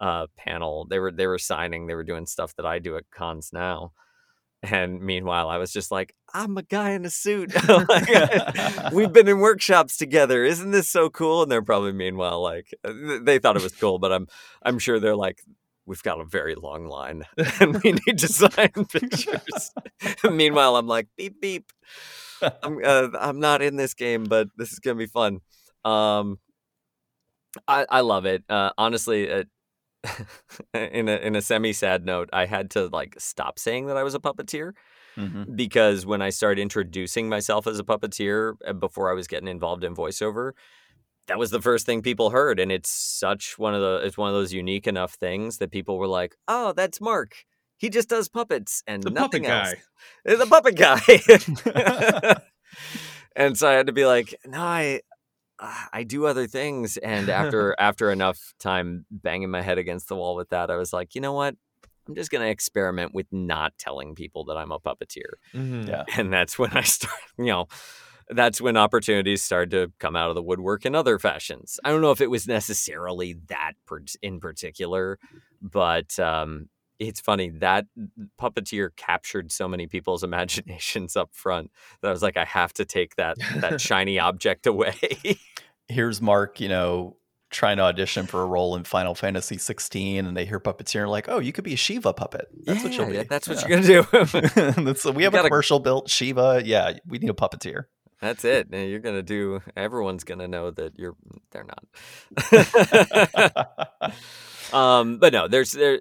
uh, 0.00 0.26
panel. 0.36 0.86
They 0.88 0.98
were 0.98 1.10
they 1.10 1.26
were 1.26 1.38
signing. 1.38 1.86
They 1.86 1.94
were 1.94 2.04
doing 2.04 2.26
stuff 2.26 2.54
that 2.56 2.66
I 2.66 2.78
do 2.78 2.96
at 2.96 3.10
cons 3.10 3.50
now. 3.52 3.92
And 4.62 5.00
meanwhile, 5.00 5.48
I 5.48 5.58
was 5.58 5.72
just 5.72 5.90
like, 5.90 6.14
I'm 6.32 6.56
a 6.56 6.62
guy 6.62 6.90
in 6.90 7.04
a 7.04 7.10
suit. 7.10 7.52
We've 8.92 9.12
been 9.12 9.28
in 9.28 9.38
workshops 9.38 9.96
together. 9.96 10.44
Isn't 10.44 10.70
this 10.70 10.88
so 10.88 11.08
cool? 11.08 11.42
And 11.42 11.52
they're 11.52 11.62
probably 11.62 11.92
meanwhile 11.92 12.42
like 12.42 12.74
uh, 12.84 12.92
they 13.22 13.38
thought 13.38 13.56
it 13.56 13.62
was 13.62 13.74
cool, 13.74 13.98
but 13.98 14.12
I'm 14.12 14.26
I'm 14.62 14.78
sure 14.78 15.00
they're 15.00 15.16
like, 15.16 15.40
we've 15.86 16.02
got 16.02 16.20
a 16.20 16.24
very 16.24 16.54
long 16.54 16.86
line 16.86 17.24
and 17.60 17.80
we 17.82 17.92
need 17.92 18.18
to 18.18 18.28
sign 18.28 18.70
pictures. 18.92 19.72
meanwhile, 20.30 20.76
I'm 20.76 20.86
like, 20.86 21.08
beep 21.16 21.40
beep. 21.40 21.72
I'm 22.62 22.80
uh, 22.84 23.08
I'm 23.18 23.40
not 23.40 23.62
in 23.62 23.76
this 23.76 23.94
game, 23.94 24.24
but 24.24 24.48
this 24.56 24.72
is 24.72 24.78
gonna 24.78 24.96
be 24.96 25.06
fun. 25.06 25.40
Um, 25.84 26.38
I 27.68 27.86
I 27.88 28.00
love 28.00 28.26
it. 28.26 28.44
Uh, 28.48 28.70
honestly, 28.76 29.30
uh, 29.30 29.44
in 30.74 31.08
a 31.08 31.16
in 31.16 31.36
a 31.36 31.42
semi 31.42 31.72
sad 31.72 32.04
note, 32.04 32.28
I 32.32 32.46
had 32.46 32.70
to 32.72 32.86
like 32.88 33.16
stop 33.18 33.58
saying 33.58 33.86
that 33.86 33.96
I 33.96 34.02
was 34.02 34.14
a 34.14 34.20
puppeteer 34.20 34.72
hmm 35.16 35.44
because 35.54 36.04
when 36.06 36.22
I 36.22 36.30
started 36.30 36.60
introducing 36.60 37.28
myself 37.28 37.66
as 37.66 37.78
a 37.78 37.84
puppeteer 37.84 38.54
uh, 38.66 38.72
before 38.74 39.10
I 39.10 39.14
was 39.14 39.26
getting 39.28 39.48
involved 39.48 39.84
in 39.84 39.94
voiceover, 39.94 40.52
that 41.26 41.38
was 41.38 41.50
the 41.50 41.60
first 41.60 41.86
thing 41.86 42.02
people 42.02 42.30
heard, 42.30 42.58
and 42.60 42.70
it's 42.70 42.88
such 42.90 43.58
one 43.58 43.74
of 43.74 43.80
the 43.80 44.00
it's 44.06 44.16
one 44.16 44.28
of 44.28 44.34
those 44.34 44.52
unique 44.52 44.86
enough 44.86 45.14
things 45.14 45.58
that 45.58 45.70
people 45.70 45.98
were 45.98 46.06
like, 46.06 46.36
"Oh, 46.48 46.72
that's 46.72 47.00
Mark. 47.00 47.34
He 47.76 47.90
just 47.90 48.08
does 48.08 48.28
puppets 48.28 48.82
and 48.86 49.02
The 49.02 49.10
nothing 49.10 49.44
puppet 49.44 49.66
else." 49.66 49.74
guy. 49.74 49.82
The 50.36 50.46
puppet 50.46 50.76
guy. 50.76 52.40
and 53.36 53.56
so 53.58 53.68
I 53.68 53.72
had 53.72 53.86
to 53.86 53.92
be 53.92 54.06
like, 54.06 54.34
"No, 54.46 54.60
I." 54.60 55.00
uh, 55.58 55.84
I 55.92 56.02
do 56.02 56.26
other 56.26 56.46
things, 56.46 56.98
and 56.98 57.28
after 57.30 57.74
after 57.78 58.10
enough 58.10 58.52
time 58.60 59.06
banging 59.10 59.50
my 59.50 59.62
head 59.62 59.78
against 59.78 60.08
the 60.08 60.14
wall 60.16 60.36
with 60.36 60.50
that, 60.50 60.70
I 60.70 60.76
was 60.76 60.92
like, 60.92 61.14
you 61.14 61.20
know 61.22 61.32
what? 61.32 61.56
I'm 62.06 62.14
just 62.14 62.30
gonna 62.30 62.44
experiment 62.46 63.14
with 63.14 63.26
not 63.32 63.72
telling 63.78 64.14
people 64.14 64.44
that 64.44 64.56
I'm 64.58 64.70
a 64.70 64.78
puppeteer 64.78 65.40
Mhm. 65.54 65.88
Yeah. 65.88 66.04
and 66.16 66.30
that's 66.32 66.56
when 66.58 66.70
I 66.72 66.82
start, 66.82 67.18
you 67.38 67.46
know, 67.46 67.66
that's 68.28 68.60
when 68.60 68.76
opportunities 68.76 69.42
started 69.42 69.70
to 69.70 69.92
come 69.98 70.16
out 70.16 70.28
of 70.30 70.34
the 70.34 70.42
woodwork 70.42 70.84
in 70.86 70.94
other 70.94 71.18
fashions. 71.18 71.78
I 71.84 71.90
don't 71.90 72.00
know 72.00 72.10
if 72.10 72.20
it 72.20 72.30
was 72.30 72.48
necessarily 72.48 73.36
that 73.48 73.72
in 74.22 74.40
particular, 74.40 75.18
but 75.62 76.18
um, 76.18 76.68
it's 76.98 77.20
funny 77.20 77.50
that 77.50 77.86
puppeteer 78.40 78.88
captured 78.96 79.52
so 79.52 79.68
many 79.68 79.86
people's 79.86 80.22
imaginations 80.30 81.14
up 81.16 81.30
front 81.32 81.70
that 82.00 82.08
I 82.08 82.10
was 82.10 82.22
like, 82.22 82.36
I 82.36 82.44
have 82.44 82.72
to 82.74 82.84
take 82.84 83.16
that 83.16 83.36
that 83.56 83.80
shiny 83.82 84.18
object 84.18 84.66
away. 84.66 84.96
Here's 85.88 86.20
Mark, 86.20 86.58
you 86.60 86.68
know, 86.68 87.16
trying 87.50 87.76
to 87.76 87.84
audition 87.84 88.26
for 88.26 88.42
a 88.42 88.46
role 88.46 88.74
in 88.74 88.82
Final 88.82 89.14
Fantasy 89.14 89.56
16, 89.56 90.26
and 90.26 90.36
they 90.36 90.44
hear 90.44 90.58
puppeteer, 90.58 91.02
and 91.02 91.10
like, 91.10 91.28
oh, 91.28 91.38
you 91.38 91.52
could 91.52 91.62
be 91.62 91.74
a 91.74 91.76
Shiva 91.76 92.12
puppet. 92.12 92.48
That's 92.64 92.82
what 92.82 92.92
you'll 92.96 93.06
be. 93.06 93.22
That's 93.22 93.46
what 93.46 93.62
Yeah. 93.68 93.68
you're 93.68 94.02
gonna 94.04 94.26
do. 94.74 94.82
That's, 94.84 95.04
we 95.04 95.22
have 95.22 95.32
gotta- 95.32 95.46
a 95.46 95.48
commercial 95.50 95.78
built 95.78 96.10
Shiva. 96.10 96.62
Yeah, 96.64 96.94
we 97.06 97.18
need 97.18 97.30
a 97.30 97.34
puppeteer. 97.34 97.84
That's 98.20 98.44
it. 98.44 98.68
And 98.72 98.90
You're 98.90 99.00
gonna 99.00 99.22
do. 99.22 99.60
Everyone's 99.76 100.24
gonna 100.24 100.48
know 100.48 100.70
that 100.70 100.98
you're. 100.98 101.16
They're 101.50 101.64
not. 101.66 101.84
um, 104.72 105.18
but 105.18 105.32
no, 105.32 105.48
there's 105.48 105.72
there. 105.72 106.00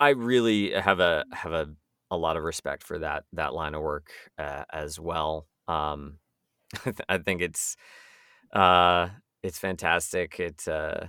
I 0.00 0.10
really 0.10 0.72
have 0.72 1.00
a 1.00 1.24
have 1.32 1.52
a 1.52 1.68
a 2.10 2.16
lot 2.16 2.36
of 2.36 2.44
respect 2.44 2.84
for 2.84 2.98
that 3.00 3.24
that 3.32 3.54
line 3.54 3.74
of 3.74 3.82
work 3.82 4.10
uh, 4.38 4.64
as 4.72 4.98
well. 5.00 5.46
Um, 5.68 6.18
I 7.08 7.18
think 7.18 7.42
it's 7.42 7.76
uh, 8.54 9.08
it's 9.42 9.58
fantastic. 9.58 10.38
It's 10.40 10.68
uh, 10.68 11.08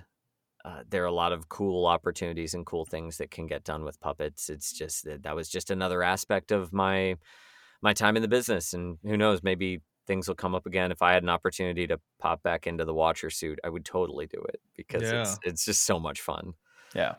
uh, 0.66 0.84
there 0.90 1.04
are 1.04 1.08
a 1.08 1.12
lot 1.14 1.32
of 1.34 1.50
cool 1.50 1.86
opportunities 1.86 2.54
and 2.54 2.66
cool 2.66 2.86
things 2.86 3.18
that 3.18 3.32
can 3.32 3.48
get 3.48 3.64
done 3.64 3.84
with 3.86 4.00
puppets. 4.02 4.50
It's 4.50 4.74
just 4.74 5.06
that 5.06 5.24
that 5.24 5.36
was 5.36 5.50
just 5.50 5.72
another 5.72 6.04
aspect 6.04 6.52
of 6.52 6.74
my 6.74 7.16
my 7.82 7.94
time 7.94 8.16
in 8.16 8.22
the 8.22 8.28
business, 8.28 8.74
and 8.74 8.98
who 9.04 9.18
knows, 9.18 9.44
maybe 9.44 9.82
things 10.08 10.28
will 10.28 10.36
come 10.36 10.56
up 10.56 10.66
again. 10.66 10.92
If 10.92 11.02
I 11.02 11.14
had 11.14 11.24
an 11.24 11.30
opportunity 11.30 11.88
to 11.88 12.00
pop 12.20 12.44
back 12.44 12.68
into 12.68 12.86
the 12.86 12.94
Watcher 12.94 13.30
suit, 13.30 13.60
I 13.64 13.70
would 13.70 13.86
totally 13.86 14.28
do 14.28 14.42
it 14.50 14.62
because 14.76 15.04
it's 15.04 15.40
it's 15.44 15.66
just 15.66 15.84
so 15.84 16.00
much 16.00 16.22
fun. 16.22 16.54
yeah, 16.94 17.16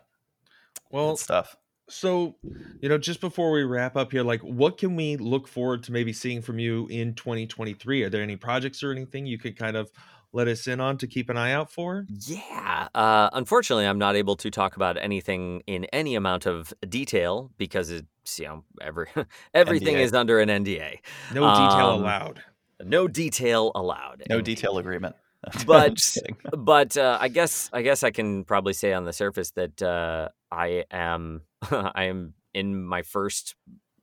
Well, 0.91 1.13
good 1.13 1.19
stuff. 1.21 1.57
so 1.89 2.37
you 2.81 2.89
know, 2.89 2.99
just 2.99 3.21
before 3.21 3.51
we 3.53 3.63
wrap 3.65 3.97
up 3.97 4.13
here, 4.13 4.23
like, 4.23 4.41
what 4.43 4.79
can 4.79 4.97
we 4.97 5.17
look 5.17 5.49
forward 5.49 5.83
to 5.85 5.93
maybe 5.93 6.13
seeing 6.13 6.43
from 6.43 6.59
you 6.59 6.87
in 6.89 7.15
2023? 7.15 8.03
Are 8.05 8.11
there 8.11 8.23
any 8.23 8.37
projects 8.37 8.83
or 8.83 8.93
anything 8.93 9.27
you 9.27 9.39
could 9.39 9.57
kind 9.57 9.77
of 9.77 9.91
let 10.33 10.49
us 10.49 10.67
in 10.67 10.81
on 10.81 10.99
to 10.99 11.07
keep 11.07 11.31
an 11.31 11.37
eye 11.39 11.53
out 11.53 11.71
for? 11.73 12.05
Yeah. 12.27 12.89
Uh, 12.95 13.31
unfortunately, 13.33 13.87
I'm 13.87 13.99
not 13.99 14.17
able 14.17 14.37
to 14.37 14.51
talk 14.51 14.77
about 14.77 14.97
anything 14.99 15.63
in 15.67 15.85
any 15.87 16.15
amount 16.15 16.47
of 16.47 16.75
detail 16.89 17.51
because 17.57 17.91
it's 17.91 18.39
you 18.39 18.45
know 18.47 18.65
every 18.81 19.07
everything 19.55 19.97
NDA. 19.97 20.01
is 20.01 20.13
under 20.15 20.41
an 20.41 20.49
NDA. 20.49 20.99
No 21.33 21.43
detail 21.55 21.91
Um, 21.91 22.03
allowed. 22.03 22.43
No 22.85 23.09
detail 23.09 23.73
allowed. 23.75 24.23
No 24.29 24.41
detail 24.41 24.79
agreement. 24.79 25.17
But- 25.67 26.01
but 26.57 26.97
uh, 26.97 27.19
I 27.21 27.29
guess 27.29 27.71
I 27.73 27.83
guess 27.83 28.03
I 28.03 28.11
can 28.11 28.45
probably 28.45 28.73
say 28.73 28.93
on 28.93 29.05
the 29.05 29.13
surface 29.13 29.51
that 29.53 29.81
uh, 29.81 30.29
I 30.51 30.85
am 30.91 31.43
I 31.71 32.05
am 32.05 32.35
in 32.55 32.83
my 32.85 33.03
first 33.03 33.55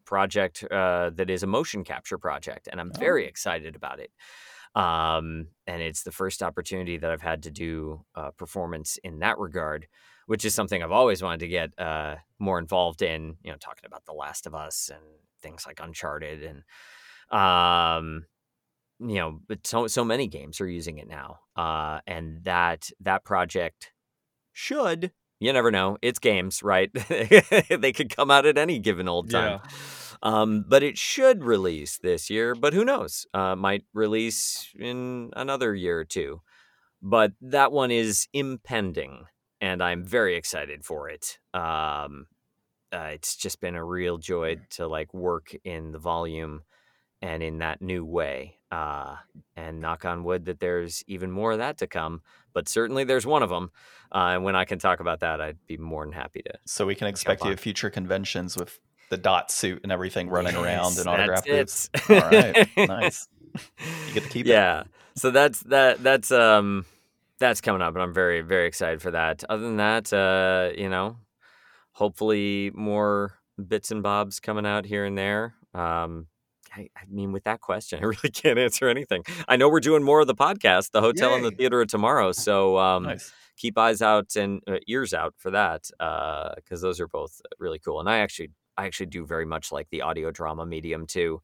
project 0.05 0.63
uh, 0.71 1.09
that 1.15 1.29
is 1.29 1.43
a 1.43 1.47
motion 1.47 1.83
capture 1.83 2.17
project, 2.17 2.67
and 2.71 2.79
I'm 2.79 2.91
very 2.93 3.25
Oh. 3.25 3.27
excited 3.27 3.75
about 3.75 3.99
it. 3.99 4.11
Um, 4.75 5.47
and 5.67 5.81
it's 5.81 6.03
the 6.03 6.11
first 6.11 6.41
opportunity 6.41 6.97
that 6.97 7.11
I've 7.11 7.21
had 7.21 7.43
to 7.43 7.51
do 7.51 8.05
uh, 8.15 8.31
performance 8.31 8.97
in 9.03 9.19
that 9.19 9.37
regard, 9.37 9.87
which 10.27 10.45
is 10.45 10.55
something 10.55 10.81
I've 10.81 10.91
always 10.91 11.21
wanted 11.21 11.41
to 11.41 11.47
get 11.47 11.77
uh, 11.79 12.15
more 12.39 12.57
involved 12.59 13.01
in. 13.01 13.35
You 13.43 13.51
know, 13.51 13.57
talking 13.57 13.85
about 13.85 14.05
The 14.05 14.13
Last 14.13 14.47
of 14.47 14.55
Us 14.55 14.89
and 14.93 15.03
things 15.41 15.65
like 15.67 15.79
Uncharted 15.81 16.41
and 16.43 16.63
um 17.37 18.25
you 18.99 19.15
know 19.15 19.39
but 19.47 19.65
so 19.65 19.87
so 19.87 20.03
many 20.03 20.27
games 20.27 20.61
are 20.61 20.67
using 20.67 20.97
it 20.97 21.07
now 21.07 21.39
uh 21.55 21.99
and 22.07 22.43
that 22.43 22.89
that 22.99 23.23
project 23.23 23.91
should 24.53 25.11
you 25.39 25.51
never 25.51 25.71
know 25.71 25.97
it's 26.01 26.19
games 26.19 26.63
right? 26.63 26.89
They 27.69 27.91
could 27.91 28.15
come 28.15 28.31
out 28.31 28.45
at 28.45 28.57
any 28.57 28.79
given 28.79 29.09
old 29.09 29.29
time. 29.29 29.59
Um 30.21 30.63
but 30.67 30.83
it 30.83 30.97
should 30.97 31.43
release 31.43 31.97
this 31.97 32.29
year 32.29 32.55
but 32.55 32.73
who 32.73 32.85
knows? 32.85 33.25
Uh 33.33 33.55
might 33.55 33.83
release 33.93 34.69
in 34.79 35.31
another 35.35 35.75
year 35.75 35.99
or 35.99 36.05
two. 36.05 36.41
But 37.01 37.33
that 37.41 37.71
one 37.73 37.91
is 37.91 38.27
impending 38.31 39.25
and 39.59 39.83
i'm 39.83 40.05
very 40.05 40.35
excited 40.37 40.85
for 40.85 41.09
it. 41.09 41.39
Um 41.53 42.27
uh, 42.93 43.09
it's 43.11 43.35
just 43.35 43.59
been 43.59 43.75
a 43.75 43.83
real 43.83 44.19
joy 44.19 44.55
to 44.69 44.87
like 44.87 45.11
work 45.15 45.55
in 45.63 45.91
the 45.91 45.99
volume 45.99 46.61
and 47.23 47.41
in 47.41 47.57
that 47.57 47.81
new 47.81 48.05
way. 48.05 48.59
Uh, 48.73 49.17
and 49.55 49.79
knock 49.79 50.03
on 50.03 50.23
wood 50.23 50.45
that 50.45 50.59
there's 50.59 51.03
even 51.05 51.29
more 51.29 51.51
of 51.51 51.59
that 51.59 51.77
to 51.77 51.85
come. 51.85 52.23
But 52.53 52.67
certainly 52.67 53.03
there's 53.03 53.23
one 53.23 53.43
of 53.43 53.49
them. 53.51 53.69
Uh, 54.11 54.33
and 54.33 54.43
when 54.43 54.55
I 54.55 54.65
can 54.65 54.79
talk 54.79 54.99
about 54.99 55.19
that, 55.19 55.39
I'd 55.39 55.59
be 55.67 55.77
more 55.77 56.03
than 56.03 56.11
happy 56.11 56.41
to. 56.41 56.53
So 56.65 56.87
we 56.87 56.95
can 56.95 57.07
expect 57.07 57.45
you 57.45 57.51
at 57.51 57.59
future 57.59 57.91
conventions 57.91 58.57
with 58.57 58.79
the 59.11 59.17
dot 59.17 59.51
suit 59.51 59.81
and 59.83 59.91
everything 59.91 60.27
running 60.27 60.55
around 60.55 60.97
and 60.97 61.07
autograph 61.07 61.45
booths. 61.45 61.87
All 62.09 62.15
right, 62.15 62.67
nice. 62.77 63.27
You 64.07 64.13
get 64.15 64.23
to 64.23 64.29
keep 64.29 64.47
it. 64.47 64.49
yeah. 64.49 64.85
So 65.15 65.29
that's 65.29 65.59
that. 65.61 66.01
That's 66.01 66.31
um, 66.31 66.85
that's 67.37 67.61
coming 67.61 67.83
up, 67.83 67.93
and 67.93 68.01
I'm 68.01 68.13
very 68.13 68.41
very 68.41 68.65
excited 68.65 69.03
for 69.03 69.11
that. 69.11 69.43
Other 69.49 69.61
than 69.61 69.77
that, 69.77 70.11
uh, 70.11 70.71
you 70.75 70.89
know, 70.89 71.17
hopefully 71.91 72.71
more 72.73 73.35
bits 73.67 73.91
and 73.91 74.01
bobs 74.01 74.39
coming 74.39 74.65
out 74.65 74.85
here 74.85 75.05
and 75.05 75.15
there. 75.15 75.53
Um, 75.75 76.25
I, 76.75 76.89
I 76.97 77.01
mean, 77.09 77.31
with 77.31 77.43
that 77.43 77.61
question, 77.61 77.99
I 78.03 78.05
really 78.05 78.29
can't 78.31 78.57
answer 78.59 78.87
anything. 78.89 79.23
I 79.47 79.55
know 79.55 79.69
we're 79.69 79.79
doing 79.79 80.03
more 80.03 80.21
of 80.21 80.27
the 80.27 80.35
podcast, 80.35 80.91
the 80.91 81.01
hotel 81.01 81.35
and 81.35 81.43
the 81.45 81.51
theater 81.51 81.81
of 81.81 81.87
tomorrow. 81.87 82.31
So 82.31 82.77
um, 82.77 83.03
Nice. 83.03 83.31
keep 83.57 83.77
eyes 83.77 84.01
out 84.01 84.35
and 84.35 84.61
uh, 84.67 84.77
ears 84.87 85.13
out 85.13 85.35
for 85.37 85.51
that 85.51 85.89
because 86.55 86.81
those 86.81 86.99
are 86.99 87.07
both 87.07 87.41
really 87.59 87.79
cool. 87.79 87.99
And 87.99 88.09
I 88.09 88.19
actually, 88.19 88.49
I 88.77 88.85
actually 88.85 89.05
do 89.07 89.25
very 89.25 89.45
much 89.45 89.71
like 89.71 89.87
the 89.91 90.01
audio 90.01 90.31
drama 90.31 90.65
medium 90.65 91.05
too. 91.05 91.41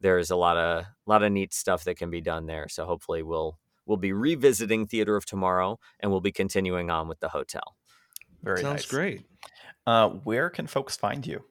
There's 0.00 0.30
a 0.30 0.36
lot 0.36 0.56
of, 0.56 0.84
lot 1.06 1.22
of 1.22 1.30
neat 1.32 1.52
stuff 1.54 1.84
that 1.84 1.96
can 1.96 2.10
be 2.10 2.20
done 2.20 2.46
there. 2.46 2.68
So 2.68 2.84
hopefully 2.86 3.22
we'll, 3.22 3.58
we'll 3.86 3.96
be 3.98 4.12
revisiting 4.12 4.86
theater 4.86 5.16
of 5.16 5.26
tomorrow, 5.26 5.78
and 6.00 6.10
we'll 6.10 6.20
be 6.22 6.32
continuing 6.32 6.90
on 6.90 7.06
with 7.06 7.20
the 7.20 7.28
hotel. 7.28 7.76
Very 8.42 8.60
Sounds 8.62 8.82
nice. 8.82 8.86
great. 8.86 9.26
Uh, 9.86 10.08
where 10.08 10.48
can 10.50 10.66
folks 10.66 10.96
find 10.96 11.26
you? 11.26 11.44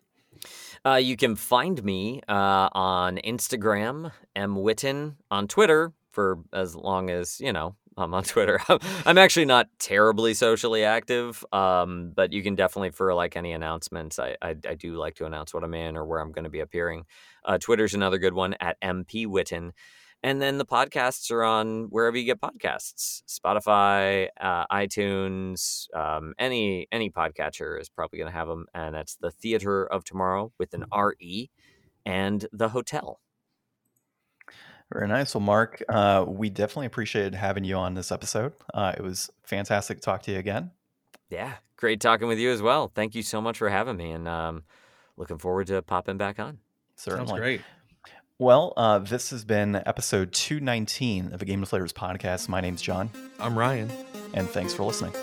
Uh, 0.85 0.95
you 0.95 1.15
can 1.15 1.35
find 1.35 1.83
me 1.83 2.21
uh, 2.27 2.69
on 2.73 3.17
Instagram, 3.17 4.11
M 4.35 4.55
Whitten, 4.55 5.15
on 5.31 5.47
Twitter 5.47 5.93
for 6.11 6.39
as 6.51 6.75
long 6.75 7.09
as 7.09 7.39
you 7.39 7.53
know 7.53 7.75
I'm 7.97 8.13
on 8.13 8.23
Twitter. 8.23 8.59
I'm 9.05 9.17
actually 9.17 9.45
not 9.45 9.67
terribly 9.79 10.33
socially 10.33 10.83
active, 10.83 11.43
um, 11.53 12.11
but 12.15 12.33
you 12.33 12.43
can 12.43 12.55
definitely 12.55 12.91
for 12.91 13.13
like 13.13 13.35
any 13.35 13.53
announcements. 13.53 14.19
I, 14.19 14.35
I 14.41 14.55
I 14.67 14.75
do 14.75 14.95
like 14.95 15.15
to 15.15 15.25
announce 15.25 15.53
what 15.53 15.63
I'm 15.63 15.73
in 15.73 15.95
or 15.95 16.05
where 16.05 16.19
I'm 16.19 16.31
going 16.31 16.43
to 16.43 16.49
be 16.49 16.59
appearing. 16.59 17.05
Uh, 17.45 17.57
Twitter's 17.57 17.93
another 17.93 18.17
good 18.17 18.33
one 18.33 18.55
at 18.59 18.79
MP 18.81 19.25
Whitten. 19.25 19.71
And 20.25 20.41
then 20.41 20.57
the 20.57 20.65
podcasts 20.65 21.29
are 21.31 21.43
on 21.43 21.87
wherever 21.89 22.15
you 22.15 22.23
get 22.23 22.39
podcasts, 22.39 23.23
Spotify, 23.27 24.29
uh, 24.39 24.65
iTunes, 24.67 25.93
um, 25.93 26.33
any 26.39 26.87
any 26.93 27.09
podcatcher 27.09 27.77
is 27.79 27.89
probably 27.89 28.19
going 28.19 28.31
to 28.31 28.37
have 28.37 28.47
them, 28.47 28.65
and 28.73 28.95
that's 28.95 29.17
the 29.17 29.31
Theatre 29.31 29.85
of 29.85 30.05
Tomorrow 30.05 30.53
with 30.57 30.73
an 30.73 30.85
R 30.93 31.15
E, 31.19 31.49
and 32.05 32.47
the 32.53 32.69
Hotel. 32.69 33.19
Very 34.93 35.09
nice. 35.09 35.35
Well, 35.35 35.41
Mark, 35.41 35.83
uh, 35.89 36.23
we 36.25 36.49
definitely 36.49 36.85
appreciated 36.85 37.35
having 37.35 37.65
you 37.65 37.75
on 37.75 37.93
this 37.93 38.09
episode. 38.09 38.53
Uh, 38.73 38.93
it 38.95 39.03
was 39.03 39.29
fantastic 39.43 39.97
to 39.97 40.03
talk 40.05 40.21
to 40.23 40.31
you 40.31 40.37
again. 40.37 40.71
Yeah, 41.29 41.55
great 41.75 41.99
talking 41.99 42.29
with 42.29 42.39
you 42.39 42.49
as 42.51 42.61
well. 42.61 42.91
Thank 42.95 43.13
you 43.13 43.23
so 43.23 43.41
much 43.41 43.57
for 43.57 43.67
having 43.67 43.97
me, 43.97 44.11
and 44.11 44.27
um, 44.29 44.63
looking 45.17 45.37
forward 45.37 45.67
to 45.67 45.81
popping 45.81 46.17
back 46.17 46.39
on. 46.39 46.59
Certainly. 46.95 47.27
Sounds 47.27 47.39
great. 47.39 47.61
Well, 48.39 48.73
uh, 48.75 48.99
this 48.99 49.29
has 49.29 49.45
been 49.45 49.75
episode 49.75 50.31
219 50.33 51.33
of 51.33 51.39
the 51.39 51.45
Game 51.45 51.63
Deflators 51.63 51.93
podcast. 51.93 52.49
My 52.49 52.61
name's 52.61 52.81
John, 52.81 53.09
I'm 53.39 53.57
Ryan. 53.57 53.91
and 54.33 54.49
thanks 54.49 54.73
for 54.73 54.83
listening. 54.83 55.13